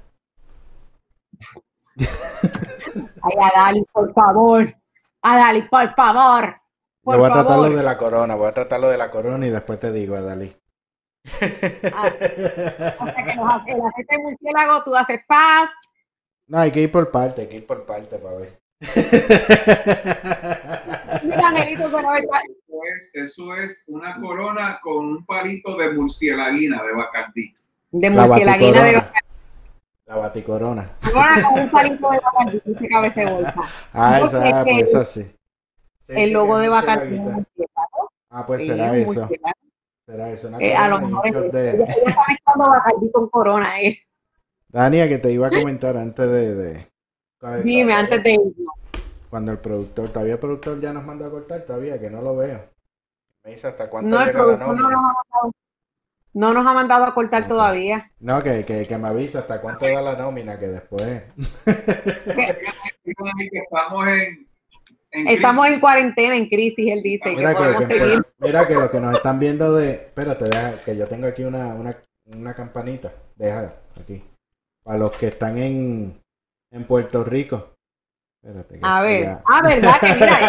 Ay, 1.97 3.37
Adalis, 3.41 3.85
por 3.91 4.13
favor. 4.13 4.71
Adalis, 5.23 5.67
por 5.67 5.95
favor. 5.95 6.55
Por 7.01 7.15
Yo 7.15 7.21
voy 7.21 7.29
a 7.31 7.33
tratar 7.33 7.53
favor. 7.53 7.69
lo 7.71 7.77
de 7.77 7.83
la 7.83 7.97
corona, 7.97 8.35
voy 8.35 8.47
a 8.49 8.53
tratar 8.53 8.79
lo 8.79 8.89
de 8.89 8.97
la 8.99 9.09
corona 9.09 9.47
y 9.47 9.49
después 9.49 9.79
te 9.79 9.91
digo, 9.91 10.21
Dali. 10.21 10.55
O 11.25 11.27
sea 11.39 11.49
que 13.25 13.35
los 13.35 13.47
el 13.65 13.81
aceite 13.81 14.15
de 14.15 14.17
murciélago, 14.21 14.83
tú 14.83 14.95
haces 14.95 15.21
paz. 15.27 15.71
No, 16.53 16.59
hay 16.59 16.71
que 16.71 16.81
ir 16.81 16.91
por 16.91 17.09
parte, 17.09 17.41
hay 17.41 17.47
que 17.47 17.57
ir 17.57 17.65
por 17.65 17.83
parte 17.83 18.19
para 18.19 18.37
ver. 18.37 18.59
Mira, 21.23 21.39
Angelito, 21.49 21.89
pero 21.91 22.09
ahorita- 22.09 22.41
Eso 22.45 22.79
es, 22.95 23.09
eso 23.31 23.55
es 23.55 23.83
una 23.87 24.19
corona 24.19 24.77
con 24.79 25.03
un 25.03 25.25
palito 25.25 25.75
de 25.75 25.93
murcielaguina 25.93 26.83
de 26.83 26.93
Bacardí. 26.93 27.51
de 27.89 28.09
La 28.11 28.27
murcielaguina 28.27 28.83
de 28.83 28.93
baticorona. 28.93 29.19
La 30.05 30.15
baticorona. 30.17 30.91
Ahora 31.01 31.41
con 31.41 31.59
un 31.59 31.69
palito 31.71 32.11
de 32.11 32.19
Bacardí, 32.19 32.61
dice 32.65 32.87
cabeza 32.87 33.21
de 33.21 33.31
bolsa. 33.31 33.55
Ah, 33.91 34.13
Entonces, 34.17 34.39
esa, 34.43 34.59
ah, 34.59 34.63
que 34.63 34.71
pues 34.73 34.89
esa 34.89 35.05
sí. 35.05 35.35
Sí, 36.01 36.13
el 36.15 36.27
sí, 36.27 36.33
logo 36.33 36.57
de 36.59 36.65
es 36.65 36.71
Bacardí. 36.71 37.15
es. 37.15 37.21
Ah, 38.29 38.45
pues 38.45 38.61
Sí, 38.61 38.67
será 38.67 38.95
eso. 38.95 39.27
Será 40.05 40.29
eso, 40.29 40.49
una 40.49 40.59
Eh, 40.59 40.75
a 40.75 40.87
lo 40.87 40.97
corona 40.99 41.19
mejor 41.23 41.45
es 41.47 41.51
de... 41.51 41.69
Ella, 41.71 41.83
ella 41.83 41.93
está 42.05 42.21
mezclando 42.27 42.69
Bacardí 42.69 43.11
con 43.11 43.27
Corona. 43.29 43.81
Eh. 43.81 43.97
Dania, 44.73 45.07
que 45.07 45.19
te 45.19 45.31
iba 45.31 45.47
a 45.47 45.51
comentar 45.51 45.95
antes 45.95 46.29
de... 46.29 46.55
de- 46.55 46.87
Dime, 47.63 47.93
antes 47.93 48.23
de. 48.23 48.37
Cuando 49.29 49.51
el 49.51 49.57
productor, 49.59 50.09
todavía 50.09 50.33
el 50.33 50.39
productor 50.39 50.79
ya 50.81 50.91
nos 50.93 51.03
mandó 51.05 51.25
a 51.25 51.29
cortar, 51.29 51.61
todavía, 51.61 51.99
que 51.99 52.09
no 52.09 52.21
lo 52.21 52.35
veo. 52.37 52.69
Me 53.43 53.51
dice 53.51 53.67
hasta 53.67 53.89
cuánto 53.89 54.09
No, 54.09 54.25
llega 54.25 54.43
la 54.45 54.57
no 54.57 54.67
nómina. 54.73 54.89
nos 54.89 54.93
ha 54.93 55.01
mandado, 55.01 55.51
no 56.33 56.53
nos 56.53 56.65
ha 56.65 56.73
mandado 56.73 57.03
a 57.05 57.13
cortar 57.13 57.47
todavía. 57.47 58.09
No, 58.19 58.41
que, 58.41 58.65
que, 58.65 58.81
que 58.83 58.97
me 58.97 59.09
avisa 59.09 59.39
hasta 59.39 59.61
cuánto 59.61 59.85
da 59.85 60.01
la 60.01 60.15
nómina, 60.15 60.57
que 60.57 60.67
después... 60.67 61.23
Estamos 63.05 64.07
en, 64.07 64.47
en 65.11 65.27
Estamos 65.27 65.67
en 65.67 65.79
cuarentena, 65.79 66.35
en 66.35 66.47
crisis, 66.47 66.89
él 66.91 67.03
dice, 67.03 67.29
Mira 67.35 67.51
que, 67.53 67.57
podemos 67.59 67.85
que- 67.87 67.99
seguir. 67.99 68.25
mira 68.39 68.67
que 68.67 68.73
lo 68.75 68.89
que 68.89 68.99
nos 68.99 69.13
están 69.15 69.39
viendo 69.39 69.73
de... 69.75 69.91
Espérate, 69.91 70.45
deja, 70.45 70.81
que 70.83 70.95
yo 70.97 71.07
tengo 71.07 71.27
aquí 71.27 71.43
una, 71.43 71.73
una, 71.75 71.95
una 72.25 72.53
campanita. 72.53 73.11
Deja 73.35 73.73
aquí. 74.01 74.23
Para 74.83 74.97
los 74.99 75.11
que 75.13 75.27
están 75.27 75.57
en, 75.57 76.21
en 76.71 76.83
Puerto 76.85 77.23
Rico. 77.23 77.69
Espérate, 78.43 78.79
A 78.81 79.01
ver, 79.01 79.23
ya- 79.23 79.41
ah, 79.47 79.61
verdad 79.63 79.99
que 80.01 80.13
mira, 80.15 80.39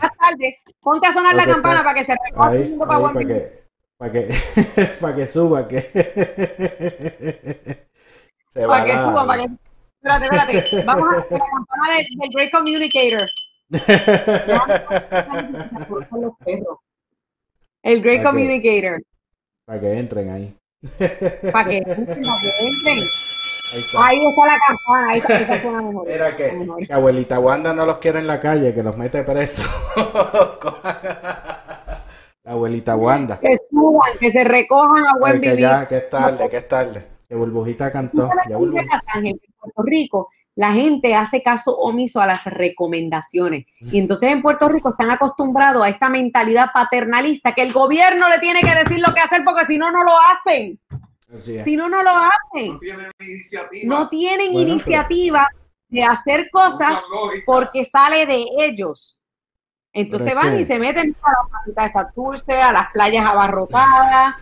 la 0.00 0.10
tarde. 0.18 0.58
Ponte 0.80 1.06
a 1.06 1.12
sonar 1.12 1.34
la 1.36 1.46
campana 1.46 1.76
está- 1.80 1.84
para 1.84 1.94
que 1.98 2.04
se 2.04 2.16
recoja 2.24 2.48
todo 2.50 2.58
el 2.60 2.70
mundo 2.70 2.86
para 2.86 3.12
para 3.12 3.26
que, 3.26 3.52
para 3.96 4.12
que, 4.12 4.34
para 5.00 5.14
que 5.16 5.26
suba, 5.28 5.68
que 5.68 5.80
se 8.52 8.66
va 8.66 8.74
Para 8.74 8.84
que 8.86 8.92
la- 8.94 9.02
suba, 9.04 9.24
para 9.26 9.46
que... 9.46 9.52
Espérate, 10.02 10.24
espérate. 10.24 10.82
Vamos 10.84 11.14
a 11.14 11.18
hacer 11.20 11.38
la 11.38 11.46
campana 11.46 11.96
de- 11.96 12.06
del 12.16 12.30
Great 12.34 12.50
Communicator. 12.50 13.28
El 17.82 18.02
Great 18.02 18.18
Para 18.18 18.18
que- 18.18 18.24
Communicator. 18.24 19.02
para 19.64 19.80
que 19.80 19.98
entren 19.98 20.30
ahí. 20.30 20.56
Para 20.82 20.98
que, 21.00 21.12
para 21.52 21.68
que 21.68 22.50
entren. 22.66 22.98
Ahí 23.68 23.80
está. 23.80 24.06
Ahí 24.06 24.24
está 24.26 24.46
la 24.46 24.58
campana, 24.66 25.10
ahí 25.12 25.18
está, 25.18 25.40
esa 25.40 25.60
suena 25.60 25.82
mejor. 25.82 26.06
Mira 26.06 26.36
que, 26.36 26.86
que 26.86 26.92
abuelita 26.92 27.38
Wanda 27.40 27.72
no 27.74 27.84
los 27.84 27.98
quiere 27.98 28.20
en 28.20 28.26
la 28.26 28.38
calle, 28.38 28.72
que 28.72 28.82
los 28.82 28.96
mete 28.96 29.22
preso. 29.24 29.62
la 32.44 32.52
abuelita 32.52 32.96
Wanda. 32.96 33.40
Que 33.40 33.56
suban, 33.70 34.12
que 34.20 34.30
se 34.30 34.44
recojan 34.44 35.04
a 35.06 35.18
buen 35.18 35.34
Ay, 35.34 35.40
que 35.40 35.48
vivir. 35.50 35.62
ya, 35.62 35.88
que 35.88 35.96
es 35.96 36.10
tarde, 36.10 36.48
que 36.48 36.56
es 36.58 36.68
tarde. 36.68 37.06
Que 37.28 37.34
Burbujita 37.34 37.90
cantó. 37.90 38.28
¿Sabes 38.28 38.44
Ya 38.48 38.56
Burbujita. 38.56 39.02
En 39.16 39.40
Puerto 39.58 39.82
Rico, 39.82 40.28
la 40.56 40.72
gente 40.72 41.14
hace 41.14 41.42
caso 41.42 41.76
omiso 41.76 42.20
a 42.20 42.26
las 42.26 42.44
recomendaciones. 42.46 43.66
Y 43.78 43.98
entonces 43.98 44.30
en 44.32 44.40
Puerto 44.42 44.68
Rico 44.68 44.88
están 44.88 45.10
acostumbrados 45.10 45.84
a 45.84 45.88
esta 45.90 46.08
mentalidad 46.08 46.70
paternalista 46.72 47.54
que 47.54 47.62
el 47.62 47.72
gobierno 47.74 48.28
le 48.30 48.38
tiene 48.38 48.60
que 48.62 48.74
decir 48.74 48.98
lo 49.06 49.14
que 49.14 49.20
hacer 49.20 49.42
porque 49.44 49.66
si 49.66 49.76
no, 49.78 49.92
no 49.92 50.02
lo 50.02 50.12
hacen. 50.32 50.80
Si 51.62 51.76
no, 51.76 51.88
no 51.90 52.02
lo 52.02 52.10
hacen. 52.10 52.72
No 52.72 52.78
tienen 52.78 53.10
iniciativa. 53.20 53.96
No 53.96 54.08
tienen 54.08 54.52
Bueno, 54.52 54.68
iniciativa 54.70 55.48
de 55.88 56.02
hacer 56.04 56.48
cosas 56.50 57.02
porque 57.44 57.84
sale 57.84 58.24
de 58.26 58.44
ellos. 58.60 59.20
Entonces 59.92 60.34
van 60.34 60.54
que- 60.54 60.60
y 60.60 60.64
se 60.64 60.78
meten 60.78 61.14
a 61.22 61.30
la 61.30 61.48
planeta 61.48 61.82
de 61.82 61.88
Santurce, 61.90 62.52
a 62.54 62.72
las 62.72 62.90
playas 62.92 63.26
abarrotadas. 63.26 64.36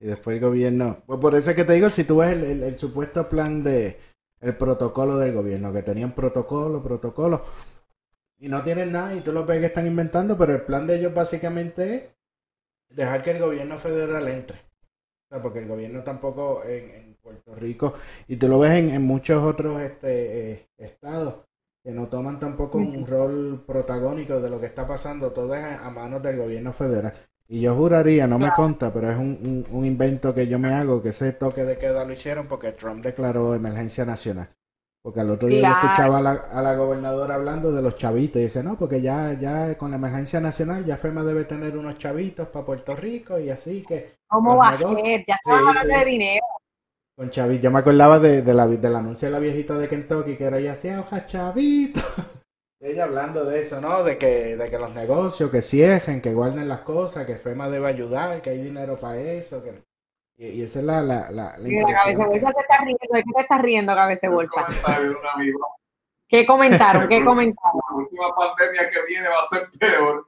Y 0.00 0.06
después 0.06 0.34
el 0.36 0.40
gobierno. 0.42 0.98
Pues 1.06 1.20
por 1.20 1.34
eso 1.34 1.50
es 1.50 1.56
que 1.56 1.64
te 1.64 1.74
digo, 1.74 1.88
si 1.90 2.02
tú 2.04 2.16
ves 2.18 2.32
el, 2.32 2.44
el- 2.44 2.62
el 2.64 2.78
supuesto 2.78 3.28
plan 3.28 3.62
de 3.62 4.00
el 4.40 4.56
protocolo 4.56 5.18
del 5.18 5.32
gobierno, 5.32 5.72
que 5.72 5.82
tenían 5.82 6.14
protocolo, 6.14 6.82
protocolo. 6.82 7.44
y 8.38 8.48
no 8.48 8.62
tienen 8.62 8.92
nada 8.92 9.14
y 9.14 9.20
tú 9.20 9.32
lo 9.32 9.44
ves 9.46 9.60
que 9.60 9.66
están 9.66 9.86
inventando, 9.86 10.36
pero 10.38 10.52
el 10.54 10.62
plan 10.64 10.86
de 10.86 10.96
ellos 10.96 11.14
básicamente 11.14 12.16
es 12.88 12.96
dejar 12.96 13.22
que 13.22 13.30
el 13.32 13.38
gobierno 13.40 13.78
federal 13.78 14.26
entre. 14.28 14.58
O 14.58 15.28
sea, 15.34 15.42
porque 15.42 15.60
el 15.60 15.68
gobierno 15.68 16.02
tampoco 16.02 16.64
en, 16.64 16.90
en 16.90 17.14
Puerto 17.16 17.54
Rico, 17.54 17.94
y 18.28 18.36
tú 18.36 18.48
lo 18.48 18.58
ves 18.58 18.72
en, 18.72 18.90
en 18.90 19.02
muchos 19.06 19.42
otros 19.42 19.80
este, 19.80 20.52
eh, 20.52 20.70
estados, 20.78 21.44
que 21.84 21.92
no 21.92 22.08
toman 22.08 22.38
tampoco 22.40 22.78
un 22.78 23.06
rol 23.06 23.64
protagónico 23.66 24.40
de 24.40 24.50
lo 24.50 24.60
que 24.60 24.66
está 24.66 24.86
pasando, 24.88 25.32
todo 25.32 25.54
es 25.54 25.62
a, 25.64 25.86
a 25.86 25.90
manos 25.90 26.22
del 26.22 26.38
gobierno 26.38 26.72
federal. 26.72 27.14
Y 27.52 27.62
yo 27.62 27.74
juraría, 27.74 28.28
no 28.28 28.38
me 28.38 28.52
conta, 28.52 28.92
pero 28.92 29.10
es 29.10 29.18
un, 29.18 29.66
un, 29.70 29.76
un 29.76 29.84
invento 29.84 30.32
que 30.32 30.46
yo 30.46 30.60
me 30.60 30.72
hago, 30.72 31.02
que 31.02 31.08
ese 31.08 31.32
toque 31.32 31.64
de 31.64 31.78
queda 31.78 32.04
lo 32.04 32.12
hicieron 32.12 32.46
porque 32.46 32.70
Trump 32.70 33.02
declaró 33.02 33.54
emergencia 33.54 34.04
nacional. 34.04 34.48
Porque 35.02 35.18
al 35.18 35.30
otro 35.30 35.48
día 35.48 35.62
yo 35.62 35.74
escuchaba 35.74 36.18
a 36.18 36.22
la, 36.22 36.30
a 36.32 36.62
la 36.62 36.76
gobernadora 36.76 37.34
hablando 37.34 37.72
de 37.72 37.82
los 37.82 37.96
chavitos 37.96 38.40
y 38.40 38.44
dice, 38.44 38.62
no, 38.62 38.78
porque 38.78 39.00
ya, 39.00 39.32
ya 39.32 39.76
con 39.76 39.90
la 39.90 39.96
emergencia 39.96 40.40
nacional 40.40 40.84
ya 40.84 40.96
FEMA 40.96 41.24
debe 41.24 41.44
tener 41.44 41.76
unos 41.76 41.98
chavitos 41.98 42.46
para 42.48 42.64
Puerto 42.64 42.94
Rico 42.94 43.40
y 43.40 43.50
así 43.50 43.82
que... 43.82 44.12
¿Cómo 44.28 44.56
va 44.56 44.68
a 44.68 44.76
ser? 44.76 45.24
Ya 45.26 45.36
Sí, 45.42 45.48
estamos 45.48 45.68
hablando 45.70 45.94
sí. 45.94 45.98
de 45.98 46.04
dinero. 46.04 46.46
Con 47.16 47.30
chavitos. 47.30 47.64
Yo 47.64 47.70
me 47.72 47.80
acordaba 47.80 48.20
de, 48.20 48.42
de 48.42 48.54
la, 48.54 48.68
del 48.68 48.94
anuncio 48.94 49.26
de 49.26 49.32
la 49.32 49.40
viejita 49.40 49.76
de 49.76 49.88
Kentucky 49.88 50.36
que 50.36 50.44
era 50.44 50.58
ella 50.58 50.74
hacía 50.74 51.00
hoja 51.00 51.24
chavito. 51.26 52.00
Ella 52.82 53.04
hablando 53.04 53.44
de 53.44 53.60
eso, 53.60 53.78
¿no? 53.78 54.02
De 54.02 54.16
que, 54.16 54.56
de 54.56 54.70
que 54.70 54.78
los 54.78 54.94
negocios 54.94 55.50
que 55.50 55.60
cierren, 55.60 56.22
que 56.22 56.32
guarden 56.32 56.66
las 56.66 56.80
cosas, 56.80 57.26
que 57.26 57.36
FEMA 57.36 57.68
debe 57.68 57.86
ayudar, 57.86 58.40
que 58.40 58.48
hay 58.50 58.62
dinero 58.62 58.98
para 58.98 59.18
eso. 59.18 59.62
Que... 59.62 59.84
Y, 60.38 60.46
y 60.46 60.62
esa 60.62 60.78
es 60.78 60.86
la, 60.86 61.02
la, 61.02 61.30
la, 61.30 61.58
la 61.58 61.68
Mira, 61.68 61.92
cabeza 61.92 62.26
bolsa 62.26 62.52
se 62.52 62.60
está 62.60 62.78
riendo. 62.82 63.06
¿De 63.12 63.22
qué 63.22 63.32
te 63.34 63.40
estás 63.42 63.62
riendo, 63.62 63.94
cabeza 63.94 64.30
bolsa? 64.30 64.66
¿Qué 66.26 66.46
comentaron? 66.46 67.06
¿Qué 67.06 67.22
comentaron? 67.24 67.82
La 67.90 67.94
próxima 67.94 68.34
pandemia 68.34 68.88
que 68.88 69.02
viene 69.06 69.28
va 69.28 69.42
a 69.42 69.44
ser 69.44 69.68
peor. 69.78 70.26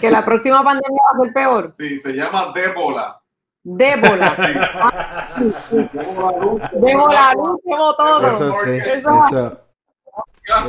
Que 0.00 0.10
la 0.12 0.24
próxima 0.24 0.62
pandemia 0.62 1.02
va 1.02 1.18
a 1.18 1.24
ser 1.24 1.34
peor. 1.34 1.74
Sí, 1.74 1.98
se 1.98 2.12
llama 2.12 2.52
débola. 2.54 3.20
Débola. 3.64 4.36
Débola, 6.72 7.34
luz, 7.34 7.60
quemó 7.64 7.96
todo. 7.96 8.28
Eso 8.28 8.52
sí, 8.52 8.70
eso. 8.70 9.58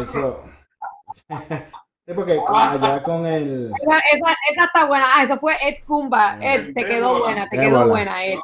Eso. 0.01 0.54
Sí, 2.07 2.13
porque 2.13 2.35
con- 2.37 2.55
allá 2.55 3.01
con 3.01 3.25
el. 3.25 3.71
Esa, 3.81 3.97
esa, 4.13 4.35
esa 4.51 4.63
está 4.65 4.85
buena. 4.85 5.05
Ah, 5.07 5.23
eso 5.23 5.39
fue 5.39 5.55
Ed 5.59 5.77
Kumba. 5.87 6.37
Ed, 6.39 6.71
te 6.75 6.85
quedó 6.85 7.17
buena, 7.17 7.49
te 7.49 7.57
quedó 7.57 7.87
buena, 7.87 8.23
Ed. 8.23 8.37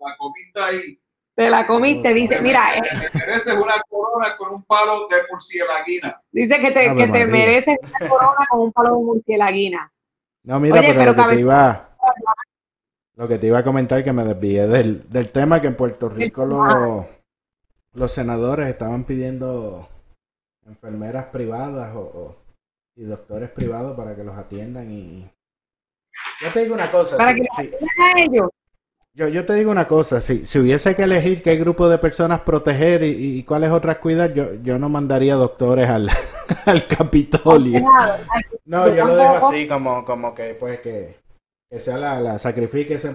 La 0.00 0.16
comiste 0.18 0.60
ahí. 0.60 1.00
Te 1.36 1.48
la 1.48 1.64
comiste, 1.68 2.12
dice. 2.12 2.40
Mira, 2.40 2.76
eh, 2.76 2.82
Te 3.12 3.18
mereces 3.20 3.54
una 3.54 3.74
corona 3.88 4.36
con 4.36 4.52
un 4.54 4.62
palo 4.64 5.06
de 5.06 5.18
murcielaguina. 5.30 6.20
dice 6.32 6.58
que 6.58 6.72
te, 6.72 6.88
Ave 6.88 6.96
que 6.96 7.12
te 7.12 7.26
mereces 7.26 7.76
una 7.80 8.08
corona 8.08 8.46
con 8.50 8.60
un 8.62 8.72
palo 8.72 8.96
de 8.96 9.04
murcielaguina. 9.04 9.92
No, 10.42 10.58
mira, 10.58 10.80
Oye, 10.80 10.88
pero, 10.88 10.98
pero 10.98 11.10
lo 11.12 11.16
que 11.16 11.22
te 11.22 11.22
cabeza- 11.26 11.40
iba. 11.42 11.96
Lo 13.14 13.28
que 13.28 13.38
te 13.38 13.46
iba 13.46 13.58
a 13.60 13.64
comentar 13.64 14.02
que 14.02 14.12
me 14.12 14.24
desvié 14.24 14.66
del, 14.66 15.08
del 15.08 15.30
tema 15.30 15.60
que 15.60 15.68
en 15.68 15.76
Puerto 15.76 16.08
Rico 16.08 16.44
los, 16.44 17.06
los 17.92 18.10
senadores 18.10 18.68
estaban 18.68 19.04
pidiendo 19.04 19.88
enfermeras 20.66 21.26
privadas 21.26 21.94
o, 21.94 22.00
o- 22.00 22.36
y 22.96 23.04
doctores 23.04 23.50
privados 23.50 23.96
para 23.96 24.16
que 24.16 24.24
los 24.24 24.36
atiendan 24.36 24.90
y 24.90 25.30
yo 26.42 26.52
te 26.52 26.60
digo 26.60 26.74
una 26.74 26.90
cosa, 26.90 27.16
Para 27.18 27.34
sí, 27.34 27.40
que 27.40 27.46
sí. 27.56 27.70
a 27.80 28.20
ellos. 28.20 28.50
Yo, 29.14 29.28
yo 29.28 29.46
te 29.46 29.54
digo 29.54 29.70
una 29.70 29.86
cosa, 29.86 30.20
si, 30.20 30.44
si 30.44 30.58
hubiese 30.58 30.94
que 30.94 31.04
elegir 31.04 31.42
qué 31.42 31.56
grupo 31.56 31.88
de 31.88 31.96
personas 31.96 32.40
proteger 32.40 33.02
y, 33.02 33.38
y 33.38 33.42
cuáles 33.44 33.70
otras 33.70 33.96
cuidar, 33.96 34.34
yo, 34.34 34.54
yo 34.62 34.78
no 34.78 34.90
mandaría 34.90 35.36
doctores 35.36 35.88
al, 35.88 36.10
al 36.66 36.86
Capitolio. 36.86 37.86
No, 38.66 38.94
yo 38.94 39.06
lo 39.06 39.16
dejo 39.16 39.36
así, 39.36 39.66
como, 39.66 40.04
como 40.04 40.34
que 40.34 40.54
pues 40.54 40.80
que, 40.80 41.16
que 41.70 41.78
sea 41.78 41.96
la, 41.96 42.20
la 42.20 42.38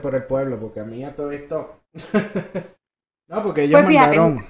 por 0.02 0.16
el 0.16 0.24
pueblo, 0.24 0.60
porque 0.60 0.80
a 0.80 0.86
mí 0.86 1.04
a 1.04 1.16
todo 1.16 1.32
esto. 1.32 1.82
no, 3.28 3.44
porque 3.44 3.64
ellos 3.64 3.82
Pues 3.82 3.88
fíjate, 3.92 4.18
mandaron. 4.18 4.46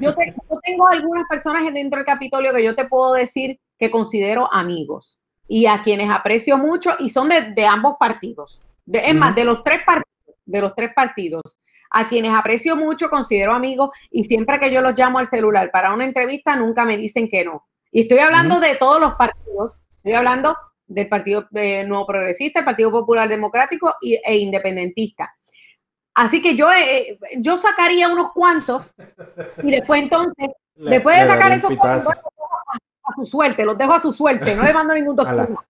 Yo, 0.00 0.14
te- 0.14 0.34
yo 0.50 0.60
tengo 0.62 0.88
algunas 0.88 1.26
personas 1.28 1.62
dentro 1.72 1.98
del 1.98 2.06
Capitolio 2.06 2.52
que 2.52 2.62
yo 2.64 2.74
te 2.74 2.86
puedo 2.86 3.12
decir 3.14 3.58
que 3.78 3.90
considero 3.90 4.52
amigos 4.52 5.18
y 5.48 5.66
a 5.66 5.82
quienes 5.82 6.08
aprecio 6.10 6.56
mucho 6.58 6.92
y 6.98 7.08
son 7.08 7.28
de, 7.28 7.52
de 7.52 7.66
ambos 7.66 7.96
partidos. 7.98 8.60
De, 8.86 8.98
es 9.00 9.14
más, 9.14 9.34
de 9.34 9.44
los 9.44 9.62
tres 9.62 9.80
partidos, 9.84 10.36
de 10.44 10.60
los 10.60 10.74
tres 10.74 10.90
partidos, 10.94 11.42
a 11.90 12.08
quienes 12.08 12.32
aprecio 12.32 12.76
mucho, 12.76 13.08
considero 13.10 13.52
amigos 13.52 13.90
y 14.10 14.24
siempre 14.24 14.58
que 14.58 14.72
yo 14.72 14.80
los 14.80 14.98
llamo 14.98 15.18
al 15.18 15.26
celular 15.26 15.70
para 15.72 15.92
una 15.92 16.04
entrevista 16.04 16.56
nunca 16.56 16.84
me 16.84 16.96
dicen 16.96 17.28
que 17.28 17.44
no. 17.44 17.66
Y 17.92 18.02
estoy 18.02 18.18
hablando 18.20 18.60
de 18.60 18.76
todos 18.76 19.00
los 19.00 19.14
partidos, 19.14 19.80
estoy 19.96 20.12
hablando 20.12 20.56
del 20.86 21.06
Partido 21.08 21.46
eh, 21.54 21.84
Nuevo 21.84 22.06
Progresista, 22.06 22.60
el 22.60 22.64
Partido 22.64 22.90
Popular 22.90 23.28
Democrático 23.28 23.94
y- 24.02 24.18
e 24.24 24.36
Independentista. 24.38 25.32
Así 26.14 26.42
que 26.42 26.56
yo, 26.56 26.70
eh, 26.72 27.18
yo 27.38 27.56
sacaría 27.56 28.08
unos 28.08 28.32
cuantos 28.32 28.94
y 29.62 29.70
después 29.70 30.02
entonces, 30.02 30.50
Le- 30.76 30.90
después 30.90 31.20
de 31.20 31.26
sacar 31.26 31.52
esos 31.52 31.76
cuantos, 31.76 32.08
a, 32.08 32.20
a 33.04 33.14
su 33.16 33.26
suerte, 33.26 33.64
los 33.64 33.78
dejo 33.78 33.92
a 33.94 34.00
su 34.00 34.12
suerte, 34.12 34.54
no 34.54 34.62
le 34.64 34.72
mando 34.74 34.94
ningún 34.94 35.18
A 35.20 35.32
la, 35.32 35.46
doctor. 35.46 35.64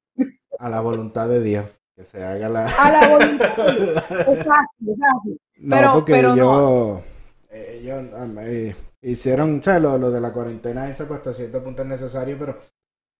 a 0.59 0.69
la 0.69 0.81
voluntad 0.81 1.29
de 1.29 1.43
Dios. 1.43 1.67
Que 1.95 2.07
se 2.07 2.25
haga 2.25 2.49
la. 2.49 2.67
A 2.67 2.91
la 2.91 3.09
voluntad. 3.09 3.47
Exacto, 3.59 4.75
exacto. 4.87 5.31
No, 5.59 5.77
pero, 5.77 5.93
porque 5.93 6.13
pero 6.13 6.29
no. 6.31 6.37
yo. 6.37 7.03
eh, 7.51 8.07
eh, 8.41 8.77
hicieron, 9.03 9.63
¿sabes? 9.63 9.83
Lo, 9.83 9.99
lo 9.99 10.11
de 10.11 10.21
la 10.21 10.33
cuarentena, 10.33 10.85
pues 10.85 11.01
hasta 11.01 11.35
cierto 11.35 11.63
punto 11.63 11.83
es 11.83 11.89
necesario, 11.89 12.39
pero, 12.39 12.59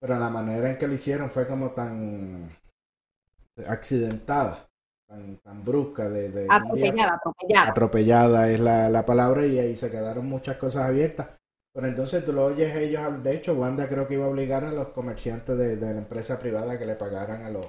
pero 0.01 0.19
la 0.19 0.31
manera 0.31 0.71
en 0.71 0.79
que 0.79 0.89
lo 0.89 0.95
hicieron 0.95 1.29
fue 1.29 1.47
como 1.47 1.73
tan 1.73 2.49
accidentada, 3.67 4.70
tan, 5.11 5.37
tan 5.39 5.65
brusca, 5.65 6.09
de, 6.09 6.31
de 6.31 6.47
día- 6.77 6.95
Atropellada, 7.71 8.51
es 8.51 8.61
la, 8.61 8.89
la 8.89 9.05
palabra 9.05 9.45
y 9.47 9.59
ahí 9.59 9.77
se 9.77 9.91
quedaron 9.91 10.27
muchas 10.27 10.57
cosas 10.57 10.87
abiertas. 10.87 11.29
Pero 11.75 11.87
entonces 11.87 12.25
tú 12.25 12.33
lo 12.33 12.45
oyes 12.47 12.75
ellos, 12.77 13.23
de 13.23 13.35
hecho, 13.35 13.55
Wanda 13.55 13.89
creo 13.89 14.07
que 14.07 14.15
iba 14.15 14.25
a 14.27 14.29
obligar 14.29 14.65
a 14.65 14.73
los 14.73 14.89
comerciantes 14.91 15.57
de, 15.59 15.77
de 15.77 15.93
la 15.95 15.99
empresa 15.99 16.39
privada 16.39 16.79
que 16.79 16.87
le 16.87 16.95
pagaran 16.97 17.43
a 17.43 17.51
los, 17.51 17.67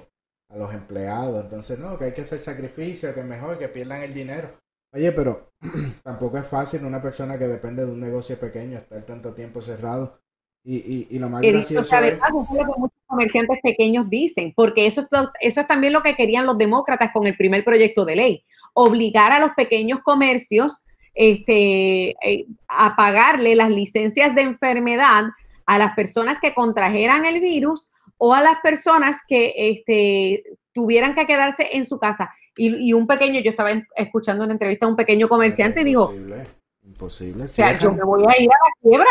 a 0.50 0.56
los 0.56 0.72
empleados. 0.74 1.44
Entonces, 1.44 1.78
no, 1.78 1.96
que 1.98 2.04
hay 2.06 2.12
que 2.12 2.22
hacer 2.22 2.38
sacrificio, 2.38 3.14
que 3.14 3.22
mejor 3.24 3.58
que 3.58 3.68
pierdan 3.68 4.02
el 4.02 4.14
dinero. 4.14 4.48
Oye, 4.94 5.12
pero 5.12 5.52
tampoco 6.04 6.38
es 6.38 6.46
fácil 6.46 6.84
una 6.84 7.00
persona 7.00 7.38
que 7.38 7.46
depende 7.48 7.84
de 7.86 7.92
un 7.92 8.00
negocio 8.00 8.38
pequeño 8.38 8.78
estar 8.78 9.02
tanto 9.04 9.34
tiempo 9.34 9.60
cerrado. 9.60 10.18
Y, 10.64 10.76
y, 10.76 11.08
y 11.10 11.18
lo 11.18 11.28
más 11.28 11.42
gracioso 11.52 11.96
es... 12.12 12.18
paso, 12.20 12.42
eso 12.42 12.60
es 12.60 12.66
lo 12.66 12.72
que 12.74 12.80
muchos 12.80 12.98
comerciantes 13.12 13.58
pequeños 13.62 14.08
dicen, 14.10 14.52
porque 14.56 14.86
eso 14.86 15.02
es, 15.02 15.08
lo- 15.10 15.30
eso 15.40 15.60
es 15.60 15.66
también 15.68 15.92
lo 15.92 16.02
que 16.02 16.16
querían 16.16 16.46
los 16.46 16.56
demócratas 16.58 17.10
con 17.12 17.26
el 17.26 17.36
primer 17.36 17.62
proyecto 17.64 18.04
de 18.04 18.16
ley, 18.16 18.44
obligar 18.74 19.30
a 19.32 19.38
los 19.38 19.50
pequeños 19.52 20.00
comercios 20.02 20.84
este, 21.14 22.10
eh, 22.26 22.46
a 22.68 22.96
pagarle 22.96 23.54
las 23.54 23.70
licencias 23.70 24.34
de 24.34 24.42
enfermedad 24.42 25.24
a 25.66 25.78
las 25.78 25.94
personas 25.94 26.38
que 26.40 26.54
contrajeran 26.54 27.24
el 27.24 27.40
virus 27.40 27.90
o 28.18 28.34
a 28.34 28.40
las 28.40 28.56
personas 28.62 29.20
que 29.28 29.52
este, 29.56 30.42
tuvieran 30.72 31.14
que 31.14 31.26
quedarse 31.26 31.68
en 31.76 31.84
su 31.84 31.98
casa. 31.98 32.30
Y, 32.56 32.88
y 32.88 32.92
un 32.92 33.06
pequeño, 33.06 33.40
yo 33.40 33.50
estaba 33.50 33.70
escuchando 33.96 34.44
una 34.44 34.52
entrevista 34.54 34.86
a 34.86 34.88
un 34.88 34.96
pequeño 34.96 35.28
comerciante 35.28 35.82
y 35.82 35.84
dijo, 35.84 36.12
Imposible, 36.12 36.46
imposible. 36.84 37.44
o 37.44 37.48
sea, 37.48 37.78
yo 37.78 37.92
me 37.92 38.04
voy 38.04 38.24
a 38.24 38.40
ir 38.40 38.48
a 38.50 38.54
la 38.54 38.72
quiebra. 38.88 39.10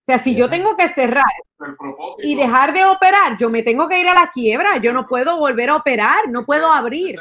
O 0.00 0.04
sea, 0.04 0.18
si 0.18 0.34
yo 0.34 0.50
tengo 0.50 0.76
que 0.76 0.86
cerrar 0.88 1.24
y 2.18 2.34
dejar 2.36 2.72
de 2.72 2.84
operar, 2.84 3.36
yo 3.38 3.50
me 3.50 3.62
tengo 3.62 3.88
que 3.88 3.98
ir 4.00 4.08
a 4.08 4.14
la 4.14 4.30
quiebra. 4.30 4.76
Yo 4.78 4.92
no 4.92 5.06
puedo 5.06 5.36
volver 5.38 5.70
a 5.70 5.76
operar, 5.76 6.28
no 6.28 6.44
puedo 6.44 6.70
abrir. 6.72 7.18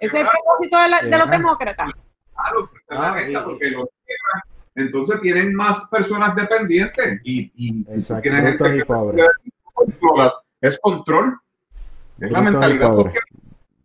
Ese 0.00 0.16
es 0.18 0.22
el 0.22 0.28
propósito 0.28 0.78
de, 0.80 0.88
la- 0.88 1.02
de 1.02 1.18
los 1.18 1.30
demócratas. 1.30 1.88
Claro, 2.34 2.70
esta, 2.88 3.44
porque 3.44 3.70
los 3.70 3.86
quiebran. 4.06 4.42
entonces 4.74 5.20
tienen 5.20 5.54
más 5.54 5.88
personas 5.90 6.34
dependientes 6.34 7.20
y, 7.24 7.52
y 7.54 7.84
tienen 7.84 8.46
gente 8.46 8.64
brutos 8.64 8.72
y 8.74 8.78
que 8.78 8.84
pobres. 8.86 9.26
controla. 9.74 10.34
es 10.60 10.78
control. 10.80 11.38
Es 12.18 12.30
la 12.30 12.40
Brutos 12.40 12.52
mentalidad. 12.60 12.88
pobres. 12.88 13.14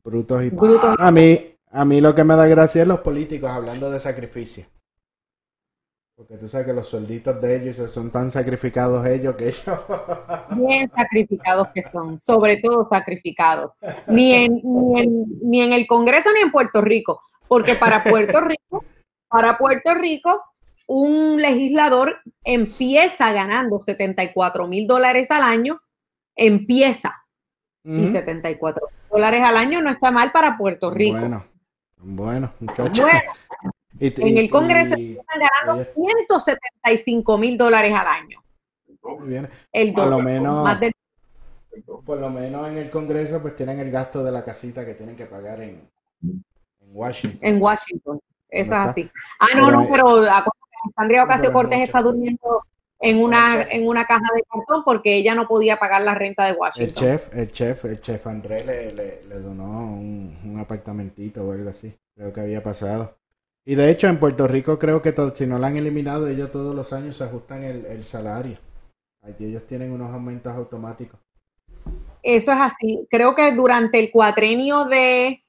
Brutos 0.03 0.43
y 0.43 0.49
Brutos. 0.51 0.95
A 0.99 1.11
mí, 1.11 1.55
a 1.71 1.85
mí 1.85 1.99
lo 2.01 2.15
que 2.15 2.23
me 2.23 2.35
da 2.35 2.47
gracia 2.47 2.81
es 2.83 2.87
los 2.87 2.99
políticos 2.99 3.49
hablando 3.49 3.89
de 3.91 3.99
sacrificio. 3.99 4.65
Porque 6.15 6.37
tú 6.37 6.47
sabes 6.47 6.67
que 6.67 6.73
los 6.73 6.87
suelditos 6.87 7.41
de 7.41 7.57
ellos 7.57 7.91
son 7.91 8.09
tan 8.09 8.31
sacrificados 8.31 9.05
ellos 9.05 9.35
que 9.35 9.49
ellos... 9.49 9.65
Bien 10.55 10.89
sacrificados 10.95 11.67
que 11.73 11.81
son, 11.81 12.19
sobre 12.21 12.57
todo 12.57 12.87
sacrificados. 12.87 13.73
Ni 14.07 14.31
en, 14.31 14.61
ni, 14.63 15.01
en, 15.01 15.25
ni 15.43 15.61
en 15.61 15.73
el 15.73 15.85
Congreso 15.85 16.31
ni 16.31 16.39
en 16.39 16.51
Puerto 16.53 16.79
Rico. 16.79 17.21
Porque 17.49 17.75
para 17.75 18.01
Puerto 18.01 18.39
Rico, 18.39 18.85
para 19.27 19.57
Puerto 19.57 19.93
Rico, 19.93 20.41
un 20.87 21.41
legislador 21.41 22.21
empieza 22.45 23.33
ganando 23.33 23.81
74 23.81 24.67
mil 24.67 24.87
dólares 24.87 25.31
al 25.31 25.43
año, 25.43 25.81
empieza. 26.33 27.13
Y 27.83 28.03
Ujú. 28.03 28.13
74 28.13 28.87
dólares 29.11 29.43
al 29.43 29.57
año 29.57 29.81
no 29.81 29.91
está 29.91 30.11
mal 30.11 30.31
para 30.31 30.57
Puerto 30.57 30.91
Rico. 30.91 31.19
Bueno, 31.19 31.45
bueno, 31.97 32.53
muchachos. 32.59 33.01
Bueno, 33.01 33.31
Y- 33.99 34.21
en 34.21 34.27
y- 34.27 34.39
el 34.39 34.49
Congreso 34.49 34.95
y- 34.97 35.17
están 35.17 35.39
ganando 35.39 35.83
175 35.93 37.37
mil 37.37 37.57
dólares 37.57 37.93
al 37.93 38.07
año. 38.07 38.39
Viene. 39.21 39.49
El 39.71 39.93
por 39.93 40.07
lo 40.07 40.19
menos, 40.19 40.63
más 40.63 40.79
del- 40.79 40.93
por 42.05 42.19
lo 42.19 42.29
menos 42.29 42.67
en 42.69 42.77
el 42.77 42.89
Congreso, 42.89 43.41
pues 43.41 43.55
tienen 43.55 43.79
el 43.79 43.91
gasto 43.91 44.23
de 44.23 44.31
la 44.31 44.43
casita 44.43 44.85
que 44.85 44.93
tienen 44.95 45.15
que 45.15 45.25
pagar 45.25 45.61
en, 45.61 45.89
en 46.23 46.43
Washington. 46.93 47.39
en 47.41 47.61
Washington. 47.61 48.19
Eso 48.49 48.75
¿No 48.75 48.83
es 48.85 48.89
así. 48.91 49.11
Ah, 49.39 49.47
no, 49.55 49.65
Pero, 49.65 49.81
no, 49.81 49.87
pero 49.91 50.23
Andrea 50.95 51.23
Ocasio 51.23 51.51
Cortés 51.51 51.81
está 51.81 52.01
durmiendo 52.01 52.63
en 52.99 53.21
una, 53.21 53.63
en 53.63 53.87
una 53.87 54.05
caja 54.05 54.25
de 54.35 54.43
cartón 54.43 54.83
porque 54.85 55.15
ella 55.15 55.35
no 55.35 55.47
podía 55.47 55.77
pagar 55.77 56.01
la 56.03 56.15
renta 56.15 56.45
de 56.45 56.51
El 56.51 56.57
Washington. 56.57 56.95
chef, 56.95 57.35
el 57.35 57.51
chef, 57.51 57.85
el 57.85 57.99
chef 57.99 58.25
André 58.27 58.63
le, 58.63 58.91
le, 58.93 59.23
le 59.25 59.39
donó 59.39 59.65
un, 59.65 60.37
un 60.45 60.59
apartamentito 60.59 61.45
o 61.45 61.51
algo 61.51 61.69
así. 61.69 61.93
Creo 62.15 62.31
que 62.31 62.39
había 62.41 62.63
pasado. 62.63 63.17
Y 63.67 63.73
de 63.75 63.89
hecho 63.89 64.07
en 64.07 64.19
Puerto 64.19 64.47
Rico 64.47 64.77
creo 64.77 65.01
que 65.01 65.13
si 65.33 65.47
no 65.47 65.57
la 65.57 65.67
han 65.67 65.77
eliminado, 65.77 66.27
ellos 66.27 66.51
todos 66.51 66.75
los 66.75 66.93
años 66.93 67.15
se 67.15 67.23
ajustan 67.23 67.63
el, 67.63 67.85
el 67.87 68.03
salario. 68.03 68.57
Aquí 69.23 69.45
ellos 69.45 69.65
tienen 69.65 69.91
unos 69.91 70.11
aumentos 70.13 70.53
automáticos. 70.53 71.19
Eso 72.21 72.51
es 72.51 72.59
así. 72.59 73.07
Creo 73.09 73.33
que 73.35 73.51
durante 73.53 73.99
el 73.99 74.11
cuatrenio 74.11 74.85
de 74.85 75.41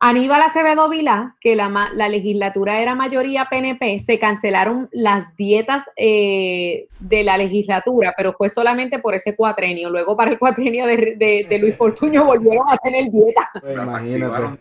Aníbal 0.00 0.42
Acevedo 0.42 0.88
Vilá, 0.88 1.36
que 1.40 1.56
la, 1.56 1.68
ma- 1.68 1.90
la 1.92 2.08
legislatura 2.08 2.80
era 2.80 2.94
mayoría 2.94 3.46
PNP, 3.50 3.98
se 3.98 4.16
cancelaron 4.20 4.88
las 4.92 5.34
dietas 5.34 5.84
eh, 5.96 6.86
de 7.00 7.24
la 7.24 7.36
legislatura, 7.36 8.14
pero 8.16 8.32
fue 8.34 8.50
solamente 8.50 9.00
por 9.00 9.16
ese 9.16 9.34
cuatrenio. 9.34 9.90
Luego 9.90 10.16
para 10.16 10.30
el 10.30 10.38
cuatrenio 10.38 10.86
de, 10.86 10.96
de- 11.16 11.46
de 11.48 11.58
Luis 11.58 11.76
Fortuño 11.76 12.24
volvieron 12.26 12.68
a 12.70 12.76
tener 12.76 13.10
dieta. 13.10 13.50
Pues 13.60 13.74
imagínate. 13.76 14.60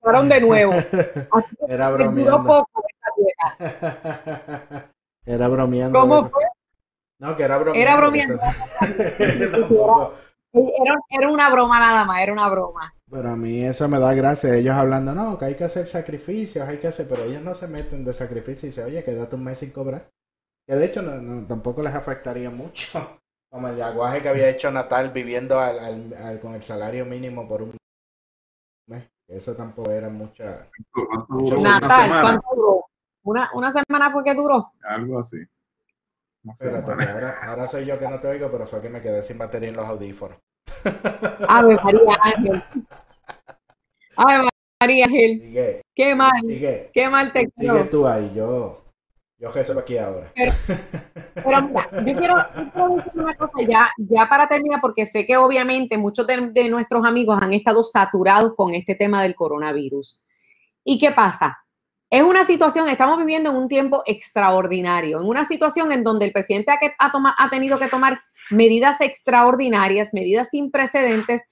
Activaron 0.00 0.28
de 0.28 0.40
nuevo. 0.40 0.72
Así 1.32 1.56
Era 1.68 1.90
bromeando. 1.90 2.44
poco. 2.44 2.82
Era 5.26 5.48
bromeando. 5.48 5.98
¿Cómo 6.00 6.28
fue? 6.30 6.44
No, 7.20 7.36
que 7.36 7.42
era 7.42 7.58
bromeando. 7.58 7.80
Era 7.90 7.96
bromeando. 7.96 8.40
Era, 10.52 10.96
era 11.10 11.28
una 11.28 11.48
broma 11.50 11.78
nada 11.78 12.04
más, 12.04 12.22
era 12.22 12.32
una 12.32 12.48
broma. 12.48 12.92
Pero 13.08 13.30
a 13.30 13.36
mí 13.36 13.62
eso 13.64 13.86
me 13.88 14.00
da 14.00 14.12
gracia. 14.14 14.52
Ellos 14.56 14.74
hablando, 14.74 15.14
no, 15.14 15.38
que 15.38 15.44
hay 15.44 15.54
que 15.54 15.62
hacer 15.62 15.86
sacrificios, 15.86 16.66
hay 16.68 16.78
que 16.78 16.88
hacer, 16.88 17.06
pero 17.08 17.22
ellos 17.22 17.42
no 17.42 17.54
se 17.54 17.68
meten 17.68 18.04
de 18.04 18.12
sacrificio 18.12 18.66
y 18.66 18.70
dicen, 18.70 18.86
oye, 18.86 19.04
quédate 19.04 19.36
un 19.36 19.44
mes 19.44 19.58
sin 19.58 19.70
cobrar. 19.70 20.08
Que 20.66 20.74
de 20.74 20.86
hecho 20.86 21.02
no, 21.02 21.20
no- 21.22 21.46
tampoco 21.46 21.82
les 21.82 21.94
afectaría 21.94 22.50
mucho. 22.50 23.20
Como 23.48 23.68
el 23.68 23.80
aguaje 23.80 24.22
que 24.22 24.28
había 24.28 24.48
hecho 24.48 24.72
Natal 24.72 25.10
viviendo 25.10 25.60
al, 25.60 25.78
al- 25.78 26.14
al- 26.14 26.40
con 26.40 26.54
el 26.54 26.62
salario 26.64 27.04
mínimo 27.06 27.46
por 27.46 27.62
un. 27.62 27.76
Eso 29.30 29.54
tampoco 29.54 29.90
era 29.90 30.08
mucha. 30.08 30.66
mucho 31.28 31.56
Natal, 31.56 32.02
semana. 32.02 32.20
¿cuánto 32.22 32.46
duró? 32.56 32.84
Una, 33.22 33.50
una 33.54 33.70
semana 33.70 34.10
fue 34.10 34.24
que 34.24 34.34
duró. 34.34 34.72
Algo 34.82 35.20
así. 35.20 35.38
Espérate, 36.52 36.90
ahora, 36.90 37.34
ahora 37.44 37.66
soy 37.66 37.84
yo 37.84 37.98
que 37.98 38.08
no 38.08 38.18
te 38.18 38.28
oigo, 38.28 38.50
pero 38.50 38.66
fue 38.66 38.80
que 38.80 38.88
me 38.88 39.00
quedé 39.00 39.22
sin 39.22 39.38
batería 39.38 39.68
en 39.68 39.76
los 39.76 39.86
audífonos. 39.86 40.38
Ave 41.48 41.76
María 41.84 42.16
Ángel. 42.22 42.62
Ave 44.16 44.48
María 44.80 45.04
Ángel. 45.04 45.40
Sigue, 45.42 45.82
Qué 45.94 46.14
mal. 46.14 46.30
sigue. 46.42 46.90
Qué 46.92 47.08
mal 47.08 47.32
te 47.32 47.40
Sigue 47.40 47.52
quedó. 47.72 47.88
tú 47.88 48.06
ahí, 48.06 48.32
yo, 48.34 48.79
yo 49.40 49.50
Jesús 49.50 49.76
aquí 49.76 49.96
ahora. 49.98 50.30
Pero 51.34 51.62
mira, 51.62 51.88
yo 52.06 52.18
quiero, 52.18 52.34
quiero 52.72 52.88
decir 52.96 53.12
una 53.14 53.34
cosa 53.34 53.52
ya, 53.66 53.90
ya 53.96 54.28
para 54.28 54.46
terminar, 54.48 54.80
porque 54.80 55.06
sé 55.06 55.24
que 55.24 55.36
obviamente 55.36 55.96
muchos 55.96 56.26
de, 56.26 56.48
de 56.52 56.68
nuestros 56.68 57.04
amigos 57.04 57.38
han 57.40 57.52
estado 57.52 57.82
saturados 57.82 58.54
con 58.54 58.74
este 58.74 58.94
tema 58.94 59.22
del 59.22 59.34
coronavirus. 59.34 60.22
¿Y 60.84 60.98
qué 60.98 61.12
pasa? 61.12 61.58
Es 62.10 62.22
una 62.22 62.44
situación, 62.44 62.88
estamos 62.88 63.18
viviendo 63.18 63.50
en 63.50 63.56
un 63.56 63.68
tiempo 63.68 64.02
extraordinario, 64.06 65.20
en 65.20 65.26
una 65.26 65.44
situación 65.44 65.92
en 65.92 66.02
donde 66.04 66.26
el 66.26 66.32
presidente 66.32 66.72
ha, 66.72 66.78
que- 66.78 66.92
ha 66.98 67.10
toma- 67.10 67.36
ha 67.38 67.48
tenido 67.48 67.78
que 67.78 67.88
tomar 67.88 68.20
medidas 68.50 69.00
extraordinarias, 69.00 70.12
medidas 70.12 70.50
sin 70.50 70.70
precedentes. 70.70 71.42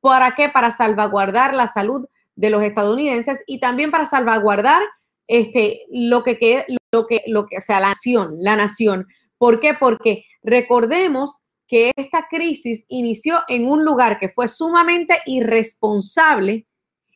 ¿Para 0.00 0.34
qué? 0.34 0.48
Para 0.48 0.70
salvaguardar 0.70 1.52
la 1.54 1.66
salud 1.66 2.06
de 2.34 2.50
los 2.50 2.62
estadounidenses 2.62 3.44
y 3.46 3.60
también 3.60 3.90
para 3.90 4.04
salvaguardar 4.06 4.82
este, 5.28 5.82
lo 5.90 6.22
que, 6.24 6.38
que- 6.38 6.64
lo 6.96 7.06
que, 7.06 7.22
lo 7.26 7.46
que, 7.46 7.56
o 7.58 7.60
sea, 7.60 7.80
la 7.80 7.88
nación, 7.88 8.36
la 8.40 8.56
nación. 8.56 9.06
¿Por 9.38 9.60
qué? 9.60 9.74
Porque 9.74 10.24
recordemos 10.42 11.38
que 11.68 11.90
esta 11.96 12.26
crisis 12.28 12.84
inició 12.88 13.40
en 13.48 13.66
un 13.68 13.84
lugar 13.84 14.18
que 14.18 14.28
fue 14.28 14.46
sumamente 14.48 15.18
irresponsable 15.26 16.66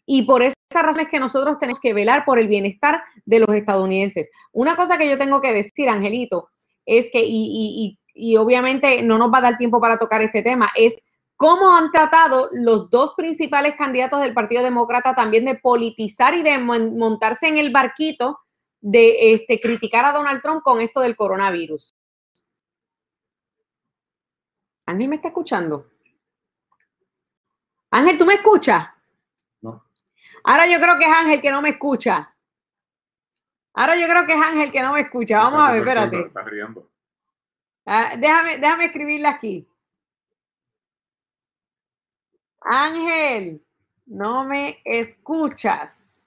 y 0.06 0.22
por 0.22 0.42
esas 0.42 0.56
razones 0.72 1.08
que 1.08 1.20
nosotros 1.20 1.58
tenemos 1.58 1.80
que 1.80 1.94
velar 1.94 2.24
por 2.24 2.38
el 2.38 2.48
bienestar 2.48 3.02
de 3.24 3.38
los 3.40 3.54
estadounidenses. 3.54 4.28
Una 4.52 4.74
cosa 4.76 4.98
que 4.98 5.08
yo 5.08 5.16
tengo 5.16 5.40
que 5.40 5.52
decir, 5.52 5.88
Angelito, 5.88 6.48
es 6.84 7.10
que, 7.12 7.20
y, 7.20 7.26
y- 7.30 7.96
y- 8.14 8.32
y 8.32 8.36
obviamente 8.36 9.02
no 9.02 9.18
nos 9.18 9.32
va 9.32 9.38
a 9.38 9.42
dar 9.42 9.56
tiempo 9.58 9.80
para 9.80 9.98
tocar 9.98 10.20
este 10.20 10.42
tema, 10.42 10.70
es 10.76 10.96
cómo 11.36 11.74
han 11.74 11.90
tratado 11.92 12.48
los 12.52 12.90
dos 12.90 13.14
principales 13.16 13.76
candidatos 13.76 14.20
del 14.20 14.34
Partido 14.34 14.62
Demócrata 14.62 15.14
también 15.14 15.44
de 15.44 15.54
politizar 15.54 16.34
y 16.34 16.42
de 16.42 16.58
mon- 16.58 16.98
montarse 16.98 17.46
en 17.46 17.56
el 17.56 17.70
barquito 17.70 18.38
de 18.80 19.34
este, 19.34 19.60
criticar 19.60 20.04
a 20.04 20.12
Donald 20.12 20.40
Trump 20.42 20.62
con 20.62 20.80
esto 20.80 21.00
del 21.00 21.16
coronavirus. 21.16 21.94
Ángel 24.86 25.08
me 25.08 25.16
está 25.16 25.28
escuchando. 25.28 25.90
Ángel, 27.90 28.18
¿tú 28.18 28.24
me 28.24 28.34
escuchas? 28.34 28.88
No. 29.60 29.84
Ahora 30.44 30.66
yo 30.66 30.80
creo 30.80 30.98
que 30.98 31.04
es 31.04 31.12
Ángel 31.12 31.40
que 31.40 31.50
no 31.50 31.62
me 31.62 31.70
escucha. 31.70 32.34
Ahora 33.74 33.96
yo 33.96 34.08
creo 34.08 34.26
que 34.26 34.32
es 34.34 34.40
Ángel 34.40 34.72
que 34.72 34.82
no 34.82 34.92
me 34.92 35.00
escucha. 35.00 35.38
Vamos 35.38 35.60
a 35.60 35.72
ver, 35.72 35.80
espérate. 35.80 36.20
Está 36.20 36.42
riendo. 36.42 36.90
Ah, 37.86 38.16
déjame, 38.16 38.58
déjame 38.58 38.84
escribirle 38.86 39.28
aquí. 39.28 39.68
Ángel, 42.60 43.64
no 44.06 44.44
me 44.44 44.80
escuchas. 44.84 46.19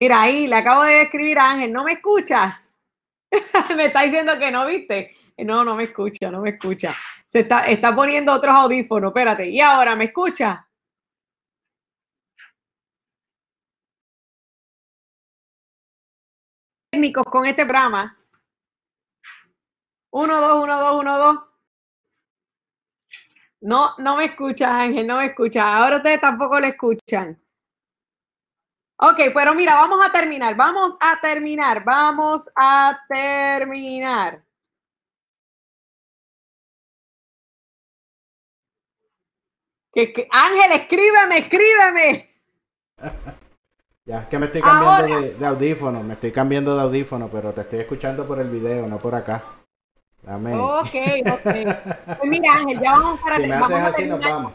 Mira 0.00 0.22
ahí, 0.22 0.46
le 0.46 0.56
acabo 0.56 0.82
de 0.84 1.02
escribir 1.02 1.38
a 1.38 1.52
Ángel, 1.52 1.72
¿no 1.72 1.84
me 1.84 1.92
escuchas? 1.92 2.70
me 3.76 3.86
está 3.86 4.02
diciendo 4.02 4.38
que 4.38 4.50
no, 4.50 4.66
¿viste? 4.66 5.16
No, 5.38 5.64
no 5.64 5.74
me 5.74 5.84
escucha, 5.84 6.30
no 6.30 6.40
me 6.42 6.50
escucha. 6.50 6.94
Se 7.26 7.40
está, 7.40 7.66
está 7.66 7.94
poniendo 7.94 8.32
otros 8.34 8.54
audífonos, 8.54 9.08
espérate. 9.10 9.48
¿Y 9.48 9.60
ahora 9.60 9.96
me 9.96 10.04
escucha? 10.04 10.66
Técnicos 16.90 17.24
con 17.24 17.46
este 17.46 17.64
programa. 17.64 18.16
Uno, 20.10 20.40
dos, 20.40 20.64
uno, 20.64 20.80
dos, 20.80 21.00
uno, 21.00 21.18
dos. 21.18 21.38
No, 23.60 23.94
no 23.98 24.16
me 24.16 24.24
escucha, 24.26 24.80
Ángel, 24.80 25.06
no 25.06 25.18
me 25.18 25.26
escucha. 25.26 25.76
Ahora 25.76 25.98
ustedes 25.98 26.20
tampoco 26.20 26.58
le 26.58 26.68
escuchan. 26.68 27.38
Ok, 28.98 29.18
pero 29.34 29.54
mira, 29.54 29.74
vamos 29.74 30.02
a 30.04 30.10
terminar, 30.10 30.54
vamos 30.56 30.96
a 31.00 31.20
terminar, 31.20 31.84
vamos 31.84 32.48
a 32.56 32.98
terminar. 33.08 34.42
Que, 39.92 40.12
que- 40.12 40.28
Ángel, 40.30 40.72
escríbeme, 40.80 41.38
escríbeme. 41.38 42.30
Ya, 44.04 44.20
es 44.20 44.26
que 44.28 44.38
me 44.38 44.46
estoy 44.46 44.62
cambiando 44.62 45.04
Ahora. 45.14 45.20
de, 45.20 45.34
de 45.34 45.46
audífono, 45.46 46.02
me 46.02 46.14
estoy 46.14 46.32
cambiando 46.32 46.76
de 46.76 46.82
audífono, 46.82 47.28
pero 47.30 47.52
te 47.52 47.62
estoy 47.62 47.80
escuchando 47.80 48.26
por 48.26 48.38
el 48.38 48.48
video, 48.48 48.86
no 48.86 48.98
por 48.98 49.14
acá. 49.14 49.42
Dame. 50.22 50.54
Ok, 50.54 50.94
ok. 51.32 51.54
Pues 52.18 52.30
mira, 52.30 52.54
Ángel, 52.54 52.80
ya 52.80 52.92
vamos 52.92 53.20
para 53.20 53.36
si 53.36 53.46
me 53.46 53.54
haces 53.54 53.76
así, 53.76 54.06
nos 54.06 54.20
vamos. 54.20 54.52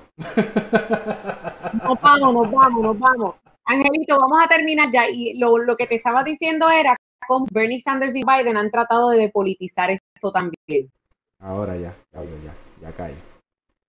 Nos 1.84 2.02
vamos, 2.02 2.34
nos 2.34 2.52
vamos, 2.52 2.84
nos 2.84 3.00
vamos. 3.00 3.36
Angelito, 3.72 4.20
vamos 4.20 4.40
a 4.44 4.48
terminar 4.48 4.90
ya. 4.92 5.10
Y 5.10 5.38
lo, 5.40 5.58
lo 5.58 5.76
que 5.76 5.88
te 5.88 5.96
estaba 5.96 6.24
diciendo 6.24 6.70
era 6.70 6.96
cómo 7.28 7.46
Bernie 7.52 7.80
Sanders 7.80 8.16
y 8.16 8.24
Biden 8.24 8.58
han 8.58 8.70
tratado 8.72 9.10
de 9.12 9.18
depolitizar 9.20 9.92
esto 9.92 10.32
también. 10.32 10.92
Ahora 11.40 11.76
ya, 11.76 11.96
ya, 12.14 12.24
ya, 12.24 12.30
ya, 12.46 12.56
ya 12.82 12.92
caí. 12.94 13.16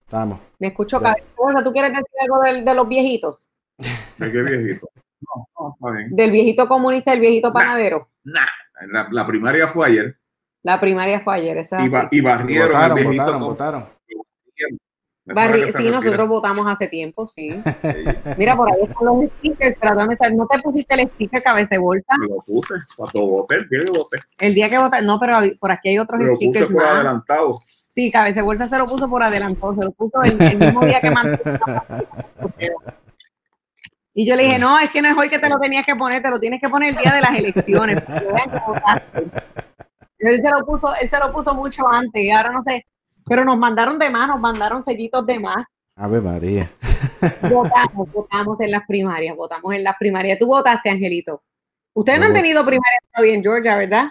Estamos. 0.05 0.39
Me 0.59 0.69
escucho 0.69 1.01
Ya. 1.01 1.15
cabeza. 1.15 1.65
¿Tú 1.65 1.73
quieres 1.73 1.91
decir 1.93 2.07
algo 2.21 2.41
del- 2.43 2.65
de 2.65 2.75
los 2.75 2.89
viejitos? 2.89 3.51
¿De 4.19 4.31
qué 4.33 4.43
viejito? 4.43 4.89
No, 5.21 5.47
no, 5.59 5.75
está 5.75 5.91
bien. 5.97 6.15
Del 6.17 6.31
viejito 6.31 6.69
comunista, 6.69 7.13
el 7.13 7.21
viejito 7.21 7.53
panadero. 7.53 8.09
Nah, 8.25 8.41
la, 8.91 9.09
la 9.11 9.27
primaria 9.27 9.69
fue 9.69 9.87
ayer 9.87 10.17
La 10.63 10.79
primaria 10.81 11.21
fue 11.21 11.35
ayer, 11.37 11.57
esa 11.59 11.83
y, 11.85 11.89
ba- 11.89 12.09
y 12.11 12.21
barrieron 12.21 12.69
Votaron, 12.73 12.99
el 12.99 13.05
viejito 13.05 13.23
votaron, 13.25 13.41
con- 13.41 13.49
votaron. 13.51 13.89
Se 15.24 15.73
sí, 15.73 15.89
nosotros 15.89 16.28
votamos 16.28 16.66
hace 16.66 16.89
tiempo, 16.89 17.27
sí. 17.27 17.62
Mira, 18.36 18.57
por 18.57 18.69
ahí 18.69 18.82
están 18.82 19.05
los 19.05 19.24
stickers, 19.39 19.77
pero 19.81 19.94
¿dónde 19.94 20.15
está? 20.15 20.28
¿No 20.31 20.47
te 20.49 20.61
pusiste 20.61 21.01
el 21.01 21.09
sticker 21.09 21.43
cabeza 21.43 21.77
de 21.77 21.78
bolsa? 21.78 22.15
Lo 22.28 22.39
puse 22.39 22.74
cuando 22.97 23.27
voté, 23.27 23.55
el 23.57 23.69
día 23.69 23.85
que 23.85 23.90
voté. 23.90 24.19
El 24.39 24.55
día 24.55 24.69
que 24.69 24.78
votaste, 24.78 25.07
no, 25.07 25.20
pero 25.20 25.36
por 25.61 25.70
aquí 25.70 25.90
hay 25.90 25.99
otros 25.99 26.20
Me 26.20 26.27
lo 26.27 26.32
puse 26.32 26.44
stickers 26.47 26.73
por 26.73 26.82
más. 26.82 26.93
adelantado. 26.93 27.61
Sí, 27.86 28.11
cabeza 28.11 28.43
bolsa 28.43 28.66
se 28.66 28.78
lo 28.78 28.86
puso 28.86 29.09
por 29.09 29.23
adelantado, 29.23 29.74
se 29.74 29.85
lo 29.85 29.93
puso 29.93 30.20
el, 30.23 30.40
el 30.43 30.59
mismo 30.59 30.85
día 30.85 31.01
que 31.01 31.11
mandó. 31.11 31.39
Y 34.15 34.27
yo 34.27 34.36
le 34.36 34.43
dije, 34.44 34.59
no, 34.59 34.78
es 34.78 34.90
que 34.90 35.01
no 35.01 35.09
es 35.09 35.16
hoy 35.16 35.31
que 35.31 35.39
te 35.39 35.49
lo 35.49 35.59
tenías 35.59 35.86
que 35.86 35.97
poner, 35.97 36.23
te 36.23 36.28
lo 36.28 36.39
tienes 36.39 36.61
que 36.61 36.69
poner 36.69 36.90
el 36.90 36.97
día 36.97 37.15
de 37.15 37.23
las 37.23 37.35
elecciones. 37.35 37.97
Él 40.19 40.40
se 40.40 40.51
lo 40.51 40.65
puso, 40.65 40.94
él 41.01 41.09
se 41.09 41.19
lo 41.19 41.32
puso 41.32 41.53
mucho 41.53 41.89
antes 41.89 42.23
y 42.23 42.31
ahora 42.31 42.53
no 42.53 42.62
sé. 42.62 42.86
Pero 43.27 43.44
nos 43.44 43.59
mandaron 43.59 43.99
de 43.99 44.11
más, 44.11 44.28
nos 44.28 44.40
mandaron 44.40 44.82
sellitos 44.82 45.24
de 45.27 45.39
más. 45.40 45.65
Ave 45.97 46.20
María. 46.20 46.70
Votamos, 47.51 48.11
votamos 48.12 48.61
en 48.61 48.70
las 48.70 48.86
primarias, 48.86 49.36
votamos 49.36 49.74
en 49.74 49.85
las 49.85 49.97
primarias. 49.99 50.39
Tú 50.39 50.47
votaste, 50.47 50.89
Angelito. 50.90 51.43
Ustedes 51.94 52.19
no 52.20 52.27
han 52.27 52.32
tenido 52.35 52.62
primarias 52.65 53.03
todavía 53.12 53.35
en 53.35 53.43
Georgia, 53.43 53.77
¿verdad? 53.77 54.07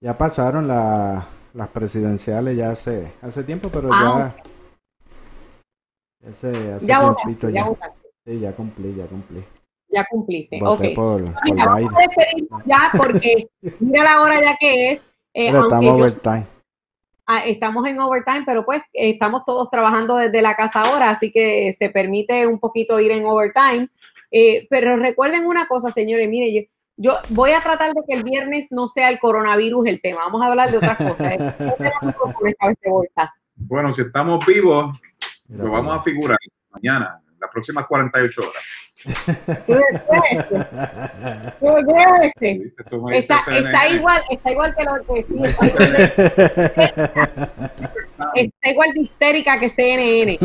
Ya 0.00 0.18
pasaron 0.18 0.66
la- 0.66 1.24
las 1.54 1.68
presidenciales 1.68 2.56
ya 2.56 2.70
hace, 2.70 3.12
hace 3.22 3.44
tiempo, 3.44 3.68
pero 3.72 3.88
Ah, 3.92 4.34
ya. 6.22 6.28
Hace, 6.30 6.72
hace 6.72 6.86
Ya 6.86 7.00
votaste, 7.00 7.52
ya 7.52 7.64
votaste. 7.64 8.08
Sí, 8.26 8.40
ya 8.40 8.52
cumplí, 8.52 8.94
ya 8.96 9.06
cumplí. 9.06 9.44
Ya 9.88 10.04
cumpliste. 10.10 10.58
Voté 10.58 10.88
ok. 10.88 10.94
por, 10.94 11.20
Mira, 11.22 11.34
por 11.44 11.56
vamos 11.66 11.94
a 11.94 11.98
despedirnos 12.00 12.62
ya 12.66 12.90
porque 12.96 13.48
mira 13.80 14.02
la 14.04 14.22
hora 14.22 14.40
ya 14.40 14.56
que 14.58 14.92
es. 14.92 15.00
eh, 15.34 15.48
estamos 15.48 15.84
yo- 15.84 15.94
overtime. 15.94 16.46
ah, 16.46 16.53
estamos 17.46 17.86
en 17.86 17.98
overtime, 17.98 18.44
pero 18.44 18.64
pues 18.64 18.82
estamos 18.92 19.44
todos 19.44 19.70
trabajando 19.70 20.16
desde 20.16 20.42
la 20.42 20.54
casa 20.54 20.82
ahora, 20.82 21.10
así 21.10 21.32
que 21.32 21.72
se 21.72 21.90
permite 21.90 22.46
un 22.46 22.58
poquito 22.58 23.00
ir 23.00 23.10
en 23.10 23.24
overtime. 23.24 23.88
Eh, 24.30 24.66
pero 24.68 24.96
recuerden 24.96 25.46
una 25.46 25.66
cosa, 25.66 25.90
señores, 25.90 26.28
mire, 26.28 26.52
yo, 26.52 26.60
yo 26.96 27.18
voy 27.30 27.52
a 27.52 27.62
tratar 27.62 27.92
de 27.92 28.00
que 28.06 28.14
el 28.14 28.24
viernes 28.24 28.68
no 28.70 28.88
sea 28.88 29.08
el 29.08 29.18
coronavirus 29.20 29.86
el 29.86 30.00
tema, 30.00 30.22
vamos 30.24 30.42
a 30.42 30.46
hablar 30.46 30.70
de 30.70 30.78
otras 30.78 30.98
cosas. 30.98 31.32
¿eh? 31.40 31.54
Bueno, 33.56 33.92
si 33.92 34.02
estamos 34.02 34.44
vivos, 34.44 34.98
lo 35.48 35.70
vamos 35.70 35.94
a 35.94 36.02
figurar 36.02 36.38
mañana, 36.70 37.20
las 37.44 37.50
próximas 37.52 37.86
48 37.86 38.40
horas. 38.42 38.62
Está, 43.12 43.38
está 43.50 43.88
igual, 43.88 44.22
está 44.30 44.50
igual 44.50 44.74
que 44.74 44.84
lo 44.84 45.14
que 45.14 45.22
sí, 45.24 45.34
está 48.34 48.70
igual 48.70 48.90
de- 48.94 49.00
histérica 49.02 49.60
que 49.60 49.68
CNN. 49.68 50.38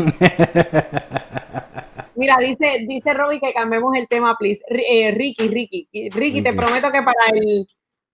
Mira, 2.16 2.36
dice, 2.38 2.84
dice 2.86 3.14
Robbie 3.14 3.40
que 3.40 3.52
cambiemos 3.54 3.96
el 3.96 4.06
tema, 4.08 4.36
please. 4.38 4.62
Eh, 4.68 5.10
Ricky, 5.12 5.48
Ricky, 5.48 5.88
Ricky, 6.10 6.42
te 6.42 6.52
prometo 6.52 6.90
que 6.92 7.02
para 7.02 7.26
el 7.32 7.66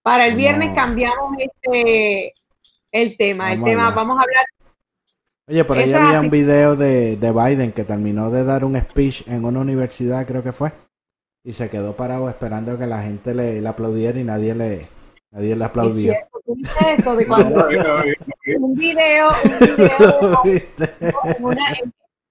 para 0.03 0.27
el 0.27 0.37
viernes 0.37 0.71
cambiamos 0.75 1.35
este 1.39 2.33
el 2.93 3.17
tema. 3.17 3.53
El 3.53 3.59
Vamos 3.59 3.71
tema, 3.71 3.91
vamos 3.91 4.19
a 4.19 4.23
hablar. 4.23 4.45
Oye, 5.49 5.65
por 5.65 5.79
ahí 5.79 5.93
había 5.93 6.21
un 6.21 6.31
video 6.31 6.75
de, 6.75 7.17
de 7.17 7.33
Biden 7.33 7.71
que 7.73 7.85
terminó 7.85 8.31
de 8.31 8.43
dar 8.45 8.65
un 8.65 8.77
speech 8.79 9.29
en 9.29 9.45
una 9.45 9.61
universidad, 9.61 10.27
creo 10.27 10.43
que 10.43 10.53
fue, 10.53 10.73
y 11.45 11.53
se 11.53 11.71
quedó 11.71 11.95
parado 11.95 12.29
esperando 12.29 12.77
que 12.77 12.87
la 12.87 13.01
gente 13.03 13.33
le, 13.33 13.61
le 13.63 13.69
aplaudiera 13.69 14.19
y 14.19 14.25
nadie 14.25 14.55
le, 14.57 14.89
nadie 15.31 15.55
le 15.55 15.69
viste 15.69 16.17
eso 16.99 17.15
de 17.15 17.27
cuando 17.27 17.65
un 17.65 17.69
video, 17.69 17.97
un 18.59 18.75
video 18.75 19.29
una- 21.41 21.77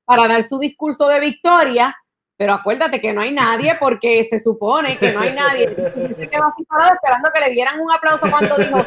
para 0.05 0.27
dar 0.27 0.43
su 0.43 0.59
discurso 0.59 1.07
de 1.07 1.19
victoria, 1.21 1.95
pero 2.37 2.53
acuérdate 2.53 2.99
que 2.99 3.13
no 3.13 3.21
hay 3.21 3.31
nadie 3.31 3.75
porque 3.79 4.23
se 4.23 4.39
supone 4.39 4.97
que 4.97 5.13
no 5.13 5.21
hay 5.21 5.33
nadie. 5.33 5.73
Y 5.95 6.01
él 6.01 6.15
se 6.17 6.27
quedó 6.29 6.45
así 6.45 6.63
parado 6.65 6.93
esperando 6.93 7.29
que 7.33 7.39
le 7.39 7.49
dieran 7.51 7.79
un 7.79 7.91
aplauso 7.91 8.29
cuando 8.29 8.55
dijo, 8.57 8.85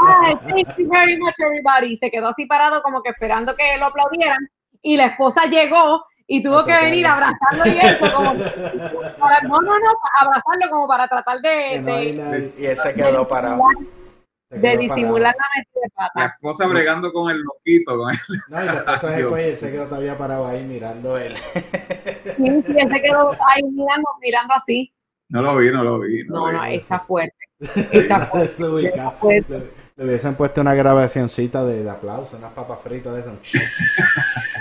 "Ay, 0.00 0.34
thank 0.48 0.76
you 0.76 0.88
very 0.88 1.16
much 1.18 1.34
everybody. 1.38 1.92
Y 1.92 1.96
se 1.96 2.10
quedó 2.10 2.28
así 2.28 2.46
parado 2.46 2.82
como 2.82 3.02
que 3.02 3.10
esperando 3.10 3.54
que 3.54 3.76
lo 3.78 3.86
aplaudieran. 3.86 4.38
Y 4.82 4.96
la 4.96 5.06
esposa 5.06 5.44
llegó 5.44 6.04
y 6.26 6.42
tuvo 6.42 6.64
que 6.64 6.72
venir 6.72 7.06
a 7.06 7.14
abrazarlo 7.14 7.66
y 7.66 7.78
eso, 7.78 8.12
como 8.14 8.34
para- 9.18 9.40
no, 9.42 9.60
no, 9.60 9.78
no, 9.78 9.90
abrazarlo 10.20 10.70
como 10.70 10.88
para 10.88 11.06
tratar 11.06 11.40
de, 11.40 11.80
no 11.80 11.96
de-. 11.96 12.52
Y 12.58 12.66
él 12.66 12.76
se 12.78 12.94
quedó 12.94 13.26
parado. 13.28 13.62
De 14.50 14.76
disimular 14.76 15.32
la 15.38 15.46
metida 15.56 15.80
de 15.84 15.90
pata. 15.94 16.10
La 16.14 16.26
esposa 16.26 16.66
bregando 16.66 17.12
con 17.12 17.30
el 17.30 17.40
loquito. 17.40 17.96
Con 17.96 18.10
el... 18.10 18.18
No, 18.48 18.62
y 18.62 18.66
la 18.66 18.72
esposa 18.74 19.14
se 19.14 19.24
fue 19.24 19.42
y 19.44 19.50
él 19.50 19.56
se 19.56 19.70
quedó 19.70 19.86
todavía 19.86 20.18
parado 20.18 20.44
ahí 20.46 20.64
mirando 20.64 21.16
él. 21.16 21.36
Sí, 22.44 22.62
sí, 22.66 22.74
él 22.78 22.88
se 22.88 23.00
quedó 23.02 23.30
ahí 23.30 23.62
mirando, 23.64 24.08
mirando 24.20 24.54
así. 24.54 24.92
No 25.28 25.42
lo 25.42 25.56
vi, 25.56 25.70
no 25.70 25.84
lo 25.84 26.00
vi. 26.00 26.24
No, 26.24 26.50
no, 26.52 26.62
vi. 26.68 26.74
está 26.76 27.00
fuerte. 27.00 27.36
Está 27.92 28.20
fuerte. 28.26 28.48
Desubicado. 28.48 29.10
fuerte. 29.12 29.52
Le, 29.58 29.64
le 29.96 30.04
hubiesen 30.04 30.34
puesto 30.34 30.60
una 30.62 30.74
grabacioncita 30.74 31.64
de, 31.64 31.82
de 31.84 31.90
aplauso, 31.90 32.36
unas 32.38 32.52
papas 32.52 32.78
fritas 32.80 33.12
de 33.14 33.20
eso. 33.20 33.38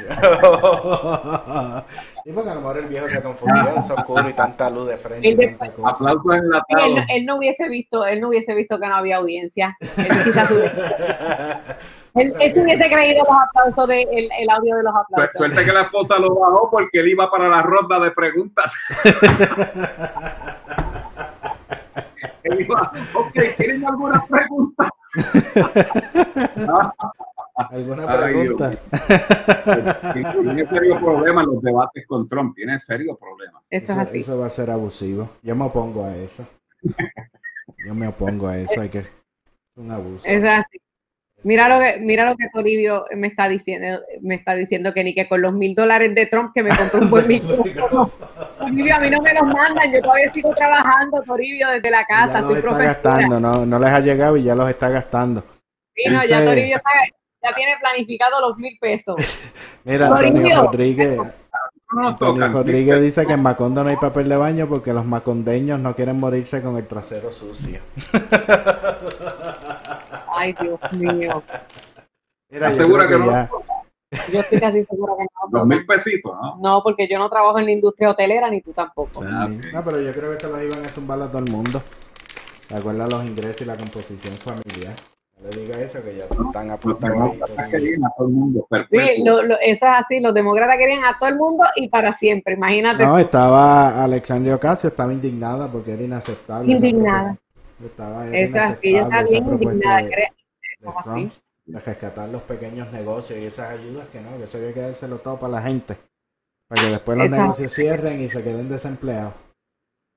y 2.26 2.32
porque 2.34 2.50
a 2.50 2.56
lo 2.56 2.62
mejor 2.62 2.78
el 2.80 2.86
viejo 2.88 3.08
se 3.10 3.22
confundió, 3.22 3.70
es 3.80 3.90
oscuro 3.90 4.30
y 4.30 4.34
tanta 4.34 4.70
luz 4.70 4.88
de 4.88 4.98
frente 4.98 5.28
y 5.28 5.32
El 5.32 5.38
de- 5.38 5.48
tanta 5.50 5.74
cosa. 5.74 5.90
Aplausos 5.92 6.36
él, 6.36 6.96
no- 6.96 7.04
él 7.10 7.26
no 7.26 7.38
hubiese 7.38 7.68
visto, 7.70 8.06
él 8.06 8.20
no 8.22 8.28
hubiese 8.30 8.54
visto 8.54 8.80
que 8.80 8.88
no 8.88 8.96
había 8.96 9.18
audiencia. 9.18 9.78
Él 9.98 10.24
quizás 10.24 10.52
hubiese, 10.52 10.72
él, 12.20 12.34
él 12.40 12.54
se 12.54 12.62
hubiese 12.62 12.90
creído 12.90 13.24
los 13.24 13.38
aplausos 13.48 13.88
de, 13.88 14.02
el, 14.04 14.30
el 14.40 14.50
audio 14.50 14.76
de 14.78 14.84
los 14.84 14.96
aplausos. 14.96 15.38
Suerte 15.38 15.66
que 15.66 15.72
la 15.72 15.82
esposa 15.82 16.20
lo 16.20 16.36
bajó 16.36 16.70
porque 16.70 17.00
él 17.00 17.10
iba 17.10 17.30
para 17.30 17.48
la 17.50 17.62
ronda 17.62 18.00
de 18.00 18.12
preguntas. 18.12 18.74
Él 22.44 22.62
iba, 22.62 22.92
ok, 23.14 23.34
¿tienen 23.58 23.86
alguna 23.86 24.26
pregunta? 24.26 24.90
¿Alguna 27.56 28.06
Ay, 28.08 28.34
pregunta? 28.34 28.72
Tiene 30.14 30.66
serio 30.66 30.98
problema 31.00 31.44
en 31.44 31.48
los 31.48 31.62
debates 31.62 32.08
con 32.08 32.26
Trump. 32.28 32.56
Tiene 32.56 32.80
serio 32.80 33.18
problema. 33.18 33.62
Eso 33.70 33.92
es 33.92 34.00
así. 34.00 34.20
eso 34.20 34.38
va 34.40 34.46
a 34.46 34.50
ser 34.50 34.72
abusivo. 34.72 35.30
Yo 35.44 35.56
me 35.58 35.66
opongo 35.66 36.06
a 36.06 36.16
eso. 36.16 36.48
Yo 37.86 37.94
me 37.94 38.08
opongo 38.08 38.48
a 38.48 38.58
eso. 38.58 38.80
Hay 38.80 38.88
que. 38.88 39.00
Es 39.00 39.10
un 39.76 39.92
abuso. 39.92 40.26
Es 40.26 40.44
así. 40.44 40.80
Mira 41.44 41.70
lo 41.70 41.80
que, 41.80 42.00
mira 42.02 42.26
lo 42.30 42.36
que 42.36 42.48
Toribio 42.54 43.06
me 43.16 43.28
está 43.28 43.48
diciendo, 43.48 44.00
me 44.22 44.36
está 44.36 44.56
diciendo 44.56 44.94
que 44.94 45.04
ni 45.06 45.16
que 45.16 45.28
con 45.30 45.42
los 45.42 45.54
mil 45.54 45.74
dólares 45.74 46.14
de 46.14 46.26
Trump 46.26 46.52
que 46.54 46.62
me 46.64 46.70
compró 46.76 47.00
un 47.00 47.10
buen 47.10 47.28
micrófono. 47.30 48.12
Toribio, 48.58 48.96
a 48.96 49.00
mí 49.00 49.10
no 49.10 49.22
me 49.22 49.34
los 49.34 49.44
mandan, 49.44 49.92
yo 49.92 50.02
todavía 50.02 50.34
sigo 50.34 50.54
trabajando, 50.54 51.22
Toribio, 51.26 51.70
desde 51.70 51.90
la 51.90 52.02
ya 52.02 52.08
casa, 52.08 52.40
los 52.40 52.48
soy 52.48 52.56
está 52.58 52.70
profesora. 52.70 52.94
gastando, 52.94 53.40
no, 53.40 53.66
no 53.66 53.80
les 53.80 53.90
ha 53.90 54.00
llegado 54.02 54.36
y 54.36 54.44
ya 54.44 54.54
los 54.54 54.70
está 54.70 54.90
gastando. 54.90 55.44
Sí, 55.96 56.04
no, 56.12 56.26
ya 56.26 56.44
Toribio 56.44 56.76
está- 56.76 56.90
ya 57.42 57.56
tiene 57.56 57.72
planificado 57.80 58.42
los 58.42 58.58
mil 58.58 58.78
pesos. 58.82 59.16
Mira, 59.86 60.08
Antonio 60.08 60.32
Toribio. 60.34 60.62
Rodríguez. 60.64 61.18
No 61.92 62.02
nos 62.02 62.12
Antonio. 62.12 62.48
Rodríguez 62.50 63.02
dice 63.02 63.26
que 63.26 63.34
en 63.34 63.42
Macondo 63.42 63.82
no 63.84 63.90
hay 63.90 63.96
papel 63.96 64.28
de 64.28 64.36
baño 64.36 64.68
porque 64.68 64.92
los 64.94 65.06
macondeños 65.06 65.80
no 65.80 65.96
quieren 65.96 66.20
morirse 66.20 66.62
con 66.62 66.76
el 66.76 66.86
trasero 66.86 67.32
sucio. 67.32 67.80
Ay, 70.40 70.56
Dios 70.62 70.80
mío. 70.94 71.44
Mira, 72.50 72.70
¿Estás 72.70 72.78
yo 72.78 72.84
segura 72.84 73.08
que 73.08 73.18
no? 73.18 73.26
ya- 73.32 73.50
Yo 74.32 74.40
estoy 74.40 74.60
casi 74.60 74.84
segura 74.84 75.14
que 75.18 75.24
no. 75.26 75.50
Dos 75.60 75.68
mil 75.68 75.86
pesitos, 75.86 76.32
¿no? 76.42 76.58
No, 76.62 76.82
porque 76.84 77.08
yo 77.10 77.20
no 77.20 77.30
trabajo 77.30 77.60
en 77.60 77.66
la 77.66 77.72
industria 77.72 78.10
hotelera 78.12 78.50
ni 78.50 78.62
tú 78.62 78.72
tampoco. 78.72 79.22
No, 79.24 79.84
pero 79.84 80.00
yo 80.02 80.14
creo 80.14 80.32
que 80.32 80.40
se 80.40 80.50
los 80.50 80.62
iban 80.64 80.84
a 80.86 80.90
zumbar 80.90 81.22
a 81.22 81.28
todo 81.28 81.40
el 81.40 81.52
mundo. 81.52 81.82
¿Te 82.68 82.76
acuerdas 82.76 83.12
los 83.12 83.26
ingresos 83.26 83.62
y 83.62 83.66
la 83.66 83.76
composición 83.76 84.34
familiar? 84.36 84.94
No 85.42 85.50
le 85.50 85.62
diga 85.62 85.80
eso 85.80 86.04
que 86.04 86.16
ya 86.18 86.26
están 86.26 86.70
apuntados 86.70 87.32
ahí. 87.32 87.40
todo 87.40 87.48
el 87.48 87.58
mundo. 87.58 87.70
Querían 87.72 88.06
a 88.06 88.10
todo 88.18 88.28
el 88.28 88.34
mundo, 88.34 88.68
Sí, 88.92 89.24
lo- 89.24 89.42
lo- 89.44 89.56
eso 89.60 89.86
es 89.86 89.92
así. 89.96 90.20
Los 90.20 90.34
demócratas 90.34 90.78
querían 90.78 91.04
a 91.06 91.18
todo 91.18 91.30
el 91.30 91.38
mundo 91.38 91.64
y 91.76 91.88
para 91.90 92.14
siempre. 92.18 92.56
Imagínate. 92.56 93.06
No, 93.06 93.18
estaba 93.18 94.04
Alexandria 94.04 94.56
Ocasio, 94.56 94.90
estaba 94.90 95.12
indignada 95.14 95.72
porque 95.72 95.94
era 95.94 96.04
inaceptable. 96.04 96.72
Indignada. 96.72 97.38
Estaba, 97.86 98.28
era 98.28 98.38
Eso 98.38 98.58
es 98.58 98.64
así. 98.64 98.78
Ella 98.84 99.02
está 99.04 99.22
inaceptable 99.22 99.30
bien 99.30 99.44
esa 99.44 99.46
propuesta 99.50 99.74
indignada. 99.74 100.02
de- 100.02 100.10
de 100.10 100.24
eso 100.24 100.90
es 100.98 101.04
Trump, 101.04 101.32
así. 101.32 101.42
de 101.66 101.80
rescatar 101.80 102.30
los 102.30 102.42
pequeños 102.44 102.92
negocios 102.92 103.40
y 103.40 103.46
esas 103.46 103.70
ayudas 103.72 104.08
que 104.08 104.22
no, 104.22 104.38
que 104.38 104.44
eso 104.44 104.58
hay 104.58 104.74
que 104.74 104.82
dárselo 104.82 105.18
todo 105.20 105.40
para 105.40 105.54
la 105.54 105.62
gente. 105.62 105.98
Para 106.68 106.82
que 106.84 106.88
después 106.90 107.18
los 107.18 107.26
Exacto. 107.26 107.44
negocios 107.44 107.74
cierren 107.74 108.22
y 108.22 108.28
se 108.28 108.44
queden 108.44 108.70
desempleados. 108.70 109.34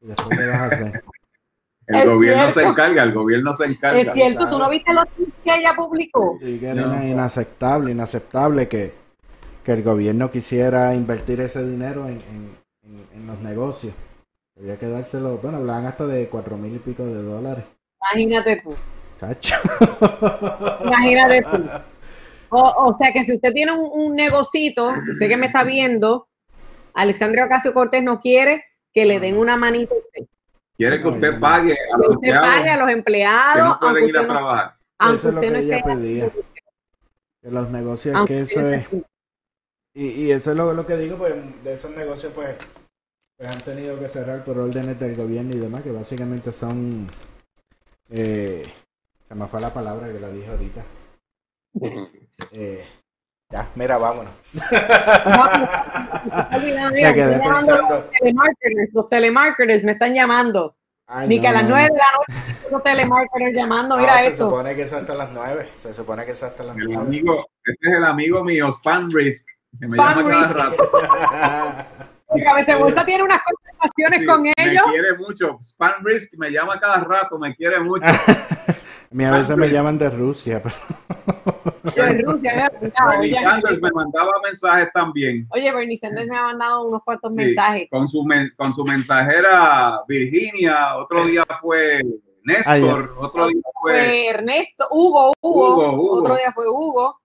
¿Y 0.00 0.06
después 0.08 0.38
qué 0.38 0.46
vas 0.46 0.56
a 0.60 0.66
hacer? 0.66 1.04
El 1.86 1.96
Es 1.96 2.06
gobierno 2.06 2.50
se 2.50 2.62
encarga, 2.62 3.02
el 3.02 3.12
gobierno 3.12 3.54
se 3.56 3.64
encarga. 3.64 4.00
Es 4.00 4.12
cierto, 4.12 4.48
tú 4.48 4.56
no 4.56 4.70
viste 4.70 4.92
los 4.94 5.08
tweets 5.16 5.32
que 5.42 5.54
ella 5.58 5.74
publicó. 5.74 6.38
Y 6.40 6.58
que 6.58 6.68
era 6.68 6.82
ina- 6.82 7.04
inaceptable, 7.06 7.90
inaceptable 7.90 8.68
que, 8.68 8.94
que 9.64 9.72
el 9.72 9.82
gobierno 9.82 10.30
quisiera 10.30 10.94
invertir 10.94 11.40
ese 11.40 11.64
dinero 11.66 12.06
en, 12.06 12.20
en- 12.30 12.56
en- 12.84 13.06
en 13.14 13.26
los 13.26 13.38
negocios. 13.40 13.94
Había 14.62 14.78
que 14.78 14.86
dárselo, 14.86 15.38
bueno, 15.38 15.58
hablaban 15.58 15.86
hasta 15.86 16.06
de 16.06 16.28
cuatro 16.28 16.56
mil 16.56 16.76
y 16.76 16.78
pico 16.78 17.04
de 17.04 17.20
dólares. 17.20 17.64
Imagínate 18.12 18.62
tú. 18.62 18.72
Chacho. 19.18 19.56
Imagínate 20.84 21.42
tú. 21.42 21.68
O, 22.50 22.60
o 22.60 22.96
sea 22.96 23.12
que 23.12 23.24
si 23.24 23.34
usted 23.34 23.52
tiene 23.52 23.72
un, 23.72 23.90
un 23.92 24.14
negocito, 24.14 24.90
usted 25.14 25.28
que 25.28 25.36
me 25.36 25.46
está 25.46 25.64
viendo, 25.64 26.28
Alexandria 26.94 27.46
Ocasio 27.46 27.74
Cortés 27.74 28.04
no 28.04 28.20
quiere 28.20 28.62
que 28.94 29.04
le 29.04 29.18
den 29.18 29.36
una 29.36 29.56
manita 29.56 29.94
a 29.96 29.98
usted. 29.98 30.26
Quiere 30.76 31.02
que 31.02 31.08
usted 31.08 31.40
pague 31.40 31.72
a 31.72 31.96
Que 31.96 32.06
los 32.06 32.16
usted 32.16 32.40
pague 32.40 32.70
a 32.70 32.76
empleados 32.76 32.78
los 32.78 32.86
que 32.86 32.92
empleados, 32.92 33.68
no 33.68 33.80
pueden 33.80 33.96
aunque 33.96 34.08
ir 34.10 34.16
a 34.16 34.20
usted 34.20 34.28
no, 34.28 34.34
trabajar. 34.34 34.74
aunque 34.98 35.16
eso 35.16 35.28
es 35.28 35.34
lo 35.34 35.40
que 35.40 35.50
no 35.50 35.56
ella 35.56 35.76
esté 35.76 35.90
pedía. 35.90 36.30
Que 37.42 37.50
los 37.50 37.70
negocios, 37.70 38.14
aunque 38.14 38.34
que 38.34 38.40
eso 38.42 38.68
es. 38.68 38.86
Y, 39.94 40.06
y 40.06 40.30
eso 40.30 40.52
es 40.52 40.56
lo, 40.56 40.72
lo 40.72 40.86
que 40.86 40.96
digo, 40.98 41.16
pues 41.16 41.34
de 41.64 41.74
esos 41.74 41.90
negocios, 41.96 42.32
pues 42.32 42.54
han 43.48 43.60
tenido 43.60 43.98
que 43.98 44.08
cerrar 44.08 44.44
por 44.44 44.58
órdenes 44.58 44.98
del 44.98 45.16
gobierno 45.16 45.54
y 45.54 45.58
demás, 45.58 45.82
que 45.82 45.90
básicamente 45.90 46.52
son. 46.52 47.06
Eh, 48.10 48.62
Se 49.28 49.34
me 49.34 49.46
fue 49.46 49.60
la 49.60 49.72
palabra 49.72 50.12
que 50.12 50.20
la 50.20 50.28
dije 50.30 50.50
ahorita. 50.50 50.84
Eh, 52.50 52.82
ya, 53.50 53.68
mira, 53.74 53.98
vámonos. 53.98 54.32
me 54.54 54.62
quedé 57.14 57.38
pensando. 57.38 57.88
Los 57.90 58.10
telemarketers, 58.10 58.94
los 58.94 59.08
telemarketers 59.10 59.84
me 59.84 59.92
están 59.92 60.14
llamando. 60.14 60.74
Ay, 61.06 61.28
Ni 61.28 61.36
no, 61.36 61.42
que 61.42 61.48
a 61.48 61.52
las 61.52 61.68
nueve 61.68 61.88
de 61.90 61.98
la 61.98 62.04
noche 62.16 62.32
los 62.70 62.82
telemarketers 62.82 63.54
llamando, 63.54 63.98
mira 63.98 64.14
se 64.14 64.28
eso. 64.28 64.36
Se 64.36 64.42
supone 64.44 64.74
que 64.74 64.80
es 64.82 64.92
hasta 64.94 65.14
las 65.14 65.30
nueve. 65.32 65.68
Se 65.76 65.92
supone 65.92 66.24
que 66.24 66.32
es 66.32 66.42
hasta 66.42 66.64
las 66.64 66.74
el 66.78 66.84
nueve. 66.84 67.02
Amigo, 67.02 67.46
ese 67.64 67.76
es 67.82 67.92
el 67.98 68.04
amigo 68.04 68.42
mío, 68.42 68.72
Spam 68.72 69.10
Risk, 69.12 69.46
que 69.78 69.88
me 69.88 69.96
llama 69.98 70.26
cada 70.26 70.52
rato. 70.54 70.90
Cabeza 72.40 72.76
Bolsa 72.76 73.04
tiene 73.04 73.22
unas 73.22 73.40
conversaciones 73.42 74.20
sí, 74.20 74.26
con 74.26 74.46
ellos. 74.46 74.86
Me 74.86 74.92
quiere 74.92 75.18
mucho. 75.18 75.58
Spam 75.62 76.04
Risk 76.04 76.34
me 76.38 76.50
llama 76.50 76.78
cada 76.78 77.00
rato, 77.00 77.38
me 77.38 77.54
quiere 77.54 77.80
mucho. 77.80 78.06
a 79.26 79.30
veces 79.30 79.56
me 79.56 79.68
llaman 79.68 79.98
de 79.98 80.10
Rusia. 80.10 80.62
Pero... 80.62 80.74
De 81.82 82.22
Rusia, 82.22 82.70
Bernie 83.10 83.34
Sanders 83.34 83.82
me 83.82 83.90
mandaba 83.90 84.32
mensajes 84.44 84.88
también. 84.94 85.46
Oye, 85.50 85.72
Bernie 85.72 85.96
Sanders 85.96 86.28
me 86.28 86.36
ha 86.36 86.44
mandado 86.44 86.86
unos 86.86 87.02
cuantos 87.02 87.32
sí, 87.32 87.38
mensajes. 87.38 87.88
Con 87.90 88.08
su, 88.08 88.24
con 88.56 88.72
su 88.72 88.84
mensajera 88.84 90.00
Virginia, 90.06 90.96
otro 90.96 91.24
día 91.24 91.44
fue 91.60 92.00
Néstor, 92.44 93.16
otro 93.18 93.48
día 93.48 93.62
fue... 93.80 93.92
fue 93.92 94.28
Ernesto, 94.28 94.86
Hugo, 94.92 95.32
Hugo, 95.40 95.74
Hugo, 95.74 95.92
Hugo, 95.94 96.20
otro 96.20 96.36
día 96.36 96.52
fue 96.52 96.68
Hugo. 96.68 97.21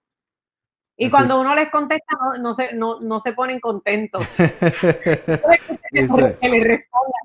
Y 1.00 1.06
Así. 1.06 1.12
cuando 1.12 1.40
uno 1.40 1.54
les 1.54 1.70
contesta, 1.70 2.18
no, 2.20 2.42
no, 2.42 2.54
se, 2.56 2.74
no, 2.74 3.00
no 3.02 3.20
se 3.20 3.34
ponen 3.34 3.60
contentos. 3.60 4.38
respondan, 5.92 6.40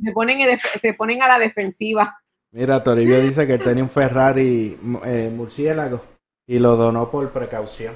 se 0.05 0.13
ponen, 0.13 0.59
se 0.79 0.95
ponen 0.95 1.23
a 1.23 1.29
la 1.29 1.39
defensiva. 1.39 2.19
Mira, 2.51 2.83
Toribio 2.83 3.19
dice 3.21 3.47
que 3.47 3.57
tenía 3.57 3.83
un 3.83 3.89
Ferrari 3.89 4.79
eh, 5.05 5.33
murciélago 5.35 6.05
y 6.47 6.59
lo 6.59 6.77
donó 6.77 7.11
por 7.11 7.31
precaución. 7.31 7.95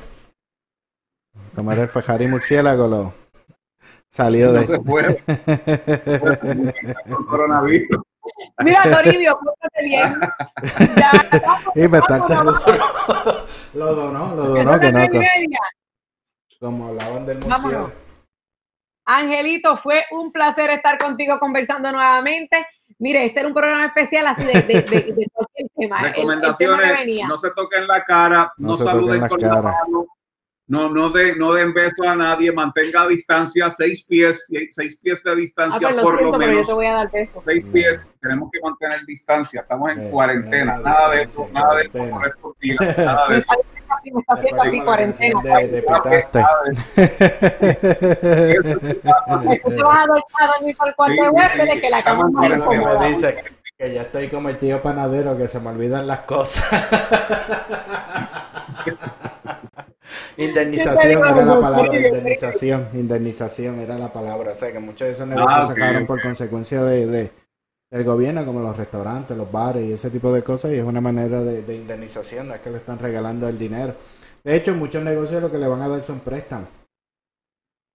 Era 1.59 1.83
el 1.83 1.89
Ferrari 1.89 2.27
murciélago, 2.27 2.87
lo 2.87 3.13
salió 4.09 4.53
no 4.53 4.55
de. 4.55 4.67
Se 4.67 4.79
coronavirus. 7.29 8.03
Mira, 8.65 8.83
Toribio, 8.85 9.39
pórtate 9.43 9.85
bien. 9.85 10.21
Ya, 10.97 11.11
y 11.75 11.89
me 11.89 11.99
está 11.99 12.27
seguro. 12.27 12.55
lo 13.75 13.95
donó, 13.95 14.35
lo 14.35 14.43
donó. 14.47 14.81
Que 14.81 14.93
no, 14.93 15.01
como 16.61 16.89
hablaban 16.89 17.27
del 17.27 17.39
murciélago. 17.39 17.93
Angelito, 19.05 19.77
fue 19.77 20.05
un 20.11 20.33
placer 20.33 20.71
estar 20.71 20.99
contigo 20.99 21.39
conversando 21.39 21.93
nuevamente. 21.93 22.67
Mire, 22.99 23.27
este 23.27 23.41
era 23.41 23.49
un 23.49 23.55
programa 23.55 23.87
especial 23.87 24.27
así 24.27 24.45
de, 24.45 24.63
de, 24.63 24.83
de, 24.83 25.01
de 25.13 25.27
cualquier 25.33 25.69
tema. 25.77 26.03
Recomendaciones, 26.03 26.91
el, 26.91 27.09
el 27.11 27.17
tema 27.19 27.29
no 27.29 27.39
se 27.39 27.51
toquen 27.53 27.87
la 27.87 28.03
cara, 28.05 28.53
no, 28.57 28.71
no 28.71 28.77
saluden 28.77 29.21
la 29.21 29.29
con 29.29 29.39
cara. 29.41 29.55
la 29.55 29.63
mano, 29.63 30.07
no, 30.69 30.91
no, 30.91 31.11
de, 31.11 31.37
no 31.37 31.53
den 31.53 31.73
beso 31.73 32.03
a 32.09 32.17
nadie, 32.17 32.51
mantenga 32.51 33.03
a 33.03 33.07
distancia 33.07 33.71
seis 33.71 34.05
pies, 34.05 34.49
seis 34.71 34.97
pies 35.01 35.23
de 35.23 35.37
distancia 35.37 35.89
ah, 35.89 36.03
por 36.03 36.19
siento, 36.19 36.33
lo 36.33 36.39
menos. 36.39 36.67
Yo 36.67 36.73
te 36.73 36.75
voy 36.75 36.87
a 36.87 36.93
dar 36.93 37.11
beso. 37.11 37.43
Seis 37.45 37.65
pies, 37.73 38.09
tenemos 38.21 38.51
que 38.51 38.61
mantener 38.61 39.07
distancia, 39.07 39.61
estamos 39.61 39.93
en 39.93 40.07
eh, 40.07 40.11
cuarentena, 40.11 40.79
nada 40.79 41.11
de 41.11 41.23
eso, 41.23 41.49
nada 41.53 41.77
de 41.77 41.83
eso 41.85 42.11
por 42.11 42.27
estos 42.27 42.59
días, 42.59 42.99
nada 42.99 43.29
de 43.29 43.39
eso. 43.39 43.53
Me 44.13 44.21
está 44.21 44.35
haciendo 44.35 44.63
así 44.63 44.81
cuarentena. 44.81 45.41
De, 45.43 45.69
de 45.69 45.83
pitaste. 45.83 46.43
te 48.97 49.83
vas 49.83 49.99
a 49.99 50.07
dormir 50.07 50.77
para 50.77 50.91
el 50.91 50.97
cuarto 50.97 51.23
de 51.23 51.29
huéspedes 51.31 51.81
que 51.81 51.91
la 51.91 52.03
cama 52.03 52.29
más 52.31 52.51
incómoda. 52.51 53.07
dice 53.07 53.45
que 53.79 53.93
ya 53.93 54.03
estoy 54.03 54.29
como 54.29 54.49
el 54.49 54.59
tío 54.59 54.81
panadero 54.81 55.37
que 55.37 55.49
se 55.49 55.61
me 55.61 55.69
olvidan 55.69 56.07
las 56.07 56.21
cosas. 56.21 56.65
Indemnización 60.39 61.19
era 61.19 61.45
la 61.45 61.61
palabra, 61.61 61.97
indemnización, 61.97 62.89
indemnización 62.93 63.81
era 63.81 63.97
la 63.97 64.13
palabra. 64.13 64.53
O 64.53 64.55
sea 64.55 64.71
que 64.71 64.79
muchos 64.79 65.09
de 65.09 65.15
esos 65.15 65.27
negocios 65.27 65.55
ah, 65.55 65.65
okay, 65.65 65.75
se 65.75 65.83
acabaron 65.83 66.07
por 66.07 66.21
consecuencia 66.21 66.85
de, 66.85 67.07
de, 67.07 67.33
del 67.91 68.05
gobierno, 68.05 68.45
como 68.45 68.61
los 68.61 68.77
restaurantes, 68.77 69.37
los 69.37 69.51
bares 69.51 69.87
y 69.87 69.93
ese 69.93 70.11
tipo 70.11 70.31
de 70.33 70.43
cosas, 70.43 70.73
y 70.73 70.77
es 70.77 70.85
una 70.85 71.01
manera 71.01 71.43
de, 71.43 71.63
de, 71.63 71.75
indemnización, 71.75 72.49
no 72.49 72.55
es 72.55 72.61
que 72.61 72.71
le 72.71 72.77
están 72.77 72.99
regalando 72.99 73.49
el 73.49 73.59
dinero. 73.59 73.95
De 74.45 74.55
hecho, 74.55 74.75
muchos 74.75 75.03
negocios 75.03 75.41
lo 75.41 75.51
que 75.51 75.59
le 75.59 75.69
van 75.69 75.81
a 75.81 75.89
dar 75.89 76.03
son 76.03 76.21
préstamos. 76.21 76.69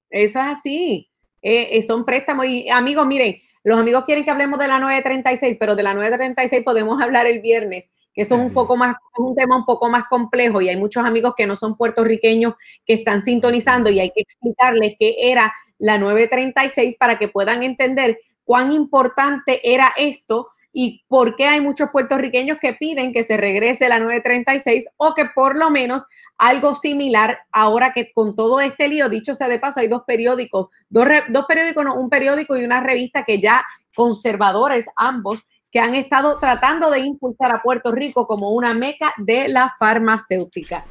Eso 0.10 0.40
es 0.40 0.46
así, 0.46 1.12
eh, 1.44 1.78
eh, 1.78 1.82
son 1.84 2.06
préstamos. 2.06 2.48
Y 2.48 2.70
amigos, 2.70 3.06
miren, 3.06 3.36
los 3.64 3.80
amigos 3.80 4.06
quieren 4.06 4.24
que 4.26 4.32
hablemos 4.32 4.60
de 4.60 4.68
la 4.68 4.80
936, 4.80 5.58
pero 5.60 5.76
de 5.76 5.84
la 5.84 5.94
936 5.94 6.64
podemos 6.64 7.02
hablar 7.02 7.28
el 7.28 7.42
viernes 7.42 7.90
que 8.14 8.22
eso 8.22 8.36
es 8.36 8.42
un 8.42 8.54
poco 8.54 8.76
más, 8.76 8.96
es 8.96 9.20
un 9.20 9.36
tema 9.36 9.56
un 9.56 9.66
poco 9.66 9.90
más 9.90 10.06
complejo 10.10 10.62
y 10.62 10.70
hay 10.70 10.78
muchos 10.78 11.06
amigos 11.06 11.34
que 11.36 11.48
no 11.48 11.56
son 11.56 11.78
puertorriqueños 11.78 12.56
que 12.86 12.94
están 12.94 13.22
sintonizando 13.22 13.90
y 13.90 14.00
hay 14.00 14.12
que 14.12 14.22
explicarles 14.22 14.96
qué 15.00 15.16
era 15.32 15.54
la 15.78 15.98
936 15.98 16.96
para 16.98 17.18
que 17.18 17.30
puedan 17.30 17.64
entender 17.64 18.20
cuán 18.44 18.72
importante 18.72 19.62
era 19.64 19.94
esto 19.98 20.50
y 20.74 21.04
por 21.08 21.36
qué 21.36 21.46
hay 21.46 21.62
muchos 21.62 21.90
puertorriqueños 21.90 22.58
que 22.60 22.74
piden 22.74 23.12
que 23.12 23.24
se 23.24 23.38
regrese 23.38 23.90
la 23.90 24.00
936 24.00 24.88
o 24.98 25.14
que 25.14 25.26
por 25.34 25.58
lo 25.58 25.70
menos 25.70 26.06
algo 26.42 26.74
similar 26.74 27.38
ahora 27.52 27.94
que 27.94 28.12
con 28.14 28.36
todo 28.36 28.60
este 28.62 28.88
lío, 28.88 29.10
dicho 29.10 29.36
sea 29.36 29.48
de 29.48 29.60
paso, 29.60 29.80
hay 29.80 29.88
dos 29.88 30.02
periódicos, 30.08 30.70
dos, 30.90 31.06
dos 31.30 31.46
periódicos, 31.48 31.86
no, 31.86 31.94
un 31.94 32.10
periódico 32.10 32.58
y 32.58 32.66
una 32.66 32.82
revista 32.82 33.24
que 33.24 33.40
ya 33.40 33.64
conservadores 33.96 34.88
ambos 34.96 35.44
que 35.72 35.80
han 35.80 35.94
estado 35.94 36.40
tratando 36.40 36.90
de 36.90 37.00
impulsar 37.02 37.52
a 37.52 37.62
Puerto 37.62 37.92
Rico 37.92 38.26
como 38.26 38.50
una 38.50 38.74
meca 38.74 39.14
de 39.18 39.50
la 39.50 39.76
farmacéutica. 39.78 40.84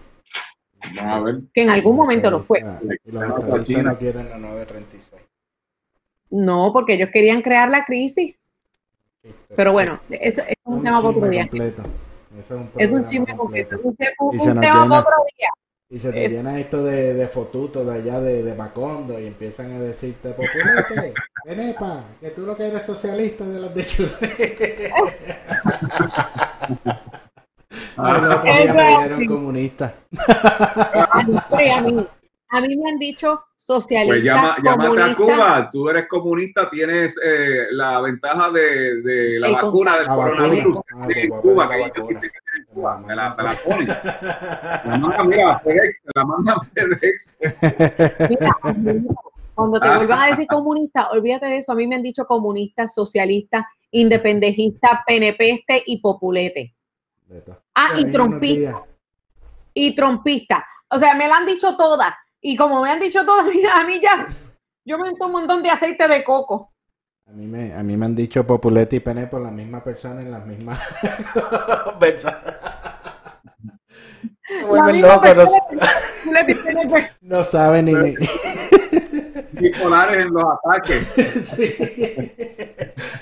A 1.01 1.21
ver. 1.21 1.41
Que 1.53 1.63
en 1.63 1.71
algún 1.71 1.97
momento 1.97 2.31
lo 2.31 2.45
fue. 2.45 2.63
Los 3.05 3.69
no 3.69 3.99
quieren 3.99 4.31
la 4.31 4.39
936. 4.39 5.23
No, 6.31 6.73
porque 6.73 6.95
ellos 6.95 7.11
querían 7.13 7.43
crear 7.43 7.69
la 7.69 7.85
crisis. 7.85 8.55
Pero 9.57 9.73
bueno, 9.73 9.99
eso, 10.11 10.43
eso 10.43 10.45
es 10.49 10.57
un, 10.65 10.75
un 10.75 10.83
tema 10.85 10.99
para 10.99 11.09
otro 11.09 11.29
día. 11.29 11.43
Completo. 11.43 11.83
Eso 12.41 12.57
es 12.57 12.61
un, 12.61 12.71
es 12.77 12.93
un 12.93 13.07
chisme 13.07 13.37
completo. 13.37 13.79
Un, 13.83 13.97
un, 14.19 14.41
un 14.41 14.61
tema 14.61 14.89
para 14.89 15.01
otro 15.01 15.25
día. 15.39 15.49
Y 15.93 15.99
se 15.99 16.13
te 16.13 16.25
es... 16.25 16.33
llena 16.33 16.59
esto 16.59 16.85
de, 16.85 17.15
de 17.15 17.29
fotutos 17.29 17.87
de 17.87 17.95
allá 17.95 18.21
de, 18.21 18.43
de, 18.43 18.55
Macondo 18.55 19.19
y 19.19 19.27
empiezan 19.27 19.73
a 19.73 19.81
decirte, 19.81 20.31
populete, 20.31 21.15
Venepa, 21.45 22.05
que 22.21 22.31
tú 22.31 22.47
lo 22.47 22.57
que 22.57 22.69
eres 22.69 22.85
socialista 22.85 23.45
de 23.45 23.61
las 23.61 23.75
de 23.75 23.85
Chile. 23.85 24.11
Ahora 27.97 28.21
los 28.21 28.37
otros 28.37 28.63
días 28.63 28.75
me 28.75 28.89
dijeron 28.89 29.27
comunista. 29.27 29.95
a, 32.51 32.61
mí, 32.61 32.77
me 32.77 32.91
han 32.91 32.99
dicho 32.99 33.43
socialista. 33.57 34.15
Pues 34.15 34.25
llama, 34.25 34.57
llámate 34.63 35.03
a 35.03 35.15
Cuba, 35.15 35.71
tú 35.73 35.89
eres 35.89 36.09
comunista, 36.09 36.69
tienes 36.71 37.19
eh, 37.25 37.67
la 37.73 38.01
ventaja 38.01 38.51
de, 38.51 39.03
de 39.03 39.41
la 39.41 39.51
vacuna 39.51 39.97
del 39.97 40.07
la 40.07 40.15
coronavirus 40.15 40.77
vacuna. 40.77 41.05
Ah, 41.05 41.09
en 41.15 41.29
pues, 41.29 41.41
Cuba, 41.41 41.67
la 41.67 41.75
que 41.75 41.81
vacuna. 41.81 41.95
ellos 41.97 42.09
dicen 42.09 42.31
que 42.31 42.59
en 42.59 42.65
Cuba, 42.67 43.05
te 43.07 43.17
la, 43.17 43.37
te 43.37 43.43
la 43.43 43.55
ponen. 43.65 43.89
La 43.89 44.99
mandan, 44.99 45.29
mira, 45.29 45.59
FedEx, 45.61 46.03
la 46.15 46.25
mandan 46.25 46.61
FedEx. 46.75 47.37
Mira, 48.29 48.57
cuando 49.55 49.79
te 49.79 49.89
vuelvan 49.89 50.21
a 50.21 50.27
decir 50.29 50.47
comunista, 50.47 51.11
olvídate 51.11 51.47
de 51.47 51.59
eso. 51.59 51.73
A 51.73 51.75
mí 51.75 51.87
me 51.87 51.97
han 51.97 52.03
dicho 52.03 52.25
comunista, 52.25 52.89
socialista, 52.89 53.69
independentista, 53.91 55.05
penepeste 55.07 55.83
y 55.85 56.01
populete. 56.01 56.75
Ah, 57.75 57.91
y 57.99 58.11
trompista. 58.11 58.83
Y 59.75 59.95
trompista. 59.95 60.67
O 60.89 60.99
sea, 60.99 61.15
me 61.15 61.29
la 61.29 61.37
han 61.37 61.47
dicho 61.47 61.77
todas. 61.77 62.15
Y 62.41 62.57
como 62.57 62.83
me 62.83 62.91
han 62.91 63.01
dicho 63.01 63.25
todas, 63.25 63.47
mira, 63.47 63.79
a 63.79 63.85
mí 63.85 64.01
ya, 64.03 64.27
yo 64.85 64.99
me 64.99 65.11
meto 65.11 65.27
un 65.27 65.33
montón 65.33 65.63
de 65.63 65.71
aceite 65.71 66.09
de 66.09 66.25
coco. 66.25 66.73
A 67.27 67.33
mí 67.33 67.47
me, 67.47 67.75
a 67.75 67.83
mí 67.83 67.97
me 67.97 68.07
han 68.07 68.17
dicho 68.17 68.47
populete 68.47 68.97
y 68.97 69.01
pene 69.01 69.27
por 69.27 69.41
la 69.41 69.51
misma 69.51 69.85
persona 69.85 70.21
en 70.21 70.31
las 70.31 70.47
mismas 70.47 70.79
vuelven 74.67 75.01
locos. 75.01 75.37
No, 75.37 75.45
no 77.21 77.45
saben 77.45 77.85
ni, 77.87 77.95
ni... 77.95 78.15
Bipolares 79.61 80.21
en 80.21 80.33
los 80.33 80.45
ataques. 80.45 81.07
sí. 81.57 81.63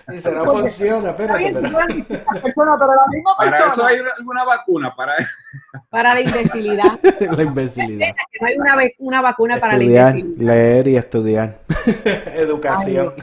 Dice, 0.08 0.32
no 0.32 0.44
funciona, 0.44 1.10
espérate. 1.10 1.52
Pero... 1.52 1.62
Persona, 1.62 2.76
pero 2.78 2.94
la 2.94 3.06
misma 3.10 3.36
para 3.36 3.50
persona. 3.50 3.72
eso 3.72 3.86
hay 3.86 3.98
alguna 4.18 4.44
vacuna. 4.44 4.94
Para, 4.94 5.14
para 5.90 6.14
la 6.14 6.20
imbecilidad. 6.20 6.98
la 7.36 7.42
imbecilidad. 7.42 8.14
No 8.40 8.46
hay 8.46 8.58
una, 8.58 8.76
una 8.98 9.22
vacuna 9.22 9.54
estudiar, 9.56 9.60
para 9.60 9.78
la 9.78 9.84
imbecilidad. 9.84 10.54
Leer 10.54 10.88
y 10.88 10.96
estudiar. 10.96 11.58
Educación. 12.34 13.14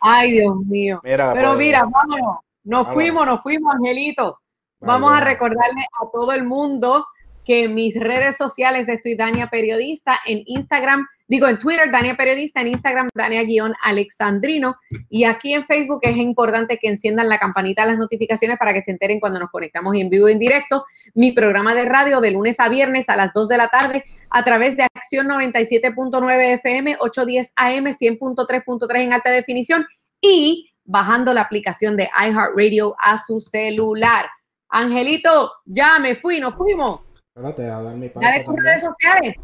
Ay, 0.00 0.30
Ay, 0.30 0.32
Dios 0.32 0.56
mío. 0.66 1.00
Mira, 1.04 1.32
pero 1.32 1.48
pues, 1.50 1.58
mira, 1.58 1.84
vámonos. 1.84 2.38
Nos 2.64 2.86
vámonos. 2.86 2.94
fuimos, 2.94 3.26
nos 3.26 3.42
fuimos, 3.42 3.74
Angelito. 3.74 4.38
Vamos 4.80 5.16
a 5.16 5.20
recordarle 5.20 5.86
a 6.00 6.10
todo 6.10 6.32
el 6.32 6.44
mundo 6.44 7.06
que 7.44 7.64
en 7.64 7.74
mis 7.74 7.98
redes 7.98 8.36
sociales 8.36 8.88
estoy 8.88 9.14
Dania 9.14 9.48
Periodista, 9.48 10.18
en 10.26 10.42
Instagram, 10.46 11.06
digo 11.32 11.48
en 11.48 11.58
Twitter 11.58 11.90
Dania 11.90 12.14
Periodista, 12.14 12.60
en 12.60 12.66
Instagram 12.66 13.08
Dania-Alexandrino 13.14 14.74
y 15.08 15.24
aquí 15.24 15.54
en 15.54 15.64
Facebook 15.64 16.00
es 16.02 16.18
importante 16.18 16.76
que 16.76 16.88
enciendan 16.88 17.26
la 17.26 17.38
campanita 17.38 17.82
de 17.82 17.92
las 17.92 17.98
notificaciones 17.98 18.58
para 18.58 18.74
que 18.74 18.82
se 18.82 18.90
enteren 18.90 19.18
cuando 19.18 19.40
nos 19.40 19.50
conectamos 19.50 19.96
en 19.96 20.10
vivo 20.10 20.28
en 20.28 20.38
directo. 20.38 20.84
Mi 21.14 21.32
programa 21.32 21.74
de 21.74 21.86
radio 21.86 22.20
de 22.20 22.32
lunes 22.32 22.60
a 22.60 22.68
viernes 22.68 23.08
a 23.08 23.16
las 23.16 23.32
2 23.32 23.48
de 23.48 23.56
la 23.56 23.68
tarde 23.68 24.04
a 24.28 24.44
través 24.44 24.76
de 24.76 24.82
Acción 24.82 25.26
97.9 25.26 26.54
FM, 26.56 26.98
810 27.00 27.52
AM, 27.56 27.86
100.3.3 27.86 29.00
en 29.00 29.12
alta 29.14 29.30
definición 29.30 29.86
y 30.20 30.70
bajando 30.84 31.32
la 31.32 31.40
aplicación 31.40 31.96
de 31.96 32.10
iHeartRadio 32.14 32.94
a 32.98 33.16
su 33.16 33.40
celular. 33.40 34.26
Angelito, 34.68 35.50
ya 35.64 35.98
me 35.98 36.14
fui, 36.14 36.40
nos 36.40 36.54
fuimos. 36.56 37.00
Espérate, 37.34 37.70
a 37.70 37.80
mi 37.80 38.10
Dale 38.10 38.44
tus 38.44 38.54
redes 38.54 38.82
sociales. 38.82 39.36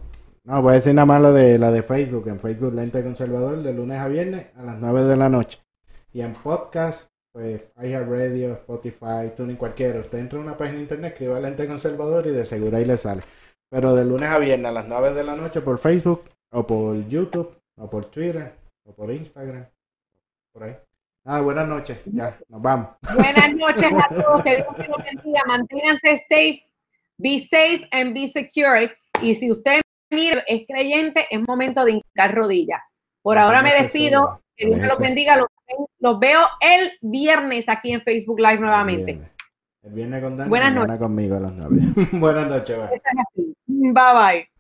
No, 0.49 0.63
voy 0.63 0.71
a 0.71 0.75
decir 0.77 0.95
nada 0.95 1.05
más 1.05 1.21
lo 1.21 1.35
de 1.35 1.59
la 1.59 1.71
de 1.71 1.83
Facebook. 1.83 2.27
En 2.27 2.41
Facebook, 2.41 2.73
Lente 2.73 3.03
Conservador, 3.03 3.63
de 3.63 3.75
lunes 3.75 3.99
a 3.99 4.09
viernes 4.09 4.51
a 4.57 4.63
las 4.63 4.81
9 4.81 5.03
de 5.03 5.15
la 5.15 5.29
noche. 5.29 5.59
Y 6.11 6.23
en 6.23 6.33
podcast, 6.33 7.11
pues 7.33 7.67
Radio, 7.77 8.55
Spotify, 8.55 9.31
Tuning, 9.37 9.57
cualquiera. 9.57 10.01
Usted 10.01 10.17
entra 10.17 10.39
a 10.39 10.43
una 10.43 10.57
página 10.57 10.77
de 10.77 10.85
internet, 10.85 11.13
escriba 11.13 11.39
Lente 11.39 11.67
Conservador 11.67 12.29
y 12.29 12.31
de 12.31 12.47
seguro 12.47 12.79
ahí 12.79 12.87
le 12.87 12.97
sale. 12.97 13.25
Pero 13.69 13.95
de 13.95 14.07
lunes 14.07 14.31
a 14.31 14.39
viernes 14.39 14.71
a 14.71 14.73
las 14.73 14.89
9 14.89 15.13
de 15.13 15.23
la 15.23 15.37
noche 15.37 15.61
por 15.61 15.77
Facebook, 15.77 16.25
o 16.51 16.67
por 16.67 16.97
YouTube, 17.07 17.55
o 17.77 17.91
por 17.91 18.07
Twitter, 18.07 18.55
o 18.87 18.95
por 18.95 19.13
Instagram. 19.13 19.67
Por 20.55 20.63
ahí. 20.63 20.77
Ah, 21.27 21.43
buenas 21.43 21.69
noches. 21.69 21.99
Ya, 22.07 22.39
nos 22.49 22.63
vamos. 22.63 22.89
Buenas 23.15 23.55
noches 23.55 23.91
a 23.93 24.09
todos. 24.23 24.43
Que 24.43 24.57
Dios 24.57 24.89
los 24.89 25.05
bendiga. 25.05 25.43
Manténganse 25.47 26.17
safe. 26.17 26.63
Be 27.19 27.39
safe 27.39 27.87
and 27.93 28.15
be 28.15 28.27
secure. 28.27 28.91
Y 29.21 29.35
si 29.35 29.53
usted 29.53 29.83
mira, 30.11 30.43
es 30.47 30.63
creyente, 30.67 31.27
es 31.31 31.41
momento 31.47 31.85
de 31.85 31.93
hincar 31.93 32.35
rodillas. 32.35 32.81
Por 33.23 33.39
ahora 33.39 33.63
me 33.63 33.75
despido. 33.75 34.43
Que 34.57 34.67
Dios 34.67 34.81
me 34.81 34.89
los 34.89 34.99
bendiga. 34.99 35.37
Los, 36.01 36.19
veo 36.19 36.41
el 36.61 36.93
viernes 37.01 37.69
aquí 37.69 37.93
en 37.93 38.03
Facebook 38.03 38.41
Live 38.41 38.59
nuevamente. 38.59 39.19
El 39.83 39.93
viernes 39.93 40.23
con 40.23 40.37
Dani. 40.37 40.49
Buenas 40.49 40.75
noches. 40.75 40.99
conmigo 40.99 41.37
a 41.37 41.41
las 41.41 41.53
9. 41.53 41.77
Buenas 42.13 42.49
noches. 42.49 42.77
Bye 43.67 43.93
bye. 43.93 44.58